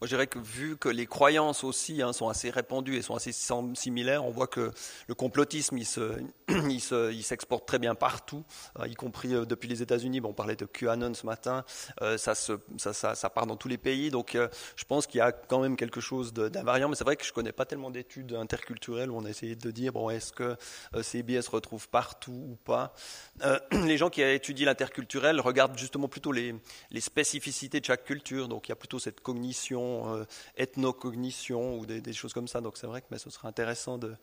Moi, 0.00 0.06
je 0.06 0.14
dirais 0.14 0.26
que 0.26 0.38
vu 0.38 0.76
que 0.76 0.90
les 0.90 1.06
croyances 1.06 1.64
aussi 1.64 2.02
hein, 2.02 2.12
sont 2.12 2.28
assez 2.28 2.50
répandues 2.50 2.96
et 2.96 3.02
sont 3.02 3.14
assez 3.14 3.32
similaires, 3.32 4.26
on 4.26 4.30
voit 4.30 4.46
que 4.46 4.70
le 5.06 5.14
complotisme, 5.14 5.78
il 5.78 5.86
se, 5.86 6.20
il 6.48 6.82
se, 6.82 7.10
il 7.14 7.22
s'exporte 7.22 7.66
très 7.66 7.78
bien 7.78 7.94
partout, 7.94 8.44
euh, 8.78 8.86
y 8.88 8.94
compris 8.94 9.32
euh, 9.32 9.46
depuis 9.46 9.70
les 9.70 9.80
États-Unis. 9.80 10.20
Bon, 10.20 10.30
on 10.30 10.34
parlait 10.34 10.54
de 10.54 10.66
QAnon 10.66 11.14
ce 11.14 11.24
matin, 11.24 11.64
euh, 12.02 12.18
ça, 12.18 12.34
se, 12.34 12.52
ça, 12.76 12.92
ça, 12.92 13.14
ça, 13.14 13.30
part 13.30 13.46
dans 13.46 13.56
tous 13.56 13.68
les 13.68 13.78
pays. 13.78 14.10
Donc, 14.10 14.34
euh, 14.34 14.48
je 14.76 14.84
pense 14.84 15.06
qu'il 15.06 15.16
y 15.16 15.22
a 15.22 15.32
quand 15.32 15.60
même 15.60 15.76
quelque 15.76 16.02
chose 16.02 16.34
d'invariant. 16.34 16.90
Mais 16.90 16.96
c'est 16.96 17.04
vrai 17.04 17.16
que 17.16 17.24
je 17.24 17.32
connais 17.32 17.52
pas 17.52 17.64
tellement 17.64 17.90
d'études 17.90 18.34
interculturelles 18.34 19.10
où 19.10 19.16
on 19.16 19.24
a 19.24 19.30
essayé 19.30 19.56
de 19.56 19.70
dire 19.70 19.94
bon, 19.94 20.10
est-ce 20.10 20.30
que 20.30 20.56
ces 21.00 21.22
biais 21.22 21.40
se 21.40 21.50
retrouvent 21.50 21.88
partout 21.88 22.48
ou 22.50 22.56
pas 22.56 22.92
Les 23.72 23.96
gens 23.96 24.10
qui 24.10 24.20
étudient 24.20 24.66
l'interculturel 24.66 25.40
regardent 25.40 25.78
justement 25.78 26.08
plutôt 26.08 26.32
les 26.32 26.52
spécificités 27.00 27.80
de 27.80 27.84
chaque 27.86 28.04
culture. 28.04 28.48
Donc, 28.48 28.68
il 28.68 28.70
y 28.70 28.72
a 28.72 28.76
plutôt 28.76 28.98
cette 28.98 29.22
cognition 29.22 29.85
euh, 29.86 30.24
ethnocognition 30.56 31.78
ou 31.78 31.86
des, 31.86 32.12
choses 32.12 32.32
comme 32.32 32.48
ça. 32.48 32.60
Donc 32.60 32.76
c'est 32.76 32.86
vrai 32.86 33.00
que 33.00 33.06
mais 33.10 33.18
ce 33.18 33.30
serait 33.30 33.48
intéressant 33.48 33.98
de, 33.98 34.16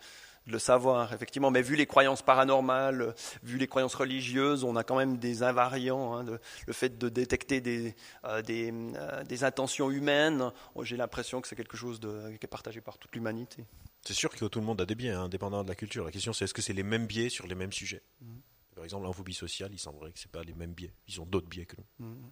le 0.46 0.60
savoir, 0.60 1.14
effectivement. 1.14 1.52
Mais 1.52 1.62
vu 1.62 1.76
les 1.76 1.86
croyances 1.86 2.22
paranormales, 2.22 3.16
vu 3.44 3.58
les 3.58 3.68
croyances 3.68 3.96
religieuses, 3.96 4.64
on 4.64 4.76
a 4.76 4.84
quand 4.84 4.98
même 4.98 5.18
des 5.18 5.44
invariants. 5.44 6.18
Hein, 6.18 6.26
le 6.68 6.74
fait 6.74 6.98
de 6.98 7.10
détecter 7.10 7.62
des, 7.62 7.96
euh, 8.26 8.42
euh, 8.50 9.24
des, 9.24 9.44
intentions 9.44 9.90
humaines, 9.90 10.52
j'ai 10.82 10.98
l'impression 10.98 11.42
que 11.42 11.48
c'est 11.48 11.56
quelque 11.56 11.78
chose 11.78 12.00
de, 12.00 12.30
qui 12.38 12.46
est 12.46 12.48
partagé 12.48 12.82
par 12.82 12.98
toute 12.98 13.14
l'humanité. 13.16 13.66
C'est 14.02 14.14
sûr 14.14 14.30
que 14.30 14.46
tout 14.46 14.60
le 14.60 14.66
monde 14.66 14.82
a 14.82 14.86
des 14.86 14.96
biais, 14.96 15.12
hein, 15.12 15.24
indépendamment 15.24 15.64
de 15.64 15.70
la 15.70 15.76
culture. 15.76 16.04
La 16.04 16.12
question, 16.12 16.34
c'est 16.34 16.46
est-ce 16.46 16.54
que 16.54 16.62
c'est 16.62 16.74
les 16.74 16.84
mêmes 16.84 17.08
biais 17.08 17.30
sur 17.30 17.48
les 17.48 17.56
mêmes 17.56 17.72
sujets? 17.72 18.04
Mmh. 18.22 18.34
Par 18.76 18.84
exemple, 18.84 19.06
en 19.06 19.14
phobie 19.14 19.34
sociale, 19.34 19.70
il 19.72 19.80
semblerait 19.80 20.12
que 20.12 20.20
ce 20.20 20.28
pas 20.28 20.44
les 20.44 20.54
mêmes 20.54 20.74
biais. 20.74 20.94
Ils 21.08 21.22
ont 21.22 21.26
d'autres 21.26 21.48
biais 21.48 21.66
que 21.66 21.76
nous. 21.78 22.08
Mmh. 22.08 22.32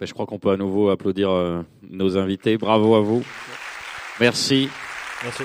Ben, 0.00 0.06
je 0.06 0.12
crois 0.12 0.26
qu'on 0.26 0.38
peut 0.38 0.50
à 0.50 0.56
nouveau 0.56 0.90
applaudir 0.90 1.30
euh, 1.30 1.62
nos 1.88 2.16
invités. 2.18 2.56
Bravo 2.56 2.94
à 2.94 3.00
vous. 3.00 3.22
Merci. 4.20 4.68
Merci. 5.22 5.44